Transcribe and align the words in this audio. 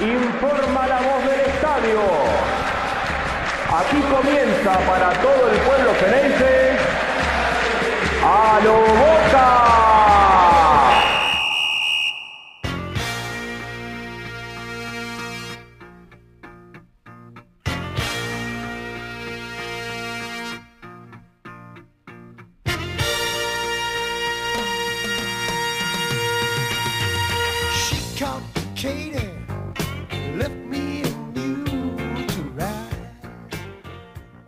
informa 0.00 0.86
la 0.86 0.96
voz 0.96 1.24
del 1.24 1.40
estadio. 1.40 2.00
Aquí 3.78 4.00
comienza 4.02 4.78
para 4.86 5.10
todo 5.20 5.50
el 5.50 5.58
pueblo 5.58 5.94
ceneice 6.00 6.76
a 8.22 8.60
lo 8.64 8.72
boca. 8.72 9.73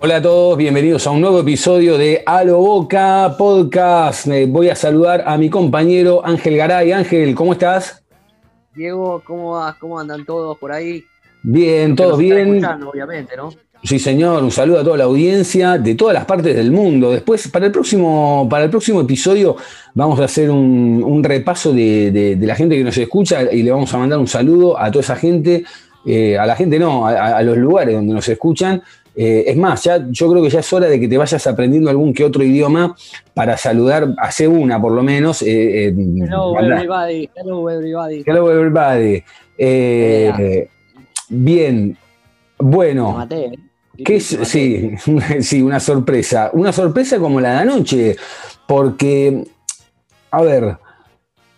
Hola 0.06 0.18
a 0.18 0.22
todos, 0.22 0.56
bienvenidos 0.56 1.04
a 1.08 1.10
un 1.10 1.20
nuevo 1.20 1.40
episodio 1.40 1.98
de 1.98 2.22
A 2.24 2.44
lo 2.44 2.58
Boca 2.58 3.34
Podcast. 3.36 4.28
Eh, 4.28 4.46
voy 4.46 4.68
a 4.68 4.76
saludar 4.76 5.24
a 5.26 5.36
mi 5.36 5.50
compañero 5.50 6.24
Ángel 6.24 6.56
Garay. 6.56 6.92
Ángel, 6.92 7.34
¿cómo 7.34 7.54
estás? 7.54 8.04
Diego, 8.72 9.20
¿cómo 9.26 9.54
vas? 9.54 9.74
¿Cómo 9.80 9.98
andan 9.98 10.24
todos 10.24 10.56
por 10.58 10.70
ahí? 10.70 11.02
Bien, 11.42 11.96
todos 11.96 12.20
bien. 12.20 12.64
obviamente, 12.64 13.36
¿no? 13.36 13.50
Sí, 13.82 13.98
señor, 13.98 14.44
un 14.44 14.52
saludo 14.52 14.78
a 14.78 14.84
toda 14.84 14.96
la 14.96 15.04
audiencia 15.04 15.76
de 15.76 15.96
todas 15.96 16.14
las 16.14 16.24
partes 16.24 16.54
del 16.54 16.70
mundo. 16.70 17.10
Después, 17.10 17.48
para 17.48 17.66
el 17.66 17.72
próximo, 17.72 18.46
para 18.48 18.62
el 18.66 18.70
próximo 18.70 19.00
episodio, 19.00 19.56
vamos 19.92 20.20
a 20.20 20.26
hacer 20.26 20.52
un, 20.52 21.02
un 21.04 21.24
repaso 21.24 21.72
de, 21.72 22.12
de- 22.12 22.36
de 22.36 22.46
la 22.46 22.54
gente 22.54 22.76
que 22.76 22.84
nos 22.84 22.96
escucha 22.96 23.42
y 23.52 23.64
le 23.64 23.72
vamos 23.72 23.92
a 23.92 23.98
mandar 23.98 24.20
un 24.20 24.28
saludo 24.28 24.78
a 24.78 24.88
toda 24.88 25.02
esa 25.02 25.16
gente, 25.16 25.64
eh, 26.06 26.38
a 26.38 26.46
la 26.46 26.54
gente 26.54 26.78
no, 26.78 27.08
a, 27.08 27.38
a 27.38 27.42
los 27.42 27.56
lugares 27.56 27.92
donde 27.96 28.14
nos 28.14 28.28
escuchan. 28.28 28.80
Eh, 29.18 29.44
es 29.46 29.56
más, 29.56 29.82
ya, 29.82 30.06
yo 30.10 30.30
creo 30.30 30.42
que 30.42 30.50
ya 30.50 30.60
es 30.60 30.72
hora 30.74 30.88
de 30.88 31.00
que 31.00 31.08
te 31.08 31.16
vayas 31.16 31.46
aprendiendo 31.46 31.88
algún 31.88 32.12
que 32.12 32.22
otro 32.22 32.42
idioma 32.42 32.94
para 33.32 33.56
saludar, 33.56 34.14
hace 34.18 34.46
una 34.46 34.80
por 34.80 34.92
lo 34.92 35.02
menos. 35.02 35.40
eh, 35.40 35.86
eh, 35.86 35.94
Hello, 35.96 36.60
everybody. 36.60 37.30
Hello, 37.34 37.70
everybody. 37.70 38.22
Hello, 38.26 38.52
everybody. 38.52 39.22
Eh, 39.56 40.68
bien, 41.30 41.96
bueno. 42.58 43.26
¿eh? 43.30 43.52
¿Qué. 44.04 44.20
Sí, 44.20 44.90
sí, 45.40 45.62
una 45.62 45.80
sorpresa. 45.80 46.50
Una 46.52 46.72
sorpresa 46.72 47.18
como 47.18 47.40
la 47.40 47.52
de 47.52 47.58
anoche, 47.60 48.16
porque, 48.66 49.44
a 50.30 50.42
ver, 50.42 50.76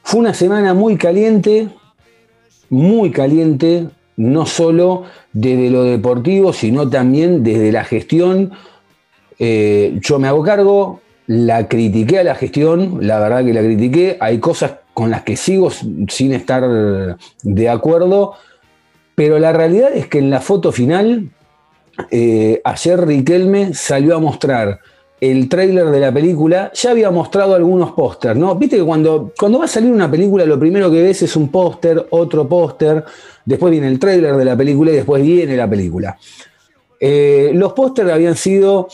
fue 0.04 0.20
una 0.20 0.32
semana 0.32 0.74
muy 0.74 0.96
caliente, 0.96 1.68
muy 2.70 3.10
caliente, 3.10 3.88
no 4.18 4.46
solo 4.46 5.04
desde 5.32 5.70
lo 5.70 5.84
deportivo, 5.84 6.52
sino 6.52 6.90
también 6.90 7.42
desde 7.42 7.72
la 7.72 7.84
gestión. 7.84 8.52
Eh, 9.38 9.98
yo 10.02 10.18
me 10.18 10.28
hago 10.28 10.42
cargo, 10.42 11.00
la 11.28 11.68
critiqué 11.68 12.18
a 12.18 12.24
la 12.24 12.34
gestión, 12.34 12.98
la 13.00 13.20
verdad 13.20 13.44
que 13.44 13.54
la 13.54 13.60
critiqué, 13.60 14.18
hay 14.20 14.38
cosas 14.38 14.72
con 14.92 15.10
las 15.10 15.22
que 15.22 15.36
sigo 15.36 15.70
sin 15.70 16.32
estar 16.32 17.16
de 17.42 17.68
acuerdo, 17.68 18.34
pero 19.14 19.38
la 19.38 19.52
realidad 19.52 19.90
es 19.94 20.08
que 20.08 20.18
en 20.18 20.30
la 20.30 20.40
foto 20.40 20.72
final 20.72 21.30
eh, 22.10 22.60
ayer 22.64 23.06
Riquelme 23.06 23.74
salió 23.74 24.16
a 24.16 24.20
mostrar 24.20 24.80
el 25.20 25.48
tráiler 25.48 25.86
de 25.86 26.00
la 26.00 26.12
película, 26.12 26.70
ya 26.74 26.90
había 26.90 27.10
mostrado 27.10 27.54
algunos 27.54 27.92
pósters, 27.92 28.38
¿no? 28.38 28.54
Viste 28.54 28.76
que 28.76 28.84
cuando, 28.84 29.32
cuando 29.38 29.58
va 29.58 29.64
a 29.64 29.68
salir 29.68 29.90
una 29.90 30.10
película 30.10 30.44
lo 30.44 30.58
primero 30.58 30.90
que 30.90 31.02
ves 31.02 31.22
es 31.22 31.34
un 31.36 31.48
póster, 31.48 32.06
otro 32.10 32.48
póster, 32.48 33.04
después 33.44 33.70
viene 33.70 33.88
el 33.88 33.98
tráiler 33.98 34.36
de 34.36 34.44
la 34.44 34.56
película 34.56 34.90
y 34.90 34.94
después 34.94 35.22
viene 35.22 35.56
la 35.56 35.68
película. 35.68 36.16
Eh, 37.00 37.50
los 37.54 37.72
pósters 37.72 38.10
habían 38.10 38.36
sido 38.36 38.88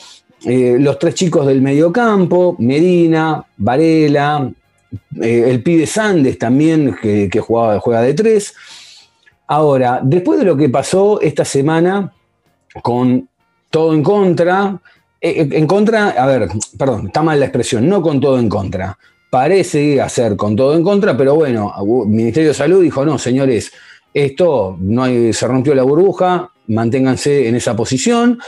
eh, 0.45 0.77
los 0.79 0.99
tres 0.99 1.15
chicos 1.15 1.47
del 1.47 1.61
mediocampo, 1.61 2.57
Medina, 2.59 3.45
Varela, 3.57 4.51
eh, 5.21 5.45
el 5.49 5.63
pibe 5.63 5.87
Sandes 5.87 6.39
también, 6.39 6.97
que, 7.01 7.29
juega 7.41 8.01
de 8.01 8.15
tres. 8.15 8.55
Ahora, 9.47 10.01
después 10.03 10.39
de 10.39 10.47
lo 10.47 10.57
que 10.57 10.69
pasó 10.71 11.21
esta 11.21 11.45
semana, 11.45 12.13
con 12.83 13.29
todo 13.75 13.93
en 13.93 14.03
contra. 14.05 14.81
Eh, 15.27 15.49
En 15.53 15.67
contra, 15.67 16.11
a 16.11 16.27
ver, 16.27 16.49
perdón, 16.79 17.07
está 17.07 17.23
mal 17.23 17.41
la 17.41 17.47
expresión, 17.47 17.89
no 17.89 18.03
con 18.03 18.21
todo 18.21 18.39
en 18.39 18.51
contra. 18.51 18.99
Parece 19.31 20.01
hacer 20.01 20.37
con 20.37 20.55
todo 20.55 20.75
en 20.77 20.85
contra, 20.85 21.17
pero 21.17 21.35
bueno, 21.35 21.73
el 21.81 22.09
Ministerio 22.09 22.51
de 22.51 22.55
Salud 22.55 22.83
dijo, 22.83 23.07
no, 23.07 23.19
señores, 23.19 23.73
esto 24.13 24.77
no 24.79 25.07
se 25.07 25.49
rompió 25.49 25.75
la 25.75 25.83
burbuja, 25.83 26.53
manténganse 26.69 27.49
en 27.49 27.57
esa 27.57 27.75
posición. 27.75 28.39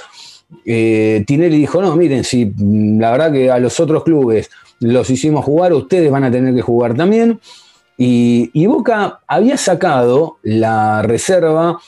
Eh, 0.67 1.25
Tinelli 1.27 1.57
dijo, 1.57 1.81
no, 1.81 1.97
miren, 1.97 2.25
si 2.25 2.45
mm, 2.45 3.01
la 3.01 3.11
verdad 3.11 3.33
que 3.33 3.51
a 3.51 3.59
los 3.59 3.81
otros 3.81 4.05
clubes 4.05 4.51
los 4.81 5.09
hicimos 5.09 5.47
jugar, 5.47 5.73
ustedes 5.73 6.11
van 6.11 6.25
a 6.25 6.31
tener 6.31 6.55
que 6.55 6.63
jugar 6.63 6.95
también. 6.95 7.41
Y, 7.97 8.67
Boca 8.67 9.21
había 9.27 9.57
sacado 9.57 10.37
la 10.43 11.01
reserva 11.01 11.79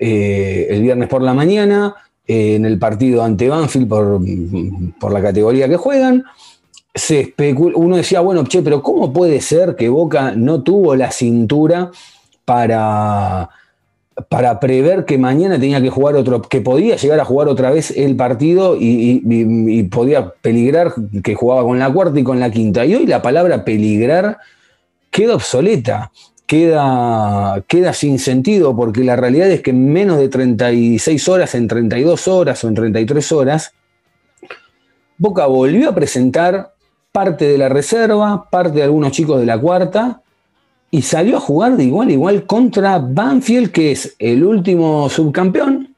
eh, 0.00 0.66
el 0.70 0.82
viernes 0.82 1.08
por 1.08 1.22
la 1.22 1.32
mañana 1.32 1.94
eh, 1.94 2.11
en 2.26 2.64
el 2.64 2.78
partido 2.78 3.22
ante 3.22 3.48
Banfield 3.48 3.88
por, 3.88 4.20
por 4.98 5.12
la 5.12 5.22
categoría 5.22 5.68
que 5.68 5.76
juegan. 5.76 6.24
Se 6.94 7.34
uno 7.74 7.96
decía, 7.96 8.20
bueno, 8.20 8.44
che, 8.44 8.62
pero 8.62 8.82
¿cómo 8.82 9.12
puede 9.12 9.40
ser 9.40 9.76
que 9.76 9.88
Boca 9.88 10.32
no 10.36 10.62
tuvo 10.62 10.94
la 10.94 11.10
cintura 11.10 11.90
para, 12.44 13.48
para 14.28 14.60
prever 14.60 15.06
que 15.06 15.16
mañana 15.16 15.58
tenía 15.58 15.80
que 15.80 15.88
jugar 15.88 16.16
otro, 16.16 16.42
que 16.42 16.60
podía 16.60 16.96
llegar 16.96 17.18
a 17.18 17.24
jugar 17.24 17.48
otra 17.48 17.70
vez 17.70 17.90
el 17.96 18.14
partido 18.14 18.76
y 18.78 19.82
podía 19.84 20.34
peligrar 20.42 20.92
que 21.24 21.34
jugaba 21.34 21.64
con 21.64 21.78
la 21.78 21.90
cuarta 21.90 22.20
y 22.20 22.24
con 22.24 22.38
la 22.40 22.50
quinta? 22.50 22.84
Y 22.84 22.94
hoy 22.94 23.06
la 23.06 23.22
palabra 23.22 23.64
peligrar 23.64 24.38
queda 25.10 25.34
obsoleta 25.34 26.10
queda, 26.52 27.64
queda 27.66 27.94
sin 27.94 28.18
sentido, 28.18 28.76
porque 28.76 29.02
la 29.04 29.16
realidad 29.16 29.50
es 29.50 29.62
que 29.62 29.70
en 29.70 29.90
menos 29.90 30.18
de 30.18 30.28
36 30.28 31.26
horas, 31.30 31.54
en 31.54 31.66
32 31.66 32.28
horas 32.28 32.62
o 32.62 32.68
en 32.68 32.74
33 32.74 33.32
horas, 33.32 33.72
Boca 35.16 35.46
volvió 35.46 35.88
a 35.88 35.94
presentar 35.94 36.74
parte 37.10 37.46
de 37.46 37.56
la 37.56 37.70
reserva, 37.70 38.50
parte 38.50 38.76
de 38.76 38.82
algunos 38.82 39.12
chicos 39.12 39.40
de 39.40 39.46
la 39.46 39.58
cuarta, 39.58 40.20
y 40.90 41.00
salió 41.00 41.38
a 41.38 41.40
jugar 41.40 41.78
de 41.78 41.84
igual 41.84 42.08
a 42.08 42.12
igual 42.12 42.44
contra 42.44 42.98
Banfield, 42.98 43.70
que 43.72 43.92
es 43.92 44.14
el 44.18 44.44
último 44.44 45.08
subcampeón, 45.08 45.94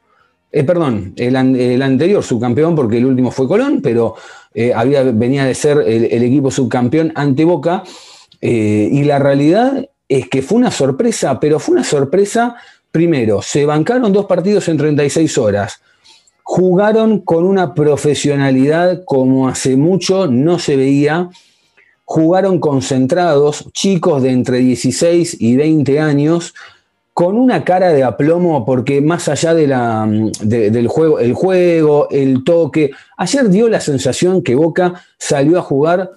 eh, 0.53 0.63
perdón, 0.63 1.15
el, 1.17 1.35
an- 1.35 1.57
el 1.57 1.83
anterior 1.83 2.23
subcampeón, 2.23 2.77
porque 2.77 2.99
el 2.99 3.07
último 3.07 3.33
fue 3.33 3.49
Colón, 3.49 3.81
pero 3.83 4.15
eh, 4.55 4.73
había, 4.73 5.03
venía 5.03 5.47
de 5.47 5.55
ser 5.57 5.79
el, 5.79 6.05
el 6.05 6.23
equipo 6.23 6.53
subcampeón 6.53 7.11
ante 7.17 7.45
Boca, 7.45 7.83
eh, 8.41 8.89
y 8.93 9.03
la 9.03 9.19
realidad 9.19 9.89
es 10.09 10.29
que 10.29 10.43
fue 10.43 10.59
una 10.59 10.71
sorpresa, 10.71 11.39
pero 11.41 11.59
fue 11.59 11.75
una 11.75 11.85
sorpresa, 11.85 12.57
primero, 12.91 13.43
se 13.43 13.65
bancaron 13.67 14.13
dos 14.13 14.27
partidos 14.27 14.69
en 14.69 14.77
36 14.77 15.39
horas, 15.39 15.81
jugaron 16.43 17.21
con 17.21 17.45
una 17.45 17.75
profesionalidad 17.75 19.03
como 19.05 19.49
hace 19.49 19.77
mucho 19.77 20.27
no 20.27 20.59
se 20.59 20.77
veía, 20.77 21.31
jugaron 22.05 22.61
concentrados, 22.61 23.67
chicos 23.73 24.23
de 24.23 24.31
entre 24.31 24.59
16 24.59 25.39
y 25.41 25.57
20 25.57 26.01
años, 26.01 26.55
con 27.15 27.39
una 27.39 27.65
cara 27.65 27.91
de 27.91 28.03
aplomo, 28.03 28.67
porque 28.67 29.01
más 29.01 29.29
allá 29.29 29.55
de 29.55 29.69
la, 29.69 30.07
de- 30.43 30.71
del 30.71 30.89
juego, 30.89 31.19
el 31.21 31.33
juego, 31.33 32.09
el 32.11 32.43
toque, 32.45 32.91
ayer 33.17 33.49
dio 33.49 33.69
la 33.69 33.81
sensación 33.81 34.43
que 34.43 34.55
Boca 34.57 34.95
salió 35.17 35.59
a 35.59 35.63
jugar 35.63 36.11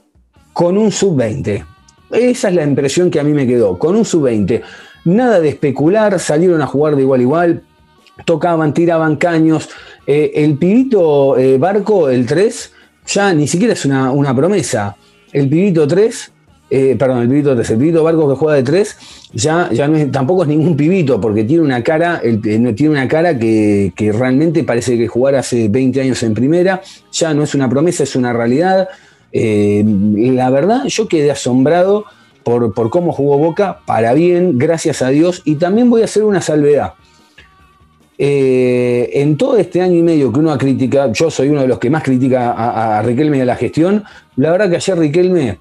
con 0.53 0.75
un 0.77 0.91
sub-20. 0.91 1.63
Esa 2.11 2.49
es 2.49 2.55
la 2.55 2.63
impresión 2.63 3.09
que 3.11 3.19
a 3.19 3.23
mí 3.23 3.33
me 3.33 3.45
quedó, 3.47 3.77
con 3.77 3.95
un 3.95 4.05
sub-20. 4.05 4.61
Nada 5.05 5.39
de 5.39 5.49
especular, 5.49 6.19
salieron 6.19 6.61
a 6.61 6.67
jugar 6.67 6.95
de 6.95 7.01
igual 7.01 7.19
a 7.19 7.23
igual, 7.23 7.63
tocaban, 8.25 8.73
tiraban 8.73 9.15
caños. 9.17 9.69
Eh, 10.05 10.31
el 10.35 10.57
pibito 10.57 11.37
eh, 11.37 11.57
Barco, 11.57 12.09
el 12.09 12.25
3, 12.25 12.71
ya 13.07 13.33
ni 13.33 13.47
siquiera 13.47 13.73
es 13.73 13.85
una, 13.85 14.11
una 14.11 14.35
promesa. 14.35 14.95
El 15.33 15.49
pibito 15.49 15.87
3, 15.87 16.31
eh, 16.69 16.95
perdón, 16.97 17.19
el 17.23 17.29
pibito 17.29 17.53
3, 17.55 17.69
el 17.71 17.77
pibito 17.77 18.03
Barco 18.03 18.29
que 18.29 18.35
juega 18.35 18.55
de 18.55 18.63
3, 18.63 18.97
ya, 19.33 19.69
ya 19.71 19.87
no 19.87 19.97
es, 19.97 20.11
tampoco 20.11 20.43
es 20.43 20.47
ningún 20.49 20.75
pibito, 20.77 21.19
porque 21.19 21.43
tiene 21.43 21.63
una 21.63 21.83
cara, 21.83 22.21
el- 22.23 22.41
tiene 22.41 22.89
una 22.89 23.07
cara 23.07 23.37
que, 23.37 23.91
que 23.95 24.11
realmente 24.11 24.63
parece 24.63 24.97
que 24.97 25.07
jugar 25.07 25.35
hace 25.35 25.67
20 25.69 26.01
años 26.01 26.23
en 26.23 26.33
primera, 26.33 26.81
ya 27.11 27.33
no 27.33 27.43
es 27.43 27.53
una 27.53 27.69
promesa, 27.69 28.03
es 28.03 28.15
una 28.15 28.31
realidad. 28.33 28.87
Eh, 29.39 29.83
la 30.33 30.49
verdad, 30.49 30.85
yo 30.85 31.07
quedé 31.07 31.29
asombrado 31.29 32.05
por, 32.43 32.73
por 32.73 32.89
cómo 32.89 33.11
jugó 33.11 33.37
Boca, 33.37 33.81
para 33.85 34.15
bien, 34.15 34.57
gracias 34.57 35.03
a 35.03 35.09
Dios, 35.09 35.43
y 35.45 35.55
también 35.57 35.91
voy 35.91 36.01
a 36.01 36.05
hacer 36.05 36.23
una 36.23 36.41
salvedad. 36.41 36.93
Eh, 38.17 39.11
en 39.13 39.37
todo 39.37 39.57
este 39.57 39.79
año 39.79 39.95
y 39.95 40.01
medio 40.01 40.33
que 40.33 40.39
uno 40.39 40.51
ha 40.51 40.57
criticado, 40.57 41.13
yo 41.13 41.29
soy 41.29 41.49
uno 41.49 41.61
de 41.61 41.67
los 41.67 41.77
que 41.77 41.91
más 41.91 42.01
critica 42.01 42.51
a, 42.97 42.99
Riquelme 43.03 43.37
y 43.37 43.41
a 43.41 43.45
la 43.45 43.55
gestión, 43.55 44.03
la 44.37 44.49
verdad 44.49 44.71
que 44.71 44.77
ayer 44.77 44.97
Riquelme, 44.97 45.59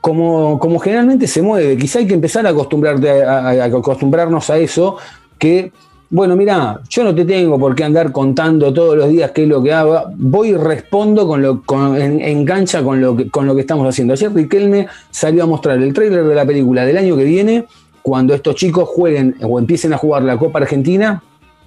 como, 0.00 0.60
como 0.60 0.78
generalmente 0.78 1.26
se 1.26 1.42
mueve, 1.42 1.76
quizá 1.76 1.98
hay 1.98 2.06
que 2.06 2.14
empezar 2.14 2.46
a, 2.46 2.50
acostumbrarte 2.50 3.24
a 3.24 3.64
acostumbrarnos 3.64 4.48
a 4.50 4.58
eso, 4.58 4.98
que, 5.36 5.72
bueno, 6.08 6.36
mira, 6.36 6.80
yo 6.88 7.02
no 7.02 7.14
te 7.14 7.24
tengo 7.24 7.58
por 7.58 7.74
qué 7.74 7.84
andar 7.84 8.12
contando 8.12 8.72
todos 8.72 8.96
los 8.96 9.08
días 9.08 9.32
qué 9.32 9.42
es 9.42 9.48
lo 9.48 9.62
que 9.62 9.72
hago, 9.72 10.04
voy 10.16 10.50
y 10.50 10.56
respondo 10.56 11.26
con 11.26 11.42
lo, 11.42 11.62
en, 11.96 12.20
en 12.20 12.44
cancha 12.44 12.82
con 12.82 13.00
lo, 13.00 13.16
que, 13.16 13.28
con 13.28 13.46
lo 13.46 13.54
que 13.54 13.62
estamos 13.62 13.88
haciendo. 13.88 14.12
Ayer 14.14 14.32
Riquelme 14.32 14.86
salió 15.10 15.42
a 15.42 15.46
mostrar 15.46 15.82
el 15.82 15.92
tráiler 15.92 16.24
de 16.24 16.34
la 16.34 16.46
película 16.46 16.84
del 16.84 16.96
año 16.96 17.16
que 17.16 17.24
viene, 17.24 17.64
cuando 18.02 18.34
estos 18.34 18.54
chicos 18.54 18.88
jueguen 18.88 19.34
o 19.42 19.58
empiecen 19.58 19.92
a 19.92 19.98
jugar 19.98 20.22
la 20.22 20.38
Copa 20.38 20.60
Argentina 20.60 21.24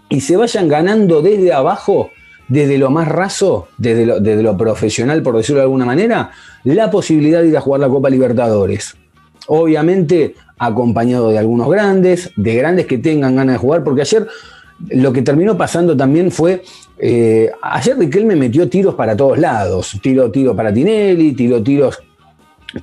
y 0.08 0.22
se 0.22 0.38
vayan 0.38 0.70
ganando 0.70 1.22
desde 1.22 1.52
abajo, 1.52 2.10
desde 2.48 2.78
lo 2.78 2.90
más 2.92 3.10
raso, 3.10 3.68
desde 3.78 4.06
lo, 4.06 4.22
desde 4.22 4.42
lo 4.42 4.56
profesional, 4.56 5.22
por 5.22 5.36
decirlo 5.36 5.60
de 5.60 5.64
alguna 5.64 5.86
manera, 5.86 6.32
la 6.64 6.90
posibilidad 6.90 7.42
de 7.42 7.50
ir 7.50 7.58
a 7.58 7.62
jugar 7.62 7.82
la 7.82 7.90
Copa 7.90 8.10
Libertadores. 8.10 8.96
Obviamente 9.48 10.36
acompañado 10.60 11.30
de 11.30 11.40
algunos 11.40 11.70
grandes, 11.70 12.32
de 12.36 12.56
grandes 12.56 12.86
que 12.86 12.98
tengan 12.98 13.36
ganas 13.36 13.56
de 13.56 13.60
jugar, 13.60 13.84
porque 13.84 14.02
ayer 14.02 14.28
lo 14.90 15.12
que 15.12 15.22
terminó 15.22 15.58
pasando 15.58 15.96
también 15.96 16.32
fue, 16.32 16.64
eh, 16.98 17.52
ayer 17.62 17.98
Riquelme 17.98 18.36
metió 18.36 18.70
tiros 18.70 18.96
para 18.96 19.16
todos 19.16 19.38
lados, 19.38 19.98
tiró 20.02 20.30
tiro 20.30 20.56
para 20.56 20.74
Tinelli, 20.74 21.34
tiró 21.34 21.64
tiros 21.64 22.00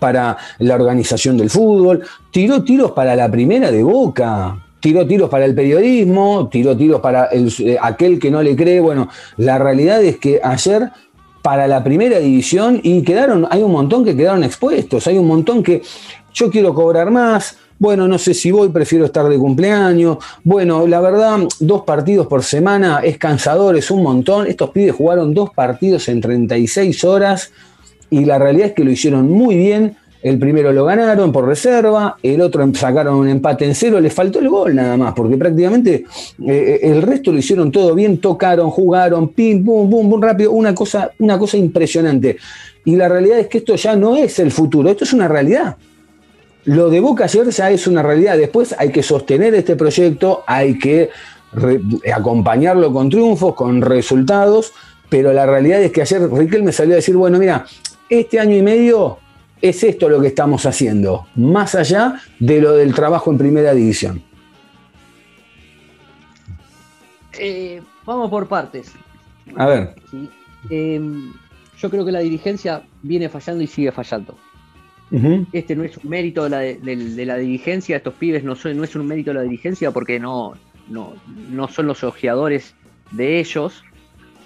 para 0.01 0.37
la 0.59 0.75
organización 0.75 1.37
del 1.37 1.51
fútbol, 1.51 2.03
tiró 2.31 2.65
tiros 2.65 2.93
para 2.93 3.15
la 3.15 3.31
primera 3.31 3.71
de 3.71 3.83
Boca, 3.83 4.59
tiró 4.81 5.07
tiros 5.07 5.29
para 5.29 5.45
el 5.45 5.55
periodismo, 5.55 6.49
tiró 6.51 6.77
tiros 6.77 7.01
para 7.01 7.29
eh, 7.33 7.77
aquel 7.81 8.19
que 8.19 8.31
no 8.31 8.43
le 8.43 8.57
cree. 8.57 8.81
Bueno, 8.81 9.09
la 9.37 9.59
realidad 9.59 10.03
es 10.03 10.17
que 10.17 10.41
ayer 10.43 10.91
para 11.43 11.69
la 11.69 11.85
primera 11.85 12.19
división 12.19 12.81
y 12.83 13.03
quedaron, 13.03 13.47
hay 13.51 13.63
un 13.63 13.71
montón 13.71 14.05
que 14.05 14.17
quedaron 14.17 14.43
expuestos, 14.43 15.07
hay 15.07 15.19
un 15.19 15.29
montón 15.29 15.63
que 15.63 15.83
yo 16.35 16.51
quiero 16.51 16.75
cobrar 16.75 17.11
más, 17.11 17.57
bueno, 17.79 18.09
no 18.09 18.19
sé 18.19 18.33
si 18.33 18.51
voy, 18.51 18.71
prefiero 18.71 19.05
estar 19.05 19.29
de 19.29 19.39
cumpleaños. 19.39 20.19
Bueno, 20.43 20.87
la 20.87 21.01
verdad, 21.01 21.39
dos 21.61 21.83
partidos 21.83 22.27
por 22.27 22.43
semana 22.43 23.01
es 23.03 23.19
cansador, 23.19 23.77
es 23.77 23.91
un 23.91 24.03
montón. 24.03 24.47
Estos 24.47 24.71
pibes 24.71 24.95
jugaron 24.95 25.35
dos 25.35 25.51
partidos 25.51 26.09
en 26.09 26.21
36 26.21 27.05
horas 27.05 27.53
y 28.09 28.25
la 28.25 28.39
realidad 28.39 28.69
es 28.69 28.73
que 28.73 28.85
lo 28.85 28.91
hicieron 28.91 29.31
muy 29.31 29.57
bien. 29.57 29.97
El 30.23 30.39
primero 30.39 30.73
lo 30.73 30.85
ganaron 30.85 31.31
por 31.31 31.47
reserva, 31.47 32.17
el 32.23 32.41
otro 32.41 32.69
sacaron 32.75 33.17
un 33.17 33.29
empate 33.29 33.65
en 33.65 33.75
cero, 33.77 34.01
les 34.01 34.13
faltó 34.13 34.41
el 34.41 34.49
gol 34.49 34.75
nada 34.75 34.97
más, 34.97 35.15
porque 35.15 35.37
prácticamente 35.37 36.05
eh, 36.45 36.81
el 36.83 37.03
resto 37.03 37.31
lo 37.31 37.39
hicieron 37.39 37.71
todo 37.71 37.95
bien, 37.95 38.19
tocaron, 38.19 38.71
jugaron, 38.71 39.29
pim, 39.29 39.65
pum, 39.65 39.89
pum, 39.89 40.11
pum, 40.11 40.21
rápido, 40.21 40.51
una 40.51 40.75
cosa, 40.75 41.13
una 41.21 41.39
cosa 41.39 41.59
impresionante. 41.59 42.39
Y 42.85 42.97
la 42.97 43.09
realidad 43.09 43.39
es 43.39 43.47
que 43.47 43.59
esto 43.59 43.77
ya 43.77 43.95
no 43.95 44.17
es 44.17 44.39
el 44.41 44.51
futuro, 44.51 44.89
esto 44.89 45.05
es 45.05 45.13
una 45.13 45.29
realidad. 45.29 45.77
Lo 46.67 46.91
de 46.91 46.99
Boca 46.99 47.25
ayer 47.25 47.49
ya 47.51 47.71
es 47.71 47.87
una 47.87 48.03
realidad. 48.03 48.37
Después 48.37 48.75
hay 48.77 48.91
que 48.91 49.03
sostener 49.03 49.55
este 49.55 49.77
proyecto, 49.77 50.43
hay 50.47 50.79
que 50.79 51.11
acompañarlo 52.13 52.93
con 52.93 53.09
triunfos, 53.09 53.55
con 53.55 53.81
resultados, 53.81 54.73
pero 55.09 55.33
la 55.33 55.47
realidad 55.47 55.81
es 55.81 55.93
que 55.93 56.03
ayer 56.03 56.29
Riquelme 56.29 56.73
salió 56.73 56.95
a 56.95 56.97
decir, 56.97 57.17
bueno, 57.17 57.39
mira, 57.39 57.65
este 58.09 58.41
año 58.41 58.57
y 58.57 58.63
medio 58.63 59.19
es 59.63 59.83
esto 59.85 60.09
lo 60.09 60.21
que 60.21 60.27
estamos 60.27 60.67
haciendo, 60.67 61.29
más 61.37 61.77
allá 61.77 62.21
de 62.41 62.61
lo 62.61 62.73
del 62.73 62.93
trabajo 62.95 63.31
en 63.31 63.39
primera 63.39 63.73
división. 63.73 64.23
Eh, 67.39 67.81
vamos 68.05 68.29
por 68.29 68.49
partes. 68.49 68.93
A 69.55 69.67
ver. 69.67 69.95
¿sí? 70.11 70.29
Eh, 70.71 71.01
yo 71.79 71.91
creo 71.91 72.05
que 72.05 72.13
la 72.13 72.21
dirigencia 72.21 72.83
viene 73.03 73.29
fallando 73.29 73.63
y 73.63 73.69
sigue 73.69 73.93
fallando. 73.93 74.37
Uh 75.11 75.19
-huh. 75.19 75.47
Este 75.53 75.77
no 75.77 75.85
es 75.85 75.97
un 75.97 76.11
mérito 76.11 76.45
de 76.45 76.51
la, 76.51 76.59
de, 76.59 76.77
de 76.97 77.27
la 77.27 77.37
dirigencia, 77.37 77.97
estos 77.97 78.15
pibes 78.15 78.43
no, 78.43 78.57
son, 78.57 78.77
no 78.77 78.85
es 78.85 78.97
un 78.97 79.07
mérito 79.07 79.31
de 79.31 79.35
la 79.35 79.43
dirigencia 79.43 79.93
porque 79.93 80.19
no, 80.19 80.55
no, 80.89 81.15
no 81.51 81.69
son 81.69 81.87
los 81.87 82.03
ojeadores 82.05 82.75
de 83.13 83.39
ellos 83.39 83.85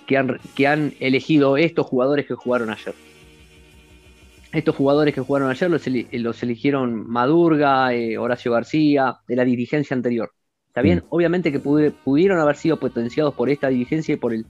que 0.07 0.17
han, 0.17 0.39
que 0.55 0.67
han 0.67 0.95
elegido 1.01 1.57
estos 1.57 1.87
jugadores 1.87 2.27
que 2.27 2.35
jugaron 2.35 2.71
ayer. 2.71 2.95
Estos 4.53 4.75
jugadores 4.75 5.15
que 5.15 5.21
jugaron 5.21 5.49
ayer 5.49 5.71
los, 5.71 5.87
los 5.87 6.43
eligieron 6.43 7.09
Madurga, 7.09 7.95
eh, 7.95 8.19
Horacio 8.19 8.53
García, 8.53 9.19
de 9.29 9.37
la 9.37 9.45
dirigencia 9.45 9.95
anterior. 9.95 10.33
Está 10.67 10.83
bien, 10.83 10.99
mm. 10.99 11.07
obviamente 11.11 11.53
que 11.53 11.61
pude, 11.61 11.91
pudieron 11.93 12.41
haber 12.41 12.57
sido 12.57 12.79
potenciados 12.79 13.35
por 13.35 13.51
esta 13.51 13.69
dirigencia 13.69 14.15
y 14.15 14.17
por, 14.17 14.35
el, 14.35 14.47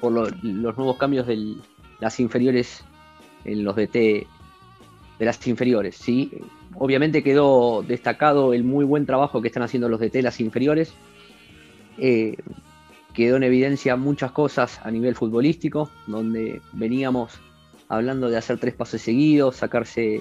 por 0.00 0.12
lo, 0.12 0.28
los 0.42 0.76
nuevos 0.76 0.96
cambios 0.96 1.26
de 1.26 1.56
las 2.00 2.18
inferiores 2.20 2.82
en 3.44 3.64
los 3.64 3.76
DT 3.76 4.26
de 5.18 5.24
las 5.24 5.46
inferiores. 5.46 5.96
¿sí? 5.96 6.30
Obviamente 6.74 7.22
quedó 7.22 7.82
destacado 7.82 8.52
el 8.52 8.64
muy 8.64 8.84
buen 8.84 9.06
trabajo 9.06 9.40
que 9.40 9.48
están 9.48 9.62
haciendo 9.62 9.88
los 9.88 10.00
DT 10.00 10.22
las 10.22 10.40
inferiores. 10.40 10.92
Eh, 11.98 12.36
quedó 13.12 13.36
en 13.36 13.44
evidencia 13.44 13.96
muchas 13.96 14.32
cosas 14.32 14.80
a 14.82 14.90
nivel 14.90 15.14
futbolístico, 15.14 15.90
donde 16.06 16.60
veníamos 16.72 17.38
hablando 17.88 18.28
de 18.28 18.36
hacer 18.36 18.58
tres 18.58 18.74
pases 18.74 19.02
seguidos, 19.02 19.56
sacarse 19.56 20.20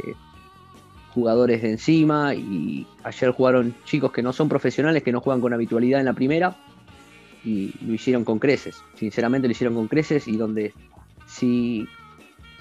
jugadores 1.14 1.62
de 1.62 1.72
encima 1.72 2.34
y 2.34 2.88
ayer 3.04 3.32
jugaron 3.32 3.76
chicos 3.86 4.12
que 4.12 4.24
no 4.24 4.34
son 4.34 4.50
profesionales, 4.50 5.04
que 5.04 5.12
no 5.12 5.22
juegan 5.22 5.42
con 5.42 5.54
habitualidad 5.54 6.00
en 6.00 6.06
la 6.06 6.14
primera 6.14 6.56
y 7.44 7.74
lo 7.86 7.94
hicieron 7.94 8.24
con 8.24 8.40
creces, 8.40 8.82
sinceramente 8.96 9.48
lo 9.48 9.52
hicieron 9.52 9.76
con 9.76 9.88
creces 9.88 10.28
y 10.28 10.38
donde 10.38 10.74
si 11.28 11.88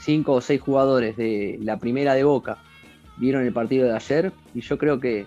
cinco 0.02 0.34
o 0.34 0.40
seis 0.40 0.60
jugadores 0.60 1.16
de 1.16 1.58
la 1.62 1.78
primera 1.78 2.14
de 2.14 2.24
Boca 2.24 2.58
vieron 3.16 3.44
el 3.44 3.52
partido 3.52 3.86
de 3.86 3.94
ayer 3.94 4.32
y 4.54 4.60
yo 4.60 4.76
creo 4.78 4.98
que 4.98 5.26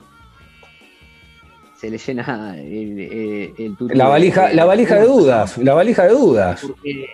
se 1.78 1.90
le 1.90 1.98
llena 1.98 2.58
el, 2.58 3.00
el, 3.00 3.54
el 3.58 3.98
la 3.98 4.08
valija, 4.08 4.50
de, 4.50 4.56
la 4.56 4.66
valija 4.66 4.96
de 4.96 5.06
dudas, 5.06 5.58
la 5.58 5.74
valija 5.74 6.04
de 6.04 6.10
dudas. 6.10 6.62
Porque, 6.62 7.10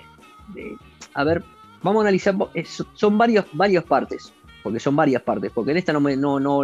de, 0.54 0.76
a 1.14 1.24
ver, 1.24 1.44
vamos 1.82 2.02
a 2.02 2.08
analizar, 2.08 2.36
son 2.94 3.18
varios, 3.18 3.46
varias 3.54 3.84
partes, 3.84 4.32
porque 4.64 4.80
son 4.80 4.96
varias 4.96 5.22
partes, 5.24 5.52
porque 5.54 5.72
en 5.72 5.78
esta 5.78 5.94
no 5.94 6.00
me, 6.00 6.16
no, 6.16 6.40
no, 6.40 6.64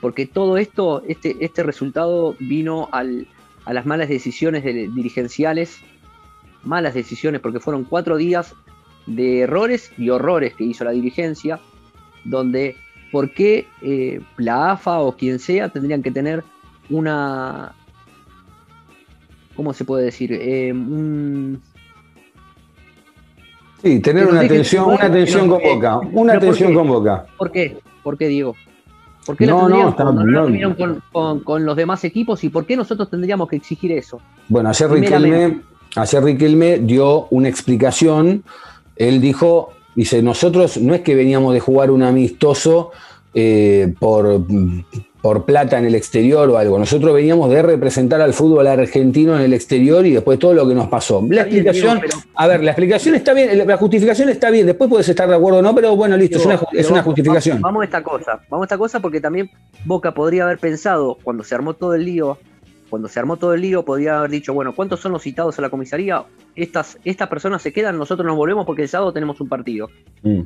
porque 0.00 0.26
todo 0.26 0.56
esto, 0.56 1.02
este, 1.06 1.36
este 1.40 1.62
resultado 1.62 2.34
vino 2.40 2.88
al, 2.92 3.28
a 3.64 3.72
las 3.72 3.86
malas 3.86 4.08
decisiones 4.08 4.64
de, 4.64 4.88
dirigenciales, 4.88 5.78
malas 6.64 6.94
decisiones, 6.94 7.40
porque 7.40 7.60
fueron 7.60 7.84
cuatro 7.84 8.16
días 8.16 8.54
de 9.06 9.40
errores 9.40 9.92
y 9.98 10.10
horrores 10.10 10.54
que 10.54 10.64
hizo 10.64 10.84
la 10.84 10.92
dirigencia, 10.92 11.60
donde 12.24 12.76
por 13.10 13.32
qué 13.32 13.66
eh, 13.82 14.20
la 14.38 14.72
AFA 14.72 15.00
o 15.00 15.16
quien 15.16 15.38
sea 15.38 15.68
tendrían 15.68 16.02
que 16.02 16.10
tener 16.10 16.42
una, 16.90 17.72
¿cómo 19.54 19.72
se 19.72 19.84
puede 19.84 20.04
decir? 20.04 20.32
Eh, 20.32 20.72
un, 20.72 21.60
Sí, 23.82 23.98
tener 23.98 24.28
una 24.28 24.42
atención, 24.42 24.84
una 24.84 25.06
atención 25.06 25.48
con 25.48 25.60
Boca, 25.60 25.98
una 26.12 26.34
atención 26.34 26.72
con 26.72 26.86
Boca. 26.86 27.26
¿Por 27.36 27.50
qué? 27.50 27.78
¿Por 28.04 28.16
qué, 28.16 28.28
Diego? 28.28 28.54
¿Por 29.26 29.36
qué 29.36 29.46
no, 29.46 29.68
no, 29.68 29.88
está, 29.88 30.04
no, 30.04 30.12
no. 30.12 30.76
Con, 30.76 31.02
con, 31.10 31.40
con, 31.40 31.64
los 31.64 31.76
demás 31.76 32.04
equipos 32.04 32.42
y 32.44 32.48
por 32.48 32.64
qué 32.64 32.76
nosotros 32.76 33.10
tendríamos 33.10 33.48
que 33.48 33.56
exigir 33.56 33.90
eso? 33.90 34.20
Bueno, 34.48 34.68
ayer 34.68 34.88
Riquelme, 34.88 35.60
ayer 35.96 36.22
Riquelme 36.22 36.78
dio 36.78 37.26
una 37.30 37.48
explicación. 37.48 38.44
Él 38.96 39.20
dijo, 39.20 39.70
dice, 39.94 40.22
nosotros 40.22 40.76
no 40.78 40.94
es 40.94 41.00
que 41.02 41.14
veníamos 41.14 41.54
de 41.54 41.60
jugar 41.60 41.90
un 41.90 42.02
amistoso 42.02 42.90
eh, 43.34 43.94
por, 43.98 44.44
por 45.22 45.44
plata 45.44 45.78
en 45.78 45.86
el 45.86 45.94
exterior 45.94 46.50
o 46.50 46.58
algo. 46.58 46.78
Nosotros 46.78 47.14
veníamos 47.14 47.48
de 47.48 47.62
representar 47.62 48.20
al 48.20 48.34
fútbol 48.34 48.66
argentino 48.66 49.36
en 49.36 49.42
el 49.42 49.54
exterior 49.54 50.04
y 50.04 50.12
después 50.12 50.38
todo 50.38 50.52
lo 50.52 50.68
que 50.68 50.74
nos 50.74 50.88
pasó. 50.88 51.24
La 51.30 51.42
explicación, 51.42 52.00
a 52.34 52.46
ver, 52.48 52.64
la 52.64 52.72
explicación 52.72 53.14
está 53.14 53.32
bien, 53.32 53.66
la 53.66 53.76
justificación 53.76 54.28
está 54.28 54.50
bien, 54.50 54.66
después 54.66 54.90
puedes 54.90 55.08
estar 55.08 55.28
de 55.28 55.36
acuerdo 55.36 55.60
o 55.60 55.62
no, 55.62 55.74
pero 55.74 55.94
bueno, 55.94 56.16
listo, 56.16 56.38
es, 56.38 56.44
una, 56.44 56.60
es 56.72 56.90
una, 56.90 57.02
justificación. 57.02 57.60
Vamos, 57.60 57.72
vamos, 57.72 57.82
a 57.82 57.84
esta 57.84 58.02
cosa, 58.02 58.40
vamos 58.50 58.64
a 58.64 58.66
esta 58.66 58.78
cosa 58.78 59.00
porque 59.00 59.20
también 59.20 59.48
Boca 59.84 60.12
podría 60.12 60.44
haber 60.44 60.58
pensado, 60.58 61.16
cuando 61.22 61.44
se 61.44 61.54
armó 61.54 61.74
todo 61.74 61.94
el 61.94 62.04
lío, 62.04 62.38
cuando 62.92 63.08
se 63.08 63.18
armó 63.18 63.38
todo 63.38 63.54
el 63.54 63.62
lío, 63.62 63.86
podría 63.86 64.18
haber 64.18 64.32
dicho, 64.32 64.52
bueno, 64.52 64.74
¿cuántos 64.74 65.00
son 65.00 65.12
los 65.12 65.22
citados 65.22 65.58
a 65.58 65.62
la 65.62 65.70
comisaría? 65.70 66.24
Estas, 66.54 66.98
estas 67.06 67.26
personas 67.26 67.62
se 67.62 67.72
quedan, 67.72 67.96
nosotros 67.96 68.26
nos 68.26 68.36
volvemos 68.36 68.66
porque 68.66 68.82
el 68.82 68.88
sábado 68.88 69.14
tenemos 69.14 69.40
un 69.40 69.48
partido. 69.48 69.88
Mm. 70.22 70.42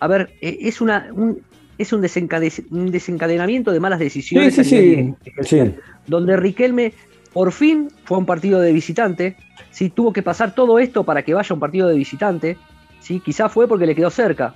A 0.00 0.08
ver, 0.08 0.30
eh, 0.40 0.58
es 0.62 0.80
una, 0.80 1.08
un, 1.12 1.40
es 1.78 1.92
un, 1.92 2.00
desencade 2.00 2.52
un, 2.72 2.90
desencadenamiento 2.90 3.70
de 3.70 3.78
malas 3.78 4.00
decisiones. 4.00 4.56
Sí, 4.56 4.64
sí, 4.64 5.14
sí. 5.42 5.74
Donde 6.08 6.36
Riquelme 6.36 6.92
por 7.32 7.52
fin 7.52 7.88
fue 8.02 8.16
a 8.16 8.18
un 8.18 8.26
partido 8.26 8.58
de 8.60 8.72
visitante. 8.72 9.36
¿sí? 9.70 9.88
Tuvo 9.90 10.12
que 10.12 10.24
pasar 10.24 10.52
todo 10.52 10.80
esto 10.80 11.04
para 11.04 11.22
que 11.22 11.32
vaya 11.32 11.46
a 11.48 11.54
un 11.54 11.60
partido 11.60 11.86
de 11.86 11.94
visitante. 11.94 12.56
¿sí? 12.98 13.20
Quizá 13.20 13.48
fue 13.48 13.68
porque 13.68 13.86
le 13.86 13.94
quedó 13.94 14.10
cerca. 14.10 14.52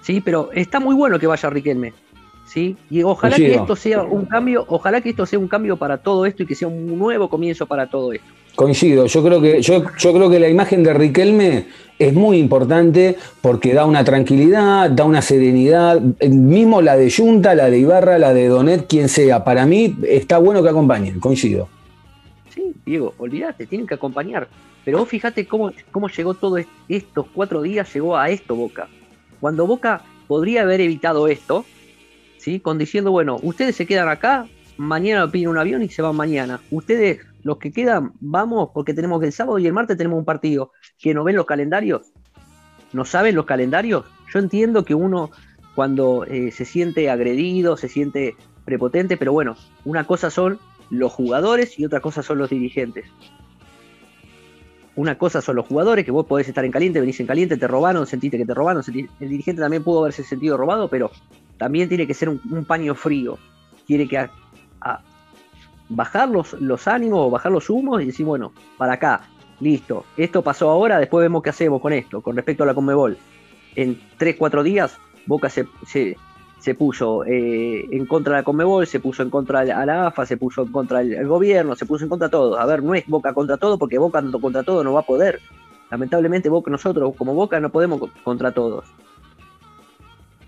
¿sí? 0.00 0.20
Pero 0.20 0.50
está 0.52 0.80
muy 0.80 0.96
bueno 0.96 1.16
que 1.20 1.28
vaya 1.28 1.48
Riquelme. 1.48 1.92
¿Sí? 2.48 2.76
Y 2.90 3.02
ojalá 3.02 3.36
que 3.36 3.54
esto 3.54 3.76
sea 3.76 4.02
un 4.02 4.24
cambio, 4.26 4.64
ojalá 4.68 5.00
que 5.00 5.10
esto 5.10 5.26
sea 5.26 5.38
un 5.38 5.48
cambio 5.48 5.76
para 5.76 5.98
todo 5.98 6.26
esto 6.26 6.42
y 6.42 6.46
que 6.46 6.54
sea 6.54 6.68
un 6.68 6.98
nuevo 6.98 7.28
comienzo 7.28 7.66
para 7.66 7.88
todo 7.88 8.12
esto. 8.12 8.26
Coincido, 8.56 9.06
yo 9.06 9.22
creo 9.22 9.40
que, 9.40 9.62
yo, 9.62 9.84
yo 9.98 10.12
creo 10.12 10.28
que 10.28 10.40
la 10.40 10.48
imagen 10.48 10.82
de 10.82 10.92
Riquelme 10.92 11.66
es 11.98 12.12
muy 12.12 12.38
importante 12.38 13.16
porque 13.40 13.72
da 13.72 13.84
una 13.84 14.02
tranquilidad, 14.02 14.90
da 14.90 15.04
una 15.04 15.22
serenidad, 15.22 16.00
mismo 16.00 16.82
la 16.82 16.96
de 16.96 17.10
Junta, 17.10 17.54
la 17.54 17.70
de 17.70 17.78
Ibarra, 17.78 18.18
la 18.18 18.34
de 18.34 18.48
Donet, 18.48 18.88
quien 18.88 19.08
sea, 19.08 19.44
para 19.44 19.64
mí 19.64 19.96
está 20.08 20.38
bueno 20.38 20.62
que 20.62 20.70
acompañen, 20.70 21.20
coincido. 21.20 21.68
Sí, 22.52 22.72
Diego, 22.84 23.14
olvídate, 23.18 23.66
tienen 23.66 23.86
que 23.86 23.94
acompañar. 23.94 24.48
Pero 24.84 24.98
vos 24.98 25.08
fíjate 25.08 25.46
cómo, 25.46 25.70
cómo 25.92 26.08
llegó 26.08 26.34
todo 26.34 26.56
estos 26.88 27.26
cuatro 27.32 27.62
días, 27.62 27.92
llegó 27.92 28.16
a 28.16 28.30
esto 28.30 28.56
Boca. 28.56 28.88
Cuando 29.38 29.66
Boca 29.66 30.02
podría 30.26 30.62
haber 30.62 30.80
evitado 30.80 31.28
esto, 31.28 31.64
Con 32.62 32.78
diciendo, 32.78 33.10
bueno, 33.10 33.38
ustedes 33.42 33.76
se 33.76 33.86
quedan 33.86 34.08
acá, 34.08 34.46
mañana 34.76 35.30
piden 35.30 35.48
un 35.48 35.58
avión 35.58 35.82
y 35.82 35.88
se 35.88 36.02
van 36.02 36.16
mañana. 36.16 36.60
Ustedes, 36.70 37.20
los 37.42 37.58
que 37.58 37.72
quedan, 37.72 38.12
vamos 38.20 38.70
porque 38.72 38.94
tenemos 38.94 39.20
que 39.20 39.26
el 39.26 39.32
sábado 39.32 39.58
y 39.58 39.66
el 39.66 39.72
martes 39.72 39.96
tenemos 39.96 40.18
un 40.18 40.24
partido. 40.24 40.72
¿Que 40.98 41.14
no 41.14 41.24
ven 41.24 41.36
los 41.36 41.46
calendarios? 41.46 42.12
¿No 42.92 43.04
saben 43.04 43.34
los 43.34 43.44
calendarios? 43.44 44.04
Yo 44.32 44.38
entiendo 44.38 44.84
que 44.84 44.94
uno 44.94 45.30
cuando 45.74 46.24
eh, 46.24 46.50
se 46.50 46.64
siente 46.64 47.10
agredido, 47.10 47.76
se 47.76 47.88
siente 47.88 48.34
prepotente, 48.64 49.16
pero 49.16 49.32
bueno, 49.32 49.56
una 49.84 50.04
cosa 50.04 50.30
son 50.30 50.58
los 50.90 51.12
jugadores 51.12 51.78
y 51.78 51.84
otra 51.84 52.00
cosa 52.00 52.22
son 52.22 52.38
los 52.38 52.50
dirigentes. 52.50 53.06
Una 54.96 55.16
cosa 55.16 55.40
son 55.40 55.54
los 55.54 55.66
jugadores, 55.66 56.04
que 56.04 56.10
vos 56.10 56.26
podés 56.26 56.48
estar 56.48 56.64
en 56.64 56.72
caliente, 56.72 56.98
venís 56.98 57.20
en 57.20 57.28
caliente, 57.28 57.56
te 57.56 57.68
robaron, 57.68 58.06
sentiste 58.06 58.36
que 58.36 58.44
te 58.44 58.54
robaron, 58.54 58.82
el 58.88 59.28
dirigente 59.28 59.62
también 59.62 59.84
pudo 59.84 60.00
haberse 60.00 60.24
sentido 60.24 60.56
robado, 60.56 60.88
pero 60.88 61.12
también 61.58 61.88
tiene 61.88 62.06
que 62.06 62.14
ser 62.14 62.28
un, 62.28 62.64
paño 62.64 62.94
frío. 62.94 63.38
Tiene 63.86 64.08
que 64.08 64.28
bajar 65.88 66.28
los, 66.28 66.88
ánimos 66.88 67.26
o 67.26 67.30
bajar 67.30 67.52
los 67.52 67.68
humos 67.70 68.02
y 68.02 68.06
decir, 68.06 68.24
bueno, 68.24 68.52
para 68.76 68.94
acá, 68.94 69.22
listo, 69.60 70.04
esto 70.16 70.42
pasó 70.42 70.70
ahora, 70.70 70.98
después 70.98 71.22
vemos 71.22 71.42
qué 71.42 71.50
hacemos 71.50 71.80
con 71.80 71.92
esto, 71.92 72.20
con 72.20 72.36
respecto 72.36 72.62
a 72.62 72.66
la 72.66 72.74
Conmebol. 72.74 73.16
En 73.74 74.00
3-4 74.18 74.62
días, 74.62 74.98
Boca 75.26 75.48
se, 75.48 75.66
se 76.60 76.74
puso 76.74 77.24
eh, 77.24 77.86
en 77.90 78.06
contra 78.06 78.34
de 78.34 78.40
la 78.40 78.44
Conmebol, 78.44 78.86
se 78.86 79.00
puso 79.00 79.22
en 79.22 79.30
contra 79.30 79.60
de 79.60 79.68
la 79.68 80.08
AFA, 80.08 80.26
se 80.26 80.36
puso 80.36 80.62
en 80.62 80.72
contra 80.72 81.00
del 81.00 81.26
gobierno, 81.26 81.74
se 81.76 81.86
puso 81.86 82.04
en 82.04 82.10
contra 82.10 82.28
de 82.28 82.32
todo. 82.32 82.58
A 82.58 82.66
ver, 82.66 82.82
no 82.82 82.94
es 82.94 83.06
Boca 83.06 83.32
contra 83.32 83.56
todo, 83.56 83.78
porque 83.78 83.98
Boca 83.98 84.22
contra 84.40 84.62
todo 84.62 84.82
no 84.84 84.92
va 84.92 85.00
a 85.00 85.06
poder. 85.06 85.40
Lamentablemente 85.90 86.48
Boca, 86.48 86.70
nosotros 86.70 87.14
como 87.16 87.34
Boca 87.34 87.60
no 87.60 87.70
podemos 87.70 88.00
contra 88.22 88.52
todos. 88.52 88.84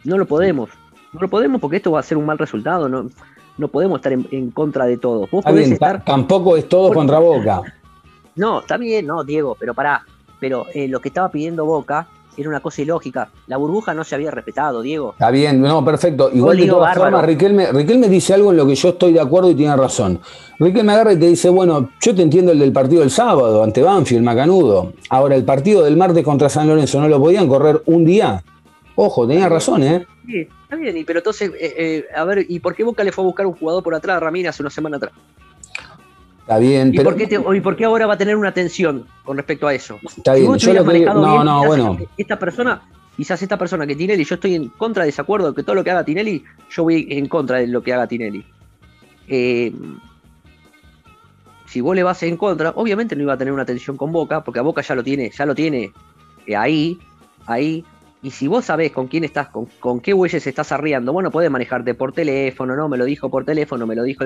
No 0.05 0.19
lo 0.19 0.26
podemos. 0.26 0.71
No 1.12 1.21
lo 1.21 1.29
podemos 1.29 1.61
porque 1.61 1.79
esto 1.79 1.90
va 1.90 2.00
a 2.00 2.02
ser 2.02 2.17
un 2.17 2.26
mal 2.26 2.38
resultado. 2.38 2.88
No, 2.88 3.09
no 3.59 3.69
podemos 3.69 3.99
estar 3.99 4.12
en, 4.12 4.50
contra 4.50 4.87
de 4.87 4.97
todos. 4.97 5.29
tampoco 6.05 6.57
es 6.57 6.69
todo 6.69 6.93
contra 6.93 7.19
Boca. 7.19 7.62
No, 8.37 8.61
está 8.61 8.76
bien, 8.76 9.07
no, 9.07 9.25
Diego, 9.25 9.57
pero 9.59 9.75
pará. 9.75 10.05
Pero 10.38 10.67
eh, 10.73 10.88
lo 10.88 11.00
que 11.00 11.09
estaba 11.09 11.31
pidiendo 11.31 11.67
Boca 11.67 12.09
era 12.37 12.49
una 12.49 12.61
cosa 12.61 12.81
ilógica. 12.81 13.29
La 13.49 13.57
burbuja 13.57 13.93
no 13.93 14.05
se 14.05 14.14
había 14.14 14.31
respetado, 14.31 14.81
Diego. 14.81 15.12
Está 15.12 15.31
bien, 15.31 15.61
no, 15.61 15.85
perfecto. 15.85 16.31
Igual 16.33 16.57
de 16.57 16.67
todas 16.67 16.97
formas, 16.97 17.25
Riquelme, 17.25 18.09
dice 18.09 18.35
algo 18.35 18.50
en 18.52 18.57
lo 18.57 18.67
que 18.67 18.75
yo 18.75 18.90
estoy 18.90 19.12
de 19.12 19.21
acuerdo 19.21 19.50
y 19.50 19.55
tiene 19.55 19.76
razón. 19.76 20.21
Riquelme 20.59 20.93
agarra 20.93 21.12
y 21.12 21.19
te 21.19 21.26
dice, 21.26 21.50
bueno, 21.50 21.90
yo 22.00 22.14
te 22.14 22.23
entiendo 22.23 22.52
el 22.52 22.59
del 22.59 22.73
partido 22.73 23.00
del 23.00 23.11
sábado 23.11 23.62
ante 23.62 23.83
Banfield, 23.83 24.25
Macanudo. 24.25 24.95
Ahora, 25.11 25.35
el 25.35 25.45
partido 25.45 25.83
del 25.83 25.97
martes 25.97 26.25
contra 26.25 26.49
San 26.49 26.69
Lorenzo 26.69 27.00
no 27.00 27.09
lo 27.09 27.21
podían 27.21 27.49
correr 27.49 27.83
un 27.87 28.05
día. 28.05 28.43
Ojo, 28.95 29.26
tenía 29.26 29.49
razón, 29.49 29.83
¿eh? 29.83 30.07
Sí, 30.26 30.49
está 30.70 30.76
bien, 30.76 31.04
pero 31.04 31.18
entonces, 31.18 31.50
eh, 31.58 31.74
eh, 31.76 32.06
a 32.14 32.24
ver, 32.24 32.46
¿y 32.48 32.60
por 32.60 32.74
qué 32.74 32.84
Boca 32.84 33.02
le 33.02 33.10
fue 33.10 33.24
a 33.24 33.26
buscar 33.26 33.46
un 33.46 33.54
jugador 33.54 33.82
por 33.82 33.94
atrás 33.94 34.16
a 34.16 34.20
Ramírez 34.20 34.50
hace 34.50 34.62
una 34.62 34.70
semana 34.70 34.98
atrás? 34.98 35.12
Está 36.40 36.58
bien, 36.58 36.92
¿Y, 36.94 37.00
por 37.00 37.16
qué 37.16 37.28
¿Y 37.54 37.60
por 37.60 37.76
qué 37.76 37.84
ahora 37.84 38.06
va 38.06 38.14
a 38.14 38.18
tener 38.18 38.36
una 38.36 38.52
tensión 38.52 39.06
con 39.24 39.36
respecto 39.36 39.66
a 39.66 39.74
eso? 39.74 39.98
Está 40.16 40.34
bien, 40.34 40.56
yo 40.56 40.74
lo 40.74 40.84
que 40.84 41.00
No, 41.00 41.44
no, 41.44 41.64
bueno. 41.64 41.98
Esta 42.16 42.38
persona, 42.38 42.82
quizás 43.16 43.42
esta 43.42 43.56
persona 43.56 43.86
que 43.86 43.96
Tinelli, 43.96 44.24
yo 44.24 44.34
estoy 44.36 44.54
en 44.54 44.68
contra, 44.68 45.02
de 45.02 45.08
desacuerdo 45.08 45.54
que 45.54 45.62
todo 45.62 45.74
lo 45.74 45.84
que 45.84 45.90
haga 45.90 46.04
Tinelli, 46.04 46.44
yo 46.70 46.84
voy 46.84 47.06
en 47.10 47.26
contra 47.26 47.58
de 47.58 47.66
lo 47.66 47.82
que 47.82 47.92
haga 47.92 48.06
Tinelli. 48.06 48.44
Eh, 49.28 49.72
si 51.66 51.80
vos 51.80 51.94
le 51.94 52.02
vas 52.02 52.20
en 52.24 52.36
contra, 52.36 52.70
obviamente 52.70 53.14
no 53.14 53.22
iba 53.22 53.32
a 53.32 53.38
tener 53.38 53.52
una 53.52 53.64
tensión 53.64 53.96
con 53.96 54.10
Boca, 54.10 54.42
porque 54.42 54.58
a 54.58 54.62
Boca 54.62 54.82
ya 54.82 54.96
lo 54.96 55.04
tiene, 55.04 55.30
ya 55.30 55.46
lo 55.46 55.54
tiene 55.54 55.92
ahí, 56.56 56.98
ahí. 57.46 57.84
Y 58.22 58.30
si 58.30 58.48
vos 58.48 58.66
sabés 58.66 58.92
con 58.92 59.08
quién 59.08 59.24
estás, 59.24 59.48
con, 59.48 59.66
con 59.80 60.00
qué 60.00 60.12
güeyes 60.12 60.46
estás 60.46 60.72
arriando, 60.72 61.12
bueno, 61.12 61.30
puedes 61.30 61.50
manejarte 61.50 61.94
por 61.94 62.12
teléfono, 62.12 62.76
no, 62.76 62.88
me 62.88 62.98
lo 62.98 63.06
dijo 63.06 63.30
por 63.30 63.44
teléfono, 63.44 63.86
me 63.86 63.94
lo 63.94 64.02
dijo. 64.02 64.24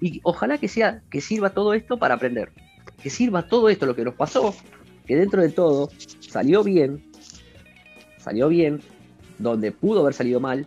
Y 0.00 0.20
ojalá 0.22 0.58
que 0.58 0.68
sea, 0.68 1.02
que 1.10 1.20
sirva 1.20 1.50
todo 1.50 1.72
esto 1.72 1.96
para 1.96 2.14
aprender. 2.14 2.52
Que 3.02 3.08
sirva 3.08 3.48
todo 3.48 3.68
esto, 3.70 3.86
lo 3.86 3.96
que 3.96 4.04
nos 4.04 4.14
pasó, 4.14 4.54
que 5.06 5.16
dentro 5.16 5.40
de 5.40 5.48
todo 5.48 5.90
salió 6.20 6.62
bien, 6.62 7.10
salió 8.18 8.48
bien, 8.48 8.80
donde 9.38 9.72
pudo 9.72 10.00
haber 10.00 10.14
salido 10.14 10.38
mal, 10.38 10.66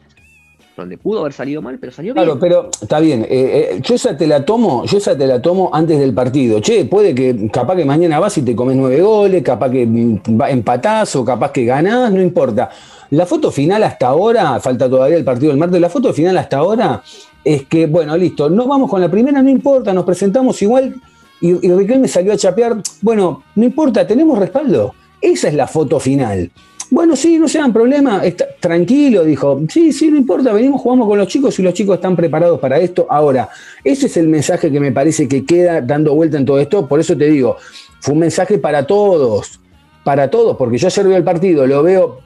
donde 0.76 0.98
pudo 0.98 1.22
haber 1.22 1.34
salido 1.34 1.62
mal, 1.62 1.78
pero 1.80 1.92
salió 1.92 2.14
bien. 2.14 2.26
Claro, 2.26 2.40
pero 2.40 2.70
está 2.82 3.00
bien. 3.00 3.24
Eh, 3.24 3.28
eh, 3.30 3.80
yo 3.82 3.96
esa 3.96 4.18
te 4.18 4.28
la 4.28 4.44
tomo, 4.44 4.86
yo 4.86 4.98
esa 4.98 5.18
te 5.18 5.26
la 5.26 5.42
tomo 5.42 5.70
antes 5.74 6.00
del 6.00 6.14
partido. 6.14 6.60
Che, 6.60 6.86
puede 6.86 7.16
que 7.16 7.50
capaz 7.52 7.76
que 7.76 7.86
mañana 7.86 8.20
vas 8.20 8.38
y 8.38 8.42
te 8.42 8.56
comes 8.56 8.76
nueve 8.76 9.02
goles, 9.02 9.44
capaz 9.44 9.70
que 9.70 9.86
mm, 9.86 10.42
empatás 10.50 11.16
o 11.16 11.24
capaz 11.24 11.52
que 11.52 11.66
ganás, 11.66 12.12
no 12.12 12.22
importa. 12.22 12.70
La 13.12 13.26
foto 13.26 13.52
final 13.52 13.84
hasta 13.84 14.08
ahora, 14.08 14.60
falta 14.60 14.90
todavía 14.90 15.18
el 15.18 15.24
partido 15.24 15.52
del 15.52 15.60
martes, 15.60 15.80
la 15.80 15.90
foto 15.90 16.12
final 16.14 16.38
hasta 16.38 16.58
ahora 16.58 17.02
es 17.44 17.66
que, 17.68 17.86
bueno, 17.86 18.18
listo, 18.18 18.50
no 18.50 18.66
vamos 18.68 18.90
con 18.90 19.00
la 19.00 19.10
primera, 19.10 19.42
no 19.42 19.50
importa, 19.50 19.94
nos 19.94 20.04
presentamos 20.04 20.60
igual 20.64 20.96
y, 21.40 21.68
y 21.68 21.72
Riquelme 21.72 22.08
salió 22.08 22.34
a 22.34 22.38
chapear, 22.38 22.78
bueno, 23.02 23.44
no 23.56 23.64
importa, 23.64 24.06
tenemos 24.08 24.38
respaldo. 24.40 24.96
Esa 25.22 25.48
es 25.48 25.54
la 25.54 25.68
foto 25.68 26.00
final. 26.00 26.52
Bueno, 26.92 27.16
sí, 27.16 27.40
no 27.40 27.48
sean 27.48 27.74
problema, 27.74 28.24
está, 28.24 28.48
tranquilo, 28.60 29.24
dijo. 29.24 29.62
Sí, 29.70 29.92
sí, 29.92 30.12
no 30.12 30.18
importa, 30.18 30.54
venimos, 30.54 30.82
jugamos 30.82 31.08
con 31.08 31.18
los 31.18 31.28
chicos 31.28 31.58
y 31.60 31.64
los 31.64 31.74
chicos 31.74 31.96
están 31.96 32.16
preparados 32.16 32.60
para 32.60 32.80
esto. 32.80 33.08
Ahora, 33.10 33.50
ese 33.84 34.06
es 34.06 34.18
el 34.18 34.28
mensaje 34.28 34.72
que 34.72 34.80
me 34.80 34.92
parece 34.92 35.28
que 35.28 35.46
queda 35.46 35.82
dando 35.82 36.14
vuelta 36.14 36.38
en 36.38 36.46
todo 36.46 36.60
esto. 36.60 36.88
Por 36.88 37.00
eso 37.00 37.18
te 37.18 37.26
digo, 37.26 37.58
fue 38.00 38.14
un 38.14 38.20
mensaje 38.20 38.58
para 38.58 38.86
todos, 38.86 39.60
para 40.04 40.30
todos, 40.30 40.56
porque 40.58 40.78
yo 40.78 40.88
ayer 40.88 41.08
veo 41.08 41.18
el 41.18 41.24
partido, 41.24 41.66
lo 41.66 41.82
veo 41.82 42.25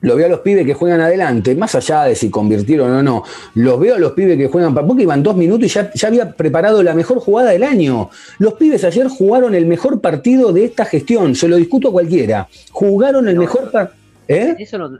lo 0.00 0.16
veo 0.16 0.26
a 0.26 0.28
los 0.28 0.40
pibes 0.40 0.64
que 0.64 0.74
juegan 0.74 1.00
adelante, 1.00 1.54
más 1.54 1.74
allá 1.74 2.04
de 2.04 2.14
si 2.14 2.30
convirtieron 2.30 2.90
o 2.92 3.02
no, 3.02 3.24
los 3.54 3.80
veo 3.80 3.96
a 3.96 3.98
los 3.98 4.12
pibes 4.12 4.36
que 4.36 4.46
juegan, 4.46 4.74
porque 4.74 5.02
iban 5.02 5.22
dos 5.22 5.36
minutos 5.36 5.66
y 5.66 5.68
ya, 5.68 5.90
ya, 5.92 6.08
había 6.08 6.30
preparado 6.32 6.82
la 6.82 6.94
mejor 6.94 7.18
jugada 7.18 7.50
del 7.50 7.64
año. 7.64 8.10
Los 8.38 8.54
pibes 8.54 8.84
ayer 8.84 9.08
jugaron 9.08 9.54
el 9.54 9.66
mejor 9.66 10.00
partido 10.00 10.52
de 10.52 10.64
esta 10.64 10.84
gestión, 10.84 11.34
se 11.34 11.48
lo 11.48 11.56
discuto 11.56 11.88
a 11.88 11.92
cualquiera. 11.92 12.48
Jugaron 12.70 13.28
el 13.28 13.38
mejor 13.38 13.70
partido. 13.70 13.98
¿Eh? 14.28 14.54
Eso 14.58 14.76
no, 14.76 14.90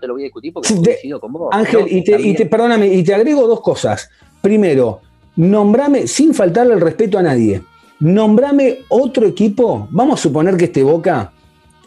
te 0.00 0.06
lo 0.06 0.14
voy 0.14 0.22
a 0.22 0.24
discutir 0.24 0.50
porque 0.52 0.74
coincido 0.74 1.20
con 1.20 1.32
vos. 1.32 1.50
Ángel, 1.52 1.84
y, 1.90 2.02
te, 2.02 2.18
y 2.18 2.34
te, 2.34 2.46
perdóname, 2.46 2.86
y 2.88 3.04
te 3.04 3.14
agrego 3.14 3.46
dos 3.46 3.60
cosas. 3.60 4.08
Primero, 4.40 5.02
nombrame, 5.36 6.06
sin 6.06 6.32
faltarle 6.32 6.72
el 6.72 6.80
respeto 6.80 7.18
a 7.18 7.22
nadie, 7.22 7.60
nombrame 8.00 8.78
otro 8.88 9.26
equipo, 9.26 9.88
vamos 9.90 10.18
a 10.18 10.22
suponer 10.22 10.56
que 10.56 10.64
este 10.64 10.82
Boca 10.82 11.32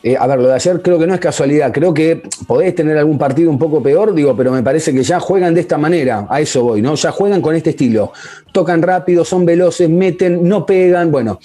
eh, 0.04 0.18
a 0.18 0.26
ver, 0.26 0.40
lo 0.40 0.48
de 0.48 0.56
ayer 0.56 0.82
creo 0.82 0.98
que 0.98 1.06
no 1.06 1.14
es 1.14 1.20
casualidad. 1.20 1.72
Creo 1.72 1.94
que 1.94 2.24
podés 2.48 2.74
tener 2.74 2.98
algún 2.98 3.18
partido 3.18 3.52
un 3.52 3.60
poco 3.60 3.84
peor, 3.84 4.14
digo, 4.14 4.36
pero 4.36 4.52
me 4.52 4.64
parece 4.64 4.94
que 4.94 5.04
ya 5.04 5.20
juegan 5.20 5.54
de 5.54 5.62
esta 5.62 5.78
manera. 5.78 6.26
A 6.30 6.42
eso 6.42 6.64
voy, 6.64 6.82
¿no? 6.82 6.96
Ya 6.96 7.12
juegan 7.12 7.42
con 7.42 7.56
este 7.56 7.72
estilo. 7.72 8.12
Tocan 8.52 8.82
rápido, 8.82 9.24
son 9.24 9.46
veloces, 9.46 9.90
meten, 9.90 10.48
no 10.48 10.66
pegan. 10.66 11.12
Bueno, 11.12 11.40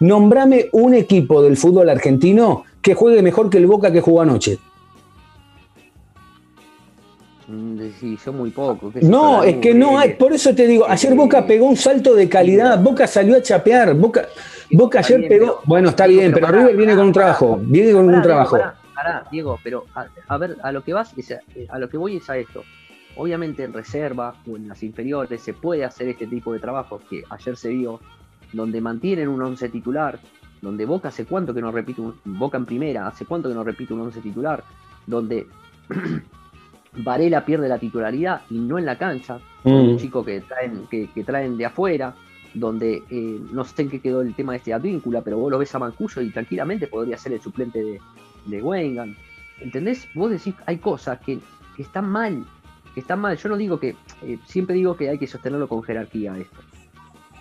nombrame 0.00 0.68
un 0.72 0.94
equipo 0.94 1.42
del 1.42 1.56
fútbol 1.56 1.88
argentino 1.88 2.64
que 2.82 2.94
juegue 2.94 3.22
mejor 3.22 3.48
que 3.48 3.58
el 3.58 3.66
Boca 3.66 3.90
que 3.90 4.02
jugó 4.02 4.20
anoche. 4.20 4.58
Mm, 7.48 7.78
sí, 7.98 8.18
son 8.22 8.36
muy 8.36 8.50
pocos. 8.50 8.94
No, 9.02 9.42
es 9.44 9.56
que 9.56 9.74
no 9.74 9.98
hay, 9.98 10.14
por 10.14 10.32
eso 10.32 10.54
te 10.54 10.66
digo, 10.66 10.86
ayer 10.88 11.14
Boca 11.14 11.46
pegó 11.46 11.66
un 11.66 11.76
salto 11.76 12.14
de 12.14 12.28
calidad, 12.28 12.82
Boca 12.82 13.06
salió 13.06 13.36
a 13.36 13.42
chapear, 13.42 13.94
Boca, 13.94 14.28
Boca 14.70 15.00
ayer 15.00 15.28
pegó. 15.28 15.60
bueno, 15.64 15.90
está 15.90 16.06
bien, 16.06 16.32
pero, 16.32 16.48
River 16.48 16.76
viene 16.76 16.96
con 16.96 17.06
un 17.06 17.12
trabajo. 17.12 17.58
Viene 17.60 17.92
con 17.92 18.08
un 18.12 18.22
trabajo. 18.22 18.58
Pará, 18.94 19.26
Diego, 19.30 19.58
pero 19.62 19.84
a, 20.28 20.38
ver, 20.38 20.56
a 20.62 20.72
lo 20.72 20.82
que 20.82 20.92
vas, 20.92 21.12
eh, 21.18 21.66
a 21.68 21.78
lo 21.78 21.88
que 21.88 21.96
voy 21.96 22.16
es 22.16 22.30
a 22.30 22.36
esto. 22.36 22.62
Obviamente 23.16 23.62
en 23.64 23.72
reserva 23.72 24.34
o 24.50 24.56
en 24.56 24.68
las 24.68 24.82
inferiores 24.82 25.40
se 25.40 25.52
puede 25.52 25.84
hacer 25.84 26.08
este 26.08 26.26
tipo 26.26 26.52
de 26.52 26.58
trabajo 26.58 27.00
que 27.08 27.24
ayer 27.30 27.56
se 27.56 27.68
vio, 27.70 28.00
donde 28.52 28.80
mantienen 28.80 29.28
un 29.28 29.42
once 29.42 29.68
titular, 29.68 30.18
donde 30.62 30.84
Boca 30.86 31.08
hace 31.08 31.24
cuánto 31.24 31.52
que 31.54 31.60
no 31.60 31.70
repite 31.70 32.00
un, 32.00 32.14
Boca 32.24 32.56
en 32.56 32.66
primera, 32.66 33.06
hace 33.06 33.26
cuánto 33.26 33.48
que 33.48 33.54
no 33.54 33.64
repite 33.64 33.94
un 33.94 34.00
once 34.00 34.20
titular, 34.20 34.64
donde 35.06 35.46
Varela 36.96 37.44
pierde 37.44 37.68
la 37.68 37.78
titularidad 37.78 38.42
y 38.50 38.58
no 38.58 38.78
en 38.78 38.86
la 38.86 38.96
cancha, 38.96 39.38
un 39.64 39.94
mm. 39.94 39.96
chico 39.98 40.24
que 40.24 40.40
traen, 40.40 40.86
que 40.88 41.24
traen 41.24 41.56
de 41.56 41.66
afuera, 41.66 42.14
donde 42.54 43.02
eh, 43.10 43.40
no 43.52 43.64
sé 43.64 43.82
en 43.82 43.90
qué 43.90 44.00
quedó 44.00 44.22
el 44.22 44.34
tema 44.34 44.52
de 44.52 44.58
este 44.58 44.72
Advíncula, 44.72 45.20
pero 45.22 45.38
vos 45.38 45.50
lo 45.50 45.58
ves 45.58 45.74
a 45.74 45.78
Mancuso 45.78 46.22
y 46.22 46.30
tranquilamente 46.30 46.86
podría 46.86 47.18
ser 47.18 47.32
el 47.32 47.40
suplente 47.40 47.82
de, 47.82 48.00
de 48.46 49.14
¿Entendés? 49.60 50.08
Vos 50.14 50.30
decís, 50.30 50.54
hay 50.66 50.78
cosas 50.78 51.18
que, 51.20 51.38
están 51.78 52.08
mal, 52.08 52.44
que 52.94 53.00
están 53.00 53.20
mal. 53.20 53.36
Yo 53.36 53.48
no 53.48 53.56
digo 53.56 53.78
que, 53.78 53.96
eh, 54.22 54.38
siempre 54.46 54.76
digo 54.76 54.96
que 54.96 55.08
hay 55.08 55.18
que 55.18 55.26
sostenerlo 55.26 55.68
con 55.68 55.82
jerarquía 55.82 56.36
esto. 56.38 56.60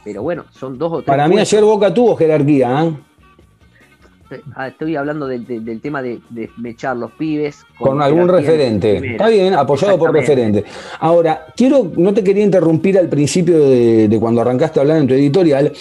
Pero 0.04 0.22
bueno, 0.22 0.46
son 0.52 0.78
dos 0.78 0.92
o 0.92 0.96
tres. 0.98 1.08
Para 1.08 1.28
mí 1.28 1.40
ayer 1.40 1.64
Boca 1.64 1.94
tuvo 1.94 2.16
jerarquía, 2.16 2.84
¿eh? 2.84 2.94
Ah, 4.56 4.68
Estoy 4.68 4.96
hablando 4.96 5.28
del, 5.28 5.46
tema 5.82 6.02
de, 6.02 6.20
de 6.30 6.50
mechar 6.58 6.98
los 6.98 7.12
pibes 7.12 7.58
con 7.80 8.02
algún 8.02 8.28
referente. 8.28 9.00
primera. 9.00 9.14
Está 9.14 9.30
bien, 9.30 9.54
apoyado 9.54 9.98
por 9.98 10.14
referente. 10.14 10.64
Ahora, 11.00 11.46
quiero, 11.56 11.92
no 11.96 12.14
te 12.14 12.24
quería 12.24 12.44
interrumpir 12.44 12.98
al 12.98 13.10
principio 13.10 13.60
de, 13.60 14.18
cuando 14.20 14.42
arrancaste 14.42 14.80
a 14.80 14.82
hablar 14.82 14.98
en 14.98 15.08
tu 15.08 15.14
editorial, 15.14 15.72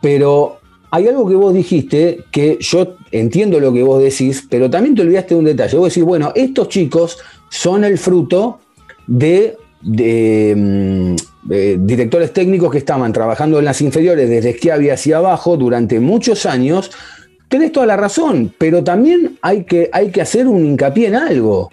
pero 0.00 0.58
hay 0.90 1.08
algo 1.08 1.28
que 1.28 1.34
vos 1.34 1.54
dijiste 1.54 2.24
que 2.30 2.58
yo 2.60 2.96
entiendo 3.10 3.58
lo 3.60 3.72
que 3.72 3.82
vos 3.82 4.02
decís, 4.02 4.46
pero 4.48 4.68
también 4.68 4.94
te 4.94 5.02
olvidaste 5.02 5.34
de 5.34 5.38
un 5.40 5.46
detalle. 5.46 5.76
Vos 5.76 5.88
decís, 5.88 6.04
bueno, 6.04 6.32
estos 6.34 6.68
chicos 6.68 7.18
son 7.48 7.84
el 7.84 7.98
fruto 7.98 8.60
de, 9.06 9.56
de, 9.80 10.54
mm, 10.56 11.16
directores 11.86 12.32
técnicos 12.32 12.70
que 12.70 12.78
estaban 12.78 13.12
trabajando 13.12 13.58
en 13.58 13.64
las 13.64 13.80
inferiores 13.80 14.28
desde 14.28 14.52
Schiavi 14.52 14.90
hacia 14.90 15.16
abajo 15.18 15.56
durante 15.56 15.98
muchos 15.98 16.46
años. 16.46 16.90
Tenés 17.52 17.70
toda 17.70 17.84
la 17.84 17.98
razón, 17.98 18.54
pero 18.56 18.82
también 18.82 19.36
hay 19.42 19.64
que, 19.64 19.90
hay 19.92 20.10
que 20.10 20.22
hacer 20.22 20.46
un 20.48 20.64
hincapié 20.64 21.08
en 21.08 21.16
algo. 21.16 21.70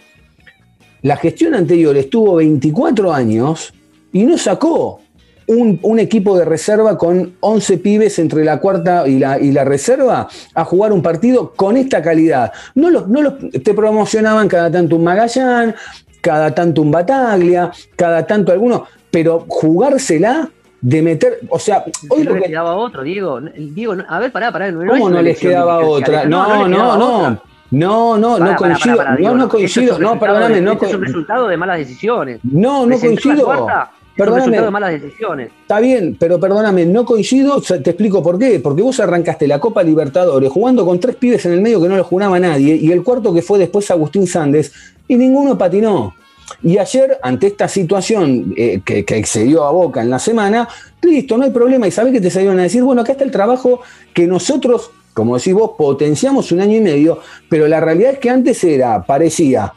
La 1.03 1.15
gestión 1.15 1.55
anterior 1.55 1.95
estuvo 1.95 2.35
24 2.35 3.13
años 3.13 3.73
y 4.11 4.23
no 4.23 4.37
sacó 4.37 4.99
un, 5.47 5.79
un 5.81 5.99
equipo 5.99 6.37
de 6.37 6.43
reserva 6.43 6.97
con 6.97 7.37
11 7.39 7.77
pibes 7.77 8.19
entre 8.19 8.43
la 8.43 8.59
cuarta 8.59 9.07
y 9.07 9.19
la, 9.19 9.39
y 9.39 9.53
la 9.53 9.63
reserva 9.63 10.27
a 10.53 10.65
jugar 10.65 10.91
un 10.91 11.01
partido 11.01 11.53
con 11.55 11.77
esta 11.77 12.01
calidad. 12.01 12.51
No, 12.75 12.89
los- 12.89 13.07
no 13.07 13.35
te 13.37 13.73
promocionaban 13.73 14.49
cada 14.49 14.69
tanto 14.69 14.97
un 14.97 15.05
Magallán, 15.05 15.73
cada 16.19 16.53
tanto 16.53 16.81
un 16.81 16.91
Bataglia, 16.91 17.71
cada 17.95 18.27
tanto 18.27 18.51
alguno, 18.51 18.83
pero 19.11 19.45
jugársela 19.47 20.51
de 20.81 21.01
meter, 21.01 21.39
o 21.49 21.59
sea, 21.59 21.83
hoy 22.09 22.19
no 22.23 22.29
lo 22.29 22.35
les 22.35 22.43
que, 22.43 22.49
quedaba 22.49 22.75
otro, 22.75 23.03
Diego. 23.03 23.39
Diego, 23.41 23.95
no- 23.95 24.05
a 24.07 24.19
ver, 24.19 24.31
pará, 24.31 24.51
pará. 24.51 24.71
No, 24.71 24.79
¿Cómo 24.89 25.09
no 25.09 25.15
les 25.21 25.37
elección 25.37 25.51
quedaba 25.51 25.79
otra? 25.79 26.25
No, 26.25 26.67
no, 26.67 26.97
no. 26.97 27.41
No, 27.71 28.17
no, 28.17 28.39
no 28.39 28.55
coincido. 28.55 28.97
no, 29.19 29.35
no 29.35 29.47
coincido. 29.49 29.99
No, 29.99 30.19
perdóname, 30.19 30.55
de- 30.55 30.61
no 30.61 30.73
es 30.73 30.93
un 30.93 31.01
resultado 31.05 31.47
de 31.47 31.55
malas 31.57 31.77
decisiones. 31.77 32.39
No, 32.43 32.85
no 32.87 32.97
coincido. 32.99 33.45
cuarta 33.45 33.91
es 33.91 34.11
un 34.11 34.15
Perdóname. 34.15 34.39
resultado 34.39 34.65
de 34.65 34.71
malas 34.71 34.91
decisiones. 35.01 35.51
Está 35.61 35.79
bien, 35.79 36.17
pero 36.19 36.39
perdóname, 36.39 36.85
no 36.87 37.05
coincido, 37.05 37.61
te 37.61 37.91
explico 37.91 38.23
por 38.23 38.39
qué. 38.39 38.59
Porque 38.59 38.81
vos 38.81 38.99
arrancaste 38.99 39.47
la 39.47 39.59
Copa 39.59 39.83
Libertadores 39.83 40.49
jugando 40.49 40.83
con 40.85 40.99
tres 40.99 41.15
pibes 41.15 41.45
en 41.45 41.53
el 41.53 41.61
medio 41.61 41.79
que 41.79 41.87
no 41.87 41.95
lo 41.95 42.03
jugaba 42.03 42.39
nadie, 42.39 42.75
y 42.75 42.91
el 42.91 43.03
cuarto 43.03 43.31
que 43.33 43.41
fue 43.43 43.59
después 43.59 43.89
Agustín 43.91 44.25
Sandes, 44.25 44.73
y 45.07 45.15
ninguno 45.15 45.55
patinó. 45.57 46.15
Y 46.63 46.77
ayer, 46.77 47.17
ante 47.21 47.47
esta 47.47 47.67
situación 47.67 48.53
eh, 48.57 48.81
que, 48.83 49.05
excedió 49.07 49.65
a 49.65 49.71
Boca 49.71 50.01
en 50.01 50.09
la 50.09 50.19
semana, 50.19 50.67
listo, 51.01 51.37
no 51.37 51.43
hay 51.43 51.51
problema. 51.51 51.87
Y 51.87 51.91
sabés 51.91 52.13
que 52.13 52.21
te 52.21 52.29
salieron 52.29 52.59
a 52.59 52.63
decir, 52.63 52.83
bueno, 52.83 53.01
acá 53.01 53.13
está 53.13 53.23
el 53.23 53.31
trabajo 53.31 53.81
que 54.13 54.27
nosotros, 54.27 54.91
como 55.13 55.37
decís 55.37 55.53
vos, 55.53 55.71
potenciamos 55.77 56.51
un 56.51 56.61
año 56.61 56.77
y 56.77 56.81
medio, 56.81 57.19
pero 57.49 57.67
la 57.67 57.79
realidad 57.79 58.13
es 58.13 58.19
que 58.19 58.29
antes 58.29 58.63
era, 58.63 59.03
parecía, 59.03 59.73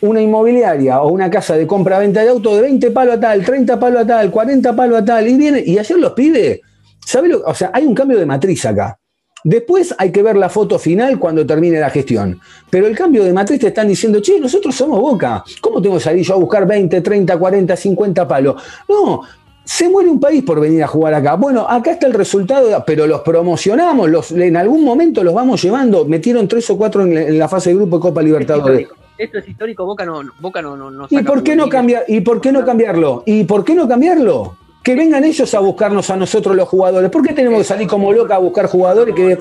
una 0.00 0.20
inmobiliaria 0.20 1.00
o 1.00 1.08
una 1.08 1.30
casa 1.30 1.56
de 1.56 1.66
compra-venta 1.66 2.22
de 2.22 2.28
auto 2.28 2.54
de 2.54 2.62
20 2.62 2.90
palos 2.90 3.14
a 3.14 3.20
tal, 3.20 3.44
30 3.44 3.80
palos 3.80 4.02
a 4.02 4.06
tal, 4.06 4.30
40 4.30 4.76
palos 4.76 4.98
a 5.00 5.04
tal, 5.04 5.28
y 5.28 5.36
viene, 5.36 5.62
y 5.64 5.78
ayer 5.78 5.98
los 5.98 6.12
pide, 6.12 6.60
¿sabe 7.04 7.28
lo? 7.28 7.40
O 7.40 7.54
sea, 7.54 7.70
hay 7.72 7.84
un 7.84 7.94
cambio 7.94 8.18
de 8.18 8.26
matriz 8.26 8.64
acá. 8.66 8.98
Después 9.46 9.94
hay 9.96 10.10
que 10.10 10.24
ver 10.24 10.36
la 10.36 10.48
foto 10.48 10.76
final 10.76 11.20
cuando 11.20 11.46
termine 11.46 11.78
la 11.78 11.88
gestión. 11.88 12.40
Pero 12.68 12.88
el 12.88 12.96
cambio 12.96 13.22
de 13.22 13.32
matriz 13.32 13.60
te 13.60 13.68
están 13.68 13.86
diciendo, 13.86 14.18
che, 14.20 14.40
nosotros 14.40 14.74
somos 14.74 15.00
Boca. 15.00 15.44
¿Cómo 15.60 15.80
tengo 15.80 15.94
que 15.94 16.02
salir 16.02 16.24
yo 16.24 16.34
a 16.34 16.36
buscar 16.36 16.66
20, 16.66 17.00
30, 17.00 17.38
40, 17.38 17.76
50 17.76 18.26
palos? 18.26 18.60
No, 18.88 19.20
se 19.62 19.88
muere 19.88 20.10
un 20.10 20.18
país 20.18 20.42
por 20.42 20.58
venir 20.58 20.82
a 20.82 20.88
jugar 20.88 21.14
acá. 21.14 21.36
Bueno, 21.36 21.64
acá 21.68 21.92
está 21.92 22.08
el 22.08 22.14
resultado, 22.14 22.82
pero 22.84 23.06
los 23.06 23.20
promocionamos, 23.20 24.10
los, 24.10 24.32
en 24.32 24.56
algún 24.56 24.82
momento 24.82 25.22
los 25.22 25.32
vamos 25.32 25.62
llevando. 25.62 26.04
Metieron 26.06 26.48
tres 26.48 26.68
o 26.70 26.76
cuatro 26.76 27.02
en 27.02 27.14
la, 27.14 27.22
en 27.22 27.38
la 27.38 27.48
fase 27.48 27.70
de 27.70 27.76
grupo 27.76 27.98
de 27.98 28.02
Copa 28.02 28.22
Es 28.22 28.26
Libertadores. 28.26 28.88
Esto 29.16 29.38
es 29.38 29.48
histórico, 29.48 29.86
Boca 29.86 30.04
no, 30.04 30.22
Boca 30.40 30.60
no, 30.60 30.76
no, 30.76 30.90
no 30.90 31.06
¿Y 31.08 31.22
por 31.22 31.44
qué 31.44 31.54
no 31.54 31.68
cambiar? 31.68 32.02
¿Y 32.08 32.20
por 32.20 32.40
qué 32.40 32.50
no 32.50 32.64
cambiarlo? 32.64 33.22
¿Y 33.24 33.44
por 33.44 33.64
qué 33.64 33.76
no 33.76 33.86
cambiarlo? 33.86 34.56
Que 34.86 34.94
vengan 34.94 35.24
ellos 35.24 35.52
a 35.52 35.58
buscarnos 35.58 36.08
a 36.10 36.16
nosotros 36.16 36.54
los 36.54 36.68
jugadores. 36.68 37.10
¿Por 37.10 37.20
qué 37.26 37.32
tenemos 37.32 37.58
que 37.58 37.64
salir 37.64 37.88
como 37.88 38.12
loca 38.12 38.36
a 38.36 38.38
buscar 38.38 38.66
jugadores 38.68 39.16
que, 39.16 39.36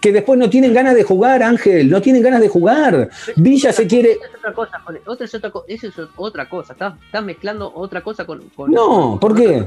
que 0.00 0.10
después 0.10 0.38
no 0.38 0.48
tienen 0.48 0.72
ganas 0.72 0.94
de 0.94 1.02
jugar, 1.02 1.42
Ángel? 1.42 1.90
No 1.90 2.00
tienen 2.00 2.22
ganas 2.22 2.40
de 2.40 2.48
jugar. 2.48 3.10
Villa 3.36 3.74
se 3.74 3.86
quiere. 3.86 4.12
Esa 4.12 4.24
es 4.24 4.34
otra 4.38 4.54
cosa. 4.54 4.82
Otra 5.04 5.24
es 5.26 5.34
otra, 5.34 5.52
eso 5.68 5.86
es 5.88 5.94
otra 6.16 6.48
cosa. 6.48 6.72
Estás, 6.72 6.94
estás 7.04 7.22
mezclando 7.22 7.70
otra 7.74 8.00
cosa 8.00 8.24
con, 8.24 8.48
con- 8.56 8.70
No, 8.70 9.18
¿por 9.20 9.34
qué? 9.34 9.66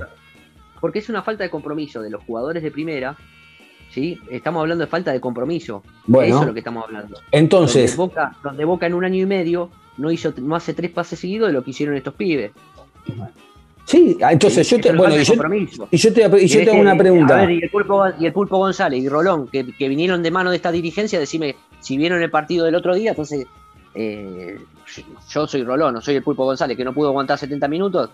Porque 0.81 0.97
es 0.97 1.09
una 1.09 1.21
falta 1.21 1.43
de 1.43 1.51
compromiso 1.51 2.01
de 2.01 2.09
los 2.09 2.23
jugadores 2.23 2.63
de 2.63 2.71
primera. 2.71 3.15
¿sí? 3.91 4.17
Estamos 4.31 4.61
hablando 4.61 4.83
de 4.83 4.89
falta 4.89 5.11
de 5.11 5.21
compromiso. 5.21 5.83
Bueno. 6.07 6.27
Eso 6.33 6.41
es 6.41 6.47
lo 6.47 6.53
que 6.53 6.61
estamos 6.61 6.85
hablando. 6.85 7.19
Entonces, 7.31 7.95
donde, 7.95 8.13
Boca, 8.15 8.35
donde 8.43 8.65
Boca 8.65 8.87
en 8.87 8.95
un 8.95 9.05
año 9.05 9.21
y 9.21 9.27
medio 9.27 9.69
no 9.97 10.09
hizo 10.09 10.33
no 10.37 10.55
hace 10.55 10.73
tres 10.73 10.89
pases 10.89 11.19
seguidos 11.19 11.49
de 11.49 11.53
lo 11.53 11.63
que 11.63 11.69
hicieron 11.69 11.95
estos 11.95 12.15
pibes. 12.15 12.51
Sí, 13.89 14.17
ah, 14.21 14.31
entonces 14.31 14.67
Sí, 14.67 14.75
yo 14.75 14.81
te, 14.81 14.95
bueno, 14.97 15.15
y 15.17 15.23
yo, 15.23 15.33
y 15.91 15.97
yo 15.97 16.13
te, 16.13 16.21
y 16.43 16.47
yo 16.47 16.61
Y 16.61 16.65
te 16.65 16.71
hago 16.71 16.79
una 16.81 16.97
pregunta. 16.97 17.35
A 17.35 17.45
ver, 17.45 17.51
y 17.51 17.63
el, 17.63 17.69
Pulpo, 17.69 18.03
y 18.19 18.25
el 18.25 18.33
Pulpo 18.33 18.57
González 18.57 19.03
y 19.03 19.09
Rolón, 19.09 19.47
que, 19.47 19.65
que 19.77 19.89
vinieron 19.89 20.21
de 20.23 20.31
mano 20.31 20.51
de 20.51 20.55
esta 20.55 20.71
dirigencia, 20.71 21.19
decime 21.19 21.55
si 21.79 21.97
vieron 21.97 22.21
el 22.21 22.29
partido 22.29 22.65
del 22.65 22.75
otro 22.75 22.93
día, 22.95 23.11
entonces 23.11 23.45
eh, 23.95 24.57
yo 25.29 25.47
soy 25.47 25.63
Rolón, 25.63 25.93
no 25.93 26.01
soy 26.01 26.15
el 26.15 26.23
Pulpo 26.23 26.45
González, 26.45 26.77
que 26.77 26.83
no 26.85 26.93
pudo 26.93 27.09
aguantar 27.09 27.37
70 27.37 27.67
minutos, 27.67 28.09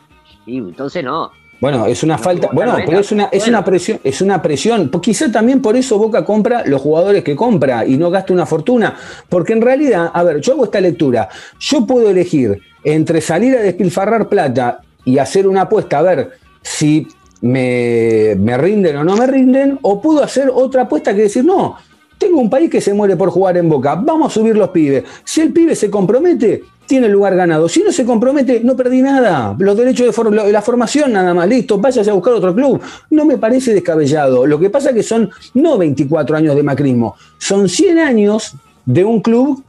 y 0.46 0.58
entonces 0.58 1.04
no. 1.04 1.32
Bueno, 1.62 1.86
es 1.86 2.04
una 2.04 2.18
No, 2.18 2.24
falta. 2.24 2.48
no, 2.48 2.54
Bueno, 2.54 2.78
no, 2.78 2.86
pero 2.86 3.00
es 3.00 3.12
una, 3.14 3.26
es 3.32 3.44
Bueno. 3.44 3.58
una 3.58 3.66
presión, 3.66 4.00
es 4.04 4.22
una 4.22 4.42
presión. 4.42 4.90
Pues 4.90 5.02
Quizá 5.02 5.32
también 5.32 5.62
por 5.62 5.78
eso 5.78 5.98
Boca 5.98 6.26
compra 6.26 6.64
los 6.66 6.82
jugadores 6.82 7.24
que 7.24 7.34
compra 7.34 7.86
y 7.86 7.96
no 7.96 8.12
gasta 8.12 8.34
una 8.34 8.46
fortuna. 8.46 8.94
Porque 9.30 9.54
en 9.54 9.62
realidad, 9.62 10.12
a 10.14 10.22
ver, 10.24 10.42
yo 10.42 10.52
hago 10.54 10.66
esta 10.66 10.82
lectura. 10.82 11.30
Yo 11.60 11.86
puedo 11.88 12.10
elegir 12.10 12.60
entre 12.84 13.22
salir 13.22 13.56
a 13.56 13.62
despilfarrar 13.62 14.28
plata 14.28 14.82
y 15.06 15.18
hacer 15.20 15.48
una 15.48 15.62
apuesta, 15.62 16.00
a 16.00 16.02
ver 16.02 16.32
si 16.62 17.08
me, 17.42 18.36
me 18.38 18.58
rinden 18.58 18.98
o 18.98 19.04
no 19.04 19.16
me 19.16 19.28
rinden, 19.28 19.80
o 19.82 20.02
puedo 20.02 20.24
hacer 20.24 20.52
otra 20.54 20.84
apuesta 20.84 21.16
que 21.16 21.22
decir, 21.22 21.46
no, 21.46 21.78
tengo 22.18 22.40
un 22.40 22.50
país 22.50 22.70
que 22.70 22.82
se 22.82 22.94
muere 22.94 23.16
por 23.16 23.30
jugar 23.30 23.58
en 23.58 23.70
Boca, 23.70 23.96
vamos 23.96 24.32
a 24.32 24.34
subir 24.34 24.58
los 24.58 24.70
pibes. 24.70 25.04
Si 25.24 25.42
el 25.42 25.54
pibe 25.54 25.76
se 25.76 25.90
compromete, 25.90 26.64
tiene 26.86 27.08
el 27.08 27.14
lugar 27.14 27.36
ganado. 27.36 27.68
Si 27.68 27.82
no 27.84 27.92
se 27.92 28.06
compromete, 28.06 28.62
no 28.64 28.76
perdí 28.76 29.02
nada. 29.02 29.56
Los 29.58 29.76
derechos 29.76 30.16
de 30.16 30.52
la 30.52 30.62
formación 30.62 31.14
nada 31.14 31.34
más, 31.34 31.48
listo, 31.48 31.78
váyase 31.78 32.10
a 32.10 32.14
buscar 32.14 32.34
otro 32.34 32.54
club. 32.54 32.82
No 33.10 33.26
me 33.26 33.38
parece 33.38 33.74
descabellado. 33.74 34.46
Lo 34.46 34.60
que 34.60 34.70
pasa 34.70 34.90
es 34.90 34.96
que 34.96 35.04
son 35.04 35.30
no 35.54 35.78
24 35.78 36.38
años 36.38 36.56
de 36.56 36.64
macrismo, 36.64 37.16
son 37.38 37.68
100 37.68 38.00
años 38.00 38.56
de 38.86 39.04
un 39.04 39.22
club 39.22 39.64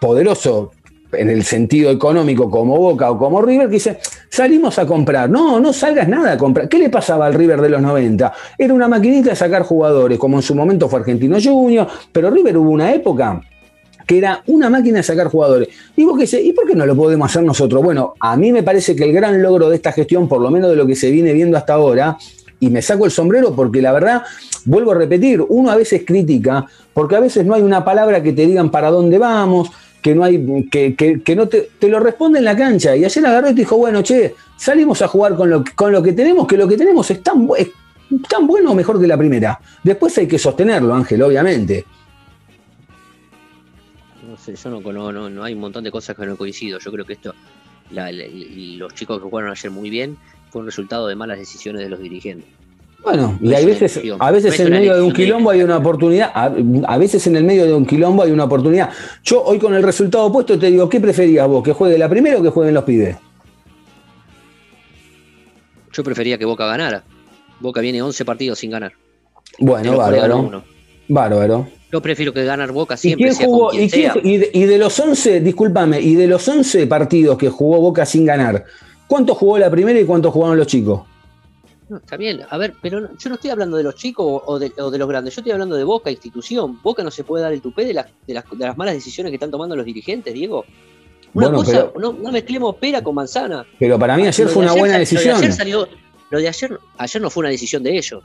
poderoso 0.00 0.72
en 1.12 1.30
el 1.30 1.44
sentido 1.44 1.90
económico 1.90 2.50
como 2.50 2.76
Boca 2.76 3.10
o 3.10 3.18
como 3.18 3.40
River, 3.42 3.68
que 3.68 3.74
dice, 3.74 3.98
salimos 4.28 4.78
a 4.78 4.86
comprar. 4.86 5.30
No, 5.30 5.60
no 5.60 5.72
salgas 5.72 6.08
nada 6.08 6.32
a 6.32 6.38
comprar. 6.38 6.68
¿Qué 6.68 6.78
le 6.78 6.90
pasaba 6.90 7.26
al 7.26 7.34
River 7.34 7.60
de 7.60 7.68
los 7.70 7.82
90? 7.82 8.32
Era 8.58 8.74
una 8.74 8.88
maquinita 8.88 9.30
de 9.30 9.36
sacar 9.36 9.62
jugadores, 9.62 10.18
como 10.18 10.36
en 10.36 10.42
su 10.42 10.54
momento 10.54 10.88
fue 10.88 11.00
Argentino 11.00 11.38
Junior, 11.42 11.86
pero 12.12 12.30
River 12.30 12.56
hubo 12.58 12.70
una 12.70 12.92
época 12.92 13.40
que 14.06 14.16
era 14.16 14.42
una 14.46 14.70
máquina 14.70 14.96
de 14.96 15.02
sacar 15.02 15.28
jugadores. 15.28 15.68
Y 15.94 16.04
vos 16.04 16.18
qué 16.18 16.26
sé, 16.26 16.40
¿y 16.40 16.54
por 16.54 16.66
qué 16.66 16.74
no 16.74 16.86
lo 16.86 16.96
podemos 16.96 17.30
hacer 17.30 17.42
nosotros? 17.42 17.82
Bueno, 17.82 18.14
a 18.18 18.38
mí 18.38 18.52
me 18.52 18.62
parece 18.62 18.96
que 18.96 19.04
el 19.04 19.12
gran 19.12 19.42
logro 19.42 19.68
de 19.68 19.76
esta 19.76 19.92
gestión, 19.92 20.26
por 20.26 20.40
lo 20.40 20.50
menos 20.50 20.70
de 20.70 20.76
lo 20.76 20.86
que 20.86 20.96
se 20.96 21.10
viene 21.10 21.34
viendo 21.34 21.58
hasta 21.58 21.74
ahora, 21.74 22.16
y 22.58 22.70
me 22.70 22.80
saco 22.80 23.04
el 23.04 23.10
sombrero 23.10 23.54
porque 23.54 23.82
la 23.82 23.92
verdad, 23.92 24.22
vuelvo 24.64 24.92
a 24.92 24.94
repetir, 24.94 25.44
uno 25.46 25.70
a 25.70 25.76
veces 25.76 26.04
critica, 26.06 26.64
porque 26.94 27.16
a 27.16 27.20
veces 27.20 27.44
no 27.44 27.54
hay 27.54 27.60
una 27.60 27.84
palabra 27.84 28.22
que 28.22 28.32
te 28.32 28.46
digan 28.46 28.70
para 28.70 28.90
dónde 28.90 29.18
vamos, 29.18 29.70
que 30.02 30.14
no 30.14 30.24
hay, 30.24 30.68
que, 30.70 30.94
que- 30.94 31.20
que 31.22 31.36
no 31.36 31.48
te, 31.48 31.68
te 31.78 31.88
lo 31.88 32.00
responde 32.00 32.38
en 32.38 32.44
la 32.44 32.56
cancha. 32.56 32.94
Y 32.96 33.04
ayer 33.04 33.26
agarró 33.26 33.50
y 33.50 33.54
te 33.54 33.60
dijo, 33.62 33.76
bueno, 33.76 34.02
che, 34.02 34.34
salimos 34.56 35.02
a 35.02 35.08
jugar 35.08 35.34
con 35.36 35.50
lo, 35.50 35.64
con 35.74 35.92
lo 35.92 36.02
que 36.02 36.12
tenemos, 36.12 36.46
que 36.46 36.56
lo 36.56 36.68
que 36.68 36.76
tenemos 36.76 37.10
es 37.10 37.22
tan, 37.22 37.48
es 37.56 37.68
tan 38.28 38.46
bueno 38.46 38.72
o 38.72 38.74
mejor 38.74 39.00
que 39.00 39.06
la 39.06 39.16
primera. 39.18 39.58
Después 39.82 40.16
hay 40.18 40.26
que 40.28 40.38
sostenerlo, 40.38 40.94
Ángel, 40.94 41.22
obviamente. 41.22 41.84
No 44.28 44.36
sé, 44.36 44.54
yo 44.56 44.70
no, 44.70 44.80
no, 44.92 45.12
no, 45.12 45.30
no 45.30 45.42
hay 45.44 45.54
un 45.54 45.60
montón 45.60 45.84
de 45.84 45.90
cosas 45.90 46.16
que 46.16 46.26
no 46.26 46.36
coincido. 46.36 46.78
Yo 46.78 46.92
creo 46.92 47.04
que 47.04 47.14
esto, 47.14 47.34
la- 47.90 48.12
los 48.12 48.94
chicos 48.94 49.18
que 49.18 49.24
jugaron 49.24 49.50
ayer 49.50 49.70
muy 49.70 49.90
bien, 49.90 50.16
fue 50.50 50.60
un 50.60 50.66
resultado 50.66 51.06
de 51.08 51.16
malas 51.16 51.38
decisiones 51.38 51.82
de 51.82 51.88
los 51.88 52.00
dirigentes. 52.00 52.48
Bueno, 53.08 53.38
y 53.40 53.54
hay 53.54 53.64
veces, 53.64 54.00
a 54.18 54.30
veces 54.30 54.60
en 54.60 54.70
medio 54.70 54.94
de 54.94 55.00
un 55.02 55.12
quilombo 55.12 55.50
hay 55.50 55.62
una 55.62 55.78
oportunidad, 55.78 56.30
a, 56.34 56.52
a 56.86 56.98
veces 56.98 57.26
en 57.26 57.36
el 57.36 57.44
medio 57.44 57.64
de 57.64 57.72
un 57.72 57.86
quilombo 57.86 58.22
hay 58.22 58.30
una 58.32 58.44
oportunidad. 58.44 58.90
Yo 59.24 59.42
hoy 59.42 59.58
con 59.58 59.72
el 59.74 59.82
resultado 59.82 60.26
opuesto 60.26 60.58
te 60.58 60.70
digo, 60.70 60.88
¿qué 60.90 61.00
preferías 61.00 61.48
vos? 61.48 61.62
¿Que 61.62 61.72
juegue 61.72 61.96
la 61.96 62.08
primera 62.08 62.36
o 62.38 62.42
que 62.42 62.50
jueguen 62.50 62.74
los 62.74 62.84
pibes? 62.84 63.16
Yo 65.92 66.04
prefería 66.04 66.38
que 66.38 66.44
Boca 66.44 66.66
ganara. 66.66 67.02
Boca 67.60 67.80
viene 67.80 68.02
11 68.02 68.24
partidos 68.24 68.58
sin 68.58 68.70
ganar. 68.70 68.92
Bueno, 69.58 69.96
bárbaro. 69.96 70.62
Bárbaro. 71.08 71.68
Yo 71.90 72.02
prefiero 72.02 72.32
que 72.34 72.44
ganar 72.44 72.70
Boca 72.72 72.94
¿Y 72.94 72.98
siempre, 72.98 73.24
quién 73.28 73.34
sea 73.34 73.46
jugó? 73.46 73.68
con 73.68 73.70
quien 73.70 73.84
¿Y, 73.84 73.90
quién- 73.90 74.12
sea. 74.12 74.22
y 74.22 74.36
de, 74.36 74.50
y 74.52 74.64
de 74.64 74.78
los 74.78 75.00
11, 75.00 75.40
discúlpame, 75.40 76.00
y 76.00 76.14
de 76.14 76.26
los 76.26 76.46
11 76.46 76.86
partidos 76.86 77.38
que 77.38 77.48
jugó 77.48 77.80
Boca 77.80 78.04
sin 78.04 78.26
ganar, 78.26 78.64
¿cuántos 79.06 79.38
jugó 79.38 79.56
la 79.58 79.70
primera 79.70 79.98
y 79.98 80.04
cuántos 80.04 80.32
jugaron 80.32 80.58
los 80.58 80.66
chicos? 80.66 81.00
No, 81.88 81.96
está 81.96 82.16
bien, 82.16 82.40
a 82.48 82.58
ver, 82.58 82.74
pero 82.82 83.00
no- 83.00 83.16
yo 83.16 83.28
no 83.30 83.36
estoy 83.36 83.50
hablando 83.50 83.76
de 83.76 83.82
los 83.82 83.94
chicos 83.94 84.42
o 84.44 84.58
de, 84.58 84.72
o 84.78 84.90
de 84.90 84.98
los 84.98 85.08
grandes, 85.08 85.34
yo 85.34 85.40
estoy 85.40 85.52
hablando 85.52 85.74
de 85.76 85.84
Boca, 85.84 86.10
institución. 86.10 86.78
Boca 86.82 87.02
no 87.02 87.10
se 87.10 87.24
puede 87.24 87.42
dar 87.44 87.52
el 87.52 87.62
tupé 87.62 87.84
de 87.86 87.94
las, 87.94 88.06
de 88.26 88.34
las, 88.34 88.44
de 88.50 88.66
las 88.66 88.76
malas 88.76 88.94
decisiones 88.94 89.30
que 89.30 89.36
están 89.36 89.50
tomando 89.50 89.74
los 89.74 89.86
dirigentes, 89.86 90.34
Diego. 90.34 90.64
Una 91.34 91.48
Bueno, 91.48 91.58
cosa, 91.64 91.90
pero- 91.92 92.00
no, 92.00 92.12
no 92.22 92.32
mezclemos 92.32 92.76
pera 92.76 93.02
con 93.02 93.14
manzana. 93.14 93.66
Pero 93.78 93.98
para 93.98 94.16
mí 94.16 94.26
ayer 94.26 94.48
fue 94.48 94.62
una 94.64 94.72
buena 94.74 94.98
decisión. 94.98 95.34
Lo 95.34 95.40
de 95.40 95.46
ayer, 95.46 95.52
salió- 95.54 95.88
lo 96.30 96.38
de 96.40 96.48
ayer, 96.48 96.78
ayer 96.98 97.22
no 97.22 97.30
fue 97.30 97.40
una 97.42 97.50
decisión 97.50 97.82
de 97.82 97.96
ellos. 97.96 98.22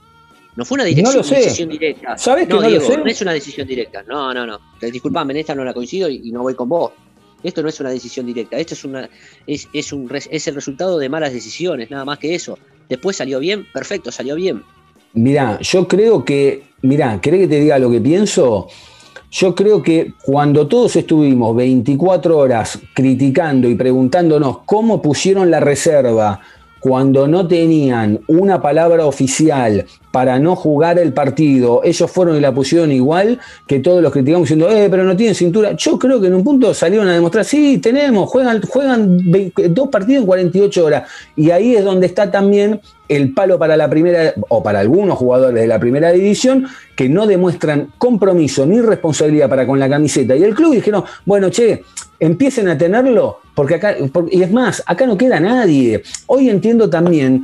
No 0.55 0.65
fue 0.65 0.75
una 0.75 0.83
dirección, 0.83 1.15
lo 1.17 1.23
sé. 1.23 1.35
decisión 1.35 1.69
directa. 1.69 2.17
¿Sabés 2.17 2.45
que 2.47 2.53
no, 2.53 2.57
no 2.57 2.61
lo 2.63 2.69
Diego, 2.69 2.85
sé? 2.85 2.97
no 2.97 3.05
es 3.05 3.21
una 3.21 3.33
decisión 3.33 3.67
directa. 3.67 4.03
No, 4.03 4.33
no, 4.33 4.45
no. 4.45 4.59
Disculpame, 4.81 5.33
en 5.33 5.37
esta 5.39 5.55
no 5.55 5.63
la 5.63 5.73
coincido 5.73 6.07
y, 6.09 6.21
y 6.25 6.31
no 6.31 6.41
voy 6.43 6.53
con 6.53 6.69
vos. 6.69 6.91
Esto 7.41 7.61
no 7.63 7.69
es 7.69 7.79
una 7.79 7.89
decisión 7.89 8.25
directa. 8.25 8.57
Esto 8.57 8.73
es 8.75 8.85
una 8.85 9.09
es, 9.47 9.67
es 9.73 9.91
un 9.91 10.09
es 10.13 10.47
el 10.47 10.55
resultado 10.55 10.99
de 10.99 11.09
malas 11.09 11.33
decisiones, 11.33 11.89
nada 11.89 12.05
más 12.05 12.19
que 12.19 12.35
eso. 12.35 12.57
Después 12.89 13.17
salió 13.17 13.39
bien, 13.39 13.65
perfecto, 13.73 14.11
salió 14.11 14.35
bien. 14.35 14.63
Mirá, 15.13 15.59
yo 15.61 15.87
creo 15.87 16.25
que, 16.25 16.63
mirá, 16.81 17.19
¿querés 17.21 17.41
que 17.41 17.47
te 17.47 17.59
diga 17.59 17.79
lo 17.79 17.91
que 17.91 18.01
pienso? 18.01 18.67
Yo 19.31 19.55
creo 19.55 19.81
que 19.81 20.13
cuando 20.23 20.67
todos 20.67 20.95
estuvimos 20.95 21.55
24 21.55 22.37
horas 22.37 22.79
criticando 22.93 23.67
y 23.67 23.75
preguntándonos 23.75 24.59
cómo 24.65 25.01
pusieron 25.01 25.49
la 25.49 25.59
reserva 25.59 26.39
cuando 26.83 27.29
no 27.29 27.47
tenían 27.47 28.19
una 28.27 28.61
palabra 28.61 29.05
oficial 29.05 29.85
para 30.11 30.37
no 30.37 30.53
jugar 30.53 30.99
el 30.99 31.13
partido, 31.13 31.79
ellos 31.81 32.11
fueron 32.11 32.35
y 32.35 32.41
la 32.41 32.53
pusieron 32.53 32.91
igual 32.91 33.39
que 33.65 33.79
todos 33.79 34.03
los 34.03 34.11
criticamos 34.11 34.49
diciendo, 34.49 34.69
eh, 34.69 34.89
pero 34.91 35.05
no 35.05 35.15
tienen 35.15 35.33
cintura. 35.33 35.77
Yo 35.77 35.97
creo 35.97 36.19
que 36.19 36.27
en 36.27 36.33
un 36.33 36.43
punto 36.43 36.73
salieron 36.73 37.07
a 37.07 37.13
demostrar, 37.13 37.45
sí, 37.45 37.77
tenemos, 37.77 38.29
juegan, 38.29 38.61
juegan 38.63 39.17
dos 39.69 39.87
partidos 39.87 40.23
en 40.23 40.27
48 40.27 40.85
horas. 40.85 41.09
Y 41.37 41.51
ahí 41.51 41.73
es 41.73 41.85
donde 41.85 42.05
está 42.05 42.29
también 42.29 42.81
el 43.07 43.33
palo 43.33 43.57
para 43.57 43.77
la 43.77 43.89
primera, 43.89 44.33
o 44.49 44.61
para 44.61 44.81
algunos 44.81 45.17
jugadores 45.17 45.61
de 45.61 45.67
la 45.67 45.79
primera 45.79 46.11
división, 46.11 46.67
que 46.97 47.07
no 47.07 47.27
demuestran 47.27 47.93
compromiso 47.97 48.65
ni 48.65 48.81
responsabilidad 48.81 49.47
para 49.47 49.65
con 49.65 49.79
la 49.79 49.87
camiseta. 49.87 50.35
Y 50.35 50.43
el 50.43 50.53
club 50.53 50.73
dijeron, 50.73 51.05
bueno, 51.25 51.49
che, 51.49 51.81
empiecen 52.25 52.69
a 52.69 52.77
tenerlo, 52.77 53.39
porque 53.53 53.75
acá, 53.75 53.95
y 54.31 54.41
es 54.41 54.51
más, 54.51 54.81
acá 54.85 55.05
no 55.05 55.17
queda 55.17 55.39
nadie. 55.39 56.03
Hoy 56.27 56.49
entiendo 56.49 56.89
también 56.89 57.43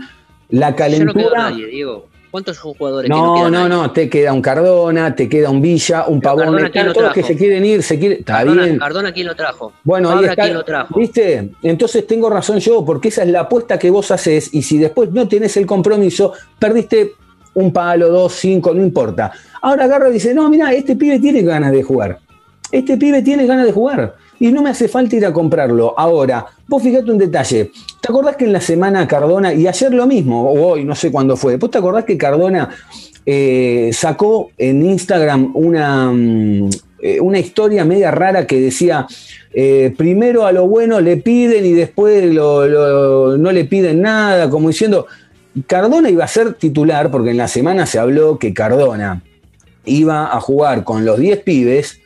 la 0.49 0.71
no 0.71 0.75
calentura. 0.75 1.49
nadie, 1.49 1.67
Diego. 1.67 2.07
¿Cuántos 2.31 2.59
jugadores 2.59 3.09
que 3.09 3.15
no 3.15 3.49
No, 3.49 3.49
no, 3.49 3.67
no, 3.67 3.91
te 3.91 4.07
queda 4.07 4.31
un 4.31 4.41
Cardona, 4.41 5.15
te 5.15 5.27
queda 5.27 5.49
un 5.49 5.61
Villa, 5.61 6.05
un 6.07 6.21
Pero 6.21 6.35
Pavón, 6.35 6.55
están 6.57 6.71
¿quién 6.71 6.85
lo 6.85 6.93
todos 6.93 7.05
los 7.07 7.13
que 7.15 7.23
se 7.23 7.35
quieren 7.35 7.65
ir, 7.65 7.81
se 7.81 7.97
quieren, 7.97 8.19
está 8.19 8.33
Cardona, 8.37 8.63
bien. 8.63 8.77
Cardona, 8.77 9.11
¿quién 9.11 9.27
lo 9.27 9.35
trajo? 9.35 9.73
Bueno, 9.83 10.09
ahí 10.09 10.15
Fabra, 10.15 10.31
está. 10.31 10.43
¿quién 10.43 10.53
lo 10.53 10.63
trajo? 10.63 10.99
¿Viste? 10.99 11.49
Entonces 11.63 12.05
tengo 12.05 12.29
razón 12.29 12.59
yo, 12.59 12.85
porque 12.85 13.07
esa 13.07 13.23
es 13.23 13.29
la 13.29 13.41
apuesta 13.41 13.79
que 13.79 13.89
vos 13.89 14.11
haces, 14.11 14.53
y 14.53 14.61
si 14.61 14.77
después 14.77 15.11
no 15.11 15.27
tenés 15.27 15.57
el 15.57 15.65
compromiso, 15.65 16.33
perdiste 16.59 17.13
un 17.55 17.73
palo, 17.73 18.09
dos, 18.09 18.33
cinco, 18.33 18.73
no 18.75 18.83
importa. 18.83 19.31
Ahora 19.61 19.85
agarra 19.85 20.09
y 20.09 20.13
dice, 20.13 20.33
no, 20.33 20.47
mira, 20.49 20.71
este 20.71 20.95
pibe 20.95 21.19
tiene 21.19 21.41
ganas 21.41 21.71
de 21.71 21.81
jugar. 21.81 22.19
Este 22.71 22.95
pibe 22.95 23.23
tiene 23.23 23.47
ganas 23.47 23.65
de 23.65 23.71
jugar. 23.71 24.15
Y 24.39 24.51
no 24.51 24.61
me 24.61 24.69
hace 24.69 24.87
falta 24.87 25.15
ir 25.15 25.25
a 25.25 25.33
comprarlo. 25.33 25.93
Ahora, 25.97 26.45
vos 26.67 26.81
fijate 26.81 27.11
un 27.11 27.17
detalle. 27.17 27.71
¿Te 28.01 28.07
acordás 28.09 28.35
que 28.37 28.45
en 28.45 28.53
la 28.53 28.61
semana 28.61 29.07
Cardona, 29.07 29.53
y 29.53 29.67
ayer 29.67 29.93
lo 29.93 30.07
mismo, 30.07 30.49
o 30.49 30.69
hoy, 30.71 30.85
no 30.85 30.95
sé 30.95 31.11
cuándo 31.11 31.35
fue, 31.35 31.57
¿vos 31.57 31.69
te 31.69 31.77
acordás 31.77 32.05
que 32.05 32.17
Cardona 32.17 32.69
eh, 33.25 33.89
sacó 33.93 34.51
en 34.57 34.83
Instagram 34.85 35.51
una, 35.53 36.11
mm, 36.11 36.69
eh, 37.01 37.19
una 37.19 37.37
historia 37.39 37.83
media 37.85 38.11
rara 38.11 38.47
que 38.47 38.59
decía, 38.61 39.05
eh, 39.53 39.93
primero 39.97 40.45
a 40.45 40.51
lo 40.51 40.67
bueno 40.67 41.01
le 41.01 41.17
piden 41.17 41.65
y 41.65 41.73
después 41.73 42.33
lo- 42.33 43.37
no 43.37 43.51
le 43.51 43.65
piden 43.65 44.01
nada, 44.01 44.49
como 44.49 44.69
diciendo, 44.69 45.05
Cardona 45.67 46.09
iba 46.09 46.23
a 46.23 46.27
ser 46.27 46.53
titular, 46.53 47.11
porque 47.11 47.31
en 47.31 47.37
la 47.37 47.47
semana 47.47 47.85
se 47.85 47.99
habló 47.99 48.39
que 48.39 48.53
Cardona 48.53 49.21
iba 49.85 50.33
a 50.35 50.39
jugar 50.39 50.83
con 50.83 51.03
los 51.05 51.19
10 51.19 51.39
pibes, 51.41 51.98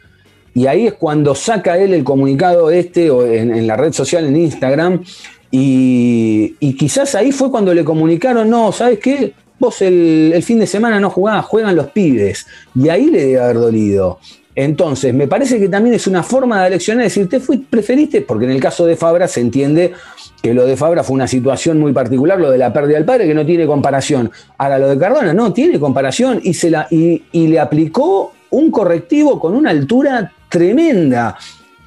y 0.53 0.67
ahí 0.67 0.87
es 0.87 0.93
cuando 0.93 1.33
saca 1.33 1.77
él 1.77 1.93
el 1.93 2.03
comunicado 2.03 2.69
este 2.69 3.09
o 3.09 3.25
en, 3.25 3.65
la 3.65 3.75
red 3.75 3.91
social, 3.93 4.25
en 4.25 4.35
Instagram, 4.35 5.03
y, 5.49 6.73
quizás 6.77 7.15
ahí 7.15 7.31
fue 7.31 7.51
cuando 7.51 7.73
le 7.73 7.83
comunicaron, 7.83 8.49
no, 8.49 8.71
¿sabes 8.71 8.99
qué? 8.99 9.33
Vos 9.59 9.81
el, 9.81 10.41
fin 10.43 10.59
de 10.59 10.67
semana 10.67 10.99
no 10.99 11.09
jugás, 11.09 11.45
juegan 11.45 11.75
los 11.75 11.87
pibes. 11.87 12.47
Y 12.75 12.89
ahí 12.89 13.05
le 13.05 13.25
debe 13.25 13.39
haber 13.39 13.57
dolido. 13.57 14.19
Entonces, 14.55 15.13
me 15.13 15.27
parece 15.27 15.59
que 15.59 15.69
también 15.69 15.95
es 15.95 16.05
una 16.05 16.21
forma 16.21 16.61
de 16.61 16.67
eleccionar, 16.67 17.03
decir, 17.03 17.29
te 17.29 17.39
fui, 17.39 17.57
preferiste, 17.57 18.21
porque 18.21 18.45
en 18.45 18.51
el 18.51 18.59
caso 18.59 18.85
de 18.85 18.95
Fabra 18.95 19.27
se 19.27 19.41
entiende 19.41 19.93
que 20.41 20.53
lo 20.53 20.65
de 20.65 20.75
Fabra 20.75 21.03
fue 21.03 21.15
una 21.15 21.27
situación 21.27 21.79
muy 21.79 21.93
particular, 21.93 22.39
lo 22.39 22.51
de 22.51 22.57
la 22.57 22.73
pérdida 22.73 22.97
del 22.97 23.05
padre, 23.05 23.27
que 23.27 23.33
no 23.33 23.45
tiene 23.45 23.65
comparación. 23.65 24.31
Ahora, 24.57 24.77
lo 24.77 24.89
de 24.89 24.97
Cardona 24.97 25.33
no 25.33 25.53
tiene 25.53 25.79
comparación 25.79 26.39
y, 26.43 26.53
se 26.53 26.69
la, 26.69 26.87
y 26.89 27.21
le 27.31 27.59
aplicó 27.59 28.33
un 28.53 28.69
correctivo 28.69 29.39
con 29.39 29.55
una 29.55 29.71
altura 29.71 30.31
tremenda, 30.53 31.35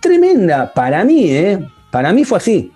tremenda. 0.01 0.73
Para 0.75 1.05
mí, 1.05 1.31
¿eh? 1.31 1.59
Para 1.93 2.13
mí 2.13 2.25
fue 2.25 2.39
así. 2.39 2.73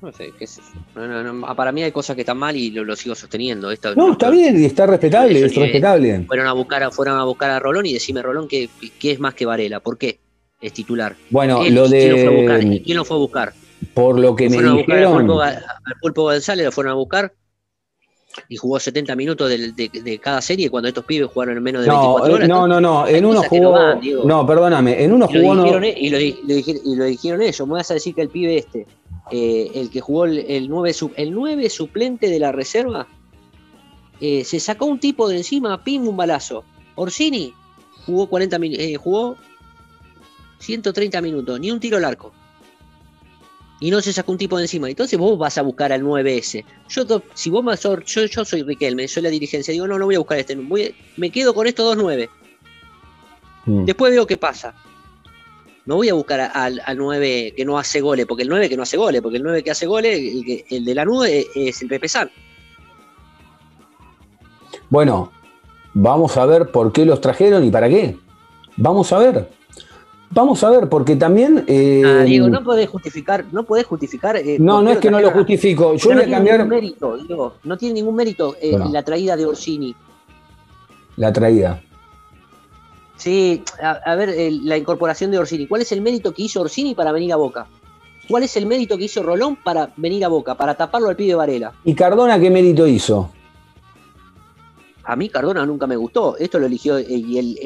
No 0.00 0.10
sé, 0.12 0.32
qué 0.38 0.46
yo. 0.46 0.62
No, 0.94 1.06
no, 1.06 1.32
no, 1.32 1.56
Para 1.56 1.72
mí 1.72 1.82
hay 1.82 1.92
cosas 1.92 2.16
que 2.16 2.22
están 2.22 2.38
mal 2.38 2.56
y 2.56 2.70
lo, 2.70 2.84
lo 2.84 2.96
sigo 2.96 3.14
sosteniendo. 3.14 3.70
Esto, 3.70 3.94
No, 3.94 4.12
está 4.12 4.30
bien 4.30 4.58
y 4.58 4.64
está 4.64 4.86
respetable, 4.86 5.44
es 5.44 5.54
respetable. 5.54 6.24
Fueron 6.26 6.46
a 6.46 6.52
buscar 6.52 6.84
a, 6.84 6.90
fueron 6.90 7.18
a 7.18 7.24
buscar 7.24 7.50
a 7.50 7.58
Rolón 7.58 7.84
y 7.84 7.92
decime, 7.92 8.22
Rolón, 8.22 8.48
¿qué, 8.48 8.70
qué 8.98 9.10
es 9.10 9.20
más 9.20 9.34
que 9.34 9.44
Varela? 9.44 9.80
¿Por 9.80 9.98
qué 9.98 10.18
es 10.62 10.72
titular? 10.72 11.16
Bueno, 11.28 11.62
Él, 11.62 11.74
lo 11.74 11.86
¿quién, 11.88 12.12
lo 12.12 12.16
fue 12.16 12.26
a 12.26 12.30
buscar? 12.30 12.60
de. 12.64 12.82
¿Quién 12.82 12.96
lo 12.96 13.04
fue 13.04 13.16
a 13.16 13.20
buscar? 13.20 13.52
Por 13.92 14.18
lo 14.18 14.34
que 14.34 14.48
me 14.48 14.56
buscar 14.56 14.70
al 14.70 14.76
dijeron. 14.78 15.26
Pulpo, 15.26 15.42
al 15.42 15.62
Pulpo 16.00 16.22
González, 16.22 16.64
lo 16.64 16.72
fueron 16.72 16.92
a 16.92 16.94
buscar 16.94 17.32
y 18.48 18.56
jugó 18.56 18.78
70 18.80 19.14
minutos 19.16 19.48
de, 19.48 19.72
de 19.72 20.18
cada 20.18 20.40
serie 20.42 20.70
cuando 20.70 20.88
estos 20.88 21.04
pibes 21.04 21.28
jugaron 21.32 21.56
en 21.56 21.62
menos 21.62 21.82
de 21.82 21.88
No, 21.88 22.14
24 22.16 22.26
eh, 22.30 22.34
horas. 22.34 22.48
no, 22.48 22.68
no, 22.68 22.80
no. 22.80 23.06
En 23.06 23.24
uno 23.24 23.42
no 23.42 23.48
jugó. 23.48 23.70
van. 23.72 24.00
No, 24.24 24.46
perdóname. 24.46 25.02
En 25.02 25.12
uno 25.12 25.28
Y 25.30 25.38
jugó. 25.40 25.56
dijeron, 25.62 25.84
e- 25.84 25.94
y, 25.98 26.10
lo, 26.10 26.18
di- 26.18 26.38
lo 26.46 26.54
dije- 26.54 26.80
y 26.84 26.96
lo 26.96 27.04
dijeron 27.04 27.42
ellos. 27.42 27.66
Me 27.66 27.74
vas 27.74 27.90
a 27.90 27.94
decir 27.94 28.14
que 28.14 28.22
el 28.22 28.28
pibe 28.28 28.56
este, 28.58 28.86
eh, 29.30 29.70
el 29.74 29.90
que 29.90 30.00
jugó 30.00 30.24
el, 30.26 30.38
el 30.38 30.68
9, 30.68 30.92
su- 30.92 31.12
el 31.16 31.32
9 31.32 31.68
suplente 31.70 32.28
de 32.28 32.38
la 32.38 32.52
reserva, 32.52 33.06
eh, 34.20 34.44
se 34.44 34.60
sacó 34.60 34.86
un 34.86 34.98
tipo 35.00 35.28
de 35.28 35.38
encima, 35.38 35.82
pim, 35.82 36.06
un 36.06 36.16
balazo. 36.16 36.64
Orsini 36.94 37.52
jugó 38.06 38.26
40 38.28 38.58
min- 38.58 38.74
eh, 38.78 38.96
jugó 38.96 39.36
130 40.58 41.20
minutos, 41.20 41.60
ni 41.60 41.70
un 41.70 41.80
tiro 41.80 41.96
al 41.98 42.04
arco. 42.04 42.32
Y 43.80 43.90
no 43.90 44.00
se 44.00 44.12
sacó 44.12 44.32
un 44.32 44.38
tipo 44.38 44.56
de 44.56 44.64
encima. 44.64 44.88
Entonces 44.88 45.18
vos 45.18 45.38
vas 45.38 45.58
a 45.58 45.62
buscar 45.62 45.92
al 45.92 46.02
9S. 46.02 46.64
Yo, 46.88 47.22
si 47.34 47.50
vos 47.50 47.82
yo, 47.82 48.24
yo 48.26 48.44
soy 48.44 48.62
Riquelme, 48.62 49.06
soy 49.06 49.22
la 49.22 49.28
dirigencia, 49.28 49.72
digo, 49.72 49.86
no, 49.86 49.98
no 49.98 50.06
voy 50.06 50.14
a 50.14 50.18
buscar 50.18 50.38
este. 50.38 50.54
voy- 50.56 50.94
me 51.18 51.30
quedo 51.30 51.52
con 51.52 51.66
estos 51.66 51.84
dos 51.84 51.96
9. 51.96 52.30
Mm. 53.66 53.84
Después 53.84 54.12
veo 54.12 54.26
qué 54.26 54.36
pasa. 54.38 54.74
No 55.84 55.96
voy 55.96 56.08
a 56.08 56.14
buscar 56.14 56.40
al, 56.54 56.80
al 56.84 56.96
9 56.96 57.52
que 57.56 57.64
no 57.64 57.78
hace 57.78 58.00
goles, 58.00 58.26
porque 58.26 58.42
el 58.44 58.48
9 58.48 58.68
que 58.68 58.76
no 58.76 58.82
hace 58.82 58.96
goles, 58.96 59.20
porque 59.20 59.36
el 59.36 59.42
9 59.42 59.62
que 59.62 59.70
hace 59.70 59.86
goles, 59.86 60.18
el, 60.18 60.64
el 60.70 60.84
de 60.84 60.94
la 60.94 61.04
nube 61.04 61.40
es, 61.40 61.46
es 61.54 61.82
el 61.82 61.88
Pepe 61.88 62.08
San. 62.08 62.30
Bueno, 64.88 65.32
vamos 65.94 66.36
a 66.36 66.46
ver 66.46 66.70
por 66.70 66.92
qué 66.92 67.04
los 67.04 67.20
trajeron 67.20 67.64
y 67.64 67.70
para 67.70 67.88
qué. 67.88 68.16
Vamos 68.76 69.12
a 69.12 69.18
ver. 69.18 69.48
Vamos 70.30 70.62
a 70.64 70.70
ver, 70.70 70.88
porque 70.88 71.16
también. 71.16 71.64
eh, 71.66 72.02
Ah, 72.04 72.22
Diego, 72.24 72.48
no 72.48 72.62
podés 72.64 72.88
justificar, 72.88 73.44
no 73.52 73.62
podés 73.64 73.86
justificar. 73.86 74.36
eh, 74.36 74.56
no, 74.58 74.82
no 74.82 74.90
es 74.90 74.98
que 74.98 75.10
no 75.10 75.20
lo 75.20 75.28
a- 75.28 75.32
justifico. 75.32 75.94
Yo 75.94 76.10
voy 76.10 76.12
a 76.12 76.16
no 76.16 76.20
tiene 76.22 76.36
cambiar 76.36 76.58
ningún 76.58 76.68
mérito, 76.76 77.16
Diego, 77.16 77.54
no 77.64 77.76
tiene 77.78 77.94
ningún 77.94 78.14
mérito 78.16 78.56
eh, 78.60 78.72
Bueno. 78.72 78.90
la 78.92 79.02
traída 79.02 79.36
de 79.36 79.46
Orsini. 79.46 79.94
la 81.16 81.32
traída. 81.32 81.80
Sí, 83.16 83.62
a, 83.82 83.92
a 83.92 84.14
ver, 84.16 84.34
la 84.62 84.76
incorporación 84.76 85.30
de 85.30 85.38
Orsini. 85.38 85.66
¿Cuál 85.66 85.80
es 85.82 85.92
el 85.92 86.02
mérito 86.02 86.34
que 86.34 86.42
hizo 86.42 86.60
Orsini 86.60 86.94
para 86.94 87.12
venir 87.12 87.32
a 87.32 87.36
Boca? 87.36 87.66
¿Cuál 88.28 88.42
es 88.42 88.54
el 88.58 88.66
mérito 88.66 88.98
que 88.98 89.04
hizo 89.04 89.22
Rolón 89.22 89.56
para 89.56 89.92
venir 89.96 90.24
a 90.24 90.28
Boca, 90.28 90.54
para 90.56 90.74
taparlo 90.74 91.08
al 91.08 91.16
pibe 91.16 91.34
Varela? 91.34 91.72
¿Y 91.84 91.94
Cardona 91.94 92.38
qué 92.38 92.50
mérito 92.50 92.86
hizo? 92.86 93.30
A 95.04 95.16
mí 95.16 95.28
Cardona 95.30 95.64
nunca 95.64 95.86
me 95.86 95.96
gustó. 95.96 96.36
Esto 96.36 96.58
lo 96.58 96.66
eligió 96.66 96.98
eh, 96.98 97.06
el- 97.08 97.58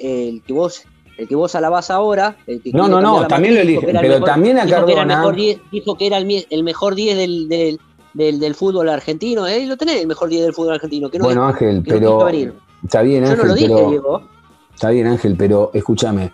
el 0.00 0.42
que 0.46 0.52
vos 0.54 0.82
el 1.18 1.26
que 1.28 1.34
vos 1.34 1.54
alabás 1.54 1.90
ahora. 1.90 2.36
el 2.46 2.60
que 2.62 2.70
No, 2.72 2.88
no, 2.88 3.00
no, 3.00 3.26
también 3.26 3.54
lo 3.54 3.60
eligen, 3.60 3.88
el 3.90 3.96
pero 4.00 4.14
mejor- 4.14 4.24
también 4.28 4.58
a 4.58 4.64
dijo 4.64 4.84
que 4.86 4.92
era 4.92 5.02
el 5.02 5.08
Cardona- 5.08 5.18
mejor 5.20 5.34
10 5.36 5.60
dijo 5.72 5.96
que 5.96 6.06
era 6.06 6.16
el, 6.18 6.62
mejor 6.62 6.94
10 6.94 7.16
del, 7.16 7.48
del, 7.48 7.80
del- 8.14 8.38
del 8.40 8.54
fútbol 8.54 8.88
argentino. 8.88 9.46
Eh, 9.46 9.66
lo 9.66 9.76
tenés, 9.76 10.00
el 10.00 10.06
mejor 10.06 10.28
10 10.28 10.42
del 10.44 10.52
fútbol 10.54 10.74
argentino. 10.74 11.10
Que 11.10 11.18
no 11.18 11.24
bueno, 11.24 11.46
Ángel, 11.46 11.82
que 11.82 11.92
no 11.92 11.98
pero. 11.98 12.24
venir. 12.24 12.52
Está 12.84 13.02
bien, 13.02 13.24
Yo 13.24 13.30
Ángel, 13.30 13.42
no 13.42 13.48
lo 13.48 13.54
dije, 13.54 13.74
pero. 13.74 13.88
Diego. 13.90 14.22
Está 14.74 14.90
bien, 14.90 15.06
Ángel, 15.06 15.34
pero 15.38 15.70
escúchame. 15.72 16.30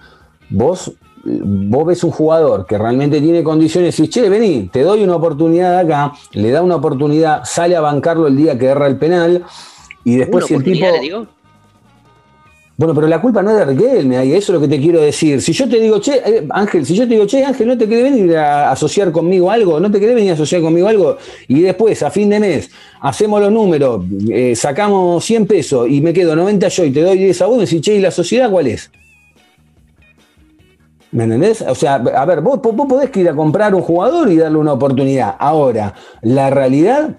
Vos, 0.50 0.92
vos 1.24 1.86
ves 1.86 2.02
un 2.02 2.10
jugador 2.10 2.66
que 2.66 2.76
realmente 2.76 3.20
tiene 3.20 3.44
condiciones 3.44 3.98
y, 4.00 4.08
che, 4.08 4.28
vení, 4.28 4.68
te 4.72 4.82
doy 4.82 5.04
una 5.04 5.14
oportunidad 5.16 5.78
acá, 5.78 6.12
le 6.32 6.50
da 6.50 6.60
una 6.62 6.74
oportunidad, 6.76 7.42
sale 7.44 7.76
a 7.76 7.80
bancarlo 7.80 8.26
el 8.26 8.36
día 8.36 8.58
que 8.58 8.66
erra 8.66 8.88
el 8.88 8.98
penal, 8.98 9.44
y 10.04 10.16
después 10.16 10.46
si 10.46 10.54
el 10.54 10.64
tipo. 10.64 10.86
digo. 11.00 11.26
Bueno, 12.76 12.94
pero 12.94 13.06
la 13.06 13.20
culpa 13.20 13.42
no 13.42 13.50
es 13.50 13.58
de 13.58 13.64
Riquelme, 13.66 14.16
ahí, 14.16 14.32
eso 14.32 14.52
es 14.52 14.54
lo 14.58 14.60
que 14.60 14.68
te 14.68 14.80
quiero 14.80 15.00
decir. 15.00 15.42
Si 15.42 15.52
yo 15.52 15.68
te 15.68 15.78
digo, 15.78 16.00
che, 16.00 16.22
eh, 16.24 16.46
Ángel, 16.50 16.86
si 16.86 16.94
yo 16.94 17.04
te 17.06 17.14
digo, 17.14 17.26
che, 17.26 17.44
Ángel, 17.44 17.66
¿no 17.68 17.76
te 17.76 17.86
querés 17.86 18.12
venir 18.12 18.36
a 18.36 18.70
asociar 18.70 19.12
conmigo 19.12 19.50
algo? 19.50 19.78
¿No 19.78 19.90
te 19.90 20.00
querés 20.00 20.14
venir 20.14 20.30
a 20.30 20.34
asociar 20.34 20.62
conmigo 20.62 20.88
algo? 20.88 21.18
Y 21.48 21.60
después, 21.60 22.02
a 22.02 22.10
fin 22.10 22.30
de 22.30 22.40
mes, 22.40 22.70
hacemos 23.00 23.40
los 23.42 23.52
números, 23.52 24.04
eh, 24.30 24.56
sacamos 24.56 25.22
100 25.22 25.46
pesos 25.46 25.88
y 25.88 26.00
me 26.00 26.14
quedo 26.14 26.34
90 26.34 26.68
yo 26.68 26.84
y 26.84 26.90
te 26.90 27.02
doy 27.02 27.18
10 27.18 27.42
a 27.42 27.46
vos, 27.46 27.60
decís, 27.60 27.82
che, 27.82 27.94
¿y 27.94 28.00
la 28.00 28.10
sociedad 28.10 28.50
cuál 28.50 28.68
es? 28.68 28.90
¿Me 31.10 31.24
entendés? 31.24 31.60
O 31.60 31.74
sea, 31.74 31.96
a 31.96 32.24
ver, 32.24 32.40
vos, 32.40 32.58
vos 32.62 32.86
podés 32.88 33.14
ir 33.16 33.28
a 33.28 33.34
comprar 33.34 33.74
un 33.74 33.82
jugador 33.82 34.32
y 34.32 34.36
darle 34.36 34.56
una 34.56 34.72
oportunidad. 34.72 35.36
Ahora, 35.38 35.92
la 36.22 36.48
realidad 36.48 37.18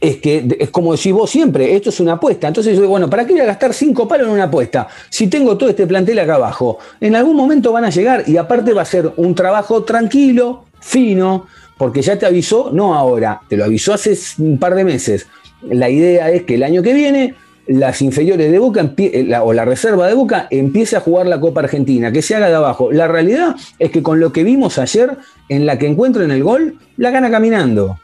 es 0.00 0.16
que 0.16 0.56
es 0.58 0.70
como 0.70 0.92
decís 0.92 1.12
vos 1.12 1.28
siempre, 1.28 1.74
esto 1.74 1.90
es 1.90 2.00
una 2.00 2.12
apuesta. 2.14 2.48
Entonces 2.48 2.74
yo 2.74 2.80
digo, 2.80 2.90
bueno, 2.90 3.10
¿para 3.10 3.26
qué 3.26 3.32
voy 3.32 3.42
a 3.42 3.46
gastar 3.46 3.74
cinco 3.74 4.08
palos 4.08 4.26
en 4.28 4.32
una 4.32 4.44
apuesta? 4.44 4.88
Si 5.10 5.26
tengo 5.26 5.56
todo 5.56 5.68
este 5.68 5.86
plantel 5.86 6.18
acá 6.18 6.36
abajo, 6.36 6.78
en 7.00 7.16
algún 7.16 7.36
momento 7.36 7.72
van 7.72 7.84
a 7.84 7.90
llegar 7.90 8.24
y 8.26 8.36
aparte 8.36 8.72
va 8.72 8.82
a 8.82 8.86
ser 8.86 9.12
un 9.16 9.34
trabajo 9.34 9.84
tranquilo, 9.84 10.64
fino, 10.80 11.46
porque 11.76 12.02
ya 12.02 12.18
te 12.18 12.26
avisó, 12.26 12.70
no 12.72 12.94
ahora, 12.94 13.40
te 13.48 13.56
lo 13.56 13.64
avisó 13.64 13.92
hace 13.92 14.18
un 14.38 14.58
par 14.58 14.74
de 14.74 14.84
meses. 14.84 15.26
La 15.62 15.90
idea 15.90 16.30
es 16.30 16.44
que 16.44 16.54
el 16.54 16.62
año 16.62 16.82
que 16.82 16.94
viene 16.94 17.34
las 17.66 18.02
inferiores 18.02 18.50
de 18.50 18.58
Boca 18.58 18.94
eh, 18.96 19.32
o 19.40 19.52
la 19.52 19.64
reserva 19.64 20.08
de 20.08 20.14
Boca 20.14 20.48
empiece 20.50 20.96
a 20.96 21.00
jugar 21.00 21.26
la 21.26 21.38
Copa 21.38 21.60
Argentina, 21.60 22.10
que 22.10 22.22
se 22.22 22.34
haga 22.34 22.48
de 22.48 22.54
abajo. 22.54 22.90
La 22.90 23.06
realidad 23.06 23.54
es 23.78 23.90
que 23.90 24.02
con 24.02 24.18
lo 24.18 24.32
que 24.32 24.44
vimos 24.44 24.78
ayer, 24.78 25.18
en 25.48 25.66
la 25.66 25.78
que 25.78 25.86
encuentren 25.86 26.30
el 26.30 26.42
gol, 26.42 26.78
la 26.96 27.10
gana 27.10 27.30
caminando. 27.30 27.98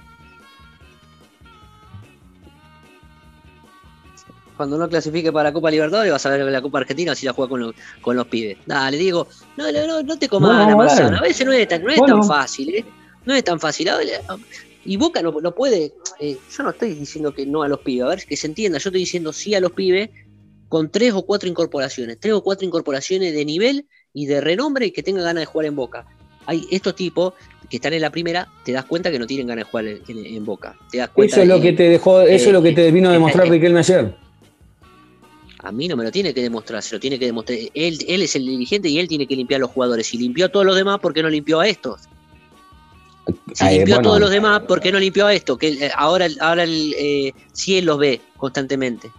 Cuando 4.57 4.79
no 4.79 4.89
clasifique 4.89 5.33
para 5.33 5.51
la 5.51 5.53
Copa 5.53 5.71
Libertadores 5.71 6.13
vas 6.13 6.27
a 6.27 6.31
ver 6.31 6.45
la 6.47 6.63
Copa 6.63 6.79
Argentina 6.79 7.15
si 7.15 7.27
la 7.27 7.33
juega 7.33 7.51
con, 7.51 7.61
los, 7.61 7.75
con 8.01 8.17
los 8.17 8.27
pibes. 8.27 8.59
Dale, 8.67 8.97
digo, 8.97 9.29
no, 9.57 9.71
no, 9.71 10.03
no 10.03 10.19
te 10.19 10.29
comas 10.29 10.69
la 10.69 10.77
manzana. 10.77 11.19
A 11.19 11.23
veces 11.23 11.47
no 11.47 11.53
es 11.53 11.69
tan, 11.69 11.83
no 11.83 11.91
es 11.91 12.01
tan 12.01 12.25
fácil, 12.25 12.75
¿eh? 12.75 12.85
No 13.25 13.35
es 13.35 13.45
tan 13.45 13.61
fácil. 13.61 13.89
Y 14.85 14.97
Boca 14.97 15.21
no, 15.21 15.33
no 15.41 15.55
puede. 15.55 15.93
Eh, 16.21 16.39
yo 16.57 16.63
no 16.63 16.71
estoy 16.71 16.95
diciendo 16.95 17.35
que 17.35 17.45
no 17.45 17.63
a 17.63 17.69
los 17.69 17.81
pibes, 17.81 18.05
a 18.05 18.09
ver 18.09 18.25
que 18.25 18.37
se 18.37 18.47
entienda. 18.47 18.79
Yo 18.79 18.89
estoy 18.89 19.01
diciendo 19.01 19.33
sí 19.33 19.55
a 19.55 19.61
los 19.61 19.73
pibes 19.73 20.11
con 20.69 20.91
tres 20.91 21.13
o 21.13 21.23
cuatro 21.23 21.49
incorporaciones. 21.49 22.19
Tres 22.21 22.35
o 22.35 22.43
cuatro 22.43 22.67
incorporaciones 22.67 23.35
de 23.35 23.45
nivel 23.45 23.87
y 24.13 24.27
de 24.27 24.41
renombre 24.41 24.87
y 24.87 24.91
que 24.93 25.03
tengan 25.03 25.25
ganas 25.25 25.43
de 25.43 25.47
jugar 25.47 25.67
en 25.67 25.77
Boca. 25.77 26.07
Hay 26.47 26.65
estos 26.71 26.95
tipos 26.95 27.35
que 27.69 27.77
están 27.77 27.93
en 27.93 28.01
la 28.01 28.11
primera, 28.11 28.49
te 28.65 28.71
das 28.71 28.85
cuenta 28.85 29.11
que 29.11 29.19
no 29.19 29.27
tienen 29.27 29.49
ganas 29.49 29.65
de 29.65 29.71
jugar 29.71 29.87
en, 29.87 30.45
Boca. 30.45 30.77
Te 30.91 30.99
das 30.99 31.11
cuenta 31.11 31.35
eso 31.35 31.43
es 31.43 31.49
lo 31.49 31.61
que 31.61 31.73
te 31.73 31.89
dejó, 31.89 32.21
eso 32.23 32.47
es 32.47 32.53
lo 32.53 32.63
que 32.63 32.73
te 32.73 32.93
vino 32.93 33.09
a 33.09 33.13
demostrar 33.13 33.49
Riquelme 33.49 33.81
ayer. 33.81 34.26
A 35.67 35.73
mí 35.73 35.89
no 35.89 35.97
me 35.97 36.05
lo 36.05 36.13
tiene 36.13 36.33
que 36.33 36.43
demostrar, 36.43 36.81
se 36.81 36.95
lo 36.95 37.01
tiene 37.01 37.19
que 37.19 37.27
demostrar. 37.27 37.59
Él, 37.75 37.99
él 38.07 38.23
es 38.23 38.37
el 38.37 38.47
dirigente 38.47 38.89
y 38.89 39.01
él 39.01 39.09
tiene 39.09 39.27
que 39.27 39.35
limpiar 39.35 39.59
a 39.59 39.63
los 39.63 39.71
jugadores. 39.71 40.07
Si 40.07 40.17
limpió 40.17 40.47
a 40.47 40.49
todos 40.49 40.65
los 40.65 40.77
demás, 40.77 41.01
¿por 41.01 41.13
qué 41.13 41.25
no 41.25 41.29
limpió 41.29 41.59
a 41.59 41.67
estos? 41.67 42.03
Si 43.53 43.65
limpió 43.71 43.99
a 43.99 44.03
todos 44.03 44.21
los 44.21 44.31
demás, 44.31 44.63
¿por 44.63 44.81
qué 44.81 44.93
no 44.93 45.01
limpió 45.01 45.27
a 45.27 45.35
esto? 45.35 45.59
Que 45.59 45.69
eh, 45.69 45.91
ahora, 45.97 46.29
ahora 46.41 46.65
eh, 46.69 47.33
si 47.53 47.77
él 47.77 47.87
los 47.87 47.99
ve 47.99 48.21
constantemente. 48.37 49.11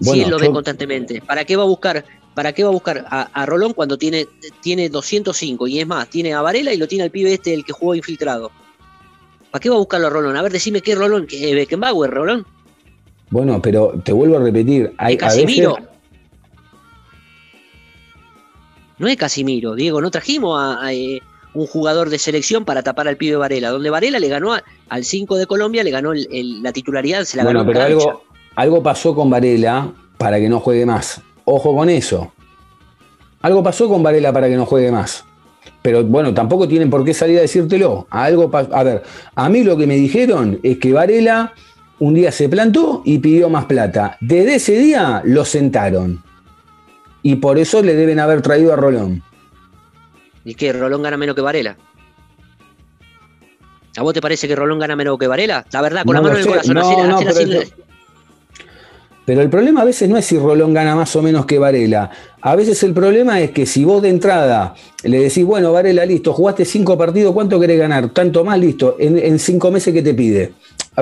si 0.00 0.20
él 0.20 0.28
los 0.28 0.40
ve 0.40 0.50
constantemente. 0.50 1.22
¿Para 1.22 1.44
qué 1.44 1.56
va 1.56 1.62
a 1.62 1.66
buscar? 1.66 2.04
¿Para 2.34 2.52
qué 2.52 2.62
va 2.62 2.68
a 2.68 2.72
buscar 2.72 3.06
a, 3.08 3.46
Rolón 3.46 3.72
cuando 3.72 3.96
tiene, 3.96 4.26
tiene 4.60 4.90
205? 4.90 5.66
Y 5.66 5.80
es 5.80 5.86
más, 5.86 6.08
tiene 6.10 6.34
a 6.34 6.42
Varela 6.42 6.72
y 6.72 6.76
lo 6.76 6.86
tiene 6.86 7.04
al 7.04 7.10
pibe 7.10 7.32
este, 7.32 7.54
el 7.54 7.64
que 7.64 7.72
jugó 7.72 7.94
infiltrado. 7.94 8.52
¿Para 9.50 9.60
qué 9.60 9.70
va 9.70 9.76
a 9.76 9.78
buscarlo 9.78 10.08
a 10.08 10.10
Rolón? 10.10 10.36
A 10.36 10.42
ver, 10.42 10.52
decime 10.52 10.82
qué 10.82 10.94
Rolón, 10.94 11.26
que 11.26 11.54
Beckenbauer, 11.54 12.10
Rolón. 12.10 12.46
Bueno, 13.30 13.60
pero 13.60 13.92
te 14.02 14.12
vuelvo 14.12 14.36
a 14.36 14.40
repetir. 14.40 14.94
Hay, 14.98 15.16
Casimiro. 15.16 15.76
No 18.98 19.06
es 19.06 19.16
Casimiro, 19.16 19.74
Diego. 19.74 20.00
No 20.00 20.10
trajimos 20.10 20.58
a, 20.60 20.92
eh, 20.92 21.20
un 21.54 21.66
jugador 21.66 22.10
de 22.10 22.18
selección 22.18 22.64
para 22.64 22.82
tapar 22.82 23.08
al 23.08 23.16
pibe 23.16 23.36
Varela. 23.36 23.70
Donde 23.70 23.90
Varela 23.90 24.18
le 24.18 24.28
ganó 24.28 24.56
al 24.88 25.04
5 25.04 25.36
de 25.36 25.46
Colombia, 25.46 25.84
le 25.84 25.90
ganó 25.90 26.12
la 26.14 26.72
titularidad, 26.72 27.24
se 27.24 27.36
la 27.36 27.44
bueno, 27.44 27.64
pero 27.66 27.82
algo, 27.82 28.22
algo 28.54 28.82
pasó 28.82 29.14
con 29.14 29.30
Varela 29.30 29.92
para 30.16 30.38
que 30.38 30.48
no 30.48 30.60
juegue 30.60 30.84
más. 30.86 31.22
Ojo 31.44 31.74
con 31.74 31.88
eso. 31.88 32.32
Algo 33.40 33.62
pasó 33.62 33.88
con 33.88 34.02
Varela 34.02 34.32
para 34.32 34.48
que 34.48 34.56
no 34.56 34.66
juegue 34.66 34.90
más. 34.90 35.24
Pero 35.82 36.04
bueno, 36.04 36.34
tampoco 36.34 36.66
tienen 36.66 36.90
por 36.90 37.04
qué 37.04 37.14
salir 37.14 37.38
a 37.38 37.42
decírtelo. 37.42 38.06
Algo 38.10 38.50
a 38.52 38.82
ver, 38.82 39.02
a 39.34 39.48
mí 39.48 39.62
lo 39.62 39.76
que 39.76 39.86
me 39.86 39.94
dijeron 39.96 40.58
es 40.62 40.78
que 40.78 40.92
Varela 40.92 41.54
un 42.00 42.14
día 42.14 42.32
se 42.32 42.48
plantó 42.48 43.02
y 43.04 43.18
pidió 43.18 43.48
más 43.48 43.64
plata. 43.64 44.16
Desde 44.20 44.56
ese 44.56 44.78
día 44.78 45.22
lo 45.24 45.44
sentaron. 45.44 46.22
Y 47.22 47.36
por 47.36 47.58
eso 47.58 47.82
le 47.82 47.94
deben 47.94 48.20
haber 48.20 48.42
traído 48.42 48.72
a 48.72 48.76
Rolón. 48.76 49.22
¿Y 50.44 50.54
qué? 50.54 50.72
¿Rolón 50.72 51.02
gana 51.02 51.16
menos 51.16 51.34
que 51.34 51.42
Varela? 51.42 51.76
¿A 53.96 54.02
vos 54.02 54.14
te 54.14 54.20
parece 54.20 54.46
que 54.46 54.54
Rolón 54.54 54.78
gana 54.78 54.94
menos 54.94 55.18
que 55.18 55.26
Varela? 55.26 55.66
La 55.72 55.82
verdad, 55.82 56.04
con 56.04 56.14
la 56.14 56.22
mano 56.22 56.36
en 56.36 56.40
el 56.40 56.46
corazón. 56.46 56.74
No, 56.74 57.18
pero, 59.26 59.42
el 59.42 59.50
problema 59.50 59.82
a 59.82 59.84
veces 59.84 60.08
no 60.08 60.16
es 60.16 60.24
si 60.24 60.38
Rolón 60.38 60.72
gana 60.72 60.94
más 60.94 61.14
o 61.16 61.20
menos 61.20 61.44
que 61.44 61.58
Varela. 61.58 62.10
A 62.40 62.56
veces 62.56 62.82
el 62.82 62.94
problema 62.94 63.40
es 63.40 63.50
que 63.50 63.66
si 63.66 63.84
vos 63.84 64.00
de 64.00 64.08
entrada 64.08 64.74
le 65.02 65.18
decís, 65.18 65.44
bueno, 65.44 65.72
Varela, 65.72 66.06
listo, 66.06 66.32
jugaste 66.32 66.64
cinco 66.64 66.96
partidos, 66.96 67.34
¿cuánto 67.34 67.60
querés 67.60 67.78
ganar? 67.78 68.08
Tanto 68.10 68.42
más, 68.42 68.58
listo, 68.58 68.96
en, 68.98 69.18
en 69.18 69.38
cinco 69.38 69.70
meses 69.70 69.92
que 69.92 70.00
te 70.00 70.14
pide. 70.14 70.54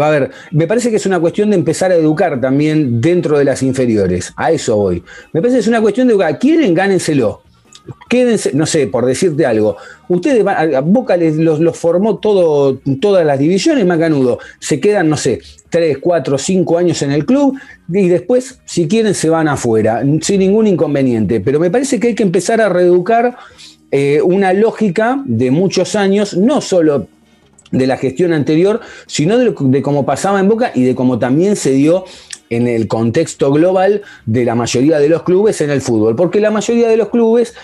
A 0.02 0.10
ver, 0.10 0.30
me 0.50 0.66
parece 0.66 0.90
que 0.90 0.96
es 0.96 1.06
una 1.06 1.18
cuestión 1.18 1.50
de 1.50 1.56
empezar 1.56 1.90
a 1.90 1.94
educar 1.94 2.38
también 2.38 3.00
dentro 3.00 3.38
de 3.38 3.44
las 3.44 3.62
inferiores. 3.62 4.32
A 4.36 4.52
eso 4.52 4.76
voy. 4.76 5.02
Me 5.32 5.40
parece 5.40 5.56
que 5.56 5.60
es 5.62 5.68
una 5.68 5.80
cuestión 5.80 6.06
de 6.06 6.12
educar. 6.12 6.38
¿Quieren? 6.38 6.74
Gánenselo. 6.74 7.42
Quédense, 8.08 8.52
no 8.52 8.66
sé, 8.66 8.88
por 8.88 9.06
decirte 9.06 9.46
algo. 9.46 9.76
Ustedes, 10.08 10.44
Boca 10.84 11.16
los, 11.16 11.78
formó 11.78 12.18
todo, 12.18 12.78
todas 13.00 13.24
las 13.24 13.38
divisiones, 13.38 13.86
Macanudo. 13.86 14.38
Se 14.58 14.80
quedan, 14.80 15.08
no 15.08 15.16
sé, 15.16 15.40
3, 15.70 15.98
4, 15.98 16.36
5 16.36 16.78
años 16.78 17.00
en 17.02 17.12
el 17.12 17.24
club 17.24 17.56
y 17.88 18.08
después, 18.08 18.58
si 18.64 18.88
quieren, 18.88 19.14
se 19.14 19.30
van 19.30 19.48
afuera, 19.48 20.02
sin 20.20 20.40
ningún 20.40 20.66
inconveniente. 20.66 21.40
Pero 21.40 21.58
me 21.58 21.70
parece 21.70 21.98
que 22.00 22.08
hay 22.08 22.14
que 22.14 22.24
empezar 22.24 22.60
a 22.60 22.68
reeducar 22.68 23.36
eh, 23.92 24.20
una 24.20 24.52
lógica 24.52 25.22
de 25.24 25.50
muchos 25.50 25.94
años, 25.94 26.36
no 26.36 26.60
solo 26.60 27.06
de 27.70 27.86
la 27.86 27.96
gestión 27.96 28.32
anterior, 28.32 28.80
sino 29.06 29.38
de, 29.38 29.82
cómo 29.82 30.06
pasaba 30.06 30.40
en 30.40 30.48
Boca 30.48 30.72
y 30.74 30.84
de 30.84 30.94
cómo 30.94 31.18
también 31.18 31.56
se 31.56 31.72
dio 31.72 32.04
en 32.48 32.68
el 32.68 32.86
contexto 32.86 33.52
global 33.52 34.02
de 34.24 34.44
la 34.44 34.54
mayoría 34.54 34.98
de 34.98 35.08
los 35.08 35.22
clubes 35.22 35.60
en 35.60 35.70
el 35.70 35.80
fútbol. 35.80 36.14
Porque 36.14 36.40
la 36.40 36.50
mayoría 36.50 36.88
de 36.88 36.96
los 36.96 37.08
clubes, 37.08 37.54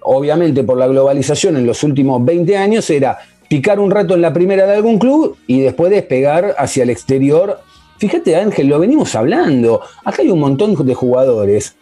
obviamente 0.00 0.64
por 0.64 0.78
la 0.78 0.88
globalización 0.88 1.56
en 1.56 1.66
los 1.66 1.82
últimos 1.84 2.24
20 2.24 2.56
años, 2.56 2.90
era 2.90 3.18
picar 3.48 3.78
un 3.78 3.90
rato 3.90 4.14
en 4.14 4.22
la 4.22 4.32
primera 4.32 4.66
de 4.66 4.74
algún 4.74 4.98
club 4.98 5.36
y 5.46 5.60
después 5.60 5.90
despegar 5.90 6.54
hacia 6.58 6.82
el 6.82 6.90
exterior. 6.90 7.60
Fíjate 7.98 8.34
Ángel, 8.34 8.66
lo 8.66 8.80
venimos 8.80 9.14
hablando. 9.14 9.80
Acá 10.04 10.22
hay 10.22 10.30
un 10.30 10.40
montón 10.40 10.74
de 10.74 10.94
jugadores 10.94 11.76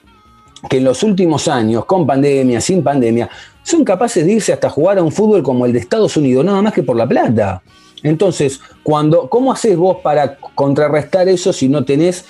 que 0.69 0.77
en 0.77 0.85
los 0.85 1.03
últimos 1.03 1.49
años, 1.49 1.85
con 1.87 2.07
pandemia, 2.07 2.61
sin 2.61 2.83
pandemia, 2.83 3.31
son 3.63 3.85
capaces 3.85 4.25
de 4.25 4.33
irse 4.33 4.53
hasta 4.53 4.69
jugar 4.69 4.99
a 4.99 5.03
un 5.03 5.13
fútbol 5.13 5.43
como 5.43 5.67
el 5.67 5.73
de 5.73 5.79
Estados 5.79 6.17
Unidos, 6.17 6.45
nada 6.45 6.63
más 6.63 6.73
que 6.73 6.83
por 6.83 6.97
la 6.97 7.07
plata. 7.07 7.63
Entonces, 8.03 8.61
cuando, 8.83 9.29
¿cómo 9.29 9.53
haces 9.53 9.77
vos 9.77 9.99
para 10.03 10.37
contrarrestar 10.37 11.29
eso 11.29 11.53
si 11.53 11.69
no 11.69 11.85
tenés, 11.85 12.25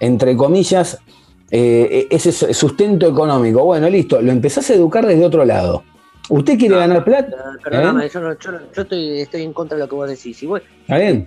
entre 0.00 0.36
comillas, 0.36 0.98
eh, 1.50 2.08
ese 2.10 2.32
sustento 2.54 3.06
económico? 3.06 3.64
Bueno, 3.64 3.88
listo, 3.88 4.20
lo 4.20 4.32
empezás 4.32 4.68
a 4.70 4.74
educar 4.74 5.06
desde 5.06 5.24
otro 5.24 5.44
lado. 5.44 5.84
¿Usted 6.28 6.58
quiere 6.58 6.76
ganar 6.76 7.04
plata? 7.04 7.36
Perdóname, 7.62 8.06
¿Eh? 8.06 8.10
yo, 8.12 8.82
estoy, 8.82 9.42
en 9.42 9.52
contra 9.52 9.76
de 9.76 9.84
lo 9.84 9.88
que 9.88 9.94
vos 9.94 10.08
decís. 10.08 10.42
¿Está 10.42 10.98
bien? 10.98 11.26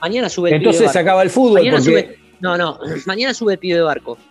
mañana 0.00 0.28
sube 0.28 0.50
el 0.50 0.56
Entonces 0.56 0.90
se 0.90 0.98
acaba 0.98 1.22
el 1.22 1.30
fútbol. 1.30 1.62
no, 2.40 2.56
no, 2.56 2.78
mañana 3.06 3.34
sube 3.34 3.54
el 3.54 3.58
pibe 3.58 3.76
de 3.76 3.82
barco. 3.82 4.18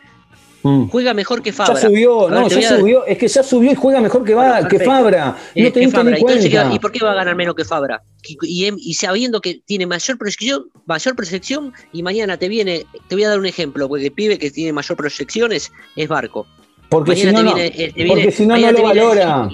Mm. 0.63 0.87
Juega 0.89 1.13
mejor 1.13 1.41
que 1.41 1.53
Fabra. 1.53 1.75
Ya 1.75 1.87
subió, 1.87 2.29
no, 2.29 2.47
ya 2.49 2.77
subió. 2.77 3.05
Es 3.05 3.17
que 3.17 3.27
ya 3.27 3.43
subió 3.43 3.71
y 3.71 3.75
juega 3.75 4.01
mejor 4.01 4.23
que, 4.25 4.33
va, 4.33 4.67
que 4.67 4.79
Fabra. 4.79 5.37
No 5.55 5.71
te 5.71 5.91
cuenta. 5.91 6.73
¿Y 6.73 6.79
por 6.79 6.91
qué 6.91 7.03
va 7.03 7.11
a 7.11 7.15
ganar 7.15 7.35
menos 7.35 7.55
que 7.55 7.63
Fabra? 7.63 8.03
Y, 8.41 8.93
sabiendo 8.93 9.39
que 9.39 9.61
tiene 9.65 9.85
mayor 9.85 10.17
proyección, 10.17 10.65
mayor 10.85 11.15
proyección, 11.15 11.73
y 11.93 12.03
mañana 12.03 12.37
te 12.37 12.49
viene, 12.49 12.85
te 13.07 13.15
voy 13.15 13.23
a 13.23 13.29
dar 13.29 13.39
un 13.39 13.45
ejemplo, 13.45 13.87
porque 13.87 14.07
el 14.07 14.11
pibe 14.11 14.37
que 14.37 14.51
tiene 14.51 14.73
mayor 14.73 14.97
proyecciones 14.97 15.71
es 15.95 16.07
Barco. 16.07 16.45
Porque 16.89 17.15
si 17.15 17.31
no, 17.31 17.57
eh, 17.57 17.93
porque 18.07 18.31
si 18.31 18.45
no, 18.45 18.57
no 18.57 18.71
lo 18.71 18.83
valora. 18.83 19.49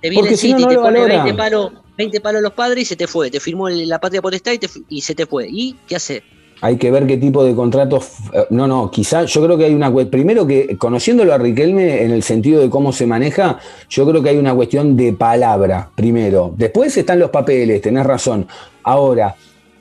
Te 0.00 0.10
viene 0.10 0.22
porque 0.22 0.36
si 0.36 0.52
no, 0.54 0.66
te 0.66 0.76
pone 0.76 1.04
20 1.06 1.34
palos, 1.34 1.72
20 1.96 2.20
palos 2.20 2.42
los 2.42 2.52
padres 2.54 2.82
y 2.82 2.84
se 2.86 2.96
te 2.96 3.06
fue. 3.06 3.30
Te 3.30 3.38
firmó 3.38 3.68
la 3.68 4.00
patria 4.00 4.20
potestad 4.20 4.52
y, 4.52 4.96
y 4.96 5.00
se 5.02 5.14
te 5.14 5.26
fue. 5.26 5.46
¿Y 5.48 5.76
qué 5.86 5.96
hace? 5.96 6.24
Hay 6.64 6.76
que 6.78 6.90
ver 6.92 7.06
qué 7.08 7.16
tipo 7.18 7.44
de 7.44 7.54
contratos. 7.54 8.08
Eh, 8.32 8.46
no, 8.50 8.66
no, 8.68 8.90
quizá 8.90 9.24
yo 9.24 9.42
creo 9.44 9.58
que 9.58 9.64
hay 9.66 9.74
una. 9.74 9.92
Primero 10.06 10.46
que, 10.46 10.76
conociéndolo 10.78 11.34
a 11.34 11.38
Riquelme 11.38 12.02
en 12.02 12.12
el 12.12 12.22
sentido 12.22 12.60
de 12.62 12.70
cómo 12.70 12.92
se 12.92 13.04
maneja, 13.06 13.58
yo 13.90 14.06
creo 14.08 14.22
que 14.22 14.30
hay 14.30 14.36
una 14.38 14.54
cuestión 14.54 14.96
de 14.96 15.12
palabra, 15.12 15.90
primero. 15.94 16.54
Después 16.56 16.96
están 16.96 17.18
los 17.18 17.30
papeles, 17.30 17.82
tenés 17.82 18.06
razón. 18.06 18.46
Ahora, 18.84 19.34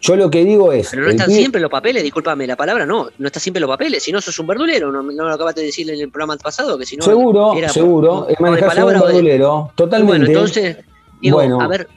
Yo 0.04 0.16
lo 0.16 0.32
que 0.32 0.44
digo 0.44 0.72
es. 0.74 0.90
Pero 0.90 1.04
no 1.04 1.10
están 1.12 1.30
siempre 1.30 1.62
los 1.62 1.70
papeles, 1.70 2.02
discúlpame 2.02 2.48
la 2.48 2.56
palabra, 2.56 2.88
no, 2.88 3.10
no 3.20 3.28
está 3.28 3.40
siempre 3.40 3.62
los 3.62 3.70
papeles. 3.70 4.02
Si 4.02 4.12
no 4.12 4.20
sos 4.20 4.40
un 4.40 4.48
verdulero, 4.48 4.92
no, 4.92 5.04
no 5.04 5.28
lo 5.28 5.32
acabaste 5.36 5.62
de 5.62 5.68
decir 5.68 5.88
en 5.92 6.00
el 6.02 6.10
programa 6.10 6.36
pasado, 6.38 6.76
que 6.80 6.88
si 6.88 6.98
no. 6.98 7.04
seguro, 7.06 7.54
era 7.56 7.70
seguro, 7.70 8.26
es 8.28 8.40
manejarse 8.40 8.84
un 8.84 8.94
de- 8.94 9.00
verdulero. 9.00 9.72
Totalmente. 9.76 10.18
Bueno, 10.18 10.26
entonces, 10.26 10.78
digo, 11.22 11.38
Bueno. 11.38 11.62
a 11.62 11.68
ver, 11.68 11.88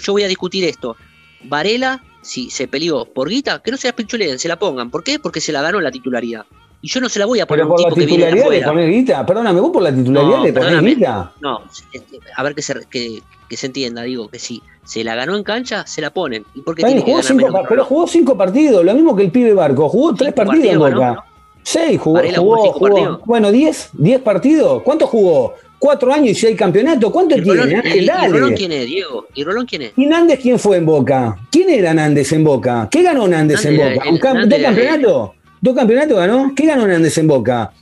yo 0.00 0.12
voy 0.12 0.22
a 0.22 0.28
discutir 0.28 0.62
esto. 0.62 0.94
Varela, 1.42 2.00
si 2.22 2.50
se 2.50 2.68
peleó 2.68 3.04
por 3.06 3.28
guita, 3.28 3.60
que 3.60 3.70
no 3.70 3.76
se 3.76 3.92
la 3.92 4.38
se 4.38 4.48
la 4.48 4.58
pongan. 4.58 4.90
¿Por 4.90 5.02
qué? 5.02 5.18
Porque 5.18 5.40
se 5.40 5.52
la 5.52 5.62
ganó 5.62 5.80
la 5.80 5.90
titularidad. 5.90 6.44
Y 6.82 6.88
yo 6.88 7.00
no 7.00 7.08
se 7.08 7.18
la 7.18 7.26
voy 7.26 7.40
a 7.40 7.46
poner 7.46 7.64
Pero 7.64 7.74
un 7.74 7.76
por 7.76 7.80
la 7.82 7.88
tipo 7.88 8.00
que 8.00 8.06
viene 8.06 8.26
de 8.26 8.32
titularidad 8.32 8.66
le 8.66 8.72
ponés 8.72 8.90
guita. 8.90 9.26
Perdóname, 9.26 9.60
vos 9.60 9.70
por 9.70 9.82
la 9.82 9.94
titularidad 9.94 10.36
No, 10.38 10.44
le 10.44 10.52
ponés 10.52 10.80
guita. 10.82 11.32
No, 11.40 11.62
este, 11.92 12.18
a 12.34 12.42
ver 12.42 12.54
que 12.54 12.62
se, 12.62 12.74
que, 12.90 13.22
que 13.48 13.56
se 13.56 13.66
entienda, 13.66 14.02
digo, 14.02 14.28
que 14.28 14.38
si 14.38 14.62
se 14.84 15.04
la 15.04 15.14
ganó 15.14 15.36
en 15.36 15.44
cancha, 15.44 15.86
se 15.86 16.00
la 16.00 16.10
ponen. 16.10 16.44
¿Y 16.54 16.62
por 16.62 16.74
qué 16.74 16.82
Está 16.82 16.94
bien, 16.94 17.04
tiene 17.04 17.04
que 17.04 17.10
jugó 17.12 17.16
ganar 17.16 17.28
cinco 17.28 17.52
menos 17.52 17.66
pero 17.68 17.84
jugó 17.84 18.06
cinco 18.06 18.36
partidos, 18.36 18.84
lo 18.84 18.94
mismo 18.94 19.14
que 19.14 19.22
el 19.22 19.30
pibe 19.30 19.52
Barco. 19.52 19.88
Jugó 19.88 20.14
tres 20.14 20.32
partidos 20.32 20.66
en 20.66 20.78
Boca. 20.78 21.24
Seis 21.62 22.00
jugó. 22.00 23.20
Bueno, 23.26 23.52
diez, 23.52 23.90
diez 23.92 24.20
partidos. 24.20 24.82
¿Cuánto 24.82 25.06
jugó? 25.06 25.54
Cuatro 25.80 26.12
años 26.12 26.28
y 26.28 26.34
si 26.34 26.46
hay 26.46 26.54
campeonato. 26.54 27.10
¿Cuánto 27.10 27.36
¿Y 27.36 27.42
tiene? 27.42 27.58
Rolón, 27.62 27.74
Ángel, 27.76 28.02
y- 28.02 28.06
y. 28.06 28.28
Rolón 28.32 28.54
quién 28.54 28.70
es, 28.72 28.86
Diego? 28.86 29.26
¿Y 29.34 29.42
Rolón 29.44 29.66
quién 29.66 29.82
es? 29.82 29.92
¿Y 29.96 30.06
Nández 30.06 30.38
quién 30.40 30.58
fue 30.58 30.76
en 30.76 30.84
Boca? 30.86 31.36
¿Quién 31.50 31.70
era 31.70 31.92
Nández 31.94 32.30
en 32.32 32.44
Boca? 32.44 32.86
¿Qué 32.90 33.02
ganó 33.02 33.26
Nández 33.26 33.64
en 33.64 33.76
Boca? 33.78 33.90
el- 34.04 34.12
¿Un 34.12 34.18
cam- 34.18 34.34
Nández, 34.34 34.58
¿Dos 34.60 34.66
campeonatos? 34.68 35.30
¿Dos 35.62 35.74
campeonatos 35.74 36.18
ganó? 36.18 36.52
¿Qué 36.54 36.66
ganó 36.66 36.86
Nández 36.86 37.16
en 37.18 37.26
Boca? 37.26 37.72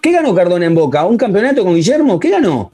¿Qué 0.00 0.12
ganó 0.12 0.34
Cardona 0.34 0.66
en 0.66 0.74
Boca? 0.74 1.04
¿Un 1.04 1.16
campeonato 1.16 1.64
con 1.64 1.74
Guillermo? 1.74 2.18
¿Qué 2.20 2.30
ganó? 2.30 2.70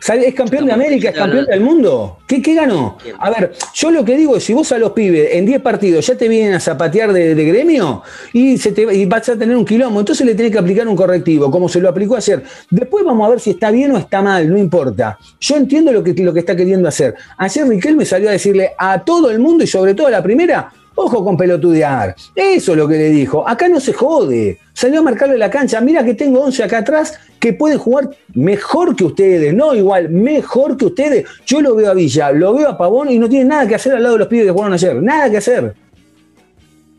¿Sal- 0.00 0.22
¿Es 0.22 0.34
campeón 0.34 0.66
de 0.66 0.72
América? 0.72 1.10
¿Es 1.10 1.16
campeón 1.16 1.46
del 1.46 1.60
mundo? 1.60 2.18
¿Qué, 2.26 2.40
qué 2.40 2.54
ganó? 2.54 2.98
A 3.18 3.30
ver, 3.30 3.52
yo 3.74 3.90
lo 3.90 4.04
que 4.04 4.16
digo 4.16 4.36
es, 4.36 4.44
si 4.44 4.52
vos 4.54 4.70
a 4.72 4.78
los 4.78 4.92
pibes 4.92 5.30
en 5.32 5.44
10 5.46 5.60
partidos 5.60 6.06
ya 6.06 6.16
te 6.16 6.28
vienen 6.28 6.54
a 6.54 6.60
zapatear 6.60 7.12
de, 7.12 7.34
de 7.34 7.44
gremio 7.44 8.02
y, 8.32 8.56
se 8.58 8.72
te, 8.72 8.82
y 8.94 9.06
vas 9.06 9.28
a 9.28 9.36
tener 9.36 9.56
un 9.56 9.64
quilombo, 9.64 10.00
entonces 10.00 10.24
le 10.26 10.34
tenés 10.34 10.52
que 10.52 10.58
aplicar 10.58 10.86
un 10.86 10.96
correctivo, 10.96 11.50
como 11.50 11.68
se 11.68 11.80
lo 11.80 11.88
aplicó 11.88 12.16
ayer. 12.16 12.42
Después 12.70 13.04
vamos 13.04 13.26
a 13.26 13.30
ver 13.30 13.40
si 13.40 13.50
está 13.50 13.70
bien 13.70 13.92
o 13.92 13.98
está 13.98 14.22
mal, 14.22 14.48
no 14.48 14.56
importa. 14.58 15.18
Yo 15.40 15.56
entiendo 15.56 15.92
lo 15.92 16.02
que, 16.04 16.12
lo 16.14 16.32
que 16.32 16.40
está 16.40 16.54
queriendo 16.54 16.88
hacer. 16.88 17.14
Ayer 17.36 17.66
Riquelme 17.66 18.04
salió 18.04 18.28
a 18.28 18.32
decirle 18.32 18.72
a 18.78 19.02
todo 19.04 19.30
el 19.30 19.38
mundo 19.38 19.64
y 19.64 19.66
sobre 19.66 19.94
todo 19.94 20.06
a 20.06 20.10
la 20.10 20.22
primera, 20.22 20.70
ojo 20.98 21.24
con 21.24 21.36
pelotudear. 21.36 22.14
Eso 22.34 22.72
es 22.72 22.78
lo 22.78 22.88
que 22.88 22.96
le 22.96 23.10
dijo. 23.10 23.48
Acá 23.48 23.68
no 23.68 23.80
se 23.80 23.92
jode. 23.92 24.58
Salió 24.72 25.00
a 25.00 25.02
marcarle 25.02 25.38
la 25.38 25.50
cancha. 25.50 25.80
Mira 25.80 26.04
que 26.04 26.14
tengo 26.14 26.40
11 26.40 26.64
acá 26.64 26.78
atrás 26.78 27.18
que 27.38 27.52
pueden 27.52 27.78
jugar 27.78 28.10
mejor 28.34 28.96
que 28.96 29.04
ustedes. 29.04 29.54
No 29.54 29.74
igual, 29.74 30.08
mejor 30.10 30.76
que 30.76 30.86
ustedes. 30.86 31.24
Yo 31.46 31.60
lo 31.60 31.74
veo 31.74 31.90
a 31.90 31.94
Villa, 31.94 32.32
lo 32.32 32.54
veo 32.54 32.68
a 32.68 32.78
Pavón 32.78 33.10
y 33.10 33.18
no 33.18 33.28
tiene 33.28 33.44
nada 33.46 33.66
que 33.66 33.76
hacer 33.76 33.92
al 33.94 34.02
lado 34.02 34.14
de 34.14 34.18
los 34.20 34.28
pibes 34.28 34.46
que 34.46 34.52
jugaron 34.52 34.72
ayer. 34.72 35.02
Nada 35.02 35.30
que 35.30 35.36
hacer. 35.38 35.74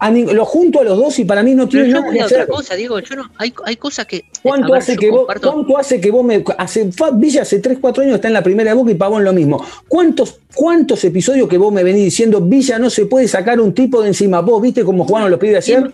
A 0.02 0.10
ni- 0.10 0.24
lo 0.26 0.46
junto 0.46 0.80
a 0.80 0.84
los 0.86 0.98
dos 0.98 1.20
y 1.20 1.26
para 1.26 1.44
mí 1.44 1.54
no 1.56 1.68
tiene 1.68 1.90
nada 1.90 2.10
que 2.10 2.22
a 2.22 2.26
otra 2.26 2.38
hacer. 2.44 2.48
cosa, 2.48 2.76
Diego. 2.76 3.00
Yo 3.00 3.16
no, 3.18 3.30
hay, 3.38 3.54
hay 3.66 3.76
cosas 3.76 4.06
que. 4.06 4.24
¿Cuánto, 4.42 4.72
ver, 4.72 4.82
hace 4.82 4.96
que 4.96 5.12
vos, 5.12 5.26
¿Cuánto 5.42 5.78
hace 5.78 6.00
que 6.00 6.10
vos 6.12 6.24
me. 6.24 6.44
Hace, 6.58 6.90
Villa 7.16 7.42
hace 7.42 7.60
3, 7.60 7.80
4 7.82 8.04
años 8.04 8.16
está 8.16 8.30
en 8.30 8.34
la 8.34 8.42
primera 8.44 8.72
de 8.72 8.76
boca 8.76 8.92
y 8.92 8.96
Pavón 8.96 9.24
lo 9.26 9.34
mismo. 9.34 9.64
¿Cuántos, 9.90 10.40
¿Cuántos 10.56 11.04
episodios 11.04 11.50
que 11.50 11.58
vos 11.58 11.74
me 11.74 11.84
venís 11.84 12.06
diciendo 12.06 12.40
Villa 12.42 12.80
no 12.80 12.90
se 12.90 13.06
puede 13.08 13.28
sacar 13.28 13.60
un 13.60 13.74
tipo 13.74 14.02
de 14.02 14.08
encima? 14.10 14.40
¿Vos 14.42 14.62
viste 14.62 14.84
cómo 14.86 15.06
jugaron 15.06 15.30
los 15.32 15.40
pibes 15.40 15.58
ayer? 15.68 15.94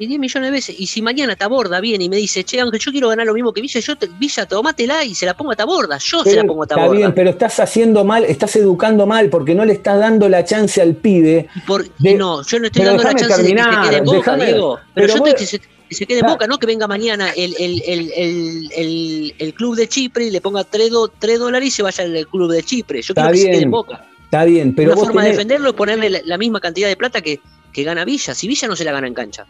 Y 0.00 0.06
10 0.06 0.20
millones 0.20 0.46
de 0.48 0.50
veces. 0.52 0.76
Y 0.78 0.86
si 0.86 1.02
mañana 1.02 1.34
Taborda 1.34 1.80
viene 1.80 2.04
y 2.04 2.08
me 2.08 2.16
dice, 2.16 2.44
che, 2.44 2.60
Ángel, 2.60 2.78
yo 2.78 2.92
quiero 2.92 3.08
ganar 3.08 3.26
lo 3.26 3.34
mismo 3.34 3.52
que 3.52 3.60
Villa, 3.60 3.80
yo 3.80 3.96
te, 3.96 4.06
Villa, 4.18 4.46
tomátela 4.46 5.04
y 5.04 5.14
se 5.14 5.26
la 5.26 5.36
pongo 5.36 5.50
a 5.52 5.56
Taborda. 5.56 5.98
Yo 5.98 6.22
se 6.22 6.36
la 6.36 6.44
pongo 6.44 6.62
a 6.62 6.66
está 6.66 6.76
Taborda. 6.76 6.96
bien, 6.98 7.14
pero 7.14 7.30
estás 7.30 7.58
haciendo 7.58 8.04
mal, 8.04 8.24
estás 8.24 8.54
educando 8.56 9.06
mal 9.06 9.28
porque 9.28 9.54
no 9.56 9.64
le 9.64 9.72
estás 9.72 9.98
dando 9.98 10.28
la 10.28 10.44
chance 10.44 10.80
al 10.80 10.94
pibe. 10.94 11.48
Por- 11.66 11.88
de- 11.98 12.14
no, 12.14 12.44
yo 12.44 12.60
no 12.60 12.66
estoy 12.66 12.84
dando 12.84 13.02
la 13.02 13.10
chance 13.14 13.42
de 13.42 13.54
que 13.54 13.60
se 13.60 13.80
quede 13.88 13.96
en 13.98 14.04
boca, 14.04 14.18
déjame- 14.36 14.44
Diego. 14.46 14.78
Pero, 14.94 14.94
pero 14.94 15.06
yo 15.08 15.18
vos- 15.18 15.28
estoy 15.30 15.40
que 15.40 15.46
se, 15.46 15.58
que 15.88 15.94
se 15.96 16.06
quede 16.06 16.20
en 16.20 16.26
boca, 16.26 16.46
no 16.46 16.58
que 16.58 16.66
venga 16.66 16.86
mañana 16.86 17.30
el, 17.30 17.56
el, 17.58 17.82
el, 17.86 19.34
el, 19.38 19.54
club 19.54 19.74
de 19.74 19.88
Chipre 19.88 20.26
y 20.26 20.30
le 20.30 20.40
ponga 20.40 20.62
3, 20.64 20.90
dólares 20.90 21.68
y 21.68 21.70
se 21.72 21.82
vaya 21.82 22.04
al 22.04 22.26
club 22.28 22.52
de 22.52 22.62
Chipre. 22.62 23.02
Yo 23.02 23.12
Está 23.12 23.22
quiero 23.22 23.32
que 23.32 23.38
se 23.38 23.50
quede 23.50 23.62
en 23.62 23.70
boca. 23.70 24.04
Está 24.24 24.44
bien, 24.44 24.74
pero 24.74 24.90
Una 24.92 24.96
vos 24.96 25.06
forma 25.06 25.22
tenés- 25.22 25.24
de 25.24 25.30
defenderlo 25.32 25.68
es 25.70 25.74
ponerle 25.74 26.10
la, 26.10 26.20
la 26.24 26.38
misma 26.38 26.60
cantidad 26.60 26.86
de 26.88 26.96
plata 26.96 27.20
que, 27.20 27.40
que 27.72 27.82
gana 27.82 28.04
Villa. 28.04 28.34
Si 28.34 28.46
Villa 28.46 28.68
no 28.68 28.76
se 28.76 28.84
la 28.84 28.92
gana 28.92 29.06
en 29.06 29.14
cancha. 29.14 29.46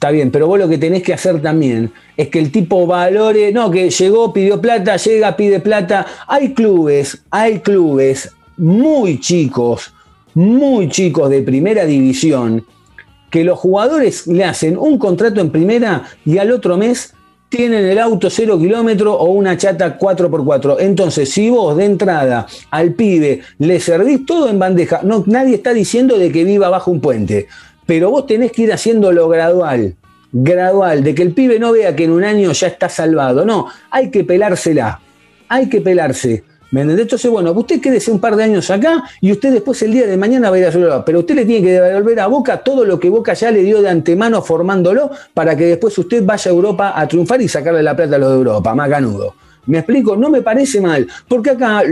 Está 0.00 0.12
bien, 0.12 0.30
pero 0.30 0.46
vos 0.46 0.58
lo 0.58 0.66
que 0.66 0.78
tenés 0.78 1.02
que 1.02 1.12
hacer 1.12 1.42
también 1.42 1.92
es 2.16 2.28
que 2.28 2.38
el 2.38 2.50
tipo 2.50 2.86
valore, 2.86 3.52
no, 3.52 3.70
que 3.70 3.90
llegó, 3.90 4.32
pidió 4.32 4.58
plata, 4.58 4.96
llega, 4.96 5.36
pide 5.36 5.60
plata. 5.60 6.06
Hay 6.26 6.54
clubes, 6.54 7.22
hay 7.30 7.58
clubes 7.58 8.30
muy 8.56 9.20
chicos, 9.20 9.92
muy 10.32 10.88
chicos 10.88 11.28
de 11.28 11.42
primera 11.42 11.84
división, 11.84 12.64
que 13.30 13.44
los 13.44 13.58
jugadores 13.58 14.26
le 14.26 14.44
hacen 14.44 14.78
un 14.78 14.96
contrato 14.96 15.42
en 15.42 15.50
primera 15.50 16.04
y 16.24 16.38
al 16.38 16.50
otro 16.50 16.78
mes 16.78 17.12
tienen 17.50 17.84
el 17.84 17.98
auto 17.98 18.30
cero 18.30 18.58
kilómetro 18.58 19.12
o 19.12 19.26
una 19.32 19.58
chata 19.58 19.98
4x4. 19.98 20.76
Entonces, 20.80 21.30
si 21.30 21.50
vos 21.50 21.76
de 21.76 21.84
entrada 21.84 22.46
al 22.70 22.94
pibe 22.94 23.42
le 23.58 23.78
servís 23.80 24.24
todo 24.24 24.48
en 24.48 24.58
bandeja, 24.58 25.00
no, 25.02 25.24
nadie 25.26 25.56
está 25.56 25.74
diciendo 25.74 26.16
de 26.16 26.32
que 26.32 26.44
viva 26.44 26.70
bajo 26.70 26.90
un 26.90 27.02
puente, 27.02 27.48
pero 27.90 28.08
vos 28.08 28.24
tenés 28.24 28.52
que 28.52 28.62
ir 28.62 28.72
haciéndolo 28.72 29.28
gradual, 29.28 29.96
gradual, 30.30 31.02
de 31.02 31.12
que 31.12 31.22
el 31.22 31.32
pibe 31.32 31.58
no 31.58 31.72
vea 31.72 31.96
que 31.96 32.04
en 32.04 32.12
un 32.12 32.22
año 32.22 32.52
ya 32.52 32.68
está 32.68 32.88
salvado. 32.88 33.44
No, 33.44 33.66
hay 33.90 34.12
que 34.12 34.22
pelársela, 34.22 35.00
hay 35.48 35.68
que 35.68 35.80
pelarse. 35.80 36.44
Entonces, 36.70 37.28
bueno, 37.28 37.50
usted 37.50 37.80
quédese 37.80 38.12
un 38.12 38.20
par 38.20 38.36
de 38.36 38.44
años 38.44 38.70
acá 38.70 39.02
y 39.20 39.32
usted 39.32 39.52
después 39.52 39.82
el 39.82 39.90
día 39.90 40.06
de 40.06 40.16
mañana 40.16 40.50
va 40.50 40.54
a 40.54 40.58
ir 40.60 40.66
a 40.66 40.70
Europa. 40.70 41.04
Pero 41.04 41.18
usted 41.18 41.34
le 41.34 41.44
tiene 41.44 41.66
que 41.66 41.72
devolver 41.72 42.20
a 42.20 42.28
Boca 42.28 42.58
todo 42.58 42.84
lo 42.84 43.00
que 43.00 43.10
Boca 43.10 43.34
ya 43.34 43.50
le 43.50 43.64
dio 43.64 43.82
de 43.82 43.88
antemano 43.88 44.40
formándolo 44.40 45.10
para 45.34 45.56
que 45.56 45.66
después 45.66 45.98
usted 45.98 46.24
vaya 46.24 46.48
a 46.48 46.54
Europa 46.54 46.92
a 46.94 47.08
triunfar 47.08 47.42
y 47.42 47.48
sacarle 47.48 47.82
la 47.82 47.96
plata 47.96 48.14
a 48.14 48.18
los 48.20 48.30
de 48.30 48.36
Europa, 48.36 48.72
macanudo. 48.72 49.34
¿Me 49.66 49.78
explico? 49.78 50.14
No 50.14 50.30
me 50.30 50.42
parece 50.42 50.80
mal, 50.80 51.08
porque 51.26 51.50
acá, 51.50 51.82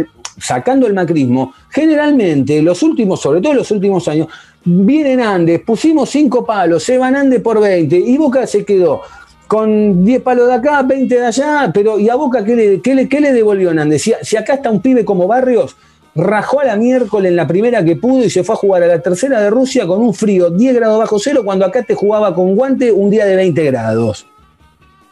sacando 0.40 0.86
el 0.86 0.94
macrismo, 0.94 1.54
generalmente 1.70 2.62
los 2.62 2.84
últimos, 2.84 3.20
sobre 3.20 3.40
todo 3.40 3.54
los 3.54 3.70
últimos 3.72 4.06
años, 4.06 4.28
vienen 4.68 5.20
Andes, 5.20 5.60
pusimos 5.60 6.10
cinco 6.10 6.44
palos, 6.44 6.82
se 6.82 6.98
van 6.98 7.16
Andes 7.16 7.40
por 7.40 7.60
20 7.60 7.96
y 7.96 8.16
Boca 8.18 8.46
se 8.46 8.64
quedó 8.64 9.02
con 9.46 10.04
10 10.04 10.22
palos 10.22 10.48
de 10.48 10.54
acá, 10.54 10.82
20 10.82 11.14
de 11.14 11.26
allá, 11.26 11.70
pero 11.72 11.98
¿y 11.98 12.08
a 12.08 12.14
Boca 12.14 12.44
qué 12.44 12.54
le, 12.54 12.80
qué 12.80 12.94
le, 12.94 13.08
qué 13.08 13.20
le 13.20 13.32
devolvió 13.32 13.72
Nández? 13.72 14.02
Si, 14.02 14.12
si 14.22 14.36
acá 14.36 14.54
está 14.54 14.70
un 14.70 14.82
pibe 14.82 15.04
como 15.04 15.26
Barrios, 15.26 15.76
rajó 16.14 16.60
a 16.60 16.64
la 16.64 16.76
miércoles 16.76 17.30
en 17.30 17.36
la 17.36 17.46
primera 17.46 17.84
que 17.84 17.96
pudo 17.96 18.24
y 18.24 18.30
se 18.30 18.44
fue 18.44 18.54
a 18.54 18.58
jugar 18.58 18.82
a 18.82 18.86
la 18.86 19.00
tercera 19.00 19.40
de 19.40 19.50
Rusia 19.50 19.86
con 19.86 20.02
un 20.02 20.12
frío 20.12 20.50
10 20.50 20.74
grados 20.74 20.98
bajo 20.98 21.18
cero 21.18 21.42
cuando 21.44 21.64
acá 21.64 21.82
te 21.82 21.94
jugaba 21.94 22.34
con 22.34 22.54
guante 22.54 22.92
un 22.92 23.08
día 23.08 23.24
de 23.24 23.36
20 23.36 23.64
grados. 23.64 24.26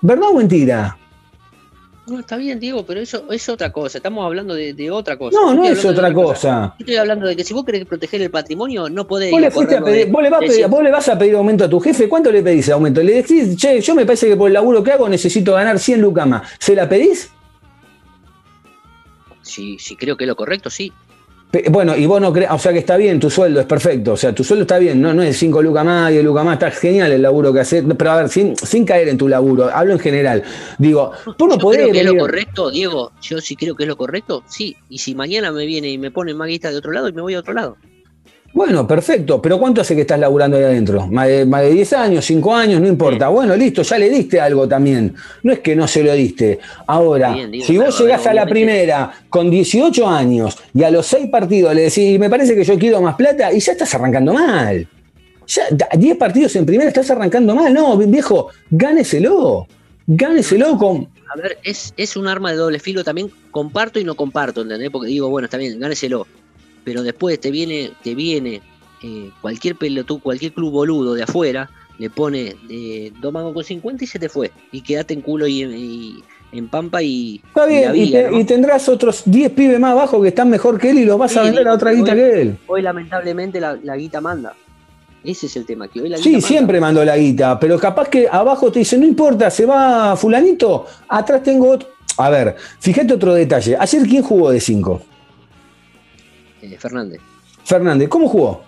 ¿Verdad 0.03 0.29
o 0.31 0.35
mentira? 0.35 0.99
No, 2.09 2.21
está 2.21 2.37
bien, 2.37 2.61
Diego, 2.61 2.85
pero 2.87 3.01
eso 3.01 3.25
es 3.33 3.49
otra 3.49 3.73
cosa. 3.73 3.99
Estamos 3.99 4.25
hablando 4.25 4.55
de, 4.55 4.75
de 4.75 4.91
otra 4.93 5.17
cosa. 5.17 5.37
No, 5.41 5.55
no 5.55 5.65
es 5.65 5.85
otra 5.85 6.13
cosa. 6.15 6.73
Yo 6.79 6.85
estoy 6.85 6.97
hablando 6.97 7.27
de 7.27 7.35
que 7.35 7.43
si 7.43 7.53
vos 7.53 7.65
querés 7.65 7.85
proteger 7.85 8.23
el 8.23 8.31
patrimonio, 8.31 8.89
no 8.89 9.07
podés 9.09 9.33
Vos 9.33 9.41
le, 9.41 9.51
fuiste 9.51 9.77
a 9.77 9.81
pedir- 9.81 10.07
de- 10.07 10.13
vos 10.13 10.23
le 10.23 10.31
vas 10.31 10.41
pedir- 10.41 10.69
vos 10.69 10.83
le 10.85 10.91
vas 10.93 11.09
a 11.09 11.19
pedir 11.19 11.35
aumento 11.35 11.65
a 11.65 11.69
tu 11.69 11.81
jefe. 11.81 12.09
¿Cuánto 12.09 12.31
le 12.31 12.43
pedís 12.45 12.69
aumento? 12.71 13.03
Le 13.03 13.15
decís, 13.15 13.57
che, 13.57 13.81
yo 13.81 13.95
me 13.97 14.07
parece 14.07 14.29
que 14.29 14.37
por 14.37 14.47
el 14.47 14.55
laburo 14.55 14.85
que 14.85 14.93
hago 14.93 15.09
necesito 15.09 15.55
ganar 15.55 15.81
100 15.81 16.01
lucas 16.01 16.27
más. 16.29 16.49
¿Se 16.61 16.77
la 16.77 16.89
pedís? 16.89 17.31
Si, 19.43 19.79
si 19.79 19.97
creo 19.97 20.17
que 20.17 20.25
es 20.25 20.29
lo 20.29 20.37
correcto, 20.37 20.71
sí. 20.71 20.93
Bueno, 21.71 21.97
y 21.97 22.05
vos 22.07 22.21
no 22.21 22.33
crees, 22.33 22.51
o 22.51 22.59
sea 22.59 22.73
que 22.73 22.81
está 22.81 22.97
bien, 22.97 23.19
tu 23.19 23.31
sueldo 23.31 23.61
es 23.61 23.67
perfecto, 23.67 24.13
o 24.13 24.17
sea, 24.17 24.35
tu 24.35 24.45
sueldo 24.45 24.63
está 24.63 24.79
bien, 24.79 25.01
no, 25.01 25.15
no 25.15 25.23
es 25.23 25.39
5 25.39 25.63
lucas 25.63 25.85
más, 25.85 26.11
10 26.11 26.23
lucas 26.23 26.45
más, 26.45 26.55
está 26.55 26.71
genial 26.71 27.13
el 27.13 27.23
laburo 27.23 27.53
que 27.53 27.61
haces, 27.61 27.83
pero 27.97 28.11
a 28.11 28.17
ver, 28.17 28.29
sin, 28.29 28.57
sin 28.57 28.85
caer 28.85 29.09
en 29.09 29.17
tu 29.17 29.27
laburo, 29.27 29.71
hablo 29.73 29.93
en 29.93 29.99
general, 29.99 30.43
digo, 30.77 31.13
tú 31.39 31.47
no 31.47 31.55
yo 31.55 31.61
podés 31.61 31.81
creo 31.83 31.93
que 31.93 32.01
es 32.01 32.07
lo 32.07 32.17
correcto, 32.19 32.71
Diego. 32.71 33.13
Yo 33.23 33.41
sí 33.41 33.57
creo 33.57 33.75
que 33.75 33.85
es 33.85 33.89
lo 33.89 33.97
correcto, 33.97 34.43
sí. 34.47 34.77
Y 34.89 34.99
si 34.99 35.15
mañana 35.15 35.53
me 35.53 35.67
viene 35.67 35.89
y 35.89 35.99
me 35.99 36.11
ponen 36.11 36.37
más 36.37 36.49
guita 36.49 36.71
de 36.71 36.77
otro 36.77 36.93
lado, 36.93 37.09
y 37.09 37.13
me 37.13 37.23
voy 37.23 37.35
a 37.35 37.41
otro 37.41 37.55
lado. 37.55 37.77
Bueno, 38.57 38.87
perfecto, 38.89 39.43
pero 39.43 39.59
¿cuánto 39.59 39.83
hace 39.83 39.95
que 39.95 40.01
estás 40.01 40.19
laburando 40.19 40.57
ahí 40.57 40.63
adentro? 40.63 41.07
¿Más 41.09 41.29
de, 41.29 41.45
más 41.45 41.61
de 41.61 41.73
10 41.73 41.93
años, 41.93 42.25
5 42.25 42.55
años? 42.55 42.81
No 42.81 42.87
importa. 42.89 43.29
Bueno, 43.29 43.55
listo, 43.55 43.83
ya 43.83 43.99
le 43.99 44.09
diste 44.09 44.41
algo 44.41 44.67
también. 44.67 45.15
No 45.43 45.53
es 45.53 45.59
que 45.59 45.77
no 45.77 45.87
se 45.87 46.03
lo 46.03 46.15
diste. 46.15 46.59
Ahora, 46.87 47.35
Bien, 47.35 47.51
digo, 47.51 47.67
si 47.67 47.77
vos 47.77 48.01
llegás 48.01 48.27
a 48.27 48.33
la 48.33 48.47
primera 48.47 49.13
con 49.29 49.51
18 49.51 50.09
años 50.09 50.57
y 50.73 50.83
a 50.85 50.91
los 50.91 51.05
6 51.07 51.29
partidos 51.29 51.75
le 51.75 51.83
decís, 51.83 52.15
"Y 52.15 52.19
me 52.19 52.31
parece 52.31 52.55
que 52.55 52.65
yo 52.65 52.79
quiero 52.79 53.03
más 53.03 53.15
plata, 53.17 53.53
y 53.53 53.61
ya 53.61 53.73
estás 53.73 53.95
arrancando 53.95 54.33
mal. 54.33 54.89
Ya, 55.49 55.63
da- 55.71 55.89
10 55.95 56.17
partidos 56.17 56.57
en 56.57 56.65
primera 56.65 56.89
estás 56.89 57.11
arrancando 57.11 57.55
mal. 57.55 57.75
No, 57.75 57.95
viejo, 57.99 58.49
gáneselo. 58.71 59.67
Gáneselo 60.07 60.79
con. 60.79 61.09
A 61.31 61.37
ver, 61.37 61.59
es, 61.63 61.93
es 61.99 62.17
un 62.17 62.27
arma 62.27 62.53
de 62.53 62.57
doble 62.57 62.79
filo 62.79 63.05
también. 63.05 63.31
Comparto 63.51 64.01
y 64.01 64.05
no 64.05 64.15
comparto, 64.15 64.63
¿entendés? 64.63 64.89
Porque 64.91 65.09
digo, 65.09 65.29
bueno, 65.29 65.45
está 65.45 65.59
bien, 65.59 65.79
gáneselo. 65.79 66.27
Pero 66.87 67.03
después 67.03 67.41
te 67.41 67.51
viene, 67.51 67.91
te 68.05 68.15
viene 68.15 68.63
eh, 69.03 69.31
cualquier 69.43 69.75
pelotú, 69.75 70.21
cualquier 70.21 70.53
club 70.53 70.71
boludo 70.71 71.15
de 71.15 71.25
afuera, 71.25 71.69
le 71.99 72.11
pone 72.11 72.55
eh, 72.71 73.11
dos 73.21 73.33
mangos 73.33 73.55
con 73.55 73.65
50 73.65 74.05
y 74.05 74.07
se 74.07 74.21
te 74.21 74.29
fue. 74.29 74.53
Y 74.71 74.83
quedate 74.83 75.13
en 75.13 75.21
culo 75.21 75.49
y, 75.49 75.63
y- 75.65 76.25
en 76.53 76.69
pampa 76.69 77.03
y. 77.03 77.43
Está 77.45 77.69
y 77.69 77.85
la 77.85 77.91
bien, 77.93 78.07
y, 78.07 78.13
te- 78.13 78.31
¿no? 78.31 78.39
y 78.39 78.45
tendrás 78.45 78.89
otros 78.89 79.23
10 79.27 79.51
pibes 79.51 79.81
más 79.81 79.91
abajo 79.91 80.23
que 80.23 80.29
están 80.29 80.49
mejor 80.49 80.79
que 80.79 80.91
él 80.91 81.01
y 81.01 81.05
los 81.05 81.19
vas 81.19 81.37
a 81.37 81.43
vender 81.43 81.67
a 81.67 81.75
otra 81.75 81.91
guita 81.91 82.13
hoy- 82.13 82.17
que 82.19 82.41
él. 82.43 82.59
Hoy 82.69 82.83
lamentablemente 82.83 83.61
la, 83.61 83.77
la 83.83 83.97
guita 83.97 84.21
manda. 84.21 84.55
Ese 85.25 85.47
es 85.47 85.57
el 85.57 85.67
tema, 85.67 85.89
que 85.89 86.01
hoy 86.01 86.09
la 86.09 86.19
Sí, 86.19 86.31
manda. 86.35 86.47
siempre 86.47 86.81
mandó 86.81 87.05
la 87.05 87.17
guita, 87.17 87.59
pero 87.59 87.81
capaz 87.81 88.09
que 88.09 88.29
abajo 88.31 88.71
te 88.71 88.79
dice, 88.79 88.97
no 88.97 89.05
importa, 89.05 89.51
se 89.51 89.67
va 89.67 90.15
fulanito, 90.17 90.87
atrás 91.09 91.43
tengo 91.43 91.69
otro. 91.71 91.89
A 92.19 92.31
ver, 92.31 92.55
fíjate 92.79 93.13
otro 93.13 93.35
detalle. 93.35 93.77
Ayer, 93.77 94.03
¿quién 94.05 94.23
jugó 94.23 94.51
de 94.53 94.61
5? 94.61 95.03
Eh, 96.63 96.77
Fernández, 96.79 97.21
Fernández, 97.65 98.09
¿cómo 98.09 98.29
jugó? 98.29 98.65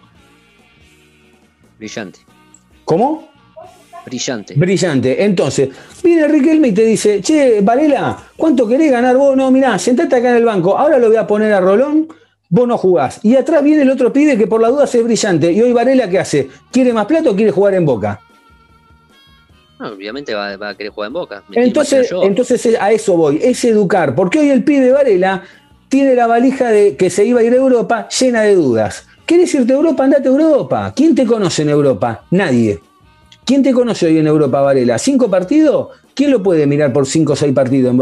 brillante, 1.78 2.20
¿Cómo? 2.84 3.28
brillante. 4.08 4.54
Brillante. 4.54 5.22
Entonces, 5.24 5.68
viene 6.02 6.26
Riquelme 6.28 6.68
y 6.68 6.72
te 6.72 6.84
dice, 6.84 7.20
che, 7.20 7.60
Varela, 7.60 8.16
¿cuánto 8.36 8.66
querés 8.66 8.90
ganar 8.90 9.16
vos? 9.16 9.36
No, 9.36 9.50
mirá, 9.50 9.78
sentate 9.78 10.16
acá 10.16 10.30
en 10.30 10.36
el 10.36 10.44
banco, 10.44 10.76
ahora 10.76 10.98
lo 10.98 11.08
voy 11.08 11.16
a 11.16 11.26
poner 11.26 11.52
a 11.52 11.60
Rolón, 11.60 12.08
vos 12.48 12.66
no 12.66 12.78
jugás. 12.78 13.20
Y 13.22 13.36
atrás 13.36 13.62
viene 13.62 13.82
el 13.82 13.90
otro 13.90 14.12
pibe 14.12 14.36
que 14.36 14.46
por 14.46 14.60
la 14.60 14.68
duda 14.68 14.84
es 14.84 15.04
brillante. 15.04 15.52
Y 15.52 15.60
hoy 15.60 15.72
Varela, 15.72 16.08
¿qué 16.08 16.18
hace? 16.18 16.48
¿Quiere 16.70 16.92
más 16.92 17.06
plata 17.06 17.30
o 17.30 17.36
quiere 17.36 17.50
jugar 17.50 17.74
en 17.74 17.84
Boca? 17.84 18.20
No, 19.78 19.90
obviamente 19.90 20.34
va, 20.34 20.56
va 20.56 20.70
a 20.70 20.74
querer 20.74 20.90
jugar 20.90 21.08
en 21.08 21.12
Boca. 21.12 21.44
me 21.48 21.62
Entonces, 21.62 22.10
entonces 22.22 22.76
a 22.80 22.90
eso 22.90 23.16
voy, 23.16 23.38
es 23.42 23.64
educar, 23.64 24.14
porque 24.14 24.40
hoy 24.40 24.50
el 24.50 24.64
pibe 24.64 24.90
Varela 24.90 25.44
tiene 25.88 26.14
la 26.14 26.26
valija 26.26 26.70
de 26.70 26.96
que 26.96 27.10
se 27.10 27.24
iba 27.24 27.40
a 27.40 27.42
ir 27.42 27.52
a 27.52 27.56
Europa 27.56 28.08
llena 28.08 28.42
de 28.42 28.54
dudas. 28.54 29.06
¿Quieres 29.26 29.54
irte 29.54 29.72
a 29.72 29.76
Europa? 29.76 30.04
Andate 30.04 30.28
a 30.28 30.30
Europa. 30.32 30.92
¿Quién 30.94 31.14
te 31.14 31.26
conoce 31.26 31.62
en 31.62 31.70
Europa? 31.70 32.24
Nadie. 32.30 32.80
¿Quién 33.44 33.62
te 33.62 33.72
conoce 33.72 34.06
hoy 34.06 34.18
en 34.18 34.26
Europa, 34.26 34.60
Varela? 34.60 34.98
¿Cinco 34.98 35.30
partidos? 35.30 35.88
¿Quién 36.14 36.30
lo 36.32 36.42
puede 36.42 36.66
mirar 36.66 36.92
por 36.92 37.06
cinco 37.06 37.34
o 37.34 37.36
seis 37.36 37.54
partidos? 37.54 37.94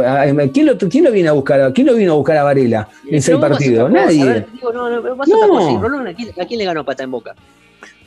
¿Quién 0.52 0.66
lo, 0.66 0.76
quién 0.78 1.04
lo 1.04 1.12
viene 1.12 1.28
a 1.28 1.32
buscar? 1.32 1.72
¿Quién 1.72 1.86
lo 1.86 1.94
vino 1.94 2.12
a 2.12 2.16
buscar 2.16 2.38
a 2.38 2.44
Varela 2.44 2.88
en 3.08 3.22
seis 3.22 3.38
partidos? 3.38 3.90
Nadie. 3.90 4.24
ver, 4.24 4.46
digo, 4.52 4.72
no, 4.72 4.88
no, 4.88 5.00
No. 5.02 5.12
otra 5.12 5.48
cosa. 5.48 5.70
Y 5.70 5.76
Rolón, 5.76 6.06
¿a 6.08 6.14
quién, 6.14 6.30
a 6.40 6.46
quién 6.46 6.58
le 6.58 6.64
ganó 6.64 6.84
pata 6.84 7.04
en 7.04 7.10
Boca? 7.10 7.34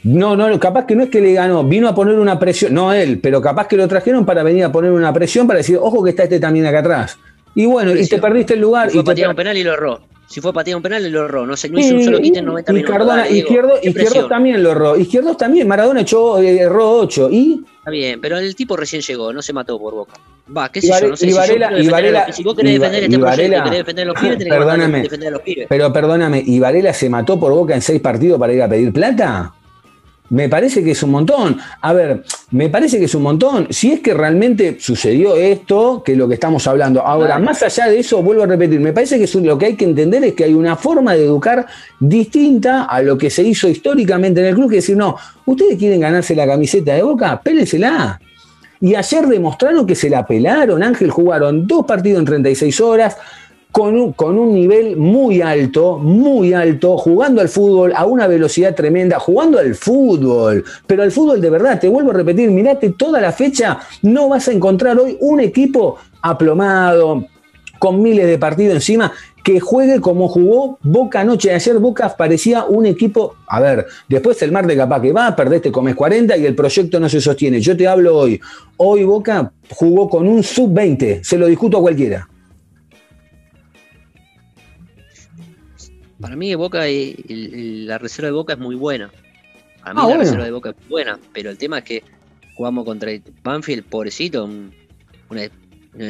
No, 0.03 0.35
no, 0.35 0.59
capaz 0.59 0.85
que 0.85 0.95
no 0.95 1.03
es 1.03 1.09
que 1.09 1.19
le 1.19 1.33
ganó, 1.33 1.63
vino 1.63 1.87
a 1.87 1.93
poner 1.93 2.17
una 2.17 2.39
presión, 2.39 2.73
no 2.73 2.93
él, 2.93 3.19
pero 3.19 3.41
capaz 3.41 3.67
que 3.67 3.75
lo 3.75 3.87
trajeron 3.87 4.25
para 4.25 4.43
venir 4.43 4.63
a 4.63 4.71
poner 4.71 4.91
una 4.91 5.11
presión 5.11 5.45
para 5.45 5.57
decir, 5.57 5.77
ojo 5.79 6.01
que 6.03 6.11
está 6.11 6.23
este 6.23 6.39
también 6.39 6.65
acá 6.65 6.79
atrás. 6.79 7.17
Y 7.55 7.65
bueno, 7.65 7.95
y 7.95 8.07
te 8.07 8.17
perdiste 8.19 8.53
el 8.53 8.61
lugar. 8.61 8.87
Si 8.89 8.93
fue 8.93 9.01
y 9.01 9.05
patear 9.05 9.29
un 9.29 9.35
penal 9.35 9.57
y 9.57 9.63
lo 9.63 9.73
erró. 9.73 10.01
Si 10.27 10.41
fue 10.41 10.51
a 10.51 10.53
patear 10.53 10.77
un 10.77 10.83
penal, 10.83 11.11
lo 11.11 11.25
erró. 11.25 11.45
No, 11.47 11.57
se, 11.57 11.69
no 11.69 11.79
hizo 11.79 11.95
un 11.95 12.03
solo 12.03 12.19
quite 12.19 12.37
en 12.39 12.45
90 12.45 12.71
y 12.71 12.75
minutos. 12.75 12.95
Cardona, 12.95 13.23
Diego, 13.23 13.47
Izquierdo, 13.47 13.73
Izquierdo 13.81 14.27
también 14.27 14.61
lo 14.63 14.71
erró. 14.71 14.95
Izquierdo 14.95 15.35
también, 15.35 15.67
Maradona 15.67 16.01
echó, 16.01 16.39
eh, 16.39 16.59
erró 16.59 16.91
8. 16.99 17.29
Y 17.31 17.63
Está 17.79 17.89
bien, 17.89 18.21
pero 18.21 18.37
el 18.37 18.55
tipo 18.55 18.77
recién 18.77 19.01
llegó, 19.01 19.33
no 19.33 19.41
se 19.41 19.53
mató 19.53 19.79
por 19.79 19.95
Boca. 19.95 20.13
Va, 20.55 20.71
qué 20.71 20.79
Y 20.79 20.81
sé 20.83 21.01
yo, 21.01 21.07
no 21.09 21.15
sé 21.17 21.25
y 21.25 21.29
si 21.29 21.33
yo 21.35 21.41
Varela- 21.41 21.79
y 21.81 21.87
Varela- 21.87 22.27
los- 22.27 22.35
Si 22.35 22.43
vos 22.43 22.55
querés 22.55 22.71
y 22.71 22.77
defender 22.77 23.01
y 23.01 23.05
este 23.05 23.17
proyecto, 23.17 23.41
Varela- 23.41 23.63
querés 23.63 23.77
defender 23.79 24.03
a 24.03 24.05
los 24.07 24.19
pibes, 24.21 24.37
tenés 24.37 24.53
que 24.53 25.01
defender 25.01 25.27
a 25.27 25.31
los 25.31 25.41
pibes. 25.41 25.67
pero 25.67 25.93
perdóname, 25.93 26.43
¿y 26.45 26.59
Varela 26.59 26.93
se 26.93 27.09
mató 27.09 27.39
por 27.39 27.51
boca 27.51 27.73
en 27.73 27.81
seis 27.81 27.99
partidos 27.99 28.39
para 28.39 28.53
ir 28.53 28.61
a 28.61 28.69
pedir 28.69 28.93
plata? 28.93 29.51
Me 30.29 30.47
parece 30.47 30.83
que 30.83 30.91
es 30.91 31.01
un 31.03 31.11
montón. 31.11 31.57
A 31.81 31.93
ver, 31.93 32.23
me 32.51 32.69
parece 32.69 32.99
que 32.99 33.05
es 33.05 33.15
un 33.15 33.23
montón. 33.23 33.67
Si 33.71 33.91
es 33.91 33.99
que 33.99 34.13
realmente 34.13 34.77
sucedió 34.79 35.35
esto, 35.35 36.03
que 36.05 36.11
es 36.11 36.17
lo 36.17 36.27
que 36.27 36.35
estamos 36.35 36.67
hablando. 36.67 37.01
Ahora, 37.01 37.27
Claro. 37.27 37.43
más 37.45 37.63
allá 37.63 37.87
de 37.87 37.99
eso, 37.99 38.21
vuelvo 38.21 38.43
a 38.43 38.45
repetir, 38.45 38.79
me 38.79 38.93
parece 38.93 39.19
que 39.19 39.39
lo 39.39 39.57
que 39.57 39.65
hay 39.67 39.75
que 39.75 39.85
entender 39.85 40.23
es 40.23 40.33
que 40.33 40.43
hay 40.43 40.53
una 40.53 40.75
forma 40.75 41.13
de 41.15 41.25
educar 41.25 41.65
distinta 41.99 42.83
a 42.83 43.01
lo 43.01 43.17
que 43.17 43.29
se 43.29 43.43
hizo 43.43 43.67
históricamente 43.67 44.39
en 44.41 44.47
el 44.47 44.55
club, 44.55 44.69
que 44.69 44.77
es 44.77 44.83
decir, 44.83 44.97
no, 44.97 45.15
ustedes 45.45 45.77
quieren 45.77 45.99
ganarse 45.99 46.35
la 46.35 46.45
camiseta 46.47 46.93
de 46.93 47.03
boca, 47.03 47.41
pélensela. 47.41 48.19
Y 48.81 48.95
ayer 48.95 49.27
demostraron 49.27 49.85
que 49.85 49.95
se 49.95 50.09
la 50.09 50.25
pelaron. 50.25 50.81
Ángel 50.83 51.11
jugaron 51.11 51.67
dos 51.67 51.85
partidos 51.85 52.19
en 52.19 52.25
36 52.25 52.79
horas 52.79 53.17
con 53.71 53.95
un, 53.95 54.13
con 54.13 54.37
un 54.37 54.53
nivel 54.53 54.97
muy 54.97 55.41
alto, 55.41 55.97
muy 55.97 56.53
alto, 56.53 56.97
jugando 56.97 57.41
al 57.41 57.49
fútbol 57.49 57.93
a 57.95 58.05
una 58.05 58.27
velocidad 58.27 58.73
tremenda, 58.75 59.19
jugando 59.19 59.59
al 59.59 59.75
fútbol. 59.75 60.63
Pero 60.87 61.03
al 61.03 61.11
fútbol 61.11 61.39
de 61.39 61.49
verdad, 61.49 61.79
te 61.79 61.87
vuelvo 61.87 62.11
a 62.11 62.15
repetir, 62.15 62.49
mirate 62.49 62.89
toda 62.91 63.21
la 63.21 63.31
fecha, 63.31 63.79
no 64.01 64.29
vas 64.29 64.47
a 64.47 64.53
encontrar 64.53 64.97
hoy 64.97 65.17
un 65.21 65.39
equipo 65.39 65.97
aplomado, 66.21 67.25
con 67.77 68.01
miles 68.01 68.27
de 68.27 68.37
partidos 68.37 68.75
encima, 68.75 69.13
que 69.43 69.59
juegue 69.59 70.01
como 70.01 70.27
jugó 70.27 70.77
Boca 70.81 71.21
anoche. 71.21 71.53
Ayer 71.53 71.79
Boca 71.79 72.13
parecía 72.15 72.65
un 72.65 72.85
equipo, 72.85 73.35
a 73.47 73.61
ver, 73.61 73.87
después 74.07 74.41
el 74.41 74.51
martes 74.51 74.75
capaz 74.75 75.01
que 75.01 75.13
va, 75.13 75.35
perdés, 75.35 75.61
te 75.61 75.71
comes 75.71 75.95
40 75.95 76.35
y 76.37 76.45
el 76.45 76.55
proyecto 76.55 76.99
no 76.99 77.07
se 77.07 77.21
sostiene. 77.21 77.61
Yo 77.61 77.77
te 77.77 77.87
hablo 77.87 78.17
hoy. 78.17 78.39
Hoy 78.77 79.05
Boca 79.05 79.53
jugó 79.69 80.09
con 80.09 80.27
un 80.27 80.43
sub-20, 80.43 81.23
se 81.23 81.37
lo 81.37 81.47
discuto 81.47 81.77
a 81.77 81.81
cualquiera. 81.81 82.27
Para 86.19 86.35
mí 86.35 86.53
Boca, 86.55 86.87
el- 86.87 87.87
la 87.87 87.97
reserva 87.97 88.27
de 88.27 88.33
Boca 88.33 88.53
es 88.53 88.59
muy 88.59 88.75
buena. 88.75 89.09
Para 89.81 89.93
mí 89.93 89.99
Ah, 90.01 90.03
la 90.03 90.07
bueno. 90.07 90.19
reserva 90.23 90.45
de 90.45 90.51
Boca 90.51 90.69
es 90.71 90.89
buena, 90.89 91.19
pero 91.33 91.49
el 91.49 91.57
tema 91.57 91.79
es 91.79 91.83
que 91.85 92.03
jugamos 92.55 92.83
contra 92.85 93.11
el 93.11 93.23
Banfield, 93.43 93.85
pobrecito, 93.85 94.43
un- 94.45 94.71
una- 95.29 95.49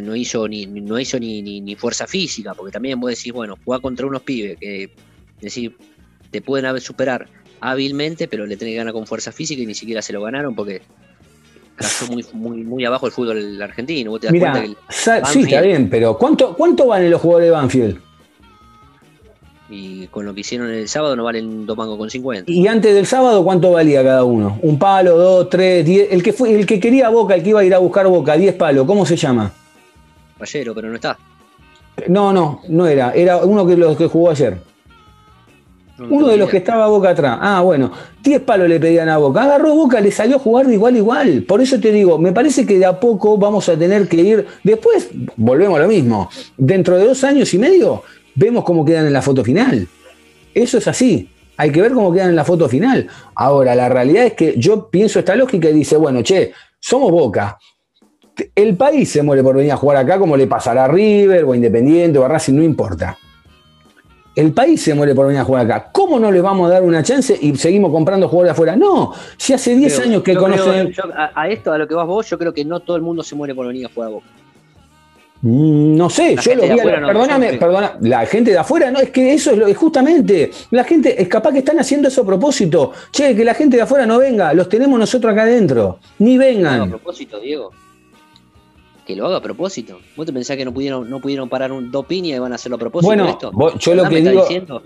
no 0.01 0.15
hizo 0.15 0.47
ni 0.47 0.65
no 0.65 0.99
hizo 0.99 1.19
ni, 1.19 1.41
ni, 1.41 1.61
ni 1.61 1.75
fuerza 1.75 2.05
física, 2.07 2.53
porque 2.53 2.71
también 2.71 2.99
vos 2.99 3.09
decís, 3.11 3.31
bueno, 3.31 3.57
jugar 3.63 3.81
contra 3.81 4.05
unos 4.07 4.23
pibes 4.23 4.57
que 4.59 4.89
decir, 5.39 5.75
te 6.31 6.41
pueden 6.41 6.79
superar 6.81 7.27
hábilmente, 7.61 8.27
pero 8.27 8.45
le 8.45 8.57
tenés 8.57 8.73
que 8.73 8.77
ganar 8.77 8.93
con 8.93 9.05
fuerza 9.07 9.31
física 9.31 9.61
y 9.61 9.65
ni 9.65 9.75
siquiera 9.75 10.01
se 10.01 10.11
lo 10.13 10.21
ganaron 10.21 10.55
porque 10.55 10.81
cayó 11.75 12.07
muy, 12.11 12.25
muy, 12.33 12.63
muy 12.63 12.85
abajo 12.85 13.05
el 13.05 13.11
fútbol 13.13 13.61
argentino. 13.61 14.11
Vos 14.11 14.19
te 14.21 14.27
das 14.27 14.33
Mira, 14.33 14.51
cuenta 14.51 14.67
que 14.67 15.25
sí, 15.33 15.41
está 15.43 15.61
bien, 15.61 15.89
pero 15.89 16.17
¿cuánto, 16.17 16.55
¿cuánto 16.55 16.87
valen 16.87 17.09
los 17.11 17.21
jugadores 17.21 17.47
de 17.47 17.51
Banfield? 17.51 18.01
Y 19.69 20.07
con 20.07 20.25
lo 20.25 20.33
que 20.33 20.41
hicieron 20.41 20.71
el 20.71 20.87
sábado 20.87 21.15
no 21.15 21.23
valen 21.23 21.65
dos 21.65 21.77
mangos 21.77 21.97
con 21.97 22.09
50. 22.09 22.51
Y 22.51 22.67
antes 22.67 22.93
del 22.93 23.05
sábado, 23.05 23.43
¿cuánto 23.43 23.71
valía 23.71 24.03
cada 24.03 24.23
uno? 24.23 24.57
¿Un 24.61 24.79
palo, 24.79 25.17
dos, 25.17 25.49
tres, 25.49 25.85
diez? 25.85 26.07
El 26.11 26.23
que, 26.23 26.33
fue, 26.33 26.53
el 26.53 26.65
que 26.65 26.79
quería 26.79 27.09
Boca, 27.09 27.35
el 27.35 27.43
que 27.43 27.49
iba 27.49 27.59
a 27.59 27.63
ir 27.63 27.73
a 27.75 27.77
buscar 27.77 28.07
Boca, 28.07 28.35
diez 28.35 28.55
palos, 28.55 28.85
¿cómo 28.85 29.05
se 29.05 29.15
llama? 29.15 29.51
Rayero, 30.39 30.73
pero 30.73 30.89
no 30.89 30.95
está. 30.95 31.17
No, 32.07 32.33
no, 32.33 32.61
no 32.69 32.87
era. 32.87 33.11
Era 33.13 33.37
uno 33.37 33.65
que 33.65 33.75
los 33.75 33.97
que 33.97 34.07
jugó 34.07 34.31
ayer. 34.31 34.57
No 35.97 36.07
Uno 36.07 36.27
de 36.29 36.37
los 36.37 36.49
que 36.49 36.57
estaba 36.57 36.87
Boca 36.87 37.09
atrás. 37.09 37.37
Ah, 37.41 37.61
bueno. 37.61 37.91
10 38.23 38.41
palos 38.41 38.69
le 38.69 38.79
pedían 38.79 39.09
a 39.09 39.17
Boca. 39.17 39.43
Agarró 39.43 39.75
Boca, 39.75 39.99
le 39.99 40.11
salió 40.11 40.37
a 40.37 40.39
jugar 40.39 40.65
de 40.67 40.75
igual 40.75 40.95
a 40.95 40.97
igual. 40.97 41.43
Por 41.43 41.61
eso 41.61 41.79
te 41.79 41.91
digo, 41.91 42.17
me 42.17 42.31
parece 42.31 42.65
que 42.65 42.79
de 42.79 42.85
a 42.85 42.99
poco 42.99 43.37
vamos 43.37 43.67
a 43.67 43.77
tener 43.77 44.07
que 44.07 44.17
ir. 44.17 44.47
Después, 44.63 45.09
volvemos 45.35 45.77
a 45.77 45.83
lo 45.83 45.87
mismo. 45.89 46.29
Dentro 46.57 46.97
de 46.97 47.05
dos 47.05 47.23
años 47.25 47.53
y 47.53 47.57
medio, 47.59 48.03
vemos 48.35 48.63
cómo 48.63 48.83
quedan 48.85 49.05
en 49.07 49.13
la 49.13 49.21
foto 49.21 49.43
final. 49.43 49.87
Eso 50.53 50.77
es 50.77 50.87
así. 50.87 51.29
Hay 51.57 51.71
que 51.71 51.81
ver 51.81 51.91
cómo 51.91 52.11
quedan 52.13 52.29
en 52.29 52.35
la 52.35 52.45
foto 52.45 52.69
final. 52.69 53.07
Ahora, 53.35 53.75
la 53.75 53.89
realidad 53.89 54.25
es 54.25 54.33
que 54.33 54.55
yo 54.57 54.89
pienso 54.89 55.19
esta 55.19 55.35
lógica 55.35 55.69
y 55.69 55.73
dice, 55.73 55.97
bueno, 55.97 56.21
che, 56.21 56.53
somos 56.79 57.11
Boca. 57.11 57.57
El 58.55 58.77
país 58.77 59.11
se 59.11 59.21
muere 59.21 59.43
por 59.43 59.57
venir 59.57 59.73
a 59.73 59.75
jugar 59.75 59.97
acá 59.97 60.17
como 60.17 60.37
le 60.37 60.47
pasará 60.47 60.85
a 60.85 60.87
River 60.87 61.43
o 61.43 61.51
a 61.51 61.55
Independiente 61.57 62.17
o 62.17 62.23
a 62.23 62.29
Racing, 62.29 62.53
no 62.53 62.63
importa. 62.63 63.17
El 64.35 64.53
país 64.53 64.81
se 64.81 64.93
muere 64.93 65.13
por 65.13 65.25
venir 65.27 65.41
a 65.41 65.43
jugar 65.43 65.65
acá. 65.65 65.89
¿Cómo 65.91 66.17
no 66.17 66.31
le 66.31 66.39
vamos 66.39 66.69
a 66.69 66.73
dar 66.75 66.83
una 66.83 67.03
chance 67.03 67.37
y 67.41 67.53
seguimos 67.57 67.91
comprando 67.91 68.29
jugadores 68.29 68.53
afuera? 68.53 68.75
No, 68.77 69.11
si 69.35 69.51
hace 69.51 69.75
10 69.75 69.93
Creo- 69.93 70.07
años 70.07 70.23
que 70.23 70.31
creo- 70.31 70.43
conocen. 70.43 70.91
yo 70.93 71.03
a, 71.13 71.31
a 71.35 71.49
esto, 71.49 71.73
a 71.73 71.77
lo 71.77 71.85
que 71.87 71.95
vas 71.95 72.07
vos, 72.07 72.29
yo 72.29 72.37
creo 72.37 72.53
que 72.53 72.63
no 72.63 72.79
todo 72.79 72.95
el 72.95 73.01
mundo 73.01 73.21
se 73.23 73.35
muere 73.35 73.53
por 73.53 73.67
venir 73.67 73.87
a 73.87 73.89
jugar 73.93 74.07
a 74.07 74.11
Boca. 74.13 74.27
Mm, 75.41 75.95
No 75.95 76.09
sé, 76.09 76.35
La 76.35 76.41
yo 76.41 76.55
lo 76.55 76.63
vi. 76.63 76.69
a- 76.69 76.73
afuera 76.75 76.99
no, 76.99 77.07
perdóname, 77.07 77.53
perdona. 77.53 77.97
La 78.01 78.25
gente 78.25 78.51
de 78.51 78.57
afuera, 78.57 78.91
no, 78.91 78.99
es 78.99 79.09
que 79.09 79.33
eso 79.33 79.51
es 79.51 79.57
lo 79.57 79.67
es 79.67 79.77
justamente. 79.77 80.51
La 80.71 80.83
gente, 80.83 81.21
es 81.21 81.27
capaz 81.29 81.51
que 81.53 81.59
están 81.59 81.79
haciendo 81.79 82.07
eso 82.09 82.21
a 82.23 82.25
propósito. 82.25 82.91
Che, 83.11 83.35
que 83.35 83.45
la 83.45 83.53
gente 83.53 83.77
de 83.77 83.83
afuera 83.83 84.05
no 84.05 84.17
venga, 84.19 84.53
los 84.53 84.67
tenemos 84.67 84.99
nosotros 84.99 85.31
acá 85.31 85.43
adentro. 85.43 85.99
Ni 86.19 86.37
Que 86.37 86.37
lo 86.37 86.43
haga 86.43 86.69
a 86.69 86.71
vengan. 86.79 86.89
propósito, 86.89 87.39
Diego. 87.39 87.71
Que 89.07 89.15
lo 89.15 89.25
haga 89.27 89.37
a 89.37 89.41
propósito. 89.41 89.99
¿Vos 90.15 90.25
te 90.25 90.33
pensás 90.33 90.55
que 90.57 90.65
no 90.65 90.73
pudieron, 90.73 91.09
no 91.09 91.19
pudieron 91.19 91.49
parar 91.49 91.71
un 91.71 91.89
dos 91.89 92.05
piñas 92.05 92.35
y 92.37 92.39
van 92.39 92.51
a 92.51 92.55
hacerlo 92.55 92.75
a 92.75 92.79
propósito 92.79 93.07
Bueno, 93.07 93.27
esto? 93.27 93.49
vos- 93.53 93.73
yo 93.79 93.95
lo 93.95 94.03
¿Verdad 94.03 94.15
que 94.17 94.29
digo- 94.29 94.41
diciendo? 94.41 94.83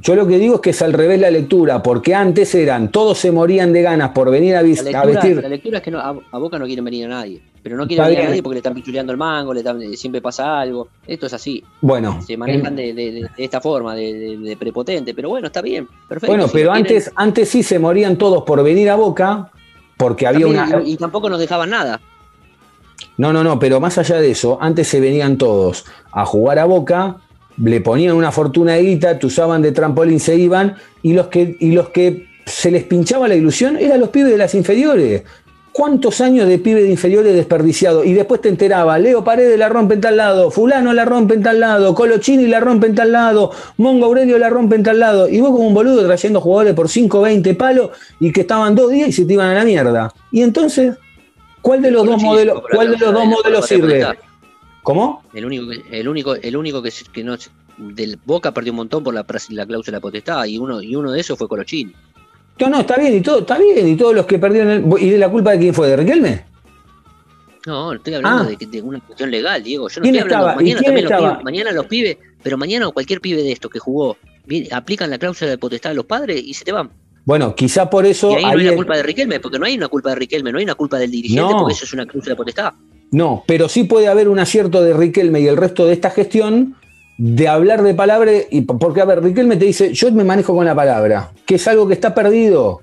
Yo 0.00 0.14
lo 0.16 0.26
que 0.26 0.38
digo 0.38 0.56
es 0.56 0.60
que 0.60 0.70
es 0.70 0.82
al 0.82 0.92
revés 0.92 1.20
la 1.20 1.30
lectura, 1.30 1.82
porque 1.82 2.14
antes 2.14 2.54
eran, 2.54 2.90
todos 2.90 3.16
se 3.18 3.30
morían 3.32 3.72
de 3.72 3.80
ganas 3.82 4.10
por 4.10 4.30
venir 4.30 4.56
a, 4.56 4.62
vestir. 4.62 5.40
la 5.40 5.48
lectura 5.48 5.78
es 5.78 5.84
que 5.84 5.90
no, 5.90 5.98
a, 5.98 6.14
a 6.32 6.38
Boca 6.38 6.58
no 6.58 6.66
quieren 6.66 6.84
venir 6.84 7.06
a 7.06 7.08
nadie. 7.08 7.40
Pero 7.62 7.78
no 7.78 7.86
quieren 7.86 8.04
venir 8.06 8.20
a 8.20 8.24
nadie 8.28 8.42
porque 8.42 8.54
le 8.56 8.58
están 8.58 8.74
pichuleando 8.74 9.12
el 9.12 9.16
mango, 9.18 9.54
le 9.54 9.60
están- 9.60 9.80
eh, 9.80 9.96
siempre 9.96 10.20
pasa 10.20 10.60
algo. 10.60 10.88
Esto 11.06 11.26
es 11.26 11.32
así. 11.32 11.64
Bueno, 11.80 12.20
Se 12.20 12.36
manejan 12.36 12.76
de, 12.76 12.92
de- 12.92 13.12
de- 13.12 13.20
de 13.22 13.28
esta 13.44 13.60
forma, 13.62 13.94
de, 13.94 14.56
prepotente. 14.58 15.14
Pero 15.14 15.30
bueno, 15.30 15.46
está 15.46 15.62
bien. 15.62 15.88
Perfecto. 16.08 16.26
bueno, 16.32 16.48
Si 16.48 16.52
pero 16.52 16.72
antes, 16.72 17.10
antes 17.16 17.48
sí 17.48 17.62
se 17.62 17.78
morían 17.78 18.18
todos 18.18 18.42
por 18.42 18.62
venir 18.62 18.90
a 18.90 18.96
Boca, 18.96 19.50
porque 19.96 20.26
había 20.26 20.44
también, 20.46 20.74
una. 20.80 20.82
y 20.86 20.96
tampoco 20.98 21.30
nos 21.30 21.38
dejaban 21.38 21.70
nada. 21.70 22.00
No, 23.16 23.32
no, 23.32 23.42
no, 23.44 23.58
pero 23.58 23.80
más 23.80 23.96
allá 23.96 24.16
de 24.20 24.32
eso, 24.32 24.58
antes 24.60 24.88
se 24.88 25.00
venían 25.00 25.38
todos 25.38 25.84
a 26.12 26.26
jugar 26.26 26.58
a 26.58 26.64
Boca, 26.64 27.16
le 27.56 27.80
ponían 27.80 28.16
una 28.16 28.32
fortuna 28.32 28.72
de 28.72 28.82
guita, 28.82 29.18
te 29.18 29.26
usaban 29.26 29.62
de 29.62 29.72
trampolín, 29.72 30.20
se 30.20 30.36
iban, 30.36 30.76
y 31.02 31.12
los 31.12 31.28
que, 31.28 31.56
y 31.60 31.72
los 31.72 31.90
que 31.90 32.26
se 32.46 32.70
les 32.70 32.84
pinchaba 32.84 33.28
la 33.28 33.34
ilusión 33.34 33.76
eran 33.76 34.00
los 34.00 34.10
pibes 34.10 34.32
de 34.32 34.38
las 34.38 34.54
inferiores. 34.54 35.22
¿Cuántos 35.72 36.20
años 36.20 36.46
de 36.46 36.58
pibe 36.58 36.84
de 36.84 36.88
inferiores 36.88 37.34
desperdiciado? 37.34 38.04
Y 38.04 38.12
después 38.12 38.40
te 38.40 38.48
enteraba, 38.48 38.96
Leo 38.96 39.24
Paredes 39.24 39.58
la 39.58 39.68
rompe 39.68 39.94
en 39.94 40.00
tal 40.00 40.16
lado, 40.16 40.52
Fulano 40.52 40.92
la 40.92 41.04
rompe 41.04 41.34
en 41.34 41.42
tal 41.42 41.58
lado, 41.58 41.96
Colochini 41.96 42.46
la 42.46 42.60
rompe 42.60 42.86
en 42.86 42.94
tal 42.94 43.10
lado, 43.10 43.50
Mongo 43.78 44.06
Aurelio 44.06 44.38
la 44.38 44.48
rompe 44.50 44.76
en 44.76 44.84
tal 44.84 45.00
lado. 45.00 45.28
Y 45.28 45.40
vos 45.40 45.50
como 45.50 45.66
un 45.66 45.74
boludo 45.74 46.06
trayendo 46.06 46.40
jugadores 46.40 46.74
por 46.74 46.88
5, 46.88 47.20
20 47.20 47.54
palos 47.54 47.90
y 48.20 48.30
que 48.30 48.42
estaban 48.42 48.76
dos 48.76 48.92
días 48.92 49.08
y 49.08 49.12
se 49.12 49.24
te 49.24 49.32
iban 49.32 49.50
a 49.50 49.54
la 49.54 49.64
mierda. 49.64 50.14
Y 50.30 50.42
entonces, 50.42 50.94
¿cuál 51.60 51.82
de 51.82 51.90
los 51.90 52.06
dos 52.06 52.22
modelos, 52.22 52.62
cuál 52.72 52.92
de 52.92 52.98
los 52.98 53.12
dos 53.12 53.26
modelos 53.26 53.66
sirve? 53.66 54.06
¿Cómo? 54.84 55.24
El 55.34 55.44
único, 55.46 55.68
que- 55.68 55.82
el 56.00 56.06
único, 56.08 56.34
el 56.36 56.56
único 56.56 56.80
que, 56.82 56.92
que 57.12 57.24
no 57.24 57.36
del 57.78 58.18
Boca 58.24 58.52
perdió 58.54 58.70
un 58.72 58.76
montón 58.76 59.02
por 59.02 59.12
la, 59.14 59.26
la 59.50 59.66
cláusula 59.66 59.96
de 59.96 60.00
potestad 60.00 60.44
y 60.44 60.58
uno, 60.58 60.80
y 60.80 60.94
uno 60.94 61.10
de 61.10 61.18
esos 61.20 61.36
fue 61.36 61.48
Colochini. 61.48 61.92
No, 62.60 62.68
no, 62.68 62.80
está 62.80 62.96
bien, 62.96 63.16
y 63.16 63.20
todo, 63.20 63.40
está 63.40 63.58
bien, 63.58 63.88
y 63.88 63.96
todos 63.96 64.14
los 64.14 64.26
que 64.26 64.38
perdieron 64.38 64.70
el- 64.70 64.84
¿Y 65.02 65.10
de 65.10 65.18
la 65.18 65.28
culpa 65.28 65.50
de 65.52 65.58
quién 65.58 65.74
fue? 65.74 65.88
¿De 65.88 65.96
Riquelme? 65.96 66.44
No, 67.66 67.94
estoy 67.94 68.14
hablando 68.14 68.42
Ah. 68.44 68.46
de, 68.46 68.56
que- 68.56 68.66
de 68.66 68.82
una 68.82 69.00
cuestión 69.00 69.30
legal, 69.30 69.62
Diego. 69.62 69.88
Yo 69.88 70.00
no 70.00 70.02
¿Quién 70.04 70.16
estoy 70.16 70.32
hablando. 70.34 70.50
estaba? 70.50 70.62
¿Y 70.62 70.64
Mañana 70.74 70.82
también 70.84 71.04
los 71.04 71.12
pibes, 71.18 71.44
mañana 71.44 71.72
los 71.72 71.86
pibes, 71.86 72.18
pero 72.42 72.58
mañana 72.58 72.88
cualquier 72.90 73.20
pibe 73.20 73.42
de 73.42 73.52
estos 73.52 73.70
que 73.70 73.78
jugó, 73.78 74.16
aplican 74.70 75.08
la 75.10 75.18
cláusula 75.18 75.50
de 75.50 75.58
potestad 75.58 75.92
a 75.92 75.94
los 75.94 76.04
padres 76.04 76.42
y 76.44 76.52
se 76.52 76.64
te 76.64 76.72
van. 76.72 76.90
Bueno, 77.24 77.54
quizá 77.54 77.88
por 77.88 78.04
eso. 78.04 78.32
y 78.32 78.34
ahí 78.34 78.42
no 78.44 78.50
hay 78.50 78.64
la 78.64 78.76
culpa 78.76 78.96
de 78.98 79.02
Riquelme, 79.02 79.40
porque 79.40 79.58
no 79.58 79.64
hay 79.64 79.76
una 79.78 79.88
culpa 79.88 80.10
de 80.10 80.16
Riquelme, 80.16 80.52
no 80.52 80.58
hay 80.58 80.64
una 80.64 80.74
culpa 80.74 80.98
del 80.98 81.10
dirigente, 81.10 81.52
No. 81.54 81.58
porque 81.60 81.72
eso 81.72 81.86
es 81.86 81.92
una 81.94 82.04
cláusula 82.04 82.34
de 82.34 82.36
potestad. 82.36 82.74
No, 83.10 83.44
pero 83.46 83.68
sí 83.68 83.84
puede 83.84 84.08
haber 84.08 84.28
un 84.28 84.38
acierto 84.38 84.82
de 84.82 84.92
Riquelme 84.92 85.40
y 85.40 85.46
el 85.46 85.56
resto 85.56 85.86
de 85.86 85.92
esta 85.92 86.10
gestión 86.10 86.76
de 87.16 87.46
hablar 87.46 87.82
de 87.82 87.94
palabra, 87.94 88.32
y, 88.50 88.62
porque 88.62 89.00
a 89.00 89.04
ver, 89.04 89.22
Riquelme 89.22 89.56
te 89.56 89.66
dice, 89.66 89.92
yo 89.92 90.10
me 90.12 90.24
manejo 90.24 90.54
con 90.54 90.66
la 90.66 90.74
palabra, 90.74 91.30
que 91.46 91.56
es 91.56 91.68
algo 91.68 91.86
que 91.86 91.94
está 91.94 92.14
perdido. 92.14 92.80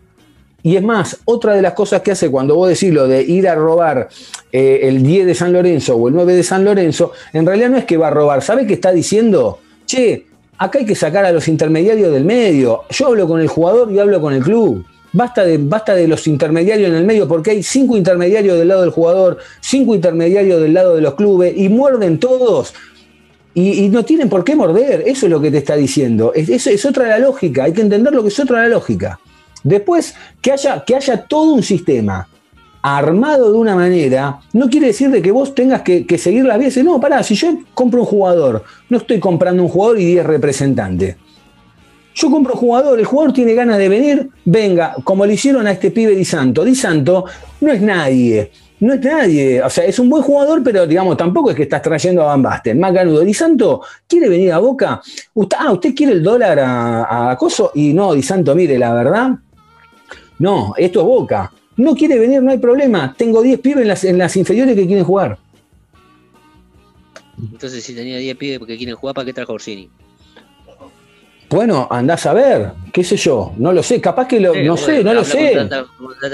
Y 0.63 0.75
es 0.75 0.83
más, 0.83 1.19
otra 1.25 1.53
de 1.53 1.61
las 1.61 1.73
cosas 1.73 2.01
que 2.01 2.11
hace 2.11 2.29
cuando 2.29 2.55
vos 2.55 2.69
decís 2.69 2.93
lo 2.93 3.07
de 3.07 3.23
ir 3.23 3.47
a 3.47 3.55
robar 3.55 4.09
eh, 4.51 4.81
el 4.83 5.01
10 5.03 5.25
de 5.25 5.35
San 5.35 5.51
Lorenzo 5.51 5.95
o 5.95 6.07
el 6.07 6.13
9 6.13 6.35
de 6.35 6.43
San 6.43 6.63
Lorenzo, 6.63 7.11
en 7.33 7.45
realidad 7.45 7.69
no 7.69 7.77
es 7.77 7.85
que 7.85 7.97
va 7.97 8.07
a 8.07 8.11
robar, 8.11 8.41
¿sabe 8.41 8.67
qué 8.67 8.73
está 8.73 8.91
diciendo? 8.91 9.59
Che, 9.85 10.27
acá 10.57 10.79
hay 10.79 10.85
que 10.85 10.95
sacar 10.95 11.25
a 11.25 11.31
los 11.31 11.47
intermediarios 11.47 12.13
del 12.13 12.23
medio. 12.23 12.83
Yo 12.91 13.07
hablo 13.07 13.27
con 13.27 13.41
el 13.41 13.47
jugador 13.47 13.91
y 13.91 13.99
hablo 13.99 14.21
con 14.21 14.33
el 14.33 14.43
club. 14.43 14.85
Basta 15.13 15.43
de, 15.43 15.57
basta 15.57 15.93
de 15.93 16.07
los 16.07 16.25
intermediarios 16.27 16.89
en 16.89 16.95
el 16.95 17.05
medio 17.05 17.27
porque 17.27 17.51
hay 17.51 17.63
cinco 17.63 17.97
intermediarios 17.97 18.57
del 18.57 18.69
lado 18.69 18.81
del 18.81 18.91
jugador, 18.91 19.37
cinco 19.59 19.93
intermediarios 19.93 20.61
del 20.61 20.73
lado 20.73 20.95
de 20.95 21.01
los 21.01 21.15
clubes 21.15 21.53
y 21.55 21.69
muerden 21.69 22.19
todos. 22.19 22.73
Y, 23.53 23.89
no 23.89 24.05
tienen 24.05 24.29
por 24.29 24.45
qué 24.45 24.55
morder, 24.55 25.03
eso 25.05 25.25
es 25.25 25.29
lo 25.29 25.41
que 25.41 25.51
te 25.51 25.57
está 25.57 25.75
diciendo. 25.75 26.31
Es, 26.33 26.47
eso 26.47 26.69
es 26.69 26.85
otra 26.85 27.07
la 27.07 27.19
lógica, 27.19 27.65
hay 27.65 27.73
que 27.73 27.81
entender 27.81 28.13
lo 28.13 28.23
que 28.23 28.29
es 28.29 28.39
otra 28.39 28.61
la 28.61 28.69
lógica. 28.69 29.19
Después, 29.63 30.15
que 30.41 30.53
haya, 30.53 30.83
que 30.85 30.95
haya 30.95 31.25
todo 31.25 31.53
un 31.53 31.61
sistema 31.61 32.27
armado 32.81 33.51
de 33.51 33.57
una 33.57 33.75
manera, 33.75 34.39
no 34.53 34.69
quiere 34.69 34.87
decir 34.87 35.11
de 35.11 35.21
que 35.21 35.31
vos 35.31 35.53
tengas 35.53 35.81
que, 35.81 36.17
seguir 36.17 36.45
las 36.45 36.57
vías. 36.57 36.77
No, 36.77 36.99
pará, 36.99 37.21
si 37.23 37.35
yo 37.35 37.59
compro 37.73 38.01
un 38.01 38.07
jugador, 38.07 38.63
no 38.89 38.97
estoy 38.97 39.19
comprando 39.19 39.61
un 39.61 39.69
jugador 39.69 39.99
y 39.99 40.05
10 40.05 40.25
representantes. 40.25 41.15
Yo 42.13 42.29
compro 42.29 42.55
jugador, 42.55 42.99
el 42.99 43.05
jugador 43.05 43.33
tiene 43.33 43.53
ganas 43.53 43.77
de 43.77 43.87
venir, 43.87 44.29
venga, 44.43 44.95
como 45.03 45.25
le 45.25 45.33
hicieron 45.33 45.65
a 45.65 45.71
este 45.71 45.91
pibe 45.91 46.15
Di 46.15 46.25
Santo. 46.25 46.63
Di 46.63 46.75
Santo 46.75 47.25
no 47.61 47.71
es 47.71 47.81
nadie, 47.81 48.51
no 48.81 48.93
es 48.93 49.01
nadie. 49.01 49.63
O 49.63 49.69
sea, 49.69 49.85
es 49.85 49.97
un 49.97 50.09
buen 50.09 50.21
jugador, 50.21 50.61
pero 50.61 50.85
digamos, 50.85 51.15
tampoco 51.15 51.51
es 51.51 51.55
que 51.55 51.63
estás 51.63 51.81
trayendo 51.81 52.23
a 52.23 52.25
Van 52.25 52.41
Basten. 52.41 52.79
Más 52.79 52.93
ganudo. 52.93 53.21
Di 53.21 53.33
Santo 53.33 53.81
quiere 54.07 54.27
venir 54.27 54.51
a 54.51 54.59
Boca. 54.59 55.01
Usted, 55.33 55.57
ah, 55.59 55.71
¿usted 55.71 55.95
quiere 55.95 56.13
el 56.13 56.23
dólar 56.23 56.59
a, 56.59 57.03
a 57.03 57.31
Acoso? 57.31 57.71
Y 57.75 57.93
no, 57.93 58.13
Di 58.13 58.23
Santo, 58.23 58.53
mire, 58.55 58.77
la 58.77 58.93
verdad, 58.93 59.31
no, 60.39 60.73
esto 60.77 60.99
es 60.99 61.05
Boca. 61.05 61.51
No 61.77 61.95
quiere 61.95 62.19
venir, 62.19 62.43
no 62.43 62.51
hay 62.51 62.57
problema. 62.57 63.15
Tengo 63.17 63.41
10 63.41 63.59
pibes 63.61 64.03
en 64.03 64.17
las 64.17 64.35
inferiores 64.35 64.75
que 64.75 64.85
quieren 64.85 65.05
jugar. 65.05 65.37
Entonces, 67.39 67.83
si 67.83 67.95
tenía 67.95 68.17
10 68.17 68.37
pibes 68.37 68.59
porque 68.59 68.77
quieren 68.77 68.95
jugar, 68.95 69.15
¿para 69.15 69.25
qué 69.25 69.33
trajo 69.33 69.53
Orsini? 69.53 69.89
Bueno, 71.51 71.87
andás 71.91 72.25
a 72.25 72.33
ver, 72.33 72.71
qué 72.93 73.03
sé 73.03 73.17
yo, 73.17 73.51
no 73.57 73.73
lo 73.73 73.83
sé, 73.83 73.99
capaz 73.99 74.25
que 74.27 74.39
lo, 74.39 74.55
no 74.55 74.77
sé, 74.77 75.03
no 75.03 75.13
lo 75.13 75.23
sé. 75.25 75.53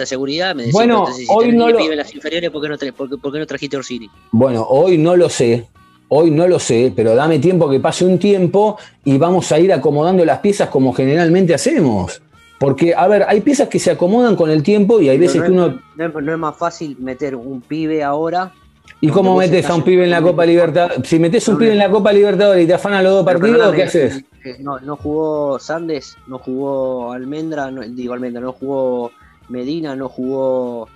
Seguridad, 0.05 0.53
me 0.55 0.63
decís, 0.63 0.73
Bueno, 0.73 0.99
entonces, 0.99 1.27
si 1.27 1.33
hoy 1.33 1.51
no 1.53 1.65
10 1.65 1.71
lo- 1.73 1.77
pibes 1.79 1.91
en 1.91 1.97
las 1.97 2.13
inferiores, 2.15 2.49
¿por 2.51 2.61
qué 2.61 2.69
no, 2.69 2.77
tra- 2.77 2.93
por 2.93 3.09
qué- 3.09 3.17
por 3.17 3.33
qué 3.33 3.39
no 3.39 3.47
trajiste 3.47 3.77
Orsini? 3.77 4.09
Bueno, 4.31 4.65
hoy 4.69 4.97
no 4.97 5.15
lo 5.15 5.27
sé, 5.29 5.65
hoy 6.09 6.29
no 6.29 6.47
lo 6.47 6.59
sé, 6.59 6.93
pero 6.95 7.15
dame 7.15 7.39
tiempo 7.39 7.67
que 7.69 7.79
pase 7.79 8.05
un 8.05 8.19
tiempo 8.19 8.77
y 9.03 9.17
vamos 9.17 9.51
a 9.51 9.59
ir 9.59 9.73
acomodando 9.73 10.23
las 10.23 10.39
piezas 10.39 10.69
como 10.69 10.93
generalmente 10.93 11.53
hacemos. 11.53 12.21
Porque, 12.59 12.93
a 12.95 13.07
ver, 13.07 13.23
hay 13.27 13.41
piezas 13.41 13.67
que 13.69 13.79
se 13.79 13.91
acomodan 13.91 14.35
con 14.35 14.49
el 14.49 14.61
tiempo 14.63 14.99
y 15.01 15.09
hay 15.09 15.17
veces 15.17 15.41
que 15.43 15.51
uno... 15.51 15.79
No 15.95 16.05
es, 16.05 16.13
no 16.13 16.33
es 16.33 16.39
más 16.39 16.57
fácil 16.57 16.95
meter 16.99 17.35
un 17.35 17.61
pibe 17.61 18.03
ahora. 18.03 18.51
¿Y 18.99 19.09
cómo 19.09 19.35
metes 19.37 19.69
a 19.69 19.75
un 19.75 19.83
pibe 19.83 20.03
en 20.05 20.09
la 20.09 20.21
Copa 20.21 20.45
Libertadores? 20.45 21.07
Si 21.07 21.19
metes 21.19 21.47
un 21.47 21.57
pibe 21.57 21.71
en 21.73 21.77
la 21.77 21.89
Copa 21.89 22.11
Libertadores 22.11 22.63
y 22.63 22.67
te 22.67 22.73
afanan 22.73 23.03
los 23.03 23.13
dos 23.13 23.25
partidos, 23.25 23.73
¿qué 23.75 23.83
haces? 23.83 24.23
eh, 24.43 24.55
No, 24.59 24.79
no 24.79 24.95
jugó 24.95 25.59
Sandes, 25.59 26.17
no 26.27 26.39
jugó 26.39 27.11
Almendra, 27.11 27.69
no, 27.69 27.81
digo 27.81 28.13
Almendra, 28.15 28.41
no 28.41 28.53
jugó 28.53 29.11
Medina, 29.49 29.95
no 29.95 30.09
jugó. 30.09 30.87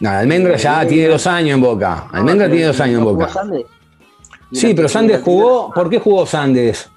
No, 0.00 0.10
Almendra 0.10 0.56
ya 0.56 0.82
Eh, 0.82 0.86
tiene 0.86 1.08
dos 1.08 1.26
años 1.26 1.54
en 1.54 1.60
Boca. 1.62 2.08
Almendra 2.12 2.48
no, 2.48 2.52
tiene 2.52 2.66
dos 2.68 2.80
años 2.80 2.94
en 2.98 3.00
no 3.04 3.10
jugó 3.10 3.20
Boca. 3.20 3.32
Sandes. 3.32 3.64
Sí, 4.52 4.74
pero 4.74 4.88
Sandes 4.88 5.22
jugó. 5.22 5.72
¿Por 5.72 5.88
qué 5.88 5.98
jugó 6.00 6.26
Sandes? 6.26 6.90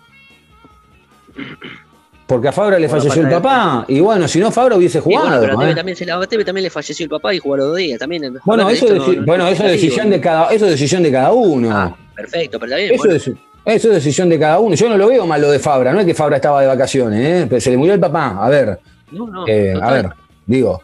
Porque 2.30 2.48
a 2.48 2.52
Fabra 2.52 2.78
le 2.78 2.88
Por 2.88 2.98
la 2.98 3.02
falleció 3.02 3.24
el 3.24 3.30
de- 3.30 3.36
papá. 3.38 3.86
Y 3.88 4.00
bueno, 4.02 4.28
si 4.28 4.40
no, 4.40 4.52
Fabra 4.52 4.76
hubiese 4.78 5.00
Y 5.00 5.02
bueno, 5.02 5.22
jugado. 5.22 5.42
pero 5.42 5.54
a 5.56 5.60
Teve 5.60 5.72
¿eh? 5.72 5.76
también, 5.76 5.96
se 5.98 6.06
le- 6.06 6.12
a 6.12 6.20
Teve 6.28 6.46
también 6.46 6.64
le 6.64 6.70
falleció 6.70 7.04
el 7.04 7.10
papá 7.10 7.34
y 7.34 7.40
jugó 7.40 7.56
a 7.56 7.58
los 7.58 7.68
dos 7.70 7.78
días. 7.78 7.98
También, 7.98 8.38
Bueno, 8.46 8.70
eso, 8.70 8.86
deci- 8.88 9.18
no- 9.18 9.26
bueno, 9.26 9.48
es 9.48 9.54
eso 9.56 9.64
es 9.66 9.72
decisión 9.72 10.10
de 10.12 10.18
explicativo. 10.18 10.22
cada, 10.46 10.54
eso 10.56 10.66
es 10.66 10.72
decisión 10.72 11.02
de 11.04 11.12
cada 11.12 11.32
uno. 11.32 11.70
Ah, 11.72 11.98
perfecto, 12.16 12.60
pero 12.60 12.70
también. 12.72 12.94
eso, 12.94 13.04
bueno, 13.04 13.16
es, 13.16 13.28
eso 13.28 13.88
es 13.90 13.94
decisión 13.96 14.30
de 14.30 14.38
cada 14.38 14.60
uno. 14.60 14.76
Yo 14.76 14.88
no 14.90 14.96
lo 14.96 15.08
veo 15.08 15.26
mal 15.26 15.42
lo 15.42 15.50
de 15.50 15.58
Fabra. 15.58 15.92
No 15.92 16.00
es 16.02 16.06
que 16.06 16.14
Fabra 16.14 16.36
estaba 16.36 16.62
de 16.62 16.68
vacaciones, 16.68 17.20
¿eh? 17.20 17.46
pero 17.50 17.60
se 17.60 17.72
le 17.72 17.78
murió 17.78 17.96
el 17.96 18.00
papá. 18.00 18.38
A 18.40 18.48
ver, 18.48 18.80
no, 19.12 19.26
no, 19.28 19.48
eh, 19.48 19.74
a 19.82 19.92
ver, 19.92 20.10
digo. 20.46 20.84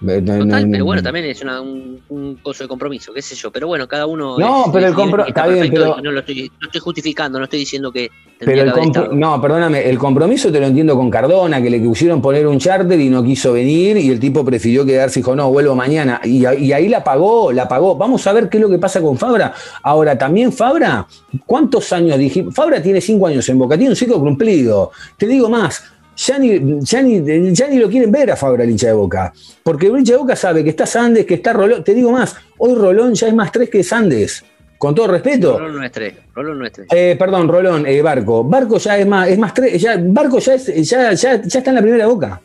No- 0.00 0.14
total, 0.38 0.66
no- 0.66 0.72
pero 0.72 0.84
bueno, 0.84 1.02
también 1.02 1.26
es 1.26 1.42
una- 1.42 1.60
un, 1.60 2.00
un 2.08 2.36
coso 2.36 2.64
de 2.64 2.68
compromiso, 2.68 3.12
qué 3.12 3.20
sé 3.22 3.34
yo. 3.34 3.50
Pero 3.50 3.66
bueno, 3.66 3.86
cada 3.88 4.06
uno. 4.06 4.38
No, 4.38 4.66
es- 4.66 4.70
pero 4.72 4.86
el 4.86 4.92
es- 4.92 4.96
compro- 4.98 5.26
está 5.26 5.28
está 5.28 5.46
bien, 5.46 5.58
perfecto 5.60 5.80
pero- 5.80 5.98
y 5.98 6.02
No 6.02 6.12
lo 6.12 6.20
estoy, 6.20 6.52
no 6.60 6.66
estoy 6.66 6.80
justificando, 6.80 7.38
no 7.38 7.44
estoy 7.44 7.58
diciendo 7.60 7.90
que. 7.92 8.10
Pero 8.40 8.62
el 8.62 8.72
compro- 8.72 9.10
no, 9.12 9.40
perdóname, 9.42 9.88
el 9.90 9.98
compromiso 9.98 10.52
te 10.52 10.60
lo 10.60 10.66
entiendo 10.66 10.94
con 10.94 11.10
Cardona, 11.10 11.60
que 11.60 11.70
le 11.70 11.82
quisieron 11.82 12.22
poner 12.22 12.46
un 12.46 12.58
charter 12.60 13.00
y 13.00 13.08
no 13.10 13.24
quiso 13.24 13.52
venir 13.52 13.96
y 13.96 14.10
el 14.10 14.20
tipo 14.20 14.44
prefirió 14.44 14.86
quedarse 14.86 15.18
y 15.18 15.22
dijo, 15.22 15.34
no, 15.34 15.50
vuelvo 15.50 15.74
mañana. 15.74 16.20
Y, 16.22 16.46
y 16.46 16.72
ahí 16.72 16.88
la 16.88 17.02
pagó, 17.02 17.50
la 17.50 17.66
pagó. 17.66 17.96
Vamos 17.96 18.24
a 18.28 18.32
ver 18.32 18.48
qué 18.48 18.58
es 18.58 18.60
lo 18.62 18.70
que 18.70 18.78
pasa 18.78 19.00
con 19.02 19.18
Fabra. 19.18 19.52
Ahora, 19.82 20.16
también 20.16 20.52
Fabra, 20.52 21.04
¿cuántos 21.46 21.92
años 21.92 22.16
dijimos? 22.16 22.54
Fabra 22.54 22.80
tiene 22.80 23.00
cinco 23.00 23.26
años 23.26 23.48
en 23.48 23.58
Boca, 23.58 23.76
tiene 23.76 23.90
un 23.90 23.96
ciclo 23.96 24.20
cumplido. 24.20 24.92
Te 25.16 25.26
digo 25.26 25.48
más, 25.48 25.82
ya 26.18 26.38
ni, 26.38 26.80
ya 26.80 27.00
ni, 27.00 27.54
ya 27.54 27.68
ni 27.68 27.78
lo 27.78 27.88
quieren 27.88 28.10
ver 28.10 28.32
a 28.32 28.36
Fabra 28.36 28.64
el 28.64 28.70
hincha 28.70 28.88
de 28.88 28.92
Boca. 28.92 29.32
Porque 29.62 29.86
el 29.86 29.98
hincha 29.98 30.14
de 30.14 30.18
Boca 30.18 30.34
sabe 30.34 30.64
que 30.64 30.70
está 30.70 30.84
Sandes, 30.84 31.24
que 31.24 31.34
está 31.34 31.52
Rolón. 31.52 31.84
Te 31.84 31.94
digo 31.94 32.10
más, 32.10 32.34
hoy 32.58 32.74
Rolón 32.74 33.14
ya 33.14 33.28
es 33.28 33.34
más 33.34 33.52
tres 33.52 33.70
que 33.70 33.84
Sandes. 33.84 34.44
Con 34.78 34.94
todo 34.94 35.08
respeto. 35.08 35.58
Rolón 35.58 35.76
nuestro, 35.76 36.04
Rolón 36.34 36.58
nuestro. 36.58 36.84
Eh, 36.90 37.16
perdón, 37.18 37.48
Rolón, 37.48 37.86
eh, 37.86 38.02
Barco. 38.02 38.44
Barco 38.44 38.78
ya 38.78 38.98
es 38.98 39.06
más, 39.06 39.28
es 39.28 39.38
más 39.38 39.54
tres, 39.54 39.80
ya, 39.80 39.96
Barco 40.00 40.38
ya, 40.40 40.54
es, 40.54 40.66
ya, 40.88 41.12
ya, 41.12 41.42
ya 41.42 41.58
está 41.58 41.70
en 41.70 41.76
la 41.76 41.82
primera 41.82 42.06
boca. 42.06 42.40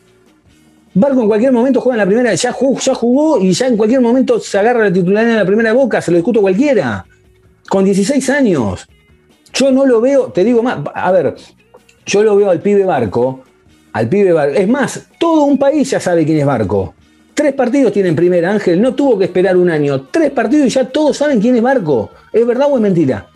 Barco 0.94 1.22
en 1.22 1.26
cualquier 1.26 1.52
momento 1.52 1.80
juega 1.80 1.96
en 1.96 1.98
la 1.98 2.06
primera, 2.06 2.34
ya 2.34 2.52
jugó, 2.52 2.78
ya 2.78 2.94
jugó 2.94 3.40
y 3.40 3.52
ya 3.52 3.66
en 3.66 3.76
cualquier 3.76 4.00
momento 4.00 4.38
se 4.38 4.56
agarra 4.56 4.84
la 4.84 4.92
titularidad 4.92 5.32
en 5.32 5.38
la 5.38 5.46
primera 5.46 5.72
boca, 5.72 6.00
se 6.00 6.12
lo 6.12 6.16
discuto 6.16 6.40
cualquiera. 6.40 7.04
Con 7.68 7.84
16 7.84 8.30
años. 8.30 8.86
Yo 9.52 9.72
no 9.72 9.84
lo 9.84 10.00
veo, 10.00 10.26
te 10.26 10.44
digo 10.44 10.62
más, 10.62 10.78
a 10.94 11.10
ver, 11.10 11.34
yo 12.06 12.22
lo 12.22 12.36
veo 12.36 12.50
al 12.50 12.60
pibe 12.60 12.84
Barco, 12.84 13.42
al 13.94 14.08
pibe 14.08 14.32
Barco. 14.32 14.54
Es 14.56 14.68
más, 14.68 15.06
todo 15.18 15.44
un 15.44 15.56
país 15.56 15.88
ya 15.88 16.00
sabe 16.00 16.26
quién 16.26 16.38
es 16.38 16.44
Barco. 16.44 16.94
Tres 17.32 17.52
partidos 17.54 17.92
tienen 17.92 18.14
primera, 18.14 18.50
Ángel, 18.50 18.82
no 18.82 18.94
tuvo 18.94 19.18
que 19.18 19.24
esperar 19.24 19.56
un 19.56 19.70
año. 19.70 20.02
Tres 20.10 20.30
partidos 20.32 20.66
y 20.66 20.70
ya 20.70 20.88
todos 20.88 21.16
saben 21.16 21.40
quién 21.40 21.56
es 21.56 21.62
Barco. 21.62 22.10
¿Es 22.32 22.44
verdad 22.44 22.66
o 22.70 22.76
es 22.76 22.82
mentira? 22.82 23.28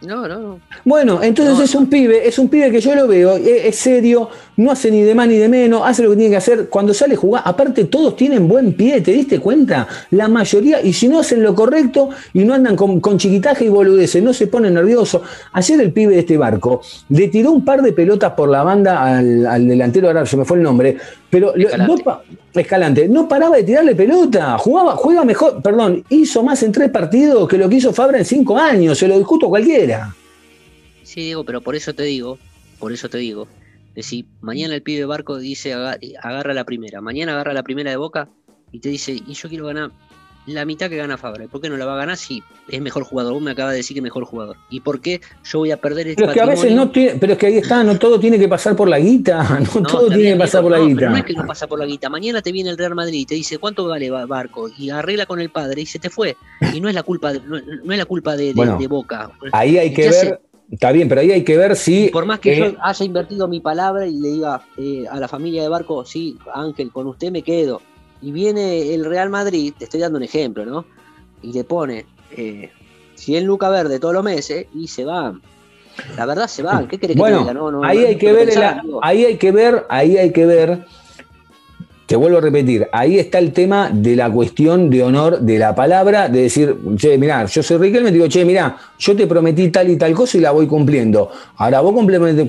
No, 0.00 0.26
no, 0.26 0.38
no. 0.38 0.60
Bueno, 0.84 1.22
entonces 1.22 1.56
No, 1.56 1.64
es 1.64 1.74
un 1.74 1.86
pibe, 1.88 2.26
es 2.26 2.38
un 2.38 2.48
pibe 2.48 2.70
que 2.70 2.80
yo 2.80 2.94
lo 2.94 3.06
veo, 3.06 3.36
es, 3.36 3.46
es 3.46 3.76
serio, 3.76 4.28
no 4.56 4.70
hace 4.70 4.90
ni 4.90 5.02
de 5.02 5.14
más 5.14 5.28
ni 5.28 5.36
de 5.36 5.48
menos, 5.48 5.82
hace 5.84 6.02
lo 6.02 6.10
que 6.10 6.16
tiene 6.16 6.30
que 6.30 6.36
hacer. 6.36 6.68
Cuando 6.68 6.94
sale 6.94 7.14
a 7.14 7.16
jugar, 7.16 7.42
aparte 7.44 7.84
todos 7.84 8.16
tienen 8.16 8.46
buen 8.48 8.74
pie, 8.74 9.00
¿te 9.00 9.12
diste 9.12 9.38
cuenta? 9.40 9.86
La 10.10 10.28
mayoría, 10.28 10.80
y 10.82 10.92
si 10.92 11.08
no 11.08 11.20
hacen 11.20 11.42
lo 11.42 11.54
correcto 11.54 12.10
y 12.32 12.44
no 12.44 12.54
andan 12.54 12.76
con, 12.76 13.00
con 13.00 13.18
chiquitaje 13.18 13.64
y 13.64 13.68
boludeces, 13.68 14.22
no 14.22 14.32
se 14.32 14.46
ponen 14.46 14.74
nerviosos. 14.74 15.22
Ayer 15.52 15.80
el 15.80 15.92
pibe 15.92 16.14
de 16.14 16.20
este 16.20 16.36
barco 16.36 16.82
le 17.08 17.28
tiró 17.28 17.52
un 17.52 17.64
par 17.64 17.82
de 17.82 17.92
pelotas 17.92 18.32
por 18.32 18.48
la 18.48 18.62
banda 18.62 19.18
al, 19.18 19.46
al 19.46 19.66
delantero, 19.68 20.08
ahora 20.08 20.26
se 20.26 20.36
me 20.36 20.44
fue 20.44 20.56
el 20.58 20.62
nombre, 20.62 20.96
pero 21.30 21.54
Escalante. 21.54 22.02
no 22.04 22.22
Escalante, 22.54 23.08
no 23.08 23.26
paraba 23.26 23.56
de 23.56 23.64
tirarle 23.64 23.96
pelota, 23.96 24.56
jugaba, 24.58 24.94
juega 24.94 25.24
mejor, 25.24 25.60
perdón, 25.60 26.04
hizo 26.08 26.44
más 26.44 26.62
en 26.62 26.70
tres 26.70 26.88
partidos 26.90 27.48
que 27.48 27.58
lo 27.58 27.68
que 27.68 27.76
hizo 27.76 27.92
Fabra 27.92 28.18
en 28.18 28.24
cinco 28.24 28.56
años, 28.56 28.96
se 28.96 29.08
lo 29.08 29.18
discuto 29.18 29.48
cualquiera. 29.48 30.14
Sí, 31.02 31.22
Diego, 31.22 31.42
pero 31.44 31.60
por 31.60 31.74
eso 31.74 31.94
te 31.94 32.04
digo, 32.04 32.38
por 32.78 32.92
eso 32.92 33.08
te 33.08 33.18
digo, 33.18 33.48
de 33.94 34.02
si 34.02 34.26
mañana 34.40 34.74
el 34.74 34.82
pibe 34.82 35.04
Barco 35.04 35.38
dice 35.38 35.72
aga- 35.74 35.98
agarra 36.22 36.54
la 36.54 36.64
primera, 36.64 37.00
mañana 37.00 37.32
agarra 37.32 37.52
la 37.52 37.62
primera 37.62 37.90
de 37.90 37.96
Boca 37.96 38.28
y 38.72 38.80
te 38.80 38.88
dice, 38.88 39.12
y 39.12 39.34
yo 39.34 39.48
quiero 39.48 39.66
ganar 39.66 39.90
la 40.46 40.66
mitad 40.66 40.90
que 40.90 40.96
gana 40.96 41.16
Fabra. 41.16 41.46
¿Por 41.46 41.62
qué 41.62 41.70
no 41.70 41.78
la 41.78 41.86
va 41.86 41.94
a 41.94 41.96
ganar 41.96 42.18
si 42.18 42.42
es 42.68 42.78
mejor 42.82 43.04
jugador? 43.04 43.32
Vos 43.32 43.40
me 43.40 43.52
acabas 43.52 43.72
de 43.72 43.78
decir 43.78 43.94
que 43.94 44.00
es 44.00 44.02
mejor 44.02 44.24
jugador. 44.26 44.56
¿Y 44.68 44.80
por 44.80 45.00
qué 45.00 45.22
yo 45.42 45.60
voy 45.60 45.70
a 45.70 45.78
perder 45.78 46.08
este 46.08 46.20
Pero 46.20 46.32
es 46.32 46.34
que 46.34 46.40
a 46.42 46.46
veces 46.46 46.72
no 46.74 46.90
tiene, 46.90 47.14
pero 47.18 47.32
es 47.32 47.38
que 47.38 47.46
ahí 47.46 47.56
está, 47.56 47.82
no 47.82 47.98
todo 47.98 48.20
tiene 48.20 48.38
que 48.38 48.46
pasar 48.46 48.76
por 48.76 48.86
la 48.88 48.98
guita, 48.98 49.42
no, 49.74 49.80
No, 49.80 49.86
todo 49.88 50.08
tiene 50.08 50.32
que 50.32 50.36
pasar 50.36 50.60
por 50.60 50.72
la 50.72 50.80
guita. 50.80 50.96
pero 50.98 51.10
no 51.12 51.16
es 51.16 51.24
que 51.24 51.32
no 51.32 51.46
pasa 51.46 51.66
por 51.66 51.78
la 51.78 51.86
guita. 51.86 52.10
Mañana 52.10 52.42
te 52.42 52.52
viene 52.52 52.68
el 52.68 52.76
Real 52.76 52.94
Madrid 52.94 53.20
y 53.20 53.24
te 53.24 53.34
dice 53.36 53.56
cuánto 53.56 53.86
vale 53.88 54.10
Ba- 54.10 54.26
Barco 54.26 54.68
y 54.76 54.90
arregla 54.90 55.24
con 55.24 55.40
el 55.40 55.48
padre 55.48 55.80
y 55.80 55.86
se 55.86 55.98
te 55.98 56.10
fue. 56.10 56.36
Y 56.74 56.80
no 56.82 56.90
es 56.90 56.94
la 56.94 57.04
culpa 57.04 57.32
de, 57.32 57.40
no, 57.40 57.58
no 57.82 57.92
es 57.92 57.98
la 57.98 58.04
culpa 58.04 58.36
de, 58.36 58.46
de- 58.48 58.52
Bueno, 58.52 58.76
de 58.78 58.86
Boca. 58.86 59.30
Ahí 59.52 59.78
hay 59.78 59.88
¿Y 59.88 59.94
que 59.94 60.08
hace? 60.08 60.38
Está 60.74 60.92
bien, 60.92 61.08
pero 61.08 61.20
ahí 61.20 61.32
hay 61.32 61.44
que 61.44 61.56
ver 61.56 61.76
si 61.76 62.08
por 62.08 62.26
más 62.26 62.40
que 62.40 62.52
eh, 62.52 62.58
yo 62.58 62.76
haya 62.82 63.04
invertido 63.04 63.48
mi 63.48 63.60
palabra 63.60 64.06
y 64.06 64.18
le 64.18 64.28
diga 64.28 64.62
eh, 64.76 65.04
a 65.10 65.18
la 65.18 65.28
familia 65.28 65.62
de 65.62 65.68
Barco, 65.68 66.04
sí, 66.04 66.38
Ángel, 66.52 66.90
con 66.90 67.06
usted 67.06 67.30
me 67.30 67.42
quedo. 67.42 67.80
Y 68.20 68.32
viene 68.32 68.94
el 68.94 69.04
Real 69.04 69.30
Madrid, 69.30 69.74
te 69.76 69.84
estoy 69.84 70.00
dando 70.00 70.16
un 70.18 70.24
ejemplo, 70.24 70.64
¿no? 70.64 70.84
Y 71.42 71.52
le 71.52 71.64
pone 71.64 72.06
eh, 72.36 72.70
100 73.14 73.44
lucas 73.44 73.70
verde 73.70 73.98
todos 73.98 74.14
los 74.14 74.24
meses 74.24 74.66
y 74.74 74.88
se 74.88 75.04
van. 75.04 75.42
La 76.16 76.26
verdad 76.26 76.48
se 76.48 76.62
van. 76.62 76.88
¿Qué 76.88 76.98
querés 76.98 77.08
que 77.08 77.14
te 77.14 77.20
Bueno, 77.20 77.40
diga? 77.40 77.54
No, 77.54 77.70
no, 77.70 77.84
ahí 77.84 77.98
no, 77.98 78.06
hay 78.08 78.16
que 78.16 78.32
ver, 78.32 78.48
digo, 78.82 79.00
ahí 79.02 79.24
hay 79.24 79.36
que 79.36 79.52
ver, 79.52 79.86
ahí 79.88 80.16
hay 80.16 80.32
que 80.32 80.46
ver. 80.46 80.86
Te 82.06 82.16
vuelvo 82.16 82.36
a 82.36 82.40
repetir, 82.42 82.86
ahí 82.92 83.18
está 83.18 83.38
el 83.38 83.52
tema 83.52 83.88
de 83.90 84.14
la 84.14 84.30
cuestión 84.30 84.90
de 84.90 85.02
honor 85.02 85.40
de 85.40 85.58
la 85.58 85.74
palabra, 85.74 86.28
de 86.28 86.42
decir, 86.42 86.76
che, 86.96 87.16
mirá, 87.16 87.46
yo 87.46 87.62
soy 87.62 87.78
Riquelme, 87.78 88.10
te 88.10 88.14
digo, 88.16 88.28
che, 88.28 88.44
mirá, 88.44 88.76
yo 88.98 89.16
te 89.16 89.26
prometí 89.26 89.70
tal 89.70 89.88
y 89.88 89.96
tal 89.96 90.12
cosa 90.12 90.36
y 90.36 90.40
la 90.42 90.50
voy 90.50 90.66
cumpliendo. 90.66 91.30
Ahora 91.56 91.80
vos 91.80 91.94
complemente- 91.94 92.46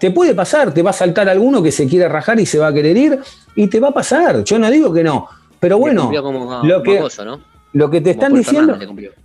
Te 0.00 0.10
puede 0.12 0.34
pasar, 0.34 0.72
te 0.72 0.82
va 0.82 0.90
a 0.90 0.94
saltar 0.94 1.28
alguno 1.28 1.62
que 1.62 1.70
se 1.72 1.86
quiera 1.86 2.08
rajar 2.08 2.40
y 2.40 2.46
se 2.46 2.58
va 2.58 2.68
a 2.68 2.72
querer 2.72 2.96
ir, 2.96 3.18
y 3.54 3.66
te 3.66 3.80
va 3.80 3.88
a 3.88 3.92
pasar. 3.92 4.42
Yo 4.44 4.58
no 4.58 4.70
digo 4.70 4.90
que 4.92 5.04
no. 5.04 5.26
Pero 5.60 5.78
bueno, 5.78 6.02
como, 6.22 6.62
lo 6.66 6.82
que- 6.82 6.98
lo 7.74 7.90
que 7.90 8.00
te 8.00 8.14
Como 8.14 8.22
están 8.22 8.32
diciendo. 8.38 8.72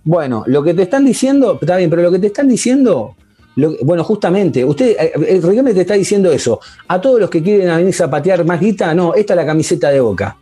Bueno, 0.04 0.44
lo 0.46 0.62
que 0.62 0.74
te 0.74 0.82
están 0.82 1.04
diciendo, 1.06 1.58
está 1.60 1.76
bien, 1.78 1.88
pero 1.88 2.02
lo 2.02 2.10
que 2.10 2.18
te 2.18 2.26
están 2.26 2.46
diciendo, 2.48 3.14
lo- 3.56 3.76
bueno, 3.82 4.02
justamente, 4.04 4.64
usted, 4.64 4.96
eh, 4.98 5.12
el 5.28 5.42
Riquelme 5.42 5.74
te 5.74 5.82
está 5.82 5.94
diciendo 5.94 6.30
eso. 6.32 6.60
A 6.88 7.00
todos 7.00 7.20
los 7.20 7.28
que 7.30 7.42
quieren 7.42 7.74
venir 7.76 8.02
a 8.02 8.10
patear 8.10 8.44
más 8.44 8.60
guita, 8.60 8.94
no, 8.94 9.14
esta 9.14 9.34
es 9.34 9.36
la 9.36 9.46
camiseta 9.46 9.90
de 9.90 10.00
boca. 10.00 10.36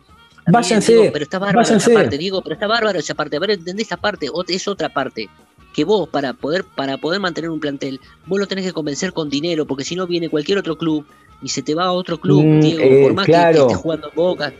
Váyanse, 0.47 1.09
pero 1.13 1.23
está 1.23 1.37
bárbaro 1.39 1.59
váyanse. 1.59 1.91
esa 1.91 1.99
parte, 2.01 2.17
Diego, 2.17 2.41
pero 2.41 2.53
está 2.55 2.67
bárbaro 2.67 2.97
esa 2.99 3.13
parte. 3.13 3.37
A 3.37 3.39
ver, 3.39 3.51
entendés 3.51 3.87
esa 3.87 3.97
parte, 3.97 4.27
es 4.47 4.67
otra 4.67 4.89
parte. 4.89 5.29
Que 5.73 5.85
vos, 5.85 6.09
para 6.09 6.33
poder, 6.33 6.65
para 6.65 6.97
poder 6.97 7.19
mantener 7.21 7.49
un 7.49 7.59
plantel, 7.59 7.99
vos 8.25 8.39
lo 8.39 8.47
tenés 8.47 8.65
que 8.65 8.73
convencer 8.73 9.13
con 9.13 9.29
dinero, 9.29 9.65
porque 9.65 9.83
si 9.83 9.95
no 9.95 10.07
viene 10.07 10.27
cualquier 10.29 10.57
otro 10.57 10.77
club 10.77 11.05
y 11.41 11.49
se 11.49 11.61
te 11.61 11.75
va 11.75 11.85
a 11.85 11.91
otro 11.93 12.19
club, 12.19 12.43
Mm, 12.43 12.59
Diego, 12.59 12.81
eh, 12.83 12.99
por 13.03 13.13
más 13.13 13.25
que- 13.25 13.31
que, 13.31 13.51
estés 13.51 13.77
jugando 13.77 14.09
en 14.09 14.15
boca. 14.15 14.53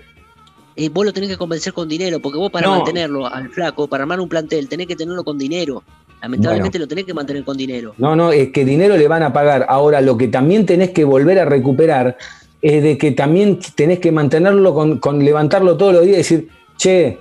eh, 0.77 0.87
vos 0.87 1.05
lo 1.05 1.11
tenés 1.11 1.29
que 1.29 1.35
convencer 1.37 1.73
con 1.73 1.89
dinero, 1.89 2.21
porque 2.21 2.37
vos 2.39 2.49
para 2.49 2.67
No. 2.67 2.77
mantenerlo 2.77 3.27
al 3.27 3.49
flaco, 3.49 3.87
para 3.87 4.03
armar 4.03 4.21
un 4.21 4.29
plantel, 4.29 4.69
tenés 4.69 4.87
que 4.87 4.95
tenerlo 4.95 5.21
con 5.25 5.37
dinero. 5.37 5.83
Lamentablemente 6.21 6.77
lo 6.77 6.87
tenés 6.87 7.05
que 7.05 7.13
mantener 7.13 7.43
con 7.43 7.57
dinero. 7.57 7.93
No, 7.97 8.15
no, 8.15 8.31
es 8.31 8.51
que 8.51 8.63
dinero 8.63 8.95
le 8.95 9.07
van 9.07 9.23
a 9.23 9.33
pagar. 9.33 9.65
Ahora, 9.67 10.01
lo 10.01 10.17
que 10.17 10.27
también 10.27 10.65
tenés 10.65 10.91
que 10.91 11.03
volver 11.03 11.39
a 11.39 11.45
recuperar 11.45 12.17
es 12.61 12.83
de 12.83 12.97
que 12.97 13.11
también 13.11 13.59
tenés 13.75 13.99
que 13.99 14.11
mantenerlo 14.11 14.73
con, 14.73 14.99
con 14.99 15.23
levantarlo 15.23 15.77
todos 15.77 15.93
los 15.93 16.05
días 16.05 16.15
y 16.15 16.17
decir, 16.17 16.49
che, 16.77 17.19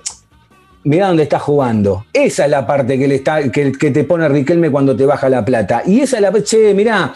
mirá 0.83 1.07
dónde 1.07 1.23
estás 1.23 1.41
jugando. 1.41 2.05
Esa 2.13 2.45
es 2.45 2.51
la 2.51 2.67
parte 2.67 2.99
que, 2.99 3.07
le 3.07 3.15
está, 3.15 3.51
que, 3.51 3.71
que 3.71 3.89
te 3.89 4.03
pone 4.03 4.29
Riquelme 4.29 4.69
cuando 4.69 4.95
te 4.95 5.05
baja 5.05 5.29
la 5.29 5.43
plata. 5.43 5.81
Y 5.85 6.01
esa 6.01 6.17
es 6.17 6.21
la 6.21 6.43
che, 6.43 6.73
mirá. 6.75 7.13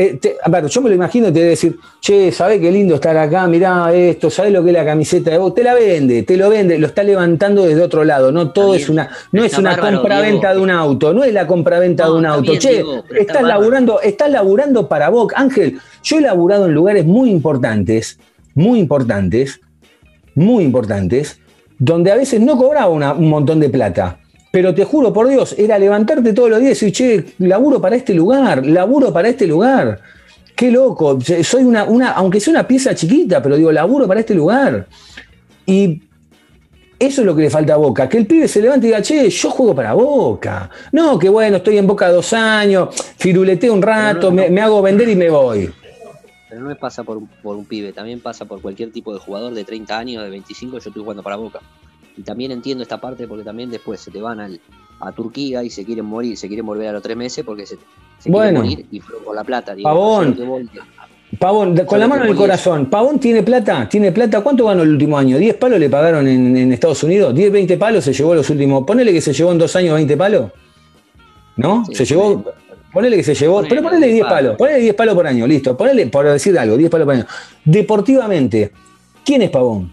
Eh, 0.00 0.18
te- 0.20 0.36
a 0.40 0.48
ver, 0.48 0.66
yo 0.66 0.80
me 0.80 0.88
lo 0.90 0.94
imagino, 0.94 1.26
te 1.26 1.32
debe 1.40 1.48
decir, 1.50 1.76
che, 2.00 2.30
¿sabés 2.30 2.60
qué 2.60 2.70
lindo 2.70 2.94
estar 2.94 3.16
acá? 3.16 3.46
Mirá 3.48 3.92
esto, 3.92 4.30
¿sabés 4.30 4.52
lo 4.52 4.62
que 4.62 4.70
es 4.70 4.76
la 4.76 4.84
camiseta 4.84 5.30
de 5.32 5.38
vos? 5.38 5.54
Te 5.54 5.64
la 5.64 5.74
vende, 5.74 6.22
te 6.22 6.36
lo 6.36 6.48
vende, 6.48 6.78
lo 6.78 6.86
está 6.86 7.02
levantando 7.02 7.64
desde 7.66 7.82
otro 7.82 8.04
lado. 8.04 8.30
No 8.30 8.50
todo 8.52 8.74
Está 8.74 8.82
es 8.84 8.88
una, 8.88 9.08
no 9.32 9.40
es 9.42 9.46
está 9.46 9.60
una 9.60 9.76
compraventa 9.76 10.54
de 10.54 10.60
un 10.60 10.70
auto, 10.70 11.12
no 11.12 11.24
es 11.24 11.32
la 11.32 11.46
compraventa 11.48 12.04
No, 12.06 12.12
de 12.12 12.18
un 12.18 12.24
está 12.26 12.34
auto. 12.36 12.52
che, 12.58 12.70
Diego, 12.70 12.94
está 13.10 13.16
estás 13.18 13.34
bárbaro. 13.42 13.48
laburando, 13.60 14.00
estás 14.00 14.30
laburando 14.30 14.88
para 14.88 15.08
vos. 15.08 15.32
Ángel, 15.34 15.78
yo 16.04 16.18
he 16.18 16.20
laburado 16.20 16.66
en 16.66 16.74
lugares 16.74 17.04
muy 17.04 17.30
importantes, 17.30 18.18
muy 18.54 18.78
importantes, 18.78 19.60
muy 20.34 20.62
importantes, 20.64 21.40
donde 21.78 22.12
a 22.12 22.16
veces 22.16 22.40
no 22.40 22.56
cobraba 22.56 22.88
una- 22.88 23.12
un 23.14 23.28
montón 23.28 23.58
de 23.60 23.68
plata. 23.68 24.18
Pero 24.50 24.74
te 24.74 24.84
juro 24.84 25.12
por 25.12 25.28
Dios, 25.28 25.54
era 25.58 25.78
levantarte 25.78 26.32
todos 26.32 26.48
los 26.50 26.58
días 26.60 26.80
y 26.82 26.86
decir, 26.86 26.92
che, 26.92 27.24
laburo 27.46 27.80
para 27.80 27.96
este 27.96 28.14
lugar, 28.14 28.64
laburo 28.64 29.12
para 29.12 29.28
este 29.28 29.46
lugar. 29.46 30.00
Qué 30.56 30.70
loco, 30.70 31.18
soy 31.44 31.62
una, 31.64 31.84
una, 31.84 32.12
aunque 32.12 32.40
sea 32.40 32.52
una 32.52 32.66
pieza 32.66 32.94
chiquita, 32.94 33.42
pero 33.42 33.56
digo, 33.56 33.70
laburo 33.70 34.08
para 34.08 34.20
este 34.20 34.34
lugar. 34.34 34.86
Y 35.66 36.02
eso 36.98 37.20
es 37.20 37.26
lo 37.26 37.36
que 37.36 37.42
le 37.42 37.50
falta 37.50 37.74
a 37.74 37.76
Boca, 37.76 38.08
que 38.08 38.16
el 38.18 38.26
pibe 38.26 38.48
se 38.48 38.60
levante 38.62 38.86
y 38.86 38.90
diga, 38.90 39.02
che, 39.02 39.28
yo 39.28 39.50
juego 39.50 39.74
para 39.74 39.92
Boca. 39.92 40.70
No, 40.92 41.18
que 41.18 41.28
bueno, 41.28 41.58
estoy 41.58 41.76
en 41.78 41.86
Boca 41.86 42.10
dos 42.10 42.32
años, 42.32 42.88
firuleteo 43.18 43.72
un 43.74 43.82
rato, 43.82 44.30
no. 44.30 44.36
Me, 44.36 44.48
me 44.50 44.60
hago 44.62 44.80
vender 44.82 45.08
y 45.10 45.14
me 45.14 45.28
voy. 45.30 45.70
Pero 46.48 46.62
no 46.62 46.70
es 46.70 46.78
pasa 46.78 47.04
por, 47.04 47.18
un- 47.18 47.28
por 47.42 47.54
un 47.54 47.66
pibe, 47.66 47.92
también 47.92 48.18
pasa 48.20 48.46
por 48.46 48.60
cualquier 48.62 48.90
tipo 48.90 49.12
de 49.12 49.20
jugador 49.20 49.52
de 49.52 49.62
30 49.64 49.96
años, 49.98 50.24
de 50.24 50.30
25, 50.30 50.72
yo 50.72 50.78
estoy 50.78 51.02
jugando 51.02 51.22
para 51.22 51.36
Boca. 51.36 51.60
Y 52.18 52.22
también 52.22 52.50
entiendo 52.50 52.82
esta 52.82 53.00
parte 53.00 53.28
porque 53.28 53.44
también 53.44 53.70
después 53.70 54.00
se 54.00 54.10
te 54.10 54.20
van 54.20 54.40
al, 54.40 54.60
a 55.00 55.12
Turquía 55.12 55.62
y 55.62 55.70
se 55.70 55.84
quieren 55.84 56.04
morir, 56.04 56.36
se 56.36 56.48
quieren 56.48 56.66
volver 56.66 56.88
a 56.88 56.92
los 56.92 57.02
tres 57.02 57.16
meses 57.16 57.44
porque 57.44 57.64
se, 57.64 57.76
se 58.18 58.28
Bueno. 58.30 58.60
quieren 58.62 58.78
morir 58.80 58.86
y 58.90 59.00
fueron 59.00 59.24
por 59.24 59.34
la 59.36 59.44
plata. 59.44 59.74
Digo, 59.74 59.88
Pavón. 59.88 60.36
Pavón, 61.38 61.76
con 61.86 62.00
la 62.00 62.08
mano 62.08 62.24
en 62.24 62.30
el 62.30 62.36
corazón, 62.36 62.86
Pavón 62.86 63.20
tiene 63.20 63.42
plata, 63.42 63.88
tiene 63.88 64.10
plata. 64.12 64.40
¿Cuánto 64.40 64.64
ganó 64.64 64.82
el 64.82 64.88
último 64.90 65.16
año? 65.16 65.38
¿10 65.38 65.58
palos 65.58 65.78
le 65.78 65.88
pagaron 65.90 66.26
en, 66.26 66.56
en 66.56 66.72
Estados 66.72 67.02
Unidos? 67.04 67.34
¿10, 67.34 67.50
20 67.52 67.76
palos 67.76 68.02
se 68.02 68.12
llevó 68.14 68.34
los 68.34 68.48
últimos? 68.50 68.84
Ponele 68.84 69.12
que 69.12 69.20
se 69.20 69.32
llevó 69.32 69.52
en 69.52 69.58
dos 69.58 69.76
años 69.76 69.94
20 69.94 70.16
palos. 70.16 70.50
¿No? 71.56 71.84
Sí, 71.86 71.94
se 71.94 72.04
llevó. 72.06 72.42
ponele. 72.42 72.52
Ponele 72.92 73.16
que 73.16 73.22
se 73.22 73.34
llevó. 73.34 73.56
Ponele, 73.56 73.68
pero 73.68 73.82
ponele 73.82 74.06
10 74.06 74.14
10 74.14 74.24
palos. 74.24 74.38
palos. 74.42 74.56
Ponele 74.56 74.78
10 74.80 74.94
palos 74.94 75.14
por 75.14 75.26
año, 75.26 75.46
listo. 75.46 75.76
Ponele, 75.76 76.06
por 76.06 76.24
decir 76.26 76.58
algo, 76.58 76.76
10 76.76 76.90
palos 76.90 77.04
por 77.04 77.14
año. 77.14 77.26
Deportivamente, 77.64 78.72
¿quién 79.24 79.42
es 79.42 79.50
Pavón? 79.50 79.92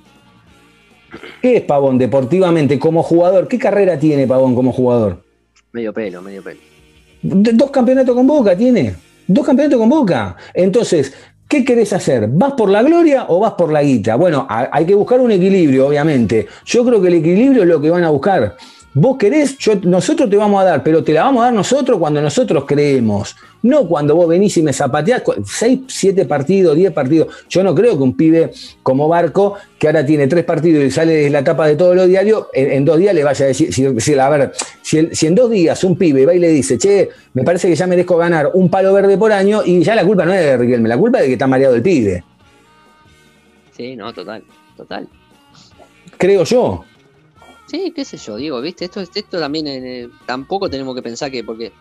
¿Qué 1.41 1.57
es 1.57 1.61
Pavón 1.63 1.97
deportivamente 1.97 2.78
como 2.80 3.03
jugador? 3.03 3.47
¿Qué 3.47 3.57
carrera 3.59 3.97
tiene 3.99 4.28
Pavón 4.28 4.55
como 4.55 4.72
jugador? 4.72 5.24
Medio 5.72 5.93
pelo, 5.93 6.22
medio 6.22 6.43
pelo. 6.43 6.59
Dos 7.22 7.72
campeonatos 7.72 8.16
con 8.16 8.28
Boca 8.28 8.55
tiene. 8.55 8.95
Dos 9.28 9.45
campeonatos 9.45 9.80
con 9.80 9.89
Boca. 9.89 10.36
Entonces, 10.53 11.13
¿qué 11.47 11.66
querés 11.66 11.91
hacer? 11.93 12.28
¿Vas 12.30 12.53
por 12.53 12.70
la 12.70 12.84
gloria 12.84 13.26
o 13.28 13.39
vas 13.39 13.53
por 13.53 13.72
la 13.72 13.82
guita? 13.84 14.16
Bueno, 14.16 14.45
ha- 14.49 14.70
hay 14.72 14.86
que 14.86 14.93
buscar 14.95 15.20
un 15.20 15.32
equilibrio, 15.32 15.88
obviamente. 15.88 16.47
Yo 16.66 16.86
creo 16.86 17.01
que 17.01 17.07
el 17.07 17.16
equilibrio 17.16 17.63
es 17.63 17.68
lo 17.70 17.82
que 17.82 17.89
van 17.89 18.03
a 18.03 18.09
buscar. 18.09 18.55
Vos 18.98 19.18
querés, 19.18 19.58
yo- 19.58 19.76
nosotros 19.84 20.30
te 20.30 20.38
vamos 20.38 20.62
a 20.62 20.64
dar, 20.64 20.82
pero 20.82 21.04
te 21.04 21.12
la 21.12 21.24
vamos 21.24 21.41
a 21.41 21.46
dar 21.48 21.54
nosotros 21.54 22.00
cuando 22.00 22.22
nosotros 22.22 22.64
creemos. 22.66 23.36
No 23.62 23.86
cuando 23.89 24.16
vos 24.16 24.26
venís 24.30 24.56
y 24.56 24.64
me 24.64 24.72
zapateás 24.72 25.22
cu- 25.22 25.34
seis, 25.46 25.82
siete 25.88 26.24
partidos, 26.24 26.78
diez 26.78 26.93
partidos. 26.93 27.28
Yo 27.50 27.62
no 27.62 27.76
creo 27.76 27.98
que 27.98 28.04
un 28.04 28.16
pibe 28.16 28.52
como 28.84 29.10
Barco, 29.10 29.56
que 29.78 29.88
ahora 29.88 30.06
tiene 30.06 30.28
tres 30.28 30.46
partidos 30.46 30.82
y 30.86 30.91
sale 30.91 31.14
de 31.14 31.30
la 31.30 31.43
tapa 31.43 31.68
de 31.68 31.76
todos 31.76 31.93
los 31.93 32.08
diarios, 32.08 32.46
en, 32.54 32.72
en 32.72 32.86
dos 32.86 32.98
días 32.98 33.14
le 33.14 33.26
vaya 33.26 33.43
a 33.43 33.48
decir, 33.50 33.74
si, 33.74 34.00
si- 34.00 34.14
a 34.18 34.30
ver, 34.30 34.54
si, 34.82 35.10
si 35.14 35.28
en 35.28 35.36
dos 35.36 35.52
días 35.52 35.84
un 35.84 35.98
pibe 35.98 36.26
va 36.26 36.34
y 36.34 36.39
le 36.39 36.48
dice, 36.48 36.78
che, 36.78 37.10
me 37.34 37.43
parece 37.43 37.68
que 37.68 37.76
ya 37.76 37.88
merezco 37.88 38.16
ganar 38.16 38.52
un 38.54 38.70
palo 38.70 38.93
verde 38.93 39.18
por 39.18 39.34
año, 39.34 39.62
y 39.66 39.84
ya 39.84 39.93
la 39.96 40.06
culpa 40.06 40.24
no 40.26 40.34
es 40.34 40.39
de 40.39 40.56
Riquelme, 40.58 40.88
la 40.88 40.98
culpa 40.98 41.18
es 41.18 41.24
de 41.24 41.28
que 41.28 41.34
está 41.34 41.48
mareado 41.48 41.76
el 41.76 41.82
pibe. 41.82 42.24
Sí, 43.76 43.93
no, 43.98 44.14
total, 44.14 44.41
total. 44.78 45.10
Creo 46.18 46.46
yo. 46.46 46.86
Sí, 47.68 47.91
qué 47.95 48.05
sé 48.05 48.18
yo, 48.18 48.36
digo, 48.38 48.61
viste, 48.61 48.86
esto, 48.86 49.01
esto 49.01 49.39
también 49.39 49.66
eh, 49.68 50.09
tampoco 50.26 50.70
tenemos 50.70 50.95
que 50.95 51.01
pensar 51.01 51.32
que 51.32 51.43
porque 51.43 51.72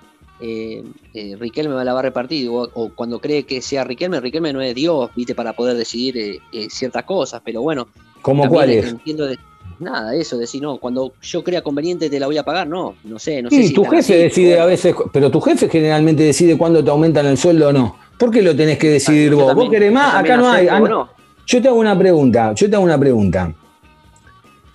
eh, 0.40 0.82
eh, 1.12 1.36
Riquelme 1.38 1.74
va 1.74 1.84
la 1.84 1.92
va 1.92 2.00
a 2.00 2.02
repartir, 2.04 2.40
digo, 2.40 2.68
o, 2.74 2.88
cuando 2.90 3.20
cree 3.20 3.44
que 3.44 3.60
sea 3.60 3.84
Riquelme, 3.84 4.18
Riquelme 4.20 4.52
no 4.52 4.60
es 4.62 4.74
Dios, 4.74 5.10
viste, 5.14 5.34
para 5.34 5.52
poder 5.52 5.76
decidir 5.76 6.16
eh, 6.16 6.38
eh, 6.52 6.68
ciertas 6.70 7.04
cosas, 7.04 7.42
pero 7.44 7.62
bueno, 7.62 7.88
¿Cómo 8.22 8.48
cuál 8.48 8.70
es? 8.70 8.86
entiendo 8.86 9.26
de- 9.26 9.38
nada, 9.78 10.14
eso, 10.14 10.38
decir, 10.38 10.62
no, 10.62 10.78
cuando 10.78 11.12
yo 11.20 11.42
crea 11.44 11.60
conveniente 11.60 12.08
te 12.08 12.18
la 12.18 12.26
voy 12.26 12.38
a 12.38 12.42
pagar, 12.44 12.66
no, 12.66 12.94
no 13.04 13.18
sé, 13.18 13.42
no 13.42 13.50
sé 13.50 13.56
Sí, 13.56 13.68
si 13.68 13.74
tu 13.74 13.84
jefe 13.84 13.98
así, 14.14 14.22
decide 14.22 14.58
a 14.60 14.66
veces, 14.66 14.94
pero 15.12 15.30
tu 15.30 15.40
jefe 15.40 15.68
generalmente 15.68 16.22
decide 16.22 16.56
cuándo 16.56 16.82
te 16.82 16.90
aumentan 16.90 17.26
el 17.26 17.36
sueldo 17.36 17.68
o 17.68 17.72
no. 17.72 17.96
¿Por 18.18 18.30
qué 18.30 18.40
lo 18.40 18.54
tenés 18.56 18.78
que 18.78 18.88
decidir 18.88 19.34
vos? 19.34 19.48
también- 19.48 19.66
¿Vos 19.66 19.72
querés 19.74 19.92
más? 19.92 20.14
Acá 20.14 20.36
no 20.36 20.48
hay. 20.50 20.68
Ah, 20.68 20.80
no. 20.80 21.10
Yo 21.46 21.60
te 21.60 21.68
hago 21.68 21.78
una 21.78 21.98
pregunta, 21.98 22.54
yo 22.54 22.70
te 22.70 22.76
hago 22.76 22.84
una 22.84 22.98
pregunta. 22.98 23.52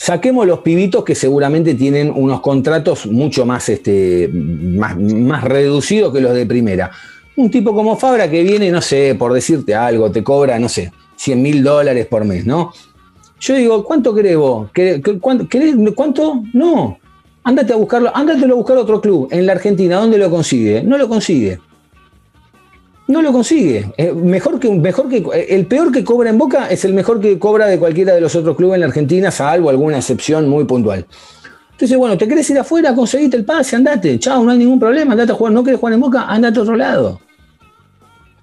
Saquemos 0.10 0.48
los 0.48 0.62
pibitos 0.62 1.04
que 1.04 1.14
seguramente 1.14 1.76
tienen 1.76 2.12
unos 2.12 2.42
contratos 2.42 3.06
mucho 3.06 3.46
más, 3.46 3.70
este, 3.70 4.28
más, 4.34 4.98
más 4.98 5.44
reducidos 5.44 6.12
que 6.12 6.20
los 6.20 6.34
de 6.34 6.48
primera. 6.48 6.90
Un 7.36 7.52
tipo 7.52 7.76
como 7.76 7.96
Fabra 7.96 8.28
que 8.28 8.42
viene, 8.42 8.72
no 8.72 8.82
sé, 8.82 9.14
por 9.14 9.32
decirte 9.34 9.76
algo, 9.76 10.10
te 10.10 10.24
cobra, 10.24 10.58
no 10.58 10.68
sé, 10.68 10.92
100 11.16 11.40
mil 11.40 11.62
dólares 11.62 12.08
por 12.08 12.26
mes, 12.26 12.44
¿no? 12.44 12.74
Yo 13.40 13.54
digo, 13.54 13.84
¿cuánto 13.84 14.16
querés 14.16 14.36
vos? 14.36 14.72
¿Querés- 14.74 15.94
cuánto. 15.94 16.42
No. 16.54 16.98
Ándate 17.44 17.74
a 17.74 17.76
buscarlo, 17.76 18.10
a 18.12 18.24
buscar 18.56 18.78
otro 18.78 19.00
club 19.02 19.28
en 19.30 19.46
la 19.46 19.52
Argentina. 19.52 19.98
¿Dónde 19.98 20.18
lo 20.18 20.32
consigue? 20.32 20.82
No 20.82 20.98
lo 20.98 21.08
consigue. 21.08 21.60
No 23.10 23.24
lo 23.24 23.34
consigue. 23.34 23.92
Eh, 23.98 24.14
mejor 24.14 24.60
que, 24.60 24.68
eh, 24.68 25.48
el 25.50 25.66
peor 25.66 25.92
que 25.92 26.04
cobra 26.04 26.30
en 26.30 26.38
Boca 26.38 26.68
es 26.70 26.86
el 26.86 26.94
mejor 26.94 27.20
que 27.20 27.40
cobra 27.40 27.66
de 27.66 27.80
cualquiera 27.80 28.14
de 28.14 28.22
los 28.22 28.36
otros 28.36 28.56
clubes 28.56 28.76
en 28.76 28.82
la 28.82 28.86
Argentina, 28.86 29.32
salvo 29.32 29.72
alguna 29.72 29.98
excepción 29.98 30.48
muy 30.48 30.66
puntual. 30.66 31.08
Entonces, 31.72 31.98
bueno, 31.98 32.20
¿te 32.20 32.28
querés 32.28 32.48
ir 32.52 32.60
afuera? 32.60 32.94
Conseguiste 32.94 33.36
el 33.36 33.46
pase, 33.46 33.76
andate. 33.76 34.20
Chao, 34.20 34.44
no 34.44 34.52
hay 34.52 34.60
ningún 34.60 34.80
problema, 34.80 35.14
andate 35.14 35.32
a 35.32 35.36
jugar. 35.36 35.54
¿No 35.54 35.64
querés 35.64 35.80
jugar 35.80 35.96
en 35.96 36.02
Boca? 36.02 36.26
Andate 36.28 36.60
a 36.60 36.62
otro 36.62 36.76
lado. 36.76 37.20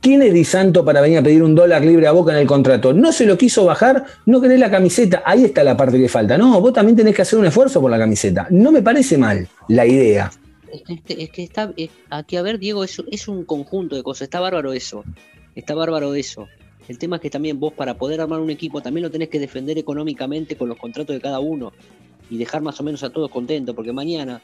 ¿Quién 0.00 0.22
es 0.22 0.34
Di 0.34 0.42
Santo 0.42 0.84
para 0.84 1.00
venir 1.00 1.18
a 1.18 1.22
pedir 1.22 1.44
un 1.44 1.54
dólar 1.54 1.84
libre 1.84 2.08
a 2.08 2.10
Boca 2.10 2.32
en 2.32 2.38
el 2.38 2.46
contrato? 2.48 2.92
No 2.92 3.12
se 3.12 3.24
lo 3.24 3.38
quiso 3.38 3.64
bajar, 3.66 4.04
no 4.24 4.40
querés 4.40 4.58
la 4.58 4.68
camiseta. 4.68 5.22
Ahí 5.24 5.44
está 5.44 5.62
la 5.62 5.76
parte 5.76 5.96
que 5.96 6.08
falta. 6.08 6.36
No, 6.36 6.60
vos 6.60 6.72
también 6.72 6.96
tenés 6.96 7.14
que 7.14 7.22
hacer 7.22 7.38
un 7.38 7.46
esfuerzo 7.46 7.80
por 7.80 7.88
la 7.88 7.98
camiseta. 7.98 8.48
No 8.50 8.72
me 8.72 8.82
parece 8.82 9.16
mal 9.16 9.46
la 9.68 9.86
idea. 9.86 10.28
Es 10.88 11.00
que, 11.02 11.22
es 11.22 11.30
que 11.30 11.42
está. 11.42 11.72
es- 11.76 11.90
aquí, 12.10 12.36
a 12.36 12.42
ver, 12.42 12.58
Diego, 12.58 12.84
es, 12.84 13.02
es 13.10 13.28
un 13.28 13.44
conjunto 13.44 13.96
de 13.96 14.02
cosas. 14.02 14.22
Está 14.22 14.40
bárbaro 14.40 14.72
eso. 14.72 15.04
Está 15.54 15.74
bárbaro 15.74 16.14
eso. 16.14 16.46
El 16.88 16.98
tema 16.98 17.16
es 17.16 17.22
que 17.22 17.30
también 17.30 17.58
vos, 17.58 17.72
para 17.72 17.94
poder 17.94 18.20
armar 18.20 18.40
un 18.40 18.50
equipo, 18.50 18.80
también 18.80 19.02
lo 19.04 19.10
tenés 19.10 19.28
que 19.28 19.40
defender 19.40 19.76
económicamente 19.78 20.56
con 20.56 20.68
los 20.68 20.78
contratos 20.78 21.14
de 21.14 21.20
cada 21.20 21.40
uno 21.40 21.72
y 22.30 22.38
dejar 22.38 22.62
más 22.62 22.78
o 22.80 22.84
menos 22.84 23.02
a 23.02 23.10
todos 23.10 23.30
contentos, 23.30 23.74
porque 23.74 23.92
mañana 23.92 24.40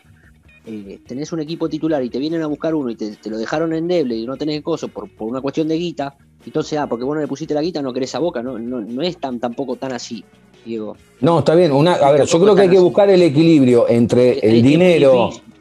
eh, 0.66 0.98
tenés 1.06 1.32
un 1.32 1.40
equipo 1.40 1.68
titular 1.68 2.02
y 2.04 2.08
te 2.10 2.18
vienen 2.18 2.42
a 2.42 2.46
buscar 2.46 2.74
uno 2.74 2.90
y 2.90 2.94
te, 2.96 3.14
te 3.16 3.30
lo 3.30 3.38
dejaron 3.38 3.72
endeble 3.72 4.16
y 4.16 4.26
no 4.26 4.36
tenés 4.36 4.62
coso 4.62 4.88
por, 4.88 5.08
por 5.10 5.28
una 5.28 5.40
cuestión 5.40 5.68
de 5.68 5.76
guita. 5.76 6.16
Entonces, 6.44 6.78
ah, 6.78 6.88
porque 6.88 7.04
vos 7.04 7.14
no 7.14 7.20
le 7.20 7.28
pusiste 7.28 7.54
la 7.54 7.62
guita, 7.62 7.80
no 7.82 7.92
querés 7.92 8.14
a 8.14 8.18
boca. 8.18 8.42
No, 8.42 8.58
no, 8.58 8.80
no 8.80 9.02
es 9.02 9.18
tan 9.18 9.38
tampoco 9.38 9.76
tan 9.76 9.92
así, 9.92 10.24
Diego. 10.64 10.96
No, 11.20 11.40
está 11.40 11.54
bien. 11.54 11.70
Una, 11.72 11.94
a 11.94 12.10
ver, 12.12 12.26
yo 12.26 12.40
creo 12.40 12.54
que 12.56 12.62
hay 12.62 12.68
que 12.70 12.78
buscar 12.80 13.08
el 13.10 13.22
equilibrio 13.22 13.88
entre 13.88 14.38
el 14.40 14.62
dinero. 14.62 15.26
difícil. 15.28 15.51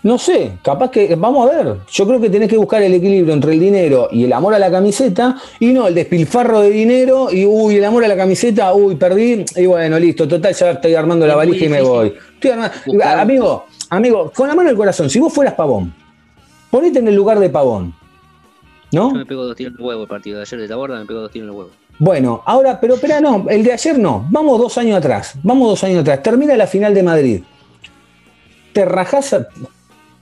No 0.00 0.16
sé, 0.16 0.52
capaz 0.62 0.90
que, 0.92 1.16
vamos 1.16 1.50
a 1.50 1.56
ver, 1.56 1.76
yo 1.90 2.06
creo 2.06 2.20
que 2.20 2.30
tenés 2.30 2.48
que 2.48 2.56
buscar 2.56 2.80
el 2.82 2.94
equilibrio 2.94 3.34
entre 3.34 3.52
el 3.52 3.58
dinero 3.60 4.08
y 4.12 4.24
el 4.24 4.32
amor 4.32 4.54
a 4.54 4.58
la 4.58 4.70
camiseta, 4.70 5.36
y 5.58 5.72
no 5.72 5.88
el 5.88 5.94
despilfarro 5.94 6.60
de 6.60 6.70
dinero 6.70 7.28
y, 7.32 7.44
uy, 7.44 7.76
el 7.76 7.84
amor 7.84 8.04
a 8.04 8.08
la 8.08 8.16
camiseta, 8.16 8.72
uy, 8.74 8.94
perdí, 8.94 9.44
y 9.56 9.66
bueno, 9.66 9.98
listo, 9.98 10.28
total, 10.28 10.54
ya 10.54 10.70
estoy 10.70 10.94
armando 10.94 11.26
la 11.26 11.32
Es 11.32 11.36
valija 11.38 11.64
y 11.64 11.68
me 11.68 11.82
voy. 11.82 12.14
Estoy 12.34 12.50
arma- 12.52 12.70
buscar- 12.86 13.18
Amigo, 13.18 13.66
amigo, 13.90 14.32
con 14.34 14.46
la 14.46 14.54
mano 14.54 14.68
en 14.68 14.74
el 14.74 14.76
corazón, 14.76 15.10
si 15.10 15.18
vos 15.18 15.32
fueras 15.32 15.54
pavón, 15.54 15.92
ponete 16.70 17.00
en 17.00 17.08
el 17.08 17.16
lugar 17.16 17.40
de 17.40 17.50
pavón, 17.50 17.92
¿no? 18.92 19.10
Yo 19.10 19.16
me 19.18 19.26
pego 19.26 19.44
dos 19.44 19.56
tiros 19.56 19.72
en 19.74 19.80
el 19.80 19.84
huevo 19.84 20.02
el 20.02 20.08
partido 20.08 20.36
de 20.36 20.42
ayer 20.42 20.60
de 20.60 20.68
Taborda, 20.68 20.98
me 21.00 21.06
pego 21.06 21.20
dos 21.22 21.30
tiros 21.32 21.46
en 21.48 21.52
el 21.54 21.58
huevo. 21.58 21.70
Bueno, 21.98 22.40
ahora, 22.46 22.78
pero 22.80 22.94
espera, 22.94 23.20
no, 23.20 23.46
el 23.50 23.64
de 23.64 23.72
ayer 23.72 23.98
no. 23.98 24.24
Vamos 24.30 24.60
dos 24.60 24.78
años 24.78 24.96
atrás. 24.96 25.34
Vamos 25.42 25.68
dos 25.70 25.82
años 25.82 26.02
atrás. 26.02 26.22
Termina 26.22 26.56
la 26.56 26.68
final 26.68 26.94
de 26.94 27.02
Madrid. 27.02 27.42
¿Te 28.72 28.84
rajás 28.84 29.32
a- 29.32 29.48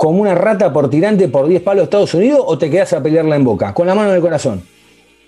como 0.06 0.20
una 0.22 0.34
rata 0.34 0.72
por 0.72 0.90
tirante 0.90 1.28
por 1.28 1.48
10 1.48 1.62
palos 1.62 1.82
a 1.82 1.84
Estados 1.84 2.14
Unidos 2.14 2.42
o 2.44 2.56
te 2.58 2.70
quedás 2.70 2.92
a 2.92 3.02
pelearla 3.02 3.36
en 3.36 3.44
boca? 3.44 3.72
Con 3.74 3.86
la 3.86 3.94
mano 3.94 4.10
en 4.10 4.16
el 4.16 4.22
corazón. 4.22 4.62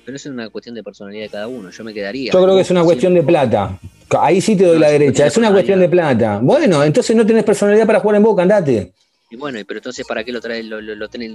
Pero 0.05 0.17
es 0.17 0.27
una 0.27 0.49
cuestión 0.49 0.75
de 0.75 0.83
personalidad 0.83 1.25
de 1.25 1.29
cada 1.29 1.49
uno. 1.49 1.71
Yo 1.71 1.85
me 1.85 1.93
quedaría. 1.93 2.33
Yo 2.33 2.43
creo 2.43 2.55
que 2.55 2.63
es 2.63 2.71
una 2.71 2.83
cuestión 2.83 3.15
de 3.15 3.23
plata. 3.23 3.79
Ahí 4.19 4.41
sí 4.41 4.57
te 4.57 4.65
doy 4.65 4.75
No, 4.75 4.81
la 4.81 4.91
derecha. 4.91 5.27
Es 5.27 5.37
una 5.37 5.53
cuestión 5.53 5.81
de 5.81 5.89
plata. 5.89 6.41
Bueno, 6.43 6.83
entonces 6.83 7.15
no 7.15 7.27
tenés 7.27 7.45
personalidad 7.45 7.87
para 7.87 8.01
jugar 8.01 8.17
en 8.17 8.23
boca, 8.23 8.43
andate. 8.43 8.93
Y 9.31 9.37
bueno, 9.37 9.59
pero 9.69 9.79
entonces, 9.79 10.07
¿para 10.07 10.25
qué 10.25 10.33
lo 10.33 10.41
traes? 10.41 10.65
Lo, 10.65 10.81
lo, 10.81 10.95
lo 10.95 11.09
tenés, 11.09 11.33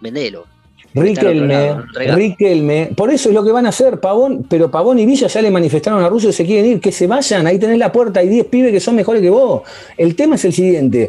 vendelo. 0.00 0.46
Riquelme. 0.94 1.76
Riquelme, 1.94 2.90
por 2.96 3.10
eso 3.10 3.30
es 3.30 3.34
lo 3.34 3.42
que 3.42 3.50
van 3.50 3.66
a 3.66 3.70
hacer, 3.70 3.98
Pavón, 3.98 4.44
pero 4.48 4.70
Pavón 4.70 4.98
y 4.98 5.06
Villa 5.06 5.26
ya 5.26 5.40
le 5.40 5.50
manifestaron 5.50 6.02
a 6.02 6.08
Russo 6.08 6.26
que 6.28 6.32
se 6.34 6.44
quieren 6.44 6.72
ir, 6.72 6.80
que 6.80 6.92
se 6.92 7.06
vayan, 7.06 7.46
ahí 7.46 7.58
tenés 7.58 7.78
la 7.78 7.90
puerta, 7.90 8.20
hay 8.20 8.28
10 8.28 8.46
pibes 8.46 8.72
que 8.72 8.80
son 8.80 8.96
mejores 8.96 9.22
que 9.22 9.30
vos. 9.30 9.62
El 9.96 10.14
tema 10.14 10.34
es 10.34 10.44
el 10.44 10.52
siguiente, 10.52 11.08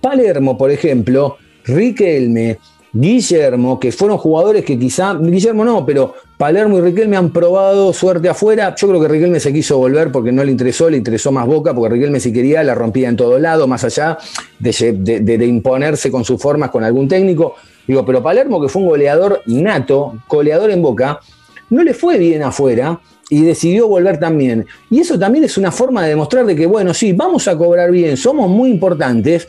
Palermo, 0.00 0.56
por 0.56 0.70
ejemplo, 0.70 1.36
Riquelme, 1.64 2.58
Guillermo, 2.92 3.78
que 3.78 3.92
fueron 3.92 4.18
jugadores 4.18 4.64
que 4.64 4.78
quizá, 4.78 5.14
Guillermo 5.14 5.64
no, 5.64 5.84
pero 5.84 6.14
Palermo 6.38 6.78
y 6.78 6.80
Riquelme 6.80 7.16
han 7.16 7.30
probado 7.30 7.92
suerte 7.92 8.28
afuera. 8.28 8.74
Yo 8.76 8.88
creo 8.88 9.00
que 9.00 9.08
Riquelme 9.08 9.40
se 9.40 9.52
quiso 9.52 9.76
volver 9.76 10.10
porque 10.10 10.32
no 10.32 10.42
le 10.44 10.50
interesó, 10.50 10.88
le 10.88 10.96
interesó 10.96 11.30
más 11.30 11.46
Boca, 11.46 11.74
porque 11.74 11.94
Riquelme 11.94 12.20
si 12.20 12.32
quería 12.32 12.62
la 12.62 12.74
rompía 12.74 13.08
en 13.08 13.16
todo 13.16 13.38
lado, 13.38 13.66
más 13.66 13.84
allá 13.84 14.18
de, 14.58 15.46
imponerse 15.46 16.10
con 16.10 16.24
sus 16.24 16.40
formas 16.40 16.70
con 16.70 16.84
algún 16.84 17.08
técnico. 17.08 17.56
Digo, 17.86 18.04
pero 18.06 18.22
Palermo, 18.22 18.60
que 18.60 18.68
fue 18.68 18.82
un 18.82 18.88
goleador 18.88 19.42
nato, 19.46 20.14
goleador 20.28 20.70
en 20.70 20.80
Boca, 20.80 21.20
no 21.70 21.82
le 21.82 21.92
fue 21.92 22.18
bien 22.18 22.42
afuera 22.42 23.00
y 23.28 23.42
decidió 23.42 23.88
volver 23.88 24.18
también. 24.18 24.66
Y 24.90 25.00
eso 25.00 25.18
también 25.18 25.44
es 25.44 25.58
una 25.58 25.70
forma 25.70 26.02
de 26.02 26.10
demostrar 26.10 26.46
de 26.46 26.56
que, 26.56 26.66
bueno, 26.66 26.94
sí, 26.94 27.12
vamos 27.12 27.48
a 27.48 27.56
cobrar 27.56 27.90
bien, 27.90 28.16
somos 28.16 28.48
muy 28.48 28.70
importantes, 28.70 29.48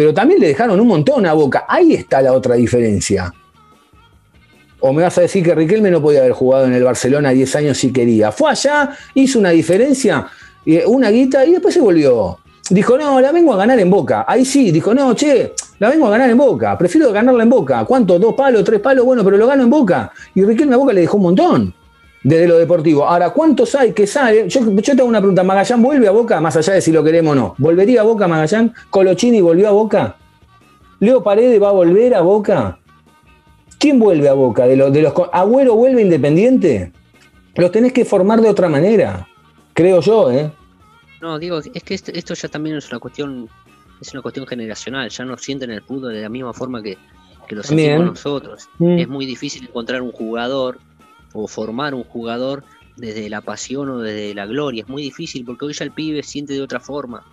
pero 0.00 0.14
también 0.14 0.40
le 0.40 0.48
dejaron 0.48 0.80
un 0.80 0.88
montón 0.88 1.26
a 1.26 1.34
Boca. 1.34 1.66
Ahí 1.68 1.92
está 1.92 2.22
la 2.22 2.32
otra 2.32 2.54
diferencia. 2.54 3.30
O 4.80 4.94
me 4.94 5.02
vas 5.02 5.18
a 5.18 5.20
decir 5.20 5.44
que 5.44 5.54
Riquelme 5.54 5.90
no 5.90 6.00
podía 6.00 6.20
haber 6.20 6.32
jugado 6.32 6.64
en 6.64 6.72
el 6.72 6.82
Barcelona 6.82 7.32
10 7.32 7.56
años 7.56 7.76
si 7.76 7.92
quería. 7.92 8.32
Fue 8.32 8.50
allá, 8.50 8.96
hizo 9.12 9.38
una 9.38 9.50
diferencia, 9.50 10.26
una 10.86 11.10
guita 11.10 11.44
y 11.44 11.52
después 11.52 11.74
se 11.74 11.82
volvió. 11.82 12.38
Dijo, 12.70 12.96
no, 12.96 13.20
la 13.20 13.30
vengo 13.30 13.52
a 13.52 13.58
ganar 13.58 13.78
en 13.78 13.90
Boca. 13.90 14.24
Ahí 14.26 14.46
sí, 14.46 14.70
dijo, 14.70 14.94
no, 14.94 15.12
che, 15.12 15.52
la 15.78 15.90
vengo 15.90 16.06
a 16.06 16.10
ganar 16.12 16.30
en 16.30 16.38
Boca. 16.38 16.78
Prefiero 16.78 17.12
ganarla 17.12 17.42
en 17.42 17.50
Boca. 17.50 17.84
¿Cuánto? 17.84 18.18
¿Dos 18.18 18.32
palos, 18.32 18.64
tres 18.64 18.80
palos? 18.80 19.04
Bueno, 19.04 19.22
pero 19.22 19.36
lo 19.36 19.46
gano 19.46 19.64
en 19.64 19.68
Boca. 19.68 20.12
Y 20.34 20.42
Riquelme 20.42 20.76
a 20.76 20.78
Boca 20.78 20.94
le 20.94 21.02
dejó 21.02 21.18
un 21.18 21.24
montón 21.24 21.74
desde 22.22 22.46
lo 22.46 22.58
deportivo. 22.58 23.06
Ahora, 23.06 23.30
¿cuántos 23.30 23.74
hay 23.74 23.92
que 23.92 24.06
sale? 24.06 24.48
Yo, 24.48 24.60
yo 24.70 24.94
te 24.94 25.00
hago 25.00 25.08
una 25.08 25.20
pregunta. 25.20 25.42
¿Magallán 25.42 25.82
vuelve 25.82 26.08
a 26.08 26.10
Boca? 26.10 26.40
Más 26.40 26.56
allá 26.56 26.74
de 26.74 26.80
si 26.80 26.92
lo 26.92 27.02
queremos 27.02 27.32
o 27.32 27.34
no. 27.34 27.54
¿Volvería 27.58 28.02
a 28.02 28.04
Boca 28.04 28.28
Magallán? 28.28 28.74
¿Colochini 28.90 29.40
volvió 29.40 29.68
a 29.68 29.72
Boca? 29.72 30.16
¿Leo 31.00 31.22
Paredes 31.22 31.60
va 31.62 31.70
a 31.70 31.72
volver 31.72 32.14
a 32.14 32.20
Boca? 32.20 32.78
¿Quién 33.78 33.98
vuelve 33.98 34.28
a 34.28 34.34
Boca? 34.34 34.66
¿De 34.66 34.76
los, 34.76 34.92
de 34.92 35.02
los, 35.02 35.14
¿Agüero 35.32 35.74
vuelve 35.74 36.02
Independiente? 36.02 36.92
Los 37.54 37.72
tenés 37.72 37.92
que 37.92 38.04
formar 38.04 38.40
de 38.40 38.50
otra 38.50 38.68
manera. 38.68 39.26
Creo 39.72 40.00
yo, 40.00 40.30
¿eh? 40.30 40.52
No, 41.22 41.38
digo, 41.38 41.58
es 41.58 41.82
que 41.82 41.94
esto, 41.94 42.12
esto 42.14 42.34
ya 42.34 42.48
también 42.48 42.76
es 42.76 42.88
una 42.90 42.98
cuestión, 42.98 43.48
es 44.00 44.12
una 44.12 44.22
cuestión 44.22 44.46
generacional. 44.46 45.08
Ya 45.08 45.24
no 45.24 45.36
sienten 45.38 45.70
el 45.70 45.82
fútbol 45.82 46.12
de 46.12 46.22
la 46.22 46.28
misma 46.28 46.52
forma 46.52 46.82
que, 46.82 46.98
que 47.48 47.54
lo 47.54 47.62
sentimos 47.62 48.04
nosotros. 48.04 48.68
Mm. 48.78 48.98
Es 48.98 49.08
muy 49.08 49.24
difícil 49.24 49.64
encontrar 49.64 50.02
un 50.02 50.12
jugador 50.12 50.78
o 51.32 51.46
formar 51.48 51.94
un 51.94 52.04
jugador 52.04 52.64
desde 52.96 53.28
la 53.30 53.40
pasión 53.40 53.88
o 53.90 53.98
desde 54.00 54.34
la 54.34 54.46
gloria. 54.46 54.82
Es 54.82 54.88
muy 54.88 55.02
difícil 55.02 55.44
porque 55.44 55.64
hoy 55.64 55.72
ya 55.72 55.84
el 55.84 55.90
pibe 55.92 56.22
siente 56.22 56.52
de 56.54 56.60
otra 56.62 56.80
forma. 56.80 57.24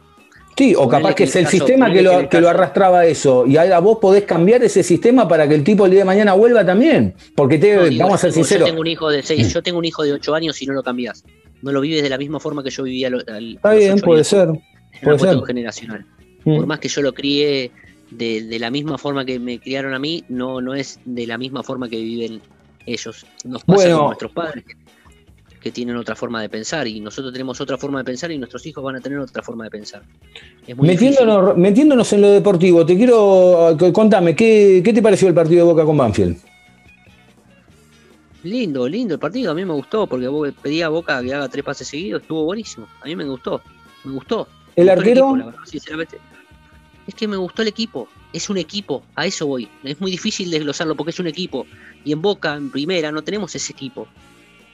Sí, 0.55 0.73
o 0.75 0.87
capaz 0.87 1.13
que 1.13 1.25
es 1.25 1.35
el 1.35 1.43
caso- 1.43 1.57
sistema 1.57 1.91
que 1.91 2.01
lo, 2.01 2.27
que 2.29 2.41
lo 2.41 2.49
arrastraba 2.49 3.01
a 3.01 3.05
eso. 3.05 3.45
Y 3.45 3.57
ahora 3.57 3.79
vos 3.79 3.99
podés 4.01 4.23
cambiar 4.23 4.63
ese 4.63 4.81
sistema 4.81 5.27
para 5.27 5.47
que 5.47 5.53
el 5.53 5.63
tipo 5.63 5.85
el 5.85 5.91
día 5.91 5.99
de 5.99 6.05
mañana 6.05 6.33
vuelva 6.33 6.65
también. 6.65 7.13
Porque 7.35 7.59
te, 7.59 7.75
No, 7.75 7.83
digo, 7.85 8.03
vamos 8.05 8.15
a 8.19 8.21
ser 8.23 8.31
sinceros. 8.33 8.61
Yo 8.61 8.71
tengo 8.71 8.81
un 8.81 8.87
hijo 8.87 9.09
de 9.09 9.21
seis, 9.21 9.53
yo 9.53 9.61
tengo 9.61 9.77
un 9.77 9.85
hijo 9.85 10.01
de 10.03 10.13
8 10.13 10.33
años 10.33 10.59
y 10.61 10.65
no 10.65 10.73
lo 10.73 10.81
cambias. 10.81 11.23
No 11.61 11.71
lo 11.71 11.81
vives 11.81 12.01
de 12.01 12.09
la 12.09 12.17
misma 12.17 12.39
forma 12.39 12.63
que 12.63 12.71
yo 12.71 12.81
vivía 12.83 13.09
lo- 13.11 13.19
al- 13.27 13.55
Está 13.57 13.73
bien, 13.73 13.99
puede 13.99 14.19
años. 14.21 14.27
ser. 14.27 14.49
Es 14.93 14.99
puede 15.03 15.19
ser. 15.19 15.37
generacional. 15.45 16.05
Mm. 16.43 16.55
Por 16.55 16.65
más 16.65 16.79
que 16.79 16.87
yo 16.87 17.01
lo 17.03 17.13
crié 17.13 17.71
de, 18.09 18.41
de 18.43 18.57
la 18.59 18.71
misma 18.71 18.97
forma 18.97 19.25
que 19.25 19.37
me 19.37 19.59
criaron 19.59 19.93
a 19.93 19.99
mí, 19.99 20.23
no, 20.27 20.59
no 20.59 20.73
es 20.73 20.99
de 21.05 21.27
la 21.27 21.37
misma 21.37 21.61
forma 21.61 21.87
que 21.87 21.97
viven 21.97 22.41
ellos. 22.87 23.25
Nos 23.43 23.63
pasa 23.63 23.81
Bueno. 23.83 23.97
con 23.97 24.05
nuestros 24.07 24.31
padres 24.31 24.63
que, 25.61 25.71
tienen 25.71 25.97
otra 25.97 26.15
forma 26.15 26.41
de 26.41 26.47
pensar 26.47 26.87
y 26.87 27.01
nosotros 27.01 27.33
tenemos 27.33 27.59
otra 27.59 27.77
forma 27.77 27.97
de 27.99 28.05
pensar 28.05 28.31
y 28.31 28.37
nuestros 28.37 28.65
hijos 28.65 28.81
van 28.81 28.95
a 28.95 29.01
tener 29.01 29.19
otra 29.19 29.43
forma 29.43 29.65
de 29.65 29.69
pensar. 29.69 30.01
Metiéndonos, 30.77 31.57
metiéndonos 31.57 32.13
en 32.13 32.21
lo 32.21 32.31
deportivo, 32.31 32.85
te 32.85 32.95
quiero. 32.95 33.75
Contame, 33.91 34.33
¿qué, 34.33 34.81
¿qué 34.81 34.93
te 34.93 35.01
pareció 35.01 35.27
el 35.27 35.33
partido 35.33 35.65
de 35.65 35.73
Boca 35.73 35.83
con 35.83 35.97
Banfield? 35.97 36.37
Lindo, 38.43 38.87
lindo 38.87 39.15
el 39.15 39.19
partido, 39.19 39.51
a 39.51 39.55
mí 39.55 39.65
me 39.65 39.73
gustó 39.73 40.07
porque 40.07 40.29
pedía 40.61 40.85
a 40.85 40.89
Boca 40.89 41.21
que 41.21 41.33
haga 41.33 41.49
tres 41.49 41.65
pases 41.65 41.87
seguidos, 41.87 42.21
estuvo 42.21 42.45
buenísimo, 42.45 42.87
a 43.01 43.05
mí 43.05 43.15
me 43.15 43.25
gustó, 43.25 43.61
me 44.05 44.13
gustó. 44.13 44.47
¿El 44.75 44.85
Me 44.85 44.91
gustó 44.95 44.99
arquero? 45.01 45.19
equipo, 45.25 45.35
la 45.37 45.45
verdad, 45.47 45.59
sinceramente. 45.65 46.17
Es 47.07 47.15
que 47.15 47.27
me 47.27 47.35
gustó 47.35 47.61
el 47.63 47.67
equipo, 47.69 48.07
es 48.33 48.49
un 48.49 48.57
equipo, 48.57 49.03
a 49.15 49.25
eso 49.25 49.47
voy. 49.47 49.67
Es 49.83 49.99
muy 50.01 50.11
difícil 50.11 50.49
desglosarlo 50.51 50.95
porque 50.95 51.11
es 51.11 51.19
un 51.19 51.27
equipo. 51.27 51.65
Y 52.03 52.11
en 52.11 52.21
Boca, 52.21 52.55
en 52.55 52.69
primera, 52.69 53.11
no 53.11 53.23
tenemos 53.23 53.55
ese 53.55 53.71
equipo. 53.73 54.07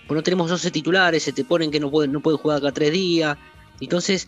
Pues 0.07 0.15
no 0.15 0.23
tenemos 0.23 0.49
12 0.49 0.71
titulares, 0.71 1.23
se 1.23 1.31
te 1.31 1.43
ponen 1.45 1.71
que 1.71 1.79
no 1.79 1.89
pueden, 1.89 2.11
no 2.11 2.19
pueden 2.19 2.37
jugar 2.37 2.59
cada 2.59 2.71
tres 2.73 2.91
días. 2.91 3.37
Entonces, 3.79 4.27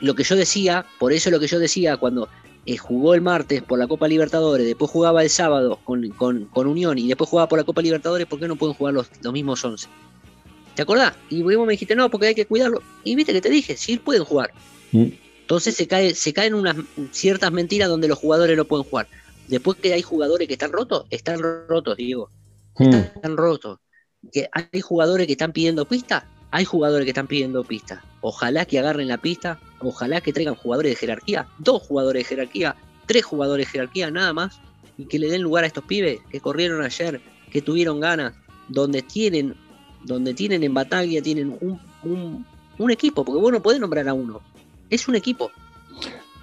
lo 0.00 0.14
que 0.14 0.22
yo 0.24 0.36
decía, 0.36 0.84
por 0.98 1.12
eso 1.12 1.30
lo 1.30 1.40
que 1.40 1.46
yo 1.48 1.58
decía 1.58 1.96
cuando 1.96 2.28
eh, 2.64 2.76
jugó 2.76 3.14
el 3.14 3.20
martes 3.22 3.62
por 3.62 3.78
la 3.78 3.86
Copa 3.88 4.06
Libertadores, 4.08 4.66
después 4.66 4.90
jugaba 4.90 5.22
el 5.22 5.30
sábado 5.30 5.80
con, 5.84 6.08
con- 6.10 6.44
con 6.46 6.66
Unión 6.66 6.98
y 6.98 7.08
después 7.08 7.28
jugaba 7.30 7.48
por 7.48 7.58
la 7.58 7.64
Copa 7.64 7.82
Libertadores, 7.82 8.26
¿por 8.26 8.38
qué 8.40 8.46
no 8.48 8.56
pueden 8.56 8.74
jugar 8.74 8.94
los, 8.94 9.08
los 9.22 9.32
mismos 9.32 9.64
11? 9.64 9.88
¿Te 10.74 10.82
acordás? 10.82 11.14
Y 11.30 11.42
vos 11.42 11.66
me 11.66 11.72
dijiste, 11.72 11.96
no, 11.96 12.10
porque 12.10 12.26
hay 12.28 12.34
que 12.34 12.44
cuidarlo. 12.46 12.82
Y 13.02 13.14
viste 13.16 13.32
que 13.32 13.40
te 13.40 13.48
dije, 13.50 13.76
sí 13.76 13.96
pueden 13.98 14.24
jugar. 14.24 14.52
Mm. 14.92 15.06
Entonces 15.46 15.76
se 15.76 15.86
cae, 15.86 16.12
se 16.16 16.32
caen 16.32 16.54
unas 16.54 16.74
ciertas 17.12 17.52
mentiras 17.52 17.88
donde 17.88 18.08
los 18.08 18.18
jugadores 18.18 18.56
no 18.56 18.64
pueden 18.64 18.82
jugar. 18.82 19.06
Después 19.46 19.78
que 19.78 19.92
hay 19.92 20.02
jugadores 20.02 20.48
que 20.48 20.54
están 20.54 20.72
rotos, 20.72 21.06
están 21.08 21.38
rotos, 21.68 21.96
Diego. 21.96 22.32
Mm. 22.76 22.94
Están 22.94 23.36
rotos. 23.36 23.78
Que 24.32 24.48
hay 24.50 24.80
jugadores 24.80 25.28
que 25.28 25.34
están 25.34 25.52
pidiendo 25.52 25.84
pista, 25.84 26.26
hay 26.50 26.64
jugadores 26.64 27.04
que 27.04 27.10
están 27.10 27.28
pidiendo 27.28 27.62
pista. 27.62 28.04
Ojalá 28.22 28.64
que 28.64 28.80
agarren 28.80 29.06
la 29.06 29.18
pista, 29.18 29.60
ojalá 29.78 30.20
que 30.20 30.32
traigan 30.32 30.56
jugadores 30.56 30.90
de 30.90 30.96
jerarquía, 30.96 31.46
dos 31.60 31.80
jugadores 31.80 32.24
de 32.24 32.28
jerarquía, 32.28 32.74
tres 33.06 33.24
jugadores 33.24 33.66
de 33.66 33.70
jerarquía, 33.70 34.10
nada 34.10 34.32
más, 34.32 34.58
y 34.98 35.04
que 35.04 35.20
le 35.20 35.28
den 35.28 35.42
lugar 35.42 35.62
a 35.62 35.68
estos 35.68 35.84
pibes 35.84 36.18
que 36.28 36.40
corrieron 36.40 36.82
ayer, 36.82 37.20
que 37.20 37.52
que 37.52 37.62
tuvieron 37.62 38.00
ganas, 38.00 38.34
donde 38.66 39.02
tienen, 39.02 39.54
donde 40.02 40.34
tienen 40.34 40.64
en 40.64 40.74
batalla, 40.74 41.22
tienen 41.22 41.56
un, 41.60 41.80
un, 42.02 42.44
un 42.78 42.90
equipo, 42.90 43.24
porque 43.24 43.40
vos 43.40 43.52
no 43.52 43.62
podés 43.62 43.78
nombrar 43.78 44.08
a 44.08 44.12
uno, 44.12 44.42
es 44.90 45.08
un 45.08 45.16
equipo. 45.16 45.50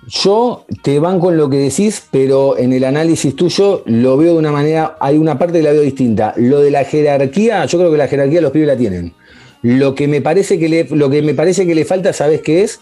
Yo 0.07 0.65
te 0.81 0.99
banco 0.99 1.31
en 1.31 1.37
lo 1.37 1.49
que 1.49 1.57
decís, 1.57 2.07
pero 2.11 2.57
en 2.57 2.73
el 2.73 2.83
análisis 2.83 3.35
tuyo 3.35 3.83
lo 3.85 4.17
veo 4.17 4.33
de 4.33 4.39
una 4.39 4.51
manera, 4.51 4.97
hay 4.99 5.17
una 5.17 5.39
parte 5.39 5.59
que 5.59 5.63
la 5.63 5.71
veo 5.71 5.81
distinta. 5.81 6.33
Lo 6.35 6.59
de 6.59 6.71
la 6.71 6.83
jerarquía, 6.83 7.65
yo 7.65 7.77
creo 7.77 7.91
que 7.91 7.97
la 7.97 8.07
jerarquía 8.07 8.41
los 8.41 8.51
pibes 8.51 8.67
la 8.67 8.75
tienen. 8.77 9.13
Lo 9.61 9.95
que 9.95 10.09
me 10.09 10.19
parece 10.19 10.59
que 10.59 10.67
le, 10.67 10.83
lo 10.89 11.09
que 11.09 11.21
me 11.21 11.33
parece 11.33 11.65
que 11.65 11.73
le 11.73 11.85
falta, 11.85 12.11
¿sabes 12.11 12.41
qué 12.41 12.63
es? 12.63 12.81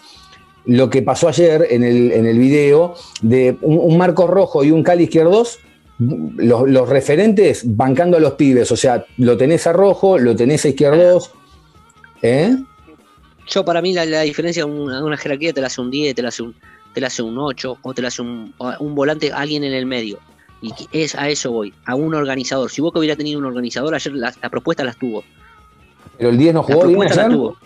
Lo 0.64 0.90
que 0.90 1.02
pasó 1.02 1.28
ayer 1.28 1.68
en 1.70 1.84
el, 1.84 2.10
en 2.10 2.26
el 2.26 2.38
video 2.38 2.94
de 3.20 3.56
un, 3.62 3.78
un 3.78 3.98
Marcos 3.98 4.28
Rojo 4.28 4.64
y 4.64 4.72
un 4.72 4.82
Cali 4.82 5.04
Izquierdos, 5.04 5.60
los, 5.98 6.68
los 6.68 6.88
referentes 6.88 7.62
bancando 7.76 8.16
a 8.16 8.20
los 8.20 8.32
pibes. 8.32 8.72
O 8.72 8.76
sea, 8.76 9.06
lo 9.16 9.36
tenés 9.36 9.66
a 9.68 9.72
Rojo, 9.72 10.18
lo 10.18 10.34
tenés 10.34 10.64
a 10.64 10.68
Izquierdos. 10.70 11.30
¿Eh? 12.20 12.56
Yo 13.52 13.64
para 13.64 13.82
mí 13.82 13.92
la, 13.92 14.06
la 14.06 14.22
diferencia, 14.22 14.64
una, 14.64 15.04
una 15.04 15.16
jerarquía 15.16 15.52
te 15.52 15.60
la 15.60 15.66
hace 15.66 15.80
un 15.80 15.90
10, 15.90 16.14
te 16.14 16.22
la 16.22 16.28
hace 16.28 16.42
un, 16.42 16.54
te 16.94 17.00
la 17.00 17.08
hace 17.08 17.22
un 17.22 17.38
8 17.38 17.78
o 17.82 17.94
te 17.94 18.00
la 18.00 18.08
hace 18.08 18.22
un, 18.22 18.54
un 18.78 18.94
volante, 18.94 19.30
alguien 19.30 19.62
en 19.64 19.74
el 19.74 19.84
medio. 19.84 20.18
Y 20.62 20.72
es 20.92 21.14
a 21.16 21.28
eso 21.28 21.50
voy, 21.50 21.74
a 21.84 21.94
un 21.94 22.14
organizador. 22.14 22.70
Si 22.70 22.80
Boca 22.80 22.98
hubiera 22.98 23.16
tenido 23.16 23.38
un 23.38 23.44
organizador, 23.44 23.94
ayer 23.94 24.14
la, 24.14 24.32
la 24.40 24.48
propuesta 24.48 24.84
las 24.84 24.96
tuvo. 24.96 25.24
Pero 26.16 26.30
el 26.30 26.38
10 26.38 26.54
no 26.54 26.62
jugó 26.62 26.86
bien 26.86 27.02
ayer. 27.02 27.28
tuvo. 27.28 27.56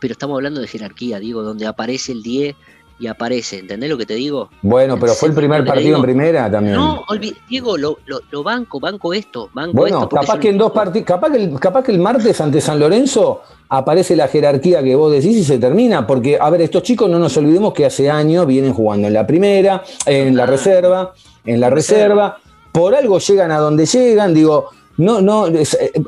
Pero 0.00 0.12
estamos 0.12 0.36
hablando 0.36 0.60
de 0.60 0.66
jerarquía, 0.66 1.20
digo, 1.20 1.42
donde 1.42 1.66
aparece 1.66 2.12
el 2.12 2.22
10 2.22 2.56
y 3.00 3.06
aparece, 3.06 3.58
¿entendés 3.60 3.88
lo 3.88 3.96
que 3.96 4.04
te 4.04 4.14
digo? 4.14 4.50
Bueno, 4.60 4.98
pero 5.00 5.14
fue 5.14 5.30
el 5.30 5.34
primer 5.34 5.64
partido 5.64 5.96
en 5.96 6.02
primera 6.02 6.50
también. 6.50 6.76
No, 6.76 7.06
Diego, 7.48 7.78
lo, 7.78 7.98
lo, 8.04 8.20
lo 8.30 8.42
banco, 8.42 8.78
banco 8.78 9.14
esto, 9.14 9.48
banco 9.54 9.72
Bueno, 9.72 10.02
esto. 10.02 10.16
capaz 10.16 10.38
que 10.38 10.50
en 10.50 10.58
dos 10.58 10.70
partidos, 10.70 11.06
capaz 11.06 11.30
que, 11.30 11.38
el, 11.38 11.58
capaz 11.58 11.82
que 11.82 11.92
el 11.92 11.98
martes 11.98 12.38
ante 12.42 12.60
San 12.60 12.78
Lorenzo 12.78 13.40
aparece 13.70 14.14
la 14.14 14.28
jerarquía 14.28 14.82
que 14.82 14.94
vos 14.94 15.10
decís 15.10 15.34
y 15.34 15.44
se 15.44 15.58
termina, 15.58 16.06
porque, 16.06 16.36
a 16.38 16.50
ver, 16.50 16.60
estos 16.60 16.82
chicos 16.82 17.08
no 17.08 17.18
nos 17.18 17.34
olvidemos 17.38 17.72
que 17.72 17.86
hace 17.86 18.10
años 18.10 18.46
vienen 18.46 18.74
jugando 18.74 19.08
en 19.08 19.14
la 19.14 19.26
primera, 19.26 19.82
en 20.04 20.36
la 20.36 20.44
reserva, 20.44 21.14
en 21.46 21.58
la 21.58 21.70
reserva, 21.70 22.36
por 22.70 22.94
algo 22.94 23.18
llegan 23.18 23.50
a 23.50 23.58
donde 23.58 23.86
llegan, 23.86 24.34
digo, 24.34 24.68
no, 24.98 25.22
no, 25.22 25.46
es, 25.46 25.72
eh, 25.72 25.92
eh, 25.94 26.02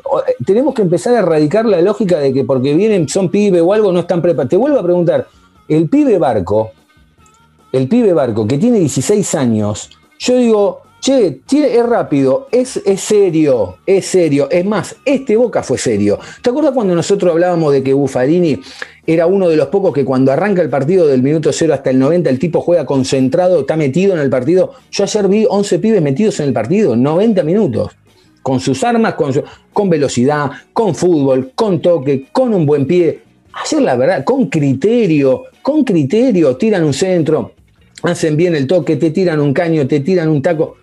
tenemos 0.45 0.74
que 0.74 0.82
empezar 0.82 1.14
a 1.14 1.20
erradicar 1.20 1.64
la 1.64 1.80
lógica 1.80 2.18
de 2.18 2.34
que 2.34 2.45
porque 2.45 2.74
vienen, 2.74 3.09
son 3.09 3.30
pibe 3.30 3.62
o 3.62 3.72
algo, 3.72 3.90
no 3.93 4.01
están 4.01 4.20
preparados. 4.20 4.51
Te 4.51 4.57
vuelvo 4.59 4.78
a 4.78 4.82
preguntar, 4.82 5.26
el 5.68 5.88
pibe 5.88 6.18
barco, 6.18 6.72
el 7.72 7.88
pibe 7.88 8.12
barco 8.12 8.46
que 8.46 8.58
tiene 8.58 8.78
16 8.78 9.34
años, 9.34 9.90
yo 10.18 10.36
digo, 10.36 10.82
che, 11.00 11.40
es 11.48 11.86
rápido, 11.86 12.46
es, 12.52 12.80
serio, 12.98 13.78
es 13.86 14.06
serio. 14.06 14.48
Es 14.50 14.64
más, 14.64 14.94
este 15.04 15.36
Boca 15.36 15.62
fue 15.62 15.76
serio. 15.76 16.18
¿Te 16.40 16.50
acuerdas 16.50 16.72
cuando 16.72 16.94
nosotros 16.94 17.32
hablábamos 17.32 17.72
de 17.72 17.82
que 17.82 17.92
Buffarini 17.92 18.60
era 19.04 19.26
uno 19.26 19.48
de 19.48 19.56
los 19.56 19.66
pocos 19.66 19.92
que 19.92 20.04
cuando 20.04 20.30
arranca 20.30 20.62
el 20.62 20.70
partido 20.70 21.08
del 21.08 21.22
minuto 21.22 21.52
0 21.52 21.74
hasta 21.74 21.90
el 21.90 21.98
90 21.98 22.30
el 22.30 22.38
tipo 22.38 22.60
juega 22.60 22.86
concentrado, 22.86 23.60
está 23.60 23.76
metido 23.76 24.14
en 24.14 24.20
el 24.20 24.30
partido? 24.30 24.74
Yo 24.92 25.02
ayer 25.02 25.26
vi 25.26 25.46
11 25.48 25.78
pibes 25.80 26.02
metidos 26.02 26.38
en 26.38 26.46
el 26.46 26.52
partido, 26.52 26.94
90 26.94 27.42
minutos. 27.42 27.90
Con 28.42 28.60
sus 28.60 28.84
armas, 28.84 29.14
con, 29.14 29.32
con 29.72 29.90
velocidad, 29.90 30.50
con 30.72 30.94
fútbol, 30.94 31.52
con 31.54 31.80
toque, 31.80 32.28
con 32.30 32.54
un 32.54 32.64
buen 32.64 32.86
pie. 32.86 33.22
Ayer 33.52 33.82
la 33.82 33.96
verdad, 33.96 34.24
con 34.24 34.46
criterio, 34.46 35.44
con 35.62 35.84
criterio, 35.84 36.56
tiran 36.56 36.84
un 36.84 36.92
centro, 36.92 37.52
hacen 38.03 38.36
bien 38.36 38.55
el 38.55 38.66
toque, 38.66 38.96
te 38.96 39.11
tiran 39.11 39.40
un 39.40 39.53
caño, 39.53 39.86
te 39.86 40.00
tiran 40.00 40.28
un 40.28 40.42
taco. 40.42 40.76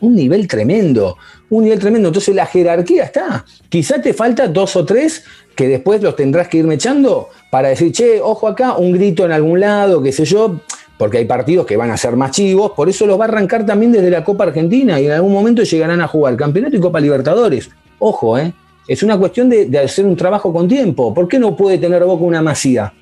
Un 0.00 0.16
nivel 0.16 0.46
tremendo, 0.48 1.16
un 1.48 1.64
nivel 1.64 1.78
tremendo. 1.78 2.08
Entonces 2.08 2.34
la 2.34 2.46
jerarquía 2.46 3.04
está. 3.04 3.44
Quizá 3.68 4.02
te 4.02 4.12
falta 4.12 4.48
dos 4.48 4.76
o 4.76 4.84
tres 4.84 5.24
que 5.54 5.68
después 5.68 6.02
los 6.02 6.16
tendrás 6.16 6.48
que 6.48 6.58
irme 6.58 6.74
echando 6.74 7.28
para 7.50 7.68
decir, 7.68 7.92
che, 7.92 8.20
ojo 8.20 8.48
acá, 8.48 8.76
un 8.76 8.92
grito 8.92 9.24
en 9.24 9.32
algún 9.32 9.60
lado, 9.60 10.02
qué 10.02 10.12
sé 10.12 10.24
yo, 10.24 10.60
porque 10.98 11.18
hay 11.18 11.24
partidos 11.24 11.64
que 11.64 11.76
van 11.76 11.90
a 11.90 11.96
ser 11.96 12.16
más 12.16 12.32
chivos, 12.32 12.72
por 12.72 12.88
eso 12.88 13.06
los 13.06 13.18
va 13.18 13.24
a 13.24 13.28
arrancar 13.28 13.64
también 13.64 13.92
desde 13.92 14.10
la 14.10 14.24
Copa 14.24 14.44
Argentina 14.44 15.00
y 15.00 15.06
en 15.06 15.12
algún 15.12 15.32
momento 15.32 15.62
llegarán 15.62 16.00
a 16.00 16.08
jugar 16.08 16.36
Campeonato 16.36 16.76
y 16.76 16.80
Copa 16.80 17.00
Libertadores. 17.00 17.70
Ojo, 17.98 18.36
¿eh? 18.36 18.52
Es 18.86 19.02
una 19.02 19.16
cuestión 19.16 19.48
de, 19.48 19.66
de 19.66 19.78
hacer 19.78 20.04
un 20.04 20.16
trabajo 20.16 20.52
con 20.52 20.68
tiempo. 20.68 21.14
¿Por 21.14 21.26
qué 21.28 21.38
no 21.38 21.56
puede 21.56 21.78
tener 21.78 22.04
Boca 22.04 22.24
una 22.24 22.42
masía? 22.42 22.92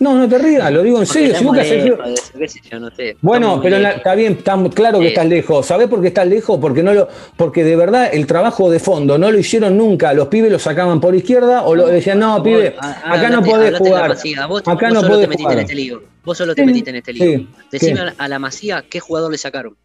No, 0.00 0.14
no 0.16 0.28
te 0.28 0.38
rías, 0.38 0.70
lo 0.72 0.82
digo 0.84 1.00
en 1.00 1.06
serio. 1.06 1.34
Si 1.34 1.42
eso, 1.44 1.52
qué 1.52 2.48
sé 2.48 2.60
yo, 2.70 2.78
no 2.78 2.88
sé. 2.94 3.16
bueno, 3.20 3.60
pero 3.60 3.80
la- 3.80 3.92
está 3.92 4.14
bien, 4.14 4.34
está 4.34 4.56
claro 4.72 4.98
que 5.00 5.06
Sí. 5.06 5.08
estás 5.12 5.26
lejos. 5.26 5.66
¿Sabés 5.66 5.88
por 5.88 6.00
qué 6.00 6.08
estás 6.08 6.28
lejos? 6.28 6.56
Porque 6.60 6.84
no 6.84 6.94
lo, 6.94 7.08
porque 7.36 7.64
de 7.64 7.74
verdad 7.74 8.08
el 8.12 8.24
trabajo 8.26 8.70
de 8.70 8.78
fondo 8.78 9.18
no 9.18 9.30
lo 9.32 9.38
hicieron 9.38 9.76
nunca. 9.76 10.12
Los 10.12 10.28
pibes 10.28 10.52
lo 10.52 10.58
sacaban 10.60 11.00
por 11.00 11.16
izquierda 11.16 11.62
o 11.64 11.74
lo 11.74 11.86
decían, 11.88 12.20
no, 12.20 12.34
Vos, 12.34 12.42
pibe, 12.44 12.76
acá 12.80 13.28
no 13.28 13.42
podés 13.42 13.76
jugar. 13.76 14.08
Masía. 14.10 14.46
Vos, 14.46 14.62
Acá 14.66 14.86
vos 14.90 14.94
no 14.94 15.08
podés 15.08 15.22
te 15.22 15.26
metiste 15.28 15.42
jugar. 15.42 15.56
en 15.58 15.62
este 15.62 15.74
lío. 15.74 16.02
Vos 16.24 16.38
solo 16.38 16.54
te 16.54 16.64
metiste 16.64 16.90
en 16.90 16.96
este 16.96 17.12
lío. 17.12 17.46
Decime 17.72 18.00
a 18.16 18.28
la- 18.28 18.38
Masía 18.38 18.84
qué 18.88 19.00
jugador 19.00 19.32
le 19.32 19.38
sacaron. 19.38 19.76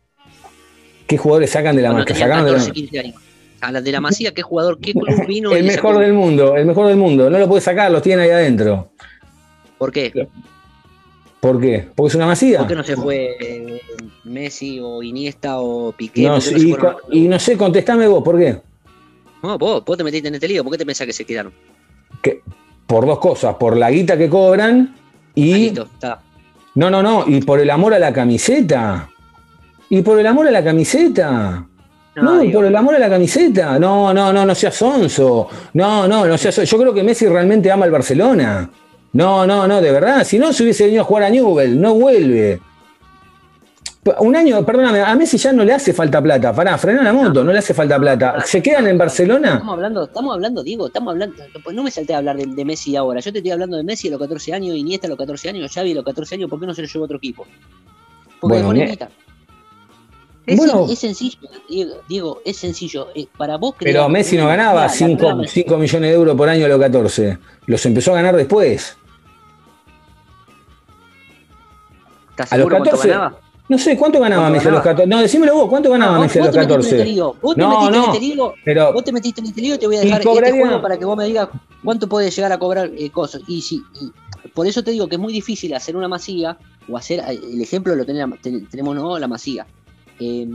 ¿Qué 1.07 1.17
jugadores 1.17 1.49
sacan 1.49 1.75
de 1.75 1.81
la 1.81 1.89
Cuando 1.89 1.99
marca? 2.01 2.13
tenía 2.13 2.27
Sacaron 2.27 2.45
de 2.45 2.51
la 2.51 2.57
14, 2.59 2.71
15 2.73 2.99
años. 2.99 3.15
A 3.61 3.71
la 3.71 3.81
de 3.81 3.91
la 3.91 4.01
Masía, 4.01 4.31
¿qué 4.33 4.41
jugador, 4.41 4.77
qué 4.79 4.93
club 4.93 5.25
vino? 5.27 5.51
El 5.53 5.63
mejor 5.63 5.97
del 5.97 6.13
mundo, 6.13 6.55
el 6.55 6.65
mejor 6.65 6.87
del 6.87 6.97
mundo. 6.97 7.29
No 7.29 7.39
lo 7.39 7.47
puedes 7.47 7.63
sacar, 7.63 7.89
los 7.91 8.01
tienen 8.01 8.25
ahí 8.25 8.29
adentro. 8.31 8.91
¿Por 9.83 9.91
qué? 9.91 10.27
¿Por 11.41 11.59
qué? 11.59 11.89
Porque 11.93 12.07
es 12.07 12.15
una 12.15 12.25
masía. 12.27 12.59
¿Por 12.59 12.67
qué 12.67 12.75
no 12.75 12.83
se 12.85 12.95
fue 12.95 13.35
eh, 13.37 13.81
Messi 14.23 14.79
o 14.81 15.03
Iniesta 15.03 15.59
o 15.59 15.91
Piqué? 15.91 16.21
No, 16.23 16.35
¿Por 16.35 16.43
qué 16.43 16.51
no 16.51 16.57
y, 16.57 16.71
fueron? 16.71 16.93
co- 16.93 16.99
y 17.11 17.27
no 17.27 17.37
sé, 17.37 17.57
contestame 17.57 18.07
vos, 18.07 18.23
¿por 18.23 18.39
qué? 18.39 18.61
No, 19.43 19.57
vos, 19.57 19.83
vos 19.83 19.97
te 19.97 20.05
metiste 20.05 20.29
en 20.29 20.35
este 20.35 20.47
lío. 20.47 20.63
¿Por 20.63 20.71
qué 20.71 20.77
te 20.77 20.85
pensás 20.85 21.05
que 21.05 21.11
se 21.11 21.25
quedaron? 21.25 21.51
Que- 22.21 22.41
por 22.87 23.05
dos 23.05 23.19
cosas, 23.19 23.55
por 23.55 23.75
la 23.75 23.91
guita 23.91 24.17
que 24.17 24.29
cobran 24.29 24.95
Ah, 24.95 24.99
y. 25.35 25.53
listo, 25.55 25.83
está. 25.83 26.21
No, 26.75 26.89
no, 26.89 27.03
no, 27.03 27.25
y 27.27 27.41
por 27.41 27.59
el 27.59 27.69
amor 27.69 27.93
a 27.93 27.99
la 27.99 28.13
camiseta. 28.13 29.09
Y 29.89 30.01
por 30.01 30.17
el 30.17 30.25
amor 30.27 30.47
a 30.47 30.51
la 30.51 30.63
camiseta. 30.63 31.67
No, 32.15 32.39
digo, 32.39 32.59
por 32.59 32.65
el 32.67 32.75
amor 32.77 32.95
a 32.95 32.99
la 32.99 33.09
camiseta. 33.09 33.77
No, 33.77 34.13
no, 34.13 34.31
no, 34.31 34.45
no 34.45 34.55
seas 34.55 34.75
sonso. 34.75 35.49
No, 35.73 36.07
no, 36.07 36.25
no 36.25 36.37
seas. 36.37 36.55
Yo 36.69 36.77
creo 36.77 36.93
que 36.93 37.03
Messi 37.03 37.27
realmente 37.27 37.69
ama 37.69 37.83
al 37.83 37.91
Barcelona. 37.91 38.69
No, 39.13 39.45
no, 39.47 39.67
no, 39.67 39.79
de 39.81 39.91
verdad. 39.91 40.23
Si 40.23 40.37
no, 40.39 40.51
se 40.53 40.63
hubiese 40.63 40.85
venido 40.85 41.01
a 41.03 41.05
jugar 41.05 41.23
a 41.23 41.29
Newell. 41.29 41.79
No 41.79 41.93
vuelve. 41.95 42.59
Un 44.19 44.35
año, 44.35 44.65
perdóname, 44.65 44.99
a 44.99 45.15
Messi 45.15 45.37
ya 45.37 45.53
no 45.53 45.63
le 45.63 45.71
hace 45.73 45.93
falta 45.93 46.21
plata. 46.21 46.53
Pará, 46.53 46.77
frena 46.77 47.03
la 47.03 47.13
moto, 47.13 47.41
no 47.41 47.53
le 47.53 47.59
hace 47.59 47.73
falta 47.73 47.97
plata. 47.97 48.43
¿Se 48.45 48.61
quedan 48.61 48.85
en 48.87 48.97
Barcelona? 48.97 49.53
Estamos 49.53 49.73
hablando, 49.75 50.03
estamos 50.03 50.33
hablando, 50.33 50.61
Diego, 50.61 50.87
estamos 50.87 51.11
hablando. 51.13 51.35
pues 51.63 51.73
No 51.73 51.83
me 51.83 51.91
salté 51.91 52.13
a 52.13 52.17
hablar 52.17 52.35
de, 52.35 52.47
de 52.47 52.65
Messi 52.65 52.97
ahora. 52.97 53.21
Yo 53.21 53.31
te 53.31 53.37
estoy 53.37 53.51
hablando 53.51 53.77
de 53.77 53.83
Messi 53.83 54.09
a 54.09 54.11
los 54.11 54.19
14 54.19 54.53
años, 54.53 54.75
Iniesta 54.75 55.07
a 55.07 55.09
los 55.09 55.17
14 55.17 55.49
años, 55.49 55.71
Xavi 55.71 55.93
a 55.93 55.95
los 55.95 56.03
14 56.03 56.35
años. 56.35 56.49
¿Por 56.49 56.59
qué 56.59 56.65
no 56.65 56.73
se 56.73 56.81
lo 56.81 56.87
llevó 56.89 57.03
a 57.03 57.05
otro 57.05 57.17
equipo? 57.17 57.47
Porque 58.41 58.57
Bueno, 58.61 58.73
ne- 58.73 58.87
guita. 58.87 59.09
Es, 60.45 60.57
Bueno. 60.57 60.85
es 60.89 60.99
sencillo, 60.99 61.37
Diego, 61.69 61.93
Diego, 62.09 62.41
es 62.43 62.57
sencillo. 62.57 63.07
Eh, 63.15 63.27
para 63.37 63.55
vos 63.55 63.75
Pero 63.79 64.09
Messi 64.09 64.35
no 64.35 64.47
ganaba 64.47 64.81
identidad, 64.87 65.37
la 65.37 65.47
5 65.47 65.67
clave- 65.69 65.81
millones 65.81 66.09
de 66.09 66.13
euros 66.15 66.35
por 66.35 66.49
año 66.49 66.65
a 66.65 66.67
los 66.67 66.79
14. 66.81 67.37
Los 67.67 67.85
empezó 67.85 68.11
a 68.11 68.15
ganar 68.15 68.35
después. 68.35 68.97
¿Estás 72.33 72.51
A 72.51 72.57
los 72.57 72.63
seguro 72.63 72.77
cuánto 72.77 72.89
14. 72.97 73.09
ganaba? 73.09 73.37
No 73.69 73.77
sé, 73.77 73.95
¿cuánto 73.97 74.19
ganaba 74.19 74.41
¿Cuánto 74.43 74.53
Messi 74.57 74.67
a 74.67 74.71
los 74.71 74.79
ganaba? 74.83 74.95
14? 74.97 75.09
No, 75.09 75.21
decímelo 75.21 75.53
vos, 75.55 75.69
¿cuánto 75.69 75.89
ganaba 75.91 76.15
No, 76.15 76.21
Messi 76.21 76.39
a 76.39 76.43
los 76.45 76.51
te 76.51 76.57
metiste 76.59 76.73
en 76.73 76.79
14? 76.81 76.97
este 76.97 77.09
lío, 77.11 77.35
Vos 77.41 77.55
te 77.55 77.61
No, 77.61 77.69
metiste 77.69 77.87
en 77.95 78.01
no, 78.01 78.13
este 78.13 78.19
lío, 78.19 78.53
pero- 78.65 78.93
vos 78.93 79.03
te 79.03 79.11
metiste 79.13 79.41
en 79.41 79.47
este 79.47 79.61
lío, 79.61 79.79
te 79.79 79.87
voy 79.87 79.95
a 79.95 80.01
Y 80.01 80.05
dejar 80.05 80.21
este 80.21 80.51
juego 80.51 80.81
para 80.81 80.97
que 80.97 81.05
vos 81.05 81.15
me 81.17 81.25
digas 81.25 81.47
cuánto 81.83 82.09
puede 82.09 82.29
llegar 82.29 82.51
a 82.51 82.57
cobrar 82.59 82.91
eh, 82.97 83.09
cosas. 83.09 83.41
Y 83.47 83.63
y 84.43 84.49
por 84.49 84.67
eso 84.67 84.83
te 84.83 84.91
digo 84.91 85.07
que 85.07 85.15
es 85.15 85.21
muy 85.21 85.31
difícil 85.31 85.73
hacer 85.73 85.95
una 85.95 86.07
masía 86.09 86.57
o 86.89 86.97
hacer 86.97 87.19
eh, 87.19 87.39
el 87.53 87.61
ejemplo 87.61 87.95
lo 87.95 88.05
tenemos, 88.05 88.39
tenemos 88.41 88.95
no 88.95 89.17
la 89.17 89.27
masía. 89.27 89.65
Eh, 90.19 90.45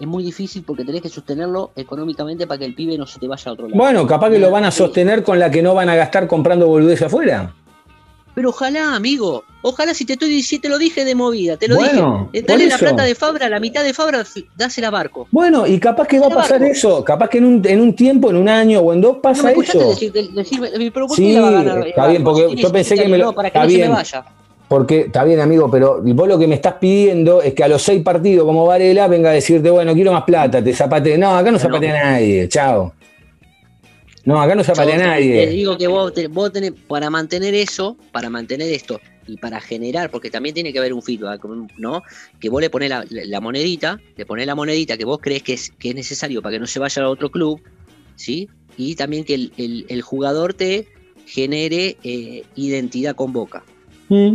es 0.00 0.06
muy 0.06 0.22
difícil 0.24 0.62
porque 0.66 0.84
tenés 0.84 1.00
que 1.02 1.08
sostenerlo 1.08 1.70
económicamente 1.76 2.46
para 2.46 2.58
que 2.58 2.64
el 2.66 2.74
pibe 2.74 2.98
no 2.98 3.06
se 3.06 3.18
te 3.20 3.28
vaya 3.28 3.50
a 3.50 3.52
otro 3.54 3.68
lado. 3.68 3.78
Bueno, 3.78 4.06
capaz 4.06 4.30
que 4.30 4.38
lo 4.38 4.50
van 4.50 4.64
a 4.64 4.70
Sí. 4.70 4.78
sostener 4.78 5.22
con 5.22 5.38
la 5.38 5.50
que 5.50 5.62
no 5.62 5.74
van 5.74 5.88
a 5.88 5.94
gastar 5.94 6.26
comprando 6.26 6.66
boludez 6.66 7.00
afuera. 7.02 7.54
Pero 8.36 8.50
ojalá, 8.50 8.94
amigo, 8.94 9.44
ojalá 9.62 9.94
si 9.94 10.04
te 10.04 10.12
estoy 10.12 10.28
diciendo, 10.28 10.64
te 10.64 10.68
lo 10.68 10.76
dije 10.76 11.06
de 11.06 11.14
movida, 11.14 11.56
te 11.56 11.68
lo 11.68 11.76
Bueno, 11.76 12.28
dije. 12.32 12.44
Eh, 12.44 12.46
Dale 12.46 12.66
la 12.66 12.76
plata 12.76 13.02
de 13.02 13.14
Fabra, 13.14 13.48
la 13.48 13.58
mitad 13.60 13.82
de 13.82 13.94
Fabra, 13.94 14.24
dásela 14.54 14.88
a 14.88 14.90
Barco. 14.90 15.26
Bueno, 15.30 15.66
y 15.66 15.80
capaz 15.80 16.06
que 16.06 16.18
va 16.20 16.26
a 16.26 16.28
pasar 16.28 16.60
barco. 16.60 16.74
eso. 16.74 17.02
Capaz 17.02 17.30
que 17.30 17.38
en 17.38 17.46
un, 17.46 17.62
en 17.66 17.80
un 17.80 17.96
tiempo, 17.96 18.28
en 18.28 18.36
un 18.36 18.46
año 18.50 18.80
o 18.80 18.92
en 18.92 19.00
dos 19.00 19.14
No 19.14 19.22
pasa 19.22 19.42
me 19.44 19.48
escuchaste 19.52 19.78
eso. 19.78 19.88
decir, 19.88 20.12
de- 20.12 20.28
decirme, 20.28 20.68
pero 20.92 21.06
¿por 21.06 21.16
qué 21.16 21.22
Sí, 21.22 21.32
la 21.32 21.40
va 21.40 21.48
a 21.48 21.50
ganar? 21.52 21.86
está 21.88 22.00
Barco? 22.02 22.10
bien, 22.10 22.24
porque 22.24 22.42
Si 22.50 22.56
yo 22.56 22.72
pensé 22.72 22.94
17 22.94 23.02
que 23.04 23.08
me 23.08 23.16
lo- 23.18 23.32
para 23.34 23.50
que 23.50 23.58
no 23.58 23.64
se 23.64 23.68
bien. 23.74 23.88
me 23.88 23.94
vaya. 23.96 24.24
Porque 24.68 25.00
está 25.02 25.24
bien, 25.24 25.40
amigo, 25.40 25.70
pero 25.70 26.02
vos 26.02 26.28
lo 26.28 26.38
que 26.38 26.46
me 26.46 26.56
estás 26.56 26.74
pidiendo 26.74 27.40
es 27.40 27.54
que 27.54 27.64
a 27.64 27.68
los 27.68 27.80
seis 27.80 28.02
partidos 28.02 28.44
como 28.44 28.66
Varela 28.66 29.08
venga 29.08 29.30
a 29.30 29.32
decirte, 29.32 29.70
bueno, 29.70 29.94
quiero 29.94 30.12
más 30.12 30.24
plata, 30.24 30.62
te 30.62 30.74
zapate. 30.74 31.16
No, 31.16 31.38
acá 31.38 31.50
no 31.50 31.58
zapatea 31.58 32.04
nadie, 32.04 32.48
chao. 32.50 32.92
No, 34.26 34.40
acá 34.40 34.54
no 34.54 34.62
zapatea 34.64 34.96
Yo 34.96 34.98
te- 34.98 35.04
Te 35.04 35.06
nadie. 35.08 35.46
digo 35.46 35.78
que 35.78 35.86
vos, 35.86 36.12
te- 36.12 36.26
vos 36.28 36.52
tenés, 36.52 36.72
para 36.86 37.08
mantener 37.10 37.54
eso, 37.54 37.96
para 38.12 38.28
mantener 38.28 38.70
esto, 38.72 39.00
y 39.28 39.36
para 39.38 39.60
generar, 39.60 40.10
porque 40.10 40.30
también 40.30 40.54
tiene 40.54 40.72
que 40.72 40.78
haber 40.78 40.92
un 40.92 41.02
feedback, 41.02 41.44
¿no? 41.78 42.02
Que 42.40 42.48
vos 42.48 42.60
le 42.60 42.68
pones 42.70 42.90
la, 42.90 43.04
la 43.08 43.40
monedita, 43.40 44.00
le 44.16 44.26
pones 44.26 44.46
la 44.46 44.54
monedita 44.54 44.96
que 44.96 45.04
vos 45.04 45.18
crees 45.22 45.42
que 45.42 45.52
es, 45.54 45.70
que 45.78 45.88
es 45.90 45.94
necesario 45.94 46.42
para 46.42 46.54
que 46.54 46.58
no 46.60 46.66
se 46.66 46.78
vaya 46.78 47.02
a 47.02 47.08
otro 47.08 47.30
club, 47.30 47.60
¿sí? 48.16 48.48
Y 48.76 48.94
también 48.96 49.24
que 49.24 49.34
el, 49.34 49.52
el- 49.56 49.86
el 49.88 50.02
jugador 50.02 50.54
te 50.54 50.86
genere 51.24 51.96
eh, 52.04 52.42
identidad 52.56 53.14
con 53.16 53.32
Boca. 53.32 53.64
Mm. 54.08 54.34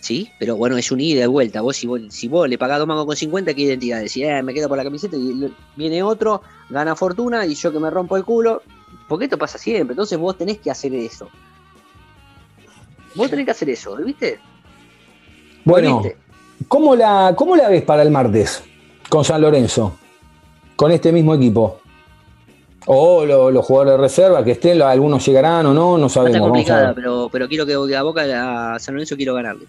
¿Sí? 0.00 0.28
Pero 0.38 0.56
bueno, 0.56 0.76
es 0.78 0.92
un 0.92 1.00
ida 1.00 1.16
y 1.16 1.20
de 1.22 1.26
vuelta. 1.26 1.62
Vos, 1.62 1.76
si 1.76 1.86
vos, 1.88 2.00
si 2.10 2.28
vos 2.28 2.48
le 2.48 2.58
pagás 2.58 2.78
dos 2.78 2.86
mangos 2.86 3.06
con 3.06 3.16
50, 3.16 3.54
¿qué 3.54 3.62
identidad? 3.62 3.98
Decís, 3.98 4.22
eh, 4.24 4.40
me 4.42 4.54
quedo 4.54 4.68
por 4.68 4.76
la 4.78 4.84
camiseta 4.84 5.16
y 5.16 5.50
viene 5.74 6.02
otro, 6.04 6.42
gana 6.70 6.94
fortuna 6.94 7.44
y 7.44 7.54
yo 7.56 7.72
que 7.72 7.80
me 7.80 7.90
rompo 7.90 8.16
el 8.16 8.24
culo. 8.24 8.62
Porque 9.08 9.24
esto 9.26 9.38
pasa 9.38 9.58
siempre. 9.58 9.92
Entonces 9.92 10.18
vos 10.18 10.36
tenés 10.36 10.58
que 10.58 10.70
hacer 10.70 10.94
eso. 10.94 11.28
Vos 13.14 13.30
tenés 13.30 13.44
que 13.44 13.50
hacer 13.52 13.70
eso, 13.70 13.96
¿viste? 13.96 14.38
Bueno, 15.64 16.00
¿Viste? 16.02 16.18
¿cómo 16.68 16.94
la, 16.94 17.34
¿cómo 17.36 17.56
la 17.56 17.68
ves 17.68 17.82
para 17.82 18.02
el 18.02 18.10
martes 18.10 18.62
con 19.08 19.24
San 19.24 19.40
Lorenzo? 19.40 19.96
Con 20.76 20.92
este 20.92 21.12
mismo 21.12 21.34
equipo. 21.34 21.80
O 22.88 23.24
lo- 23.24 23.50
los 23.50 23.64
jugadores 23.64 23.92
de 23.94 23.98
reserva 23.98 24.44
que 24.44 24.52
estén, 24.52 24.80
algunos 24.82 25.24
llegarán 25.26 25.66
o 25.66 25.74
no, 25.74 25.98
no 25.98 26.06
Está 26.06 26.20
sabemos. 26.20 26.36
a 26.36 26.40
complicada, 26.40 26.94
pero, 26.94 27.28
pero 27.32 27.48
quiero 27.48 27.64
que 27.66 27.96
a 27.96 28.02
Boca, 28.02 28.74
a 28.74 28.78
San 28.78 28.94
Lorenzo 28.94 29.16
quiero 29.16 29.34
ganarle. 29.34 29.66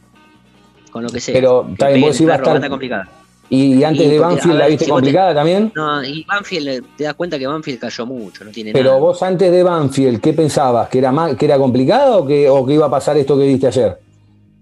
Con 0.91 1.03
lo 1.03 1.09
que 1.09 1.19
sea. 1.19 1.33
Pero, 1.33 1.65
está 1.71 1.87
pegue 1.87 2.01
vos 2.01 2.21
va 2.27 2.33
a 2.33 2.37
estar- 2.37 2.69
complicada. 2.69 3.09
Y, 3.49 3.81
antes 3.83 4.05
Y 4.05 4.09
de 4.09 4.19
Banfield 4.19 4.57
la 4.57 4.67
viste 4.67 4.85
si 4.85 4.91
vos 4.91 4.97
te- 4.99 5.01
complicada 5.05 5.33
también. 5.33 5.71
No, 5.73 6.03
y 6.03 6.23
Banfield, 6.25 6.67
eh, 6.67 6.81
te 6.97 7.05
das 7.05 7.13
cuenta 7.13 7.39
que 7.39 7.47
Banfield 7.47 7.79
cayó 7.79 8.05
mucho, 8.05 8.43
no 8.43 8.51
tiene 8.51 8.73
Pero 8.73 8.89
nada. 8.89 8.99
vos 8.99 9.23
antes 9.23 9.49
de 9.51 9.63
Banfield, 9.63 10.19
¿qué 10.19 10.33
pensabas? 10.33 10.89
¿Que 10.89 10.97
era, 10.99 11.11
más, 11.13 11.35
que 11.35 11.45
era 11.45 11.57
complicado 11.57 12.19
o 12.23 12.27
que, 12.27 12.49
o 12.49 12.65
que 12.65 12.73
iba 12.73 12.87
a 12.87 12.89
pasar 12.89 13.15
esto 13.17 13.37
que 13.37 13.45
viste 13.47 13.67
ayer? 13.67 13.97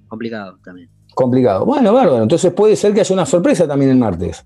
Complicado 0.08 0.58
también. 0.64 0.88
Complicado. 1.16 1.66
Bueno, 1.66 1.94
bárbaro. 1.94 2.22
Entonces 2.24 2.54
puede 2.54 2.76
ser 2.76 2.94
que 2.94 3.00
haya 3.00 3.14
una 3.14 3.26
sorpresa 3.26 3.68
también 3.68 3.90
el 3.92 3.98
martes. 3.98 4.46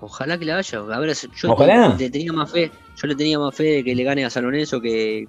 Ojalá 0.00 0.36
que 0.36 0.44
la 0.44 0.58
haya. 0.58 0.78
A 0.80 0.98
ver, 1.00 1.14
yo 1.14 1.52
Ojalá. 1.52 1.96
Tenía 1.96 2.32
más 2.32 2.50
fe. 2.50 2.70
Yo 3.00 3.06
le 3.08 3.14
tenía 3.14 3.38
más 3.38 3.54
fe 3.54 3.64
de 3.64 3.84
que 3.84 3.94
le 3.94 4.02
gane 4.04 4.24
a 4.24 4.30
San 4.30 4.44
Lorenzo 4.44 4.80
que 4.80 5.26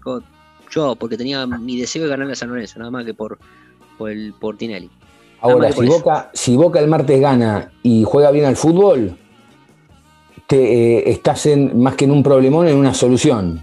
yo, 0.72 0.96
porque 0.96 1.16
tenía 1.18 1.46
mi 1.46 1.80
deseo 1.80 2.04
de 2.04 2.10
ganarle 2.10 2.34
a 2.34 2.36
San 2.36 2.50
Lorenzo, 2.50 2.80
nada 2.80 2.90
más 2.92 3.06
que 3.06 3.14
por, 3.14 3.38
por 3.98 4.10
el 4.10 4.34
por 4.40 4.58
Tinelli. 4.58 4.90
Ahora, 5.44 5.72
si. 5.72 5.86
Boca, 5.86 6.32
si 6.34 6.56
Boca 6.56 6.80
el 6.80 6.88
martes 6.88 7.20
gana 7.20 7.72
y 7.84 8.04
juega 8.04 8.32
bien 8.32 8.46
al 8.46 8.56
fútbol, 8.56 9.18
te, 10.48 10.58
eh, 11.00 11.12
estás 11.12 11.46
en, 11.46 11.80
más 11.80 11.96
que 11.96 12.06
en 12.06 12.12
un 12.12 12.24
problemón, 12.24 12.68
en 12.68 12.78
una 12.78 12.94
solución. 12.94 13.62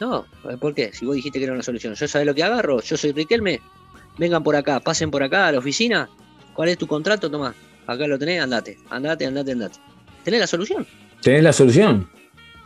No, 0.00 0.24
¿por 0.60 0.74
qué? 0.74 0.92
Si 0.92 1.04
vos 1.04 1.14
dijiste 1.14 1.38
que 1.38 1.44
era 1.44 1.54
una 1.54 1.62
solución. 1.62 1.94
Yo 1.94 2.08
sabés 2.08 2.26
lo 2.26 2.34
que 2.34 2.42
agarro, 2.42 2.80
yo 2.80 2.96
soy 2.96 3.12
Riquelme. 3.12 3.60
Vengan 4.18 4.42
por 4.42 4.56
acá, 4.56 4.80
pasen 4.80 5.10
por 5.10 5.22
acá 5.22 5.48
a 5.48 5.52
la 5.52 5.58
oficina. 5.58 6.08
¿Cuál 6.54 6.68
es 6.68 6.78
tu 6.78 6.86
contrato? 6.86 7.30
Tomá, 7.30 7.54
acá 7.86 8.06
lo 8.06 8.18
tenés, 8.18 8.42
andate, 8.42 8.78
andate, 8.90 9.26
andate, 9.26 9.52
andate. 9.52 9.78
¿Tenés 10.24 10.40
la 10.40 10.46
solución? 10.46 10.86
Tenés 11.22 11.42
la 11.42 11.52
solución. 11.52 12.08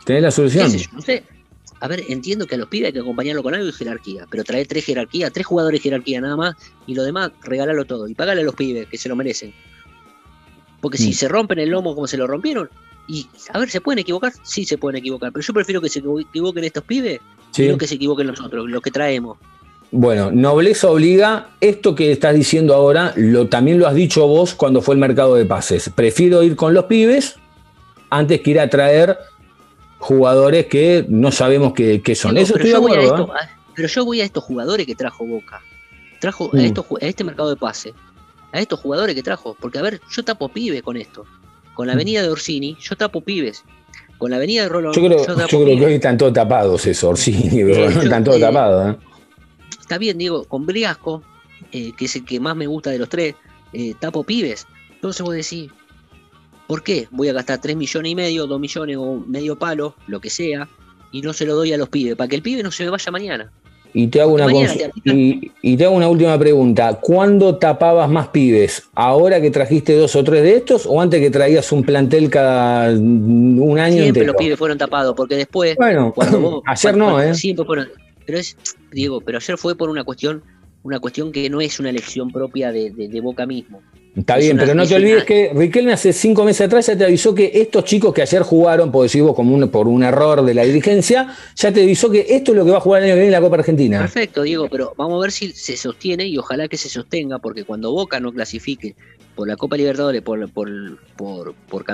Tenés 0.03 0.21
la 0.23 0.27
¿Qué 0.29 0.31
solución. 0.31 0.71
yo? 0.71 0.89
No 0.93 1.01
sé. 1.01 1.23
A 1.79 1.87
ver, 1.87 2.03
entiendo 2.09 2.47
que 2.47 2.55
a 2.55 2.57
los 2.57 2.67
pibes 2.69 2.87
hay 2.87 2.93
que 2.93 2.99
acompañarlo 2.99 3.43
con 3.43 3.53
algo 3.53 3.65
de 3.67 3.71
jerarquía, 3.73 4.25
pero 4.29 4.43
traer 4.43 4.65
tres 4.67 4.83
jerarquías, 4.85 5.31
tres 5.31 5.45
jugadores 5.45 5.79
de 5.79 5.83
jerarquía 5.83 6.19
nada 6.21 6.35
más, 6.35 6.55
y 6.87 6.95
lo 6.95 7.03
demás, 7.03 7.31
regalalo 7.43 7.85
todo. 7.85 8.07
Y 8.07 8.15
pagale 8.15 8.41
a 8.41 8.43
los 8.43 8.55
pibes, 8.55 8.87
que 8.87 8.97
se 8.97 9.07
lo 9.09 9.15
merecen. 9.15 9.53
Porque 10.81 10.97
si 10.97 11.09
Mm. 11.09 11.13
se 11.13 11.27
rompen 11.27 11.59
el 11.59 11.69
lomo 11.69 11.93
como 11.95 12.07
se 12.07 12.17
lo 12.17 12.27
rompieron, 12.27 12.69
y 13.07 13.27
a 13.53 13.59
ver, 13.59 13.69
¿se 13.69 13.79
pueden 13.81 13.99
equivocar? 13.99 14.33
Sí 14.43 14.65
se 14.65 14.77
pueden 14.77 14.97
equivocar, 14.97 15.31
pero 15.31 15.43
yo 15.45 15.53
prefiero 15.53 15.81
que 15.81 15.89
se 15.89 15.99
equivoquen 15.99 16.63
estos 16.63 16.83
pibes 16.83 17.19
Sí. 17.51 17.63
y 17.63 17.77
que 17.77 17.87
se 17.87 17.95
equivoquen 17.95 18.27
nosotros, 18.27 18.69
los 18.69 18.81
que 18.81 18.91
traemos. 18.91 19.37
Bueno, 19.91 20.31
nobleza 20.31 20.89
obliga. 20.89 21.51
Esto 21.61 21.95
que 21.95 22.11
estás 22.11 22.35
diciendo 22.35 22.73
ahora, 22.73 23.13
lo, 23.15 23.47
también 23.47 23.79
lo 23.79 23.87
has 23.87 23.95
dicho 23.95 24.27
vos 24.27 24.53
cuando 24.53 24.81
fue 24.81 24.95
el 24.95 24.99
mercado 24.99 25.35
de 25.35 25.45
pases. 25.45 25.89
Prefiero 25.95 26.43
ir 26.43 26.55
con 26.57 26.73
los 26.73 26.85
pibes 26.85 27.35
antes 28.09 28.41
que 28.41 28.51
ir 28.51 28.59
a 28.59 28.69
traer 28.69 29.17
jugadores 29.99 30.65
que 30.67 31.05
no 31.09 31.31
sabemos 31.31 31.73
qué, 31.73 32.01
qué 32.01 32.15
son. 32.15 32.31
Digo, 32.35 32.43
Eso 32.43 32.53
estoy 32.55 32.69
de 32.69 32.73
yo 32.75 32.81
voy 32.81 32.91
a 32.91 32.95
acuerdo. 32.95 33.23
esto- 33.25 33.35
¿eh? 33.35 33.39
a- 33.41 33.57
pero 33.75 33.87
yo 33.87 34.05
voy 34.05 34.21
a 34.21 34.25
estos 34.25 34.43
jugadores 34.43 34.85
que 34.85 34.95
trajo 34.95 35.25
Boca. 35.25 35.61
Trajo 36.19 36.49
Mm. 36.51 36.57
a, 36.57 36.63
estos, 36.65 36.85
ju- 36.85 36.97
a 37.01 37.05
este 37.05 37.23
mercado 37.23 37.49
de 37.49 37.55
pase. 37.57 37.93
A 38.51 38.59
estos 38.59 38.79
jugadores 38.79 39.13
que 39.15 39.21
trajo. 39.23 39.55
Porque, 39.59 39.77
a 39.77 39.81
ver, 39.81 40.01
yo 40.09 40.23
tapo 40.23 40.49
pibes 40.49 40.81
con 40.81 40.97
esto. 40.97 41.25
Con 41.75 41.85
la 41.87 41.93
Mm. 41.93 41.97
avenida 41.97 42.21
de 42.23 42.29
Orsini, 42.29 42.75
yo 42.79 42.95
tapo 42.95 43.21
pibes. 43.21 43.63
Con 44.17 44.31
la 44.31 44.37
avenida 44.37 44.63
de 44.63 44.69
Rolón, 44.69 44.93
Yo 44.93 45.01
creo, 45.05 45.19
yo 45.19 45.35
tapo 45.35 45.47
yo 45.51 45.63
creo 45.63 45.77
que 45.77 45.85
hoy 45.85 45.93
están 45.93 46.17
todos 46.17 46.33
tapados 46.33 46.85
eso, 46.87 47.09
Orsini, 47.09 47.49
pero 47.63 47.91
yo- 47.91 48.01
están 48.01 48.23
todos 48.23 48.37
eh, 48.37 48.41
tapados. 48.41 48.95
¿eh? 48.95 48.97
Está 49.79 49.97
bien, 49.99 50.17
digo, 50.17 50.43
con 50.45 50.65
Briasco, 50.65 51.21
eh, 51.71 51.91
que 51.95 52.05
es 52.05 52.15
el 52.15 52.25
que 52.25 52.39
más 52.39 52.55
me 52.55 52.65
gusta 52.65 52.89
de 52.89 52.97
los 52.99 53.09
tres, 53.09 53.35
tapo 53.99 54.23
pibes. 54.23 54.65
Entonces 54.95 55.21
vos 55.21 55.35
decís, 55.35 55.69
¿por 56.67 56.83
qué 56.83 57.07
voy 57.11 57.29
a 57.29 57.33
gastar 57.33 57.59
3 57.61 57.75
millones 57.75 58.11
y 58.11 58.15
medio, 58.15 58.45
2 58.47 58.59
millones 58.59 58.97
o 58.99 59.23
medio 59.27 59.57
palo, 59.57 59.95
lo 60.07 60.19
que 60.19 60.29
sea, 60.29 60.67
y 61.11 61.21
no 61.21 61.33
se 61.33 61.45
lo 61.45 61.55
doy 61.55 61.73
a 61.73 61.77
los 61.77 61.89
pibes? 61.89 62.15
Para 62.15 62.27
que 62.27 62.35
el 62.35 62.41
pibe 62.41 62.63
no 62.63 62.71
se 62.71 62.83
me 62.83 62.89
vaya 62.89 63.11
mañana. 63.11 63.51
Y 63.93 64.07
te 64.07 64.21
hago 64.21 64.33
una 64.33 64.45
te 64.45 64.91
y, 65.11 65.51
y 65.61 65.77
te 65.77 65.85
hago 65.85 65.95
una 65.95 66.09
última 66.09 66.37
pregunta. 66.37 66.99
¿Cuándo 67.01 67.55
tapabas 67.55 68.07
más 68.09 68.27
pibes? 68.27 68.83
¿Ahora 68.93 69.41
que 69.41 69.49
trajiste 69.49 69.95
dos 69.97 70.15
o 70.15 70.23
tres 70.23 70.43
de 70.43 70.55
estos 70.57 70.85
o 70.85 71.01
antes 71.01 71.19
que 71.21 71.31
traías 71.31 71.71
un 71.71 71.83
plantel 71.83 72.29
cada 72.29 72.91
un 72.91 73.79
año 73.79 73.93
Siempre 73.93 74.07
entero? 74.21 74.25
los 74.33 74.35
pibes 74.35 74.59
fueron 74.59 74.77
tapados, 74.77 75.15
porque 75.15 75.35
después, 75.37 75.75
Bueno, 75.77 76.11
cuando 76.13 76.39
vos, 76.39 76.63
ayer 76.67 76.81
cuando- 76.91 77.05
no, 77.05 77.11
cuando 77.13 77.31
¿eh? 77.31 77.35
Siempre 77.35 77.65
fueron, 77.65 77.87
pero 78.25 78.37
es, 78.37 78.57
digo, 78.91 79.21
pero 79.21 79.37
ayer 79.39 79.57
fue 79.57 79.75
por 79.75 79.89
una 79.89 80.03
cuestión, 80.03 80.43
una 80.83 80.99
cuestión 80.99 81.31
que 81.31 81.49
no 81.49 81.61
es 81.61 81.79
una 81.79 81.89
elección 81.89 82.29
propia 82.29 82.71
de, 82.73 82.91
de- 82.91 83.07
de 83.07 83.21
Boca 83.21 83.45
mismo. 83.47 83.81
Está 84.17 84.39
Es 84.39 84.45
bien, 84.45 84.57
pero 84.57 84.73
no 84.73 84.85
te 84.87 84.95
olvides 84.95 85.23
que 85.25 85.51
Riquelme 85.53 85.93
hace 85.93 86.11
cinco 86.11 86.43
meses 86.43 86.65
atrás 86.65 86.87
ya 86.87 86.97
te 86.97 87.05
avisó 87.05 87.35
que 87.35 87.51
estos 87.53 87.83
chicos 87.83 88.11
que 88.15 88.23
ayer 88.23 88.41
jugaron, 88.41 88.91
por 88.91 89.03
decir 89.03 89.21
vos, 89.21 89.35
como 89.35 89.53
un, 89.53 89.69
por 89.69 89.87
un 89.87 90.01
error 90.01 90.43
de 90.43 90.55
la 90.55 90.63
dirigencia, 90.63 91.35
ya 91.55 91.71
te 91.71 91.83
avisó 91.83 92.09
que 92.09 92.25
esto 92.27 92.51
es 92.51 92.57
lo 92.57 92.65
que 92.65 92.71
va 92.71 92.77
a 92.77 92.81
jugar 92.81 93.03
el 93.03 93.09
año 93.09 93.13
que 93.13 93.19
viene 93.21 93.35
en 93.35 93.41
la 93.41 93.41
Copa 93.41 93.57
Argentina. 93.57 93.99
Perfecto, 93.99 94.41
Diego, 94.41 94.67
pero 94.71 94.93
vamos 94.97 95.19
a 95.19 95.21
ver 95.21 95.31
si 95.31 95.51
se 95.51 95.77
sostiene 95.77 96.25
y 96.25 96.35
ojalá 96.39 96.67
que 96.67 96.77
se 96.77 96.89
sostenga, 96.89 97.37
porque 97.37 97.63
cuando 97.63 97.91
Boca 97.91 98.19
no 98.19 98.31
clasifique 98.33 98.95
por 99.35 99.47
la 99.47 99.55
Copa 99.55 99.77
Libertadores, 99.77 100.23
por, 100.23 100.49
por, 100.49 100.89
por, 101.15 101.85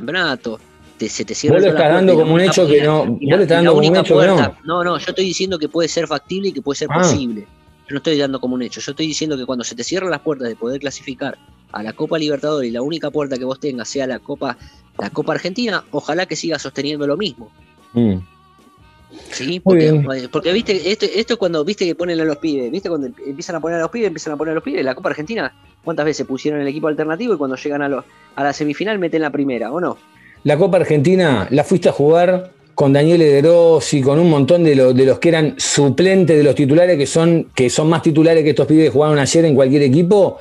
te, 0.98 1.10
se 1.10 1.26
te 1.26 1.36
cierra 1.36 1.56
Vos 1.58 1.64
la 1.64 1.70
estás 1.72 1.90
dando 1.94 2.16
como 2.16 2.36
un 2.36 2.40
hecho 2.42 2.66
que 2.66 2.82
no- 2.84 3.06
vos 3.06 3.20
le 3.22 3.42
estás 3.42 3.50
dando 3.58 3.74
como 3.74 3.88
un 3.90 3.96
hecho 3.98 4.18
que 4.20 4.28
no. 4.28 4.56
no, 4.64 4.84
no, 4.86 4.98
yo 4.98 5.06
estoy 5.10 5.26
diciendo 5.26 5.60
que 5.60 5.68
puede 5.68 5.90
ser 5.90 6.08
factible 6.08 6.48
y 6.50 6.52
que 6.54 6.62
puede 6.62 6.78
ser 6.78 6.88
Ah. 6.90 7.02
posible. 7.02 7.42
Yo 7.42 7.96
no 7.96 7.98
estoy 7.98 8.18
dando 8.18 8.40
como 8.40 8.56
un 8.56 8.62
hecho, 8.62 8.80
yo 8.80 8.92
estoy 8.94 9.08
diciendo 9.08 9.36
que 9.38 9.46
cuando 9.46 9.66
se 9.66 9.76
te 9.76 9.84
cierran 9.84 10.10
las 10.10 10.22
puertas 10.22 10.48
de 10.48 10.56
poder 10.56 10.80
clasificar 10.80 11.38
a 11.74 11.84
la 11.84 11.92
Copa 11.94 12.18
Libertadores 12.18 12.70
y 12.70 12.72
la 12.72 12.82
única 12.82 13.12
puerta 13.12 13.38
que 13.38 13.44
vos 13.46 13.60
tengas 13.60 13.90
sea 13.90 14.08
la 14.08 14.20
Copa, 14.20 14.58
la 14.98 15.10
Copa 15.10 15.34
Argentina, 15.34 15.84
ojalá 15.92 16.26
que 16.26 16.36
siga 16.38 16.58
sosteniendo 16.60 17.06
lo 17.06 17.18
mismo. 17.18 17.50
Mm. 17.94 18.18
Sí, 19.32 19.62
Muy 19.64 19.78
bien. 19.78 20.04
porque, 20.04 20.30
porque 20.30 20.52
viste, 20.54 20.92
esto, 20.92 21.06
esto 21.06 21.34
es 21.34 21.40
cuando 21.40 21.64
viste 21.64 21.86
que 21.86 21.94
ponen 21.94 22.20
a 22.20 22.26
los 22.26 22.38
pibes, 22.38 22.72
viste 22.72 22.90
cuando 22.90 23.08
empiezan 23.08 23.56
a 23.56 23.60
poner 23.60 23.78
a 23.78 23.82
los 23.82 23.92
pibes, 23.92 24.08
empiezan 24.08 24.34
a 24.34 24.38
poner 24.38 24.52
a 24.54 24.56
los 24.56 24.64
pibes, 24.64 24.84
la 24.84 24.96
Copa 24.96 25.10
Argentina, 25.10 25.54
¿cuántas 25.84 26.06
veces 26.06 26.26
pusieron 26.26 26.60
el 26.62 26.68
equipo 26.68 26.88
alternativo 26.88 27.34
y 27.36 27.38
cuando 27.38 27.56
llegan 27.56 27.84
a, 27.84 27.90
los, 27.90 28.04
a 28.36 28.44
la 28.44 28.54
semifinal 28.54 28.98
meten 28.98 29.22
la 29.22 29.30
primera, 29.30 29.72
o 29.72 29.80
no? 29.80 29.98
La 30.46 30.58
Copa 30.58 30.78
Argentina 30.78 31.48
la 31.52 31.64
fuiste 31.64 31.90
a 31.90 31.92
jugar 31.92 32.52
con 32.74 32.92
Daniel 32.92 33.22
Ederossi, 33.22 34.02
con 34.02 34.18
un 34.18 34.32
montón 34.32 34.64
de, 34.64 34.76
lo- 34.76 34.94
de 34.94 35.06
los 35.06 35.20
que 35.20 35.30
eran 35.30 35.54
suplentes 35.60 36.36
de 36.36 36.44
los 36.44 36.56
titulares, 36.56 36.98
que 36.98 37.06
son, 37.06 37.50
que 37.54 37.70
son 37.70 37.88
más 37.88 38.02
titulares 38.02 38.44
que 38.44 38.50
estos 38.50 38.66
pibes 38.66 38.86
que 38.86 38.90
jugaron 38.90 39.20
ayer 39.20 39.46
en 39.46 39.54
cualquier 39.54 39.84
equipo, 39.84 40.40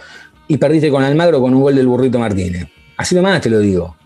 y 0.53 0.59
perdiste 0.59 0.91
con 0.91 1.03
Almagro 1.03 1.41
con 1.41 1.55
un 1.55 1.63
gol 1.63 1.75
del 1.75 1.87
burrito 1.87 2.19
Martínez. 2.19 2.67
Así 2.99 3.15
nomás 3.15 3.41
te 3.41 3.49
lo 3.49 3.59
digo. 3.59 3.97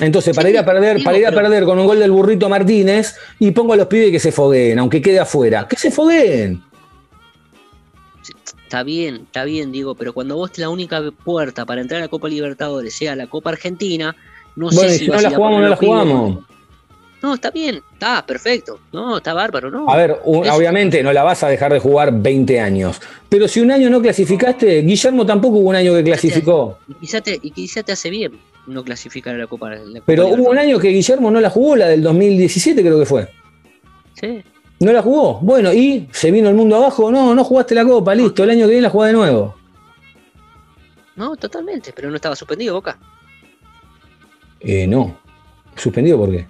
Entonces, 0.00 0.36
para 0.36 0.50
ir 0.50 0.58
a 0.58 0.64
perder, 0.64 0.96
digo, 0.96 1.04
para 1.04 1.16
ir 1.18 1.26
a 1.26 1.30
pero- 1.30 1.42
perder 1.42 1.64
con 1.64 1.78
un 1.78 1.86
gol 1.86 1.98
del 1.98 2.10
burrito 2.10 2.48
Martínez, 2.48 3.14
y 3.38 3.50
pongo 3.52 3.72
a 3.72 3.76
los 3.76 3.86
pibes 3.86 4.10
que 4.10 4.18
se 4.20 4.32
fogueen, 4.32 4.78
aunque 4.78 5.00
quede 5.00 5.18
afuera. 5.20 5.66
Que 5.66 5.76
se 5.76 5.90
fogueen. 5.90 6.62
Está 8.64 8.82
bien, 8.82 9.22
está 9.26 9.44
bien, 9.44 9.72
digo, 9.72 9.94
pero 9.94 10.12
cuando 10.12 10.36
vos 10.36 10.56
la 10.58 10.68
única 10.68 11.02
puerta 11.24 11.64
para 11.64 11.80
entrar 11.80 12.00
a 12.00 12.04
la 12.04 12.08
Copa 12.08 12.28
Libertadores 12.28 12.94
sea 12.94 13.16
la 13.16 13.26
Copa 13.26 13.50
Argentina, 13.50 14.14
no 14.56 14.66
Bueno, 14.66 14.80
sé 14.90 14.98
si 14.98 15.04
si 15.06 15.10
no 15.10 15.20
la 15.20 15.30
jugamos, 15.30 15.60
no 15.62 15.68
la 15.68 15.76
pibes. 15.78 16.38
No, 17.22 17.34
está 17.34 17.50
bien, 17.52 17.80
está 17.92 18.26
perfecto. 18.26 18.80
No, 18.92 19.18
está 19.18 19.32
bárbaro, 19.32 19.70
no. 19.70 19.88
A 19.88 19.96
ver, 19.96 20.18
un- 20.24 20.48
obviamente 20.48 21.02
no 21.02 21.12
la 21.12 21.22
vas 21.22 21.42
a 21.44 21.48
dejar 21.48 21.72
de 21.72 21.78
jugar 21.78 22.12
20 22.12 22.60
años. 22.60 23.00
Pero 23.28 23.46
si 23.46 23.60
un 23.60 23.70
año 23.70 23.88
no 23.90 24.02
clasificaste, 24.02 24.82
Guillermo 24.82 25.24
tampoco 25.24 25.58
hubo 25.58 25.68
un 25.70 25.76
año 25.76 25.94
que 25.94 26.02
clasificó. 26.02 26.78
Y 26.88 26.94
quizá 26.94 27.20
te, 27.20 27.38
y 27.40 27.50
quizá 27.52 27.82
te 27.82 27.92
hace 27.92 28.10
bien 28.10 28.32
no 28.66 28.82
clasificar 28.84 29.34
a 29.34 29.38
la 29.38 29.46
Copa. 29.46 29.70
la 29.70 29.78
Copa 29.78 30.02
Pero 30.06 30.26
hubo 30.28 30.50
un 30.50 30.58
año 30.58 30.78
que 30.78 30.88
Guillermo 30.88 31.30
no 31.30 31.40
la 31.40 31.50
jugó, 31.50 31.76
la 31.76 31.86
del 31.88 32.02
2017 32.02 32.80
creo 32.82 32.98
que 32.98 33.06
fue. 33.06 33.28
Sí. 34.20 34.42
No 34.80 34.92
la 34.92 35.00
jugó. 35.00 35.38
Bueno, 35.40 35.72
y 35.72 36.08
se 36.10 36.32
vino 36.32 36.48
el 36.48 36.56
mundo 36.56 36.74
abajo. 36.76 37.10
No, 37.12 37.34
no 37.36 37.44
jugaste 37.44 37.74
la 37.74 37.84
copa, 37.84 38.14
listo. 38.16 38.42
El 38.42 38.50
año 38.50 38.62
que 38.66 38.70
viene 38.70 38.82
la 38.82 38.90
jugás 38.90 39.08
de 39.10 39.16
nuevo. 39.16 39.54
No, 41.14 41.36
totalmente, 41.36 41.92
pero 41.94 42.10
no 42.10 42.16
estaba 42.16 42.34
suspendido 42.34 42.74
Boca. 42.74 42.98
Eh, 44.60 44.86
no. 44.86 45.16
¿Suspendido 45.76 46.18
por 46.18 46.30
qué? 46.30 46.46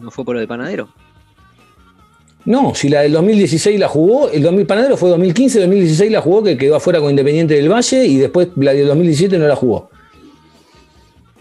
No 0.00 0.10
fue 0.10 0.24
por 0.24 0.34
lo 0.34 0.40
de 0.40 0.48
panadero. 0.48 0.88
No, 2.44 2.74
si 2.74 2.88
la 2.88 3.02
del 3.02 3.12
2016 3.12 3.78
la 3.78 3.88
jugó, 3.88 4.30
el 4.30 4.42
2000 4.42 4.66
Panadero 4.66 4.96
fue 4.96 5.10
2015, 5.10 5.60
2016 5.60 6.10
la 6.10 6.22
jugó, 6.22 6.42
que 6.42 6.56
quedó 6.56 6.76
afuera 6.76 6.98
con 6.98 7.10
Independiente 7.10 7.54
del 7.54 7.70
Valle, 7.70 8.06
y 8.06 8.16
después 8.16 8.48
la 8.56 8.72
del 8.72 8.86
2017 8.86 9.38
no 9.38 9.46
la 9.46 9.54
jugó. 9.54 9.90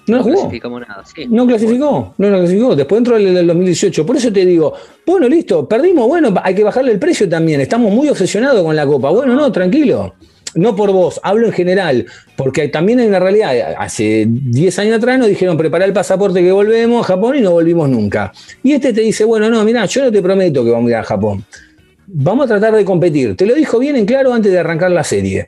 No 0.07 0.17
la 0.17 0.23
jugó. 0.23 0.35
clasificamos 0.35 0.81
nada. 0.81 1.03
sí. 1.05 1.25
No 1.29 1.47
clasificó, 1.47 2.13
no 2.17 2.29
la 2.29 2.37
clasificó. 2.39 2.75
Después 2.75 2.97
entró 2.97 3.15
el 3.15 3.33
del 3.33 3.47
2018. 3.47 4.05
Por 4.05 4.17
eso 4.17 4.33
te 4.33 4.45
digo, 4.45 4.73
bueno, 5.05 5.29
listo, 5.29 5.65
perdimos, 5.65 6.07
bueno, 6.07 6.33
hay 6.43 6.53
que 6.53 6.65
bajarle 6.65 6.91
el 6.91 6.99
precio 6.99 7.29
también. 7.29 7.61
Estamos 7.61 7.89
muy 7.89 8.09
obsesionados 8.09 8.61
con 8.63 8.75
la 8.75 8.85
Copa. 8.85 9.09
Bueno, 9.09 9.33
no, 9.33 9.49
tranquilo. 9.49 10.13
No 10.57 10.75
por 10.75 10.91
vos, 10.91 11.19
hablo 11.23 11.47
en 11.47 11.53
general, 11.53 12.05
porque 12.35 12.67
también 12.67 12.99
hay 12.99 13.07
una 13.07 13.19
realidad. 13.19 13.75
Hace 13.77 14.25
10 14.27 14.79
años 14.79 14.97
atrás 14.97 15.17
nos 15.19 15.27
dijeron 15.29 15.55
prepara 15.57 15.85
el 15.85 15.93
pasaporte 15.93 16.41
que 16.41 16.51
volvemos 16.51 17.01
a 17.03 17.07
Japón 17.07 17.35
y 17.37 17.41
no 17.41 17.51
volvimos 17.51 17.87
nunca. 17.89 18.31
Y 18.63 18.73
este 18.73 18.91
te 18.93 19.01
dice, 19.01 19.23
bueno, 19.23 19.49
no, 19.49 19.63
mira, 19.63 19.85
yo 19.85 20.03
no 20.05 20.11
te 20.11 20.21
prometo 20.21 20.63
que 20.65 20.71
vamos 20.71 20.87
a 20.87 20.91
ir 20.91 20.95
a 20.97 21.03
Japón. 21.03 21.45
Vamos 22.07 22.45
a 22.45 22.47
tratar 22.47 22.73
de 22.75 22.85
competir. 22.85 23.35
Te 23.35 23.45
lo 23.45 23.53
dijo 23.53 23.79
bien 23.79 23.95
en 23.95 24.05
claro 24.05 24.33
antes 24.33 24.51
de 24.51 24.59
arrancar 24.59 24.91
la 24.91 25.03
serie. 25.03 25.47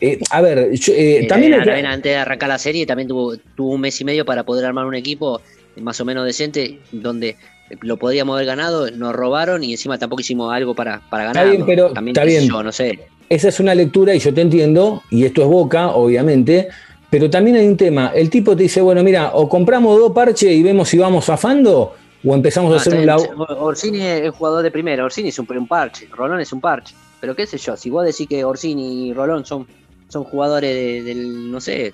Eh, 0.00 0.18
a 0.30 0.40
ver, 0.40 0.72
yo, 0.72 0.92
eh, 0.92 1.20
Y 1.22 1.26
también... 1.26 1.62
que- 1.62 1.70
antes 1.70 2.12
de 2.12 2.16
arrancar 2.16 2.48
la 2.48 2.58
serie 2.58 2.84
también 2.86 3.08
tuvo, 3.08 3.36
tuvo 3.56 3.70
un 3.74 3.80
mes 3.80 4.00
y 4.00 4.04
medio 4.04 4.24
para 4.24 4.44
poder 4.44 4.64
armar 4.66 4.86
un 4.86 4.94
equipo 4.94 5.40
más 5.80 6.00
o 6.00 6.04
menos 6.04 6.24
decente 6.26 6.78
donde 6.92 7.36
lo 7.80 7.96
podíamos 7.96 8.34
haber 8.34 8.46
ganado, 8.46 8.90
nos 8.90 9.14
robaron 9.14 9.64
y 9.64 9.72
encima 9.72 9.98
tampoco 9.98 10.20
hicimos 10.20 10.52
algo 10.52 10.74
para, 10.74 11.00
para 11.10 11.28
Está 11.28 11.40
ganar. 11.40 11.52
bien, 11.56 11.66
pero- 11.66 11.92
también 11.92 12.14
está 12.16 12.24
bien. 12.24 12.46
yo, 12.48 12.62
no 12.62 12.70
sé. 12.72 12.98
Esa 13.28 13.48
es 13.48 13.60
una 13.60 13.74
lectura 13.74 14.14
y 14.14 14.18
yo 14.18 14.32
te 14.34 14.40
entiendo, 14.42 15.02
y 15.10 15.24
esto 15.24 15.42
es 15.42 15.48
Boca, 15.48 15.88
obviamente, 15.90 16.68
pero 17.10 17.30
también 17.30 17.56
hay 17.56 17.66
un 17.66 17.76
tema. 17.76 18.12
El 18.14 18.28
tipo 18.30 18.54
te 18.56 18.64
dice, 18.64 18.80
bueno, 18.80 19.02
mira, 19.02 19.30
o 19.34 19.48
compramos 19.48 19.98
dos 19.98 20.12
parches 20.12 20.50
y 20.50 20.62
vemos 20.62 20.88
si 20.88 20.98
vamos 20.98 21.24
zafando, 21.24 21.94
o 22.24 22.34
empezamos 22.34 22.72
a 22.72 22.76
hacer 22.76 22.94
un 22.94 23.06
lado. 23.06 23.24
Orsini 23.58 24.00
es 24.00 24.22
el 24.22 24.30
jugador 24.30 24.62
de 24.62 24.70
primera, 24.70 25.04
Orsini 25.04 25.28
es 25.30 25.38
un, 25.38 25.46
un 25.56 25.66
parche, 25.66 26.08
Rolón 26.12 26.40
es 26.40 26.52
un 26.52 26.60
parche. 26.60 26.94
Pero 27.20 27.34
qué 27.34 27.46
sé 27.46 27.56
yo, 27.56 27.76
si 27.76 27.88
vos 27.90 28.04
decís 28.04 28.28
que 28.28 28.44
Orsini 28.44 29.08
y 29.08 29.12
Rolón 29.14 29.46
son, 29.46 29.66
son 30.08 30.24
jugadores 30.24 30.74
de- 30.74 31.02
del, 31.02 31.50
no 31.50 31.60
sé, 31.60 31.92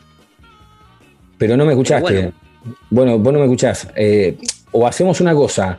Pero 1.39 1.57
no 1.57 1.65
me 1.65 1.73
escuchaste. 1.73 2.03
Bueno. 2.13 2.33
Bueno, 2.91 3.19
vos 3.19 3.33
no 3.33 3.39
me 3.39 3.45
escuchás. 3.47 3.89
Eh, 3.97 4.37
o 4.73 4.87
hacemos 4.87 5.21
una 5.21 5.35
cosa, 5.35 5.79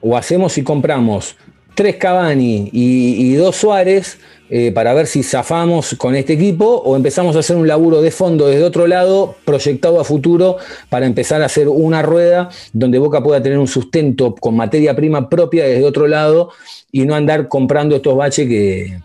o 0.00 0.16
hacemos 0.16 0.56
y 0.56 0.62
compramos 0.62 1.36
tres 1.74 1.96
Cavani 1.96 2.68
y, 2.72 3.32
y 3.32 3.34
dos 3.34 3.56
Suárez 3.56 4.18
eh, 4.50 4.70
para 4.72 4.92
ver 4.92 5.06
si 5.06 5.22
zafamos 5.22 5.94
con 5.96 6.14
este 6.14 6.34
equipo, 6.34 6.66
o 6.84 6.94
empezamos 6.94 7.34
a 7.36 7.38
hacer 7.38 7.56
un 7.56 7.66
laburo 7.66 8.02
de 8.02 8.10
fondo 8.10 8.48
desde 8.48 8.64
otro 8.64 8.86
lado, 8.86 9.34
proyectado 9.46 9.98
a 9.98 10.04
futuro, 10.04 10.58
para 10.90 11.06
empezar 11.06 11.40
a 11.40 11.46
hacer 11.46 11.68
una 11.68 12.02
rueda 12.02 12.50
donde 12.74 12.98
Boca 12.98 13.22
pueda 13.22 13.42
tener 13.42 13.58
un 13.58 13.66
sustento 13.68 14.34
con 14.34 14.54
materia 14.54 14.94
prima 14.94 15.30
propia 15.30 15.64
desde 15.64 15.84
otro 15.86 16.06
lado 16.06 16.50
y 16.90 17.06
no 17.06 17.14
andar 17.14 17.48
comprando 17.48 17.96
estos 17.96 18.14
baches 18.14 18.46
que, 18.46 18.98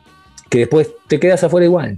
que 0.49 0.59
después 0.59 0.89
te 1.07 1.17
quedas 1.17 1.41
afuera 1.45 1.65
igual. 1.65 1.97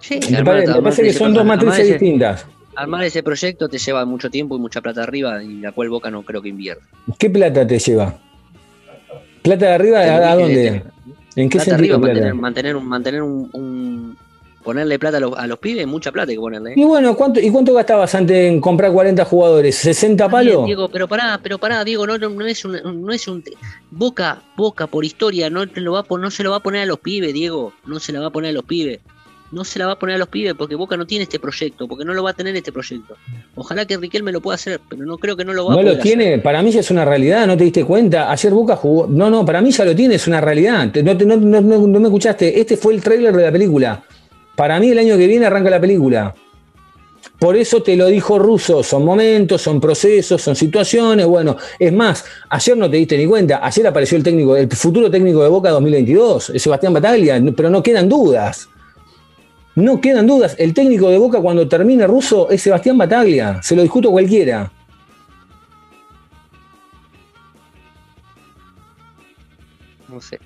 Sí, 0.00 0.20
Me 0.30 0.44
parece, 0.44 0.66
me 0.66 0.72
armar 0.74 0.82
parece 0.84 1.02
que 1.02 1.12
son 1.12 1.34
dos 1.34 1.44
matrices 1.44 1.78
ese- 1.80 1.92
distintas. 1.92 2.46
Armar 2.78 3.02
ese 3.02 3.24
proyecto 3.24 3.68
te 3.68 3.76
lleva 3.76 4.04
mucho 4.04 4.30
tiempo 4.30 4.56
y 4.56 4.60
mucha 4.60 4.80
plata 4.80 5.02
arriba 5.02 5.42
y 5.42 5.60
la 5.60 5.72
cual 5.72 5.88
Boca 5.88 6.12
no 6.12 6.22
creo 6.22 6.40
que 6.40 6.48
invierta. 6.48 6.84
¿Qué 7.18 7.28
plata 7.28 7.66
te 7.66 7.76
lleva? 7.76 8.16
¿Plata 9.42 9.66
de 9.66 9.72
arriba 9.72 10.00
a, 10.00 10.36
dónde? 10.36 10.84
¿En 11.34 11.48
qué 11.48 11.58
Plata 11.58 11.74
arriba, 11.74 11.96
sentido 11.96 12.00
plata? 12.00 12.14
mantener, 12.14 12.34
mantener 12.34 12.76
un, 12.76 12.86
mantener 12.86 13.22
un, 13.22 13.50
un- 13.52 14.16
ponerle 14.62 14.98
plata 14.98 15.16
a 15.16 15.20
los, 15.20 15.36
a 15.36 15.46
los 15.46 15.58
pibes, 15.58 15.86
mucha 15.86 16.12
plata 16.12 16.30
hay 16.30 16.36
que 16.36 16.40
ponerle. 16.40 16.70
¿eh? 16.70 16.74
Y 16.76 16.84
bueno, 16.84 17.16
¿cuánto, 17.16 17.40
¿y 17.40 17.50
cuánto 17.50 17.72
gastabas 17.74 18.14
antes 18.14 18.36
en 18.48 18.60
comprar 18.60 18.92
40 18.92 19.24
jugadores? 19.24 19.84
¿60 19.84 19.90
Está 20.10 20.26
bien, 20.26 20.30
palos? 20.30 20.66
Diego, 20.66 20.88
pero 20.88 21.08
pará, 21.08 21.40
pero 21.42 21.58
pará, 21.58 21.82
Diego, 21.84 22.06
no, 22.06 22.16
no, 22.18 22.28
no 22.28 22.46
es 22.46 22.64
un, 22.64 22.78
no 23.06 23.12
es 23.12 23.26
un 23.26 23.42
Boca, 23.90 24.42
Boca 24.56 24.86
por 24.86 25.04
historia, 25.04 25.50
no 25.50 25.66
te 25.66 25.80
lo 25.80 25.92
va 25.92 26.04
no 26.08 26.30
se 26.30 26.44
lo 26.44 26.50
va 26.50 26.58
a 26.58 26.60
poner 26.62 26.82
a 26.82 26.86
los 26.86 27.00
pibes, 27.00 27.32
Diego, 27.32 27.72
no 27.86 27.98
se 27.98 28.12
la 28.12 28.20
va 28.20 28.26
a 28.26 28.30
poner 28.30 28.50
a 28.50 28.52
los 28.52 28.64
pibes. 28.64 29.00
No 29.50 29.64
se 29.64 29.78
la 29.78 29.86
va 29.86 29.92
a 29.92 29.98
poner 29.98 30.16
a 30.16 30.18
los 30.18 30.28
pibes 30.28 30.52
porque 30.54 30.74
Boca 30.74 30.96
no 30.96 31.06
tiene 31.06 31.22
este 31.22 31.38
proyecto, 31.38 31.88
porque 31.88 32.04
no 32.04 32.12
lo 32.12 32.22
va 32.22 32.30
a 32.30 32.34
tener 32.34 32.54
este 32.54 32.70
proyecto. 32.70 33.16
Ojalá 33.54 33.86
que 33.86 33.96
Riquelme 33.96 34.30
lo 34.30 34.42
pueda 34.42 34.56
hacer, 34.56 34.78
pero 34.88 35.06
no 35.06 35.16
creo 35.16 35.36
que 35.36 35.44
no 35.44 35.54
lo 35.54 35.64
va 35.66 35.72
a 35.72 35.76
No 35.76 35.82
lo 35.82 35.98
tiene, 35.98 36.38
para 36.38 36.62
mí 36.62 36.70
ya 36.70 36.80
es 36.80 36.90
una 36.90 37.04
realidad, 37.06 37.46
¿no 37.46 37.56
te 37.56 37.64
diste 37.64 37.82
cuenta? 37.84 38.30
Ayer 38.30 38.52
Boca 38.52 38.76
jugó. 38.76 39.06
No, 39.06 39.30
no, 39.30 39.46
para 39.46 39.62
mí 39.62 39.70
ya 39.70 39.86
lo 39.86 39.96
tiene, 39.96 40.16
es 40.16 40.26
una 40.26 40.40
realidad. 40.42 40.92
No, 41.02 41.14
no- 41.14 41.36
no- 41.36 41.60
no- 41.62 41.86
no 41.86 42.00
me 42.00 42.06
escuchaste. 42.08 42.60
Este 42.60 42.76
fue 42.76 42.94
el 42.94 43.02
tráiler 43.02 43.34
de 43.34 43.42
la 43.44 43.50
película. 43.52 44.02
Para 44.54 44.78
mí 44.78 44.90
el 44.90 44.98
año 44.98 45.16
que 45.16 45.26
viene 45.26 45.46
arranca 45.46 45.70
la 45.70 45.80
película. 45.80 46.34
Por 47.38 47.56
eso 47.56 47.82
te 47.82 47.96
lo 47.96 48.06
dijo 48.08 48.38
Russo, 48.38 48.82
son 48.82 49.04
momentos, 49.04 49.62
son 49.62 49.80
procesos, 49.80 50.42
son 50.42 50.56
situaciones. 50.56 51.24
Bueno, 51.24 51.56
es 51.78 51.92
más, 51.92 52.24
ayer 52.50 52.76
no 52.76 52.90
te 52.90 52.96
diste 52.96 53.16
ni 53.16 53.26
cuenta, 53.26 53.60
ayer 53.64 53.86
apareció 53.86 54.18
el 54.18 54.24
técnico, 54.24 54.56
el 54.56 54.68
futuro 54.70 55.08
técnico 55.10 55.42
de 55.44 55.48
Boca 55.48 55.70
2022, 55.70 56.50
es 56.50 56.60
Sebastián 56.62 56.92
Bataglia, 56.92 57.40
pero 57.56 57.70
no 57.70 57.82
quedan 57.82 58.08
dudas. 58.08 58.68
No 59.78 60.00
quedan 60.00 60.26
dudas. 60.26 60.56
El 60.58 60.74
técnico 60.74 61.08
de 61.08 61.18
Boca 61.18 61.40
cuando 61.40 61.68
termine 61.68 62.04
Russo 62.04 62.50
es 62.50 62.60
Sebastián 62.60 62.98
Bataglia. 62.98 63.62
Se 63.62 63.76
lo 63.76 63.82
discuto 63.82 64.10
cualquiera. 64.10 64.72
No 70.08 70.20
sé. 70.20 70.40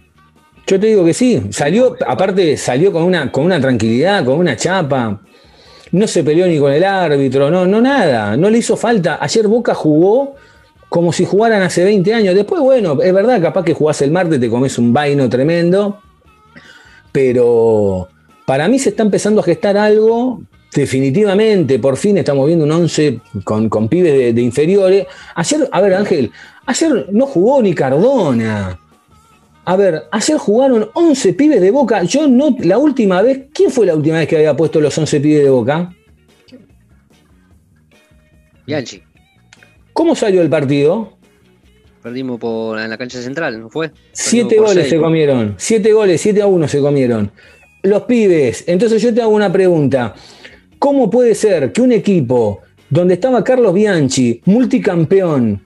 Yo 0.67 0.79
te 0.79 0.87
digo 0.87 1.03
que 1.03 1.15
sí, 1.15 1.43
salió, 1.51 1.97
aparte 2.07 2.59
salió 2.59 2.93
con 2.93 3.05
una, 3.05 3.33
con 3.33 3.45
una 3.45 3.59
tranquilidad, 3.59 4.23
con 4.23 4.39
una 4.39 4.55
chapa. 4.55 5.23
No 5.93 6.07
se 6.07 6.23
peleó 6.23 6.47
ni 6.47 6.59
con 6.59 6.71
el 6.71 6.85
árbitro, 6.85 7.51
no, 7.51 7.65
no 7.65 7.81
nada, 7.81 8.37
no 8.37 8.51
le 8.51 8.59
hizo 8.59 8.77
falta. 8.77 9.17
Ayer 9.19 9.49
Boca 9.49 9.73
jugó 9.73 10.35
como 10.91 11.11
si 11.11 11.25
jugaran 11.25 11.63
hace 11.63 11.85
20 11.85 12.13
años. 12.13 12.35
Después, 12.35 12.61
bueno, 12.61 13.01
es 13.01 13.15
verdad, 13.15 13.41
capaz 13.41 13.65
que 13.65 13.73
jugás 13.73 14.03
el 14.03 14.11
martes, 14.11 14.39
te 14.39 14.51
comes 14.51 14.77
un 14.77 14.93
vaino 14.93 15.27
tremendo. 15.31 16.03
Pero 17.13 18.09
para 18.47 18.69
mí 18.69 18.79
se 18.79 18.91
está 18.91 19.03
empezando 19.03 19.41
a 19.41 19.45
gestar 19.45 19.77
algo. 19.77 20.43
Definitivamente, 20.75 21.79
por 21.79 21.97
fin 21.99 22.17
estamos 22.17 22.47
viendo 22.47 22.65
un 22.65 22.73
11 22.73 23.21
con, 23.45 23.69
con 23.69 23.89
pibes 23.89 24.13
de, 24.15 24.33
de 24.33 24.41
inferiores. 24.43 25.07
Ayer, 25.35 25.69
a 25.71 25.81
ver, 25.83 25.95
Ángel, 25.95 26.31
ayer 26.65 27.07
no 27.13 27.27
jugó 27.27 27.61
ni 27.63 27.75
Cardona. 27.75 28.79
A 29.65 29.77
ver, 29.77 30.05
ayer 30.11 30.39
jugaron 30.39 30.89
11 30.95 31.35
pibes 31.35 31.61
de 31.61 31.71
Boca. 31.71 32.03
Yo 32.05 32.27
no, 32.27 32.57
la 32.61 32.79
última 32.79 33.21
vez, 33.23 33.49
¿quién 33.53 33.71
fue 33.71 33.85
la 33.87 33.95
última 33.95 34.19
vez 34.19 34.29
que 34.29 34.37
había 34.37 34.57
puesto 34.57 34.81
los 34.81 34.97
11 34.97 35.21
pibes 35.21 35.45
de 35.45 35.51
Boca? 35.51 35.93
Bianchi, 38.67 39.03
¿Cómo 39.93 40.15
salió 40.15 40.41
el 40.43 40.49
partido? 40.49 41.19
perdimos 42.03 42.41
por, 42.41 42.81
en 42.81 42.91
la 42.91 42.99
cancha 42.99 43.23
central, 43.23 43.61
¿no 43.61 43.71
fue? 43.71 43.93
Siete 44.11 44.57
Perdimos 44.57 44.57
por 44.57 44.67
goles 44.75 44.83
seis. 44.89 44.91
se 44.91 45.01
comieron. 45.01 45.55
Siete 45.59 45.93
goles, 45.93 46.21
7 46.21 46.43
a 46.43 46.47
1 46.49 46.69
se 46.69 46.81
comieron. 46.81 47.31
Los 47.83 48.03
pibes. 48.03 48.65
Entonces 48.67 49.03
yo 49.03 49.13
te 49.13 49.23
hago 49.23 49.33
una 49.33 49.53
pregunta. 49.53 50.15
¿Cómo 50.79 51.11
puede 51.11 51.35
ser 51.35 51.73
que 51.73 51.81
un 51.81 51.93
equipo 51.93 52.61
donde 52.91 53.15
estaba 53.15 53.43
Carlos 53.43 53.73
Bianchi, 53.73 54.41
multicampeón, 54.45 55.63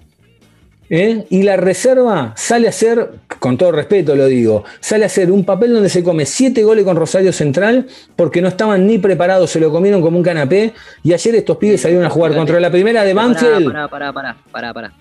¿eh? 0.89 1.27
y 1.31 1.43
la 1.43 1.57
reserva 1.57 2.33
sale 2.37 2.67
a 2.67 2.71
hacer, 2.71 3.11
con 3.41 3.59
todo 3.59 3.73
respeto 3.73 4.15
lo 4.15 4.27
digo, 4.27 4.65
sale 4.81 5.05
a 5.05 5.07
hacer 5.07 5.33
un 5.33 5.45
papel 5.45 5.73
donde 5.73 5.89
se 5.89 6.03
come 6.03 6.25
siete 6.27 6.63
goles 6.63 6.85
con 6.85 6.97
Rosario 6.97 7.33
Central 7.33 7.87
porque 8.15 8.41
no 8.41 8.49
estaban 8.49 8.87
ni 8.87 8.99
preparados, 8.99 9.51
se 9.51 9.59
lo 9.59 9.71
comieron 9.71 10.03
como 10.03 10.19
un 10.19 10.23
canapé, 10.23 10.73
y 11.03 11.13
ayer 11.13 11.35
estos 11.35 11.57
pibes 11.57 11.81
salieron 11.81 12.05
a 12.05 12.11
jugar 12.11 12.35
contra 12.35 12.61
la 12.61 12.71
primera 12.71 13.03
de 13.03 13.15
Banfield. 13.15 13.67
Pará, 13.73 13.89
pará, 13.89 14.13
pará, 14.13 14.37
pará, 14.53 14.75
pará. 14.75 14.93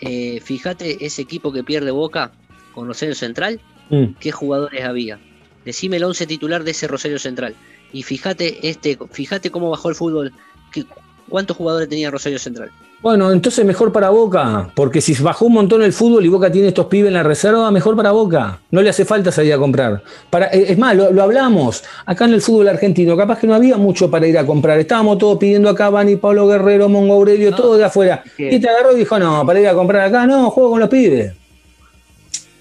Eh, 0.00 0.40
fíjate 0.42 1.04
ese 1.04 1.20
equipo 1.22 1.52
que 1.52 1.62
pierde 1.62 1.90
Boca 1.90 2.32
con 2.72 2.86
Rosario 2.86 3.14
Central, 3.14 3.60
Mm. 3.90 4.14
¿qué 4.20 4.30
jugadores 4.30 4.84
había? 4.84 5.18
Decime 5.64 5.96
el 5.98 6.04
11 6.04 6.26
titular 6.26 6.64
de 6.64 6.70
ese 6.70 6.86
Rosario 6.88 7.18
Central. 7.18 7.54
Y 7.92 8.02
fíjate 8.02 8.68
este, 8.68 8.98
fíjate 9.10 9.50
cómo 9.50 9.70
bajó 9.70 9.88
el 9.88 9.94
fútbol. 9.94 10.32
¿Qué- 10.72 10.84
¿Cuántos 11.28 11.56
jugadores 11.56 11.88
tenía 11.88 12.10
Rosario 12.10 12.38
Central? 12.40 12.70
Bueno, 13.02 13.32
entonces 13.32 13.64
mejor 13.64 13.92
para 13.92 14.10
Boca, 14.10 14.70
porque 14.74 15.00
si 15.00 15.14
bajó 15.22 15.46
un 15.46 15.54
montón 15.54 15.82
el 15.82 15.92
fútbol 15.92 16.24
y 16.24 16.28
Boca 16.28 16.52
tiene 16.52 16.68
estos 16.68 16.84
pibes 16.86 17.08
en 17.08 17.14
la 17.14 17.22
reserva, 17.22 17.70
mejor 17.70 17.96
para 17.96 18.10
Boca. 18.10 18.58
No 18.70 18.82
le 18.82 18.90
hace 18.90 19.04
falta 19.06 19.32
salir 19.32 19.54
a 19.54 19.58
comprar. 19.58 20.02
Para, 20.28 20.46
eh, 20.48 20.66
es 20.68 20.76
más, 20.76 20.94
lo, 20.96 21.10
lo 21.12 21.22
hablamos 21.22 21.82
acá 22.04 22.26
en 22.26 22.34
el 22.34 22.42
fútbol 22.42 22.68
argentino, 22.68 23.16
capaz 23.16 23.38
que 23.38 23.46
no 23.46 23.54
había 23.54 23.76
mucho 23.78 24.10
para 24.10 24.26
ir 24.26 24.36
a 24.36 24.44
comprar. 24.44 24.78
Estábamos 24.78 25.16
todos 25.18 25.38
pidiendo 25.38 25.70
acá 25.70 25.88
Bani, 25.88 26.16
Pablo 26.16 26.46
Guerrero, 26.46 26.88
Mongo 26.90 27.14
Aurelio, 27.14 27.50
No, 27.52 27.56
todo 27.56 27.76
de 27.78 27.84
afuera. 27.84 28.22
es 28.26 28.32
que- 28.34 28.54
Y 28.54 28.60
te 28.60 28.68
agarró 28.68 28.92
y 28.94 28.98
dijo, 28.98 29.18
no, 29.18 29.46
para 29.46 29.60
ir 29.60 29.68
a 29.68 29.74
comprar 29.74 30.02
acá, 30.08 30.26
no, 30.26 30.50
juego 30.50 30.70
con 30.72 30.80
los 30.80 30.88
pibes. 30.90 31.32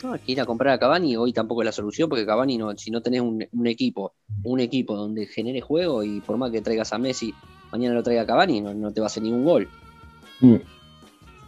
No, 0.04 0.14
hay 0.14 0.20
que 0.20 0.32
ir 0.32 0.42
a 0.42 0.46
comprar 0.46 0.74
a 0.74 0.80
Cavani 0.80 1.18
hoy 1.18 1.34
tampoco 1.34 1.62
es 1.62 1.66
la 1.66 1.72
solución, 1.72 2.08
porque 2.10 2.26
Cavani 2.26 2.58
no, 2.58 2.76
si 2.78 2.90
no 2.92 3.02
tenés 3.02 3.22
un, 3.22 3.46
un 3.52 3.68
equipo, 3.68 4.14
un 4.44 4.60
equipo 4.62 4.96
donde 4.96 5.26
genere 5.26 5.60
juego 5.62 6.04
y 6.04 6.22
por 6.22 6.38
más 6.38 6.52
que 6.52 6.62
traigas 6.62 6.94
a 6.94 6.98
Messi, 6.98 7.34
mañana 7.72 7.96
lo 7.96 8.04
traiga 8.04 8.22
a 8.22 8.26
Cavani, 8.26 8.62
no, 8.62 8.74
no 8.74 8.92
te 8.94 9.02
va 9.02 9.08
a 9.08 9.10
hacer 9.10 9.24
ningún 9.24 9.44
gol. 9.44 9.68
Mm. 10.40 10.56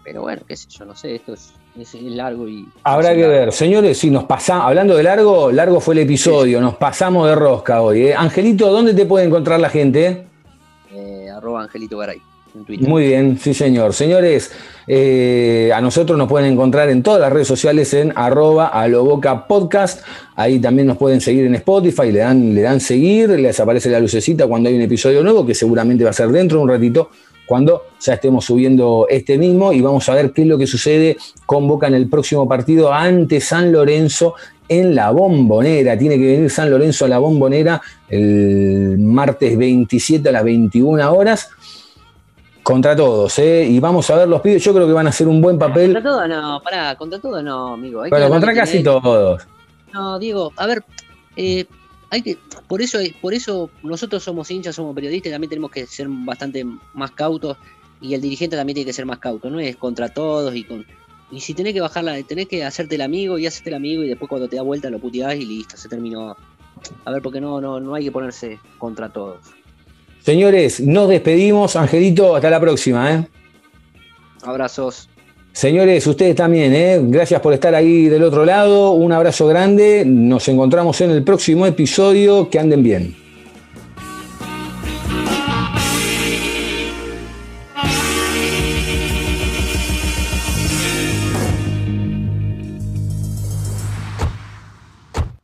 Pero 0.03 0.21
bueno, 0.21 0.41
qué 0.47 0.55
sé 0.57 0.67
yo, 0.69 0.83
no 0.83 0.95
sé, 0.95 1.15
esto 1.15 1.33
es, 1.33 1.53
es- 1.79 1.93
es 1.95 2.01
largo 2.03 2.47
y. 2.49 2.67
Habrá 2.83 3.13
que 3.13 3.21
largo. 3.21 3.33
ver, 3.35 3.53
señores, 3.53 3.97
si 3.97 4.09
nos 4.09 4.23
pasamos, 4.25 4.65
hablando 4.65 4.97
de 4.97 5.03
largo, 5.03 5.51
largo 5.51 5.79
fue 5.79 5.93
el 5.93 5.99
episodio, 6.01 6.59
nos 6.59 6.75
pasamos 6.75 7.27
de 7.27 7.35
rosca 7.35 7.81
hoy. 7.81 8.07
¿eh? 8.07 8.15
Angelito, 8.15 8.69
¿dónde 8.71 8.93
te 8.93 9.05
puede 9.05 9.25
encontrar 9.25 9.59
la 9.59 9.69
gente? 9.69 10.25
Eh, 10.91 11.29
arroba 11.29 11.61
Angelito 11.63 11.97
Garay. 11.99 12.19
Muy 12.53 13.07
bien, 13.07 13.37
sí 13.37 13.53
señor. 13.53 13.93
Señores, 13.93 14.51
eh, 14.87 15.71
a 15.73 15.79
nosotros 15.79 16.17
nos 16.17 16.27
pueden 16.27 16.51
encontrar 16.51 16.89
en 16.89 17.01
todas 17.01 17.21
las 17.21 17.31
redes 17.31 17.47
sociales 17.47 17.93
en 17.93 18.11
arroba 18.15 18.67
aloboca 18.67 19.47
podcast. 19.47 20.03
Ahí 20.35 20.59
también 20.59 20.87
nos 20.87 20.97
pueden 20.97 21.21
seguir 21.21 21.45
en 21.45 21.55
Spotify, 21.55 22.11
le 22.11 22.19
dan, 22.19 22.53
le 22.53 22.61
dan 22.61 22.79
seguir, 22.79 23.29
les 23.29 23.59
aparece 23.59 23.89
la 23.89 23.99
lucecita 23.99 24.47
cuando 24.47 24.69
hay 24.69 24.75
un 24.75 24.81
episodio 24.81 25.23
nuevo, 25.23 25.45
que 25.45 25.53
seguramente 25.53 26.03
va 26.03 26.09
a 26.09 26.13
ser 26.13 26.29
dentro 26.29 26.57
de 26.57 26.63
un 26.63 26.69
ratito, 26.69 27.09
cuando 27.45 27.83
ya 27.99 28.13
estemos 28.13 28.45
subiendo 28.45 29.07
este 29.09 29.37
mismo 29.37 29.73
y 29.73 29.81
vamos 29.81 30.07
a 30.09 30.15
ver 30.15 30.31
qué 30.31 30.41
es 30.43 30.47
lo 30.47 30.57
que 30.57 30.67
sucede 30.67 31.17
con 31.45 31.67
Boca 31.67 31.87
en 31.87 31.93
el 31.93 32.09
próximo 32.09 32.47
partido 32.47 32.93
ante 32.93 33.39
San 33.41 33.71
Lorenzo 33.71 34.35
en 34.67 34.95
la 34.95 35.11
bombonera. 35.11 35.97
Tiene 35.97 36.17
que 36.17 36.27
venir 36.27 36.49
San 36.49 36.69
Lorenzo 36.69 37.05
a 37.05 37.07
la 37.09 37.19
bombonera 37.19 37.81
el 38.07 38.97
martes 38.99 39.57
27 39.57 40.29
a 40.29 40.31
las 40.31 40.43
21 40.45 41.13
horas 41.13 41.49
contra 42.71 42.95
todos, 42.95 43.37
¿eh? 43.39 43.65
Y 43.65 43.79
vamos 43.79 44.09
a 44.09 44.15
ver 44.15 44.27
los 44.27 44.41
pibes, 44.41 44.63
yo 44.63 44.73
creo 44.73 44.87
que 44.87 44.93
van 44.93 45.05
a 45.05 45.09
hacer 45.09 45.27
un 45.27 45.41
buen 45.41 45.59
papel. 45.59 45.93
Contra 45.93 46.11
todo 46.11 46.27
no, 46.27 46.61
pará, 46.63 46.95
contra 46.95 47.19
todo 47.19 47.43
no, 47.43 47.73
amigo. 47.73 48.01
Hay 48.01 48.09
Bueno, 48.09 48.29
contra 48.29 48.53
casi 48.53 48.81
tenés. 48.81 48.85
todos. 48.85 49.47
No, 49.93 50.17
Diego, 50.19 50.53
a 50.55 50.65
ver, 50.67 50.83
eh, 51.35 51.65
hay 52.09 52.21
que, 52.21 52.37
por 52.67 52.81
eso, 52.81 52.99
por 53.21 53.33
eso 53.33 53.69
nosotros 53.83 54.23
somos 54.23 54.49
hinchas, 54.49 54.75
somos 54.75 54.95
periodistas, 54.95 55.29
y 55.29 55.33
también 55.33 55.49
tenemos 55.49 55.69
que 55.69 55.85
ser 55.85 56.07
bastante 56.09 56.65
más 56.93 57.11
cautos 57.11 57.57
y 57.99 58.13
el 58.13 58.21
dirigente 58.21 58.55
también 58.55 58.75
tiene 58.75 58.85
que 58.87 58.93
ser 58.93 59.05
más 59.05 59.19
cauto, 59.19 59.49
no 59.49 59.59
es 59.59 59.75
contra 59.75 60.09
todos 60.09 60.55
y 60.55 60.63
con 60.63 60.85
y 61.29 61.39
si 61.39 61.53
tenés 61.53 61.73
que 61.73 61.81
bajarla, 61.81 62.21
tenés 62.23 62.47
que 62.47 62.65
hacerte 62.65 62.95
el 62.95 63.01
amigo 63.01 63.37
y 63.37 63.47
hacerte 63.47 63.69
el 63.69 63.75
amigo 63.75 64.03
y 64.03 64.09
después 64.09 64.27
cuando 64.27 64.49
te 64.49 64.57
da 64.57 64.63
vuelta 64.63 64.89
lo 64.89 64.99
puteás 64.99 65.35
y 65.35 65.45
listo, 65.45 65.77
se 65.77 65.87
terminó. 65.87 66.35
A 67.05 67.11
ver, 67.11 67.21
porque 67.21 67.39
no, 67.39 67.61
no, 67.61 67.79
no 67.79 67.95
hay 67.95 68.03
que 68.03 68.11
ponerse 68.11 68.59
contra 68.77 69.07
todos. 69.07 69.39
Señores, 70.23 70.79
nos 70.79 71.09
despedimos. 71.09 71.75
Angelito, 71.75 72.35
hasta 72.35 72.49
la 72.49 72.59
próxima, 72.59 73.13
¿eh? 73.13 73.27
Abrazos. 74.43 75.09
Señores, 75.51 76.05
ustedes 76.07 76.35
también, 76.35 76.73
¿eh? 76.73 76.99
Gracias 77.03 77.41
por 77.41 77.53
estar 77.53 77.75
ahí 77.75 78.05
del 78.05 78.23
otro 78.23 78.45
lado. 78.45 78.91
Un 78.91 79.11
abrazo 79.11 79.47
grande. 79.47 80.03
Nos 80.05 80.47
encontramos 80.47 81.01
en 81.01 81.11
el 81.11 81.23
próximo 81.23 81.65
episodio. 81.65 82.49
Que 82.49 82.59
anden 82.59 82.83
bien. 82.83 83.15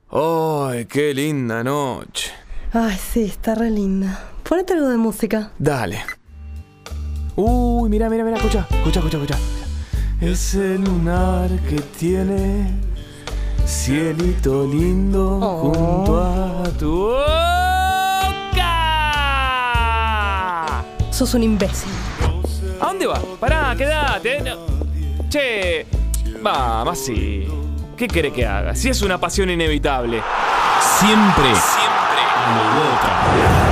¡Ay, 0.09 0.85
qué 0.85 1.13
linda 1.13 1.63
noche! 1.63 2.31
Ay, 2.73 2.97
sí, 2.97 3.25
está 3.25 3.55
re 3.55 3.69
linda. 3.69 4.36
Ponete 4.47 4.73
algo 4.73 4.87
de 4.89 4.97
música. 4.97 5.51
Dale. 5.59 6.03
Uy, 7.35 7.89
mira, 7.89 8.09
mira, 8.09 8.23
mira, 8.23 8.37
escucha, 8.37 8.65
escucha, 8.71 8.99
escucha, 8.99 9.17
escucha. 9.17 9.37
Ese 10.21 10.77
lunar 10.79 11.49
que 11.69 11.75
tiene 11.99 12.71
cielito 13.65 14.65
lindo 14.65 15.39
Oh. 15.41 15.73
junto 15.73 16.21
a 16.21 16.63
tu 16.79 17.09
boca. 17.09 17.23
Sos 21.11 21.33
un 21.33 21.43
imbécil. 21.43 21.91
¿A 22.81 22.85
dónde 22.87 23.05
vas? 23.07 23.19
Pará, 23.39 23.75
quédate. 23.77 24.41
no. 24.41 24.55
Che, 25.29 25.85
vamos 26.41 26.93
así. 26.99 27.45
¿Qué 27.97 28.07
quiere 28.07 28.31
que 28.31 28.45
haga? 28.45 28.73
Si 28.75 28.89
es 28.89 29.01
una 29.01 29.17
pasión 29.19 29.49
inevitable. 29.49 30.21
Siempre. 30.99 31.53
Siempre. 31.53 32.21
Boca. 32.73 33.66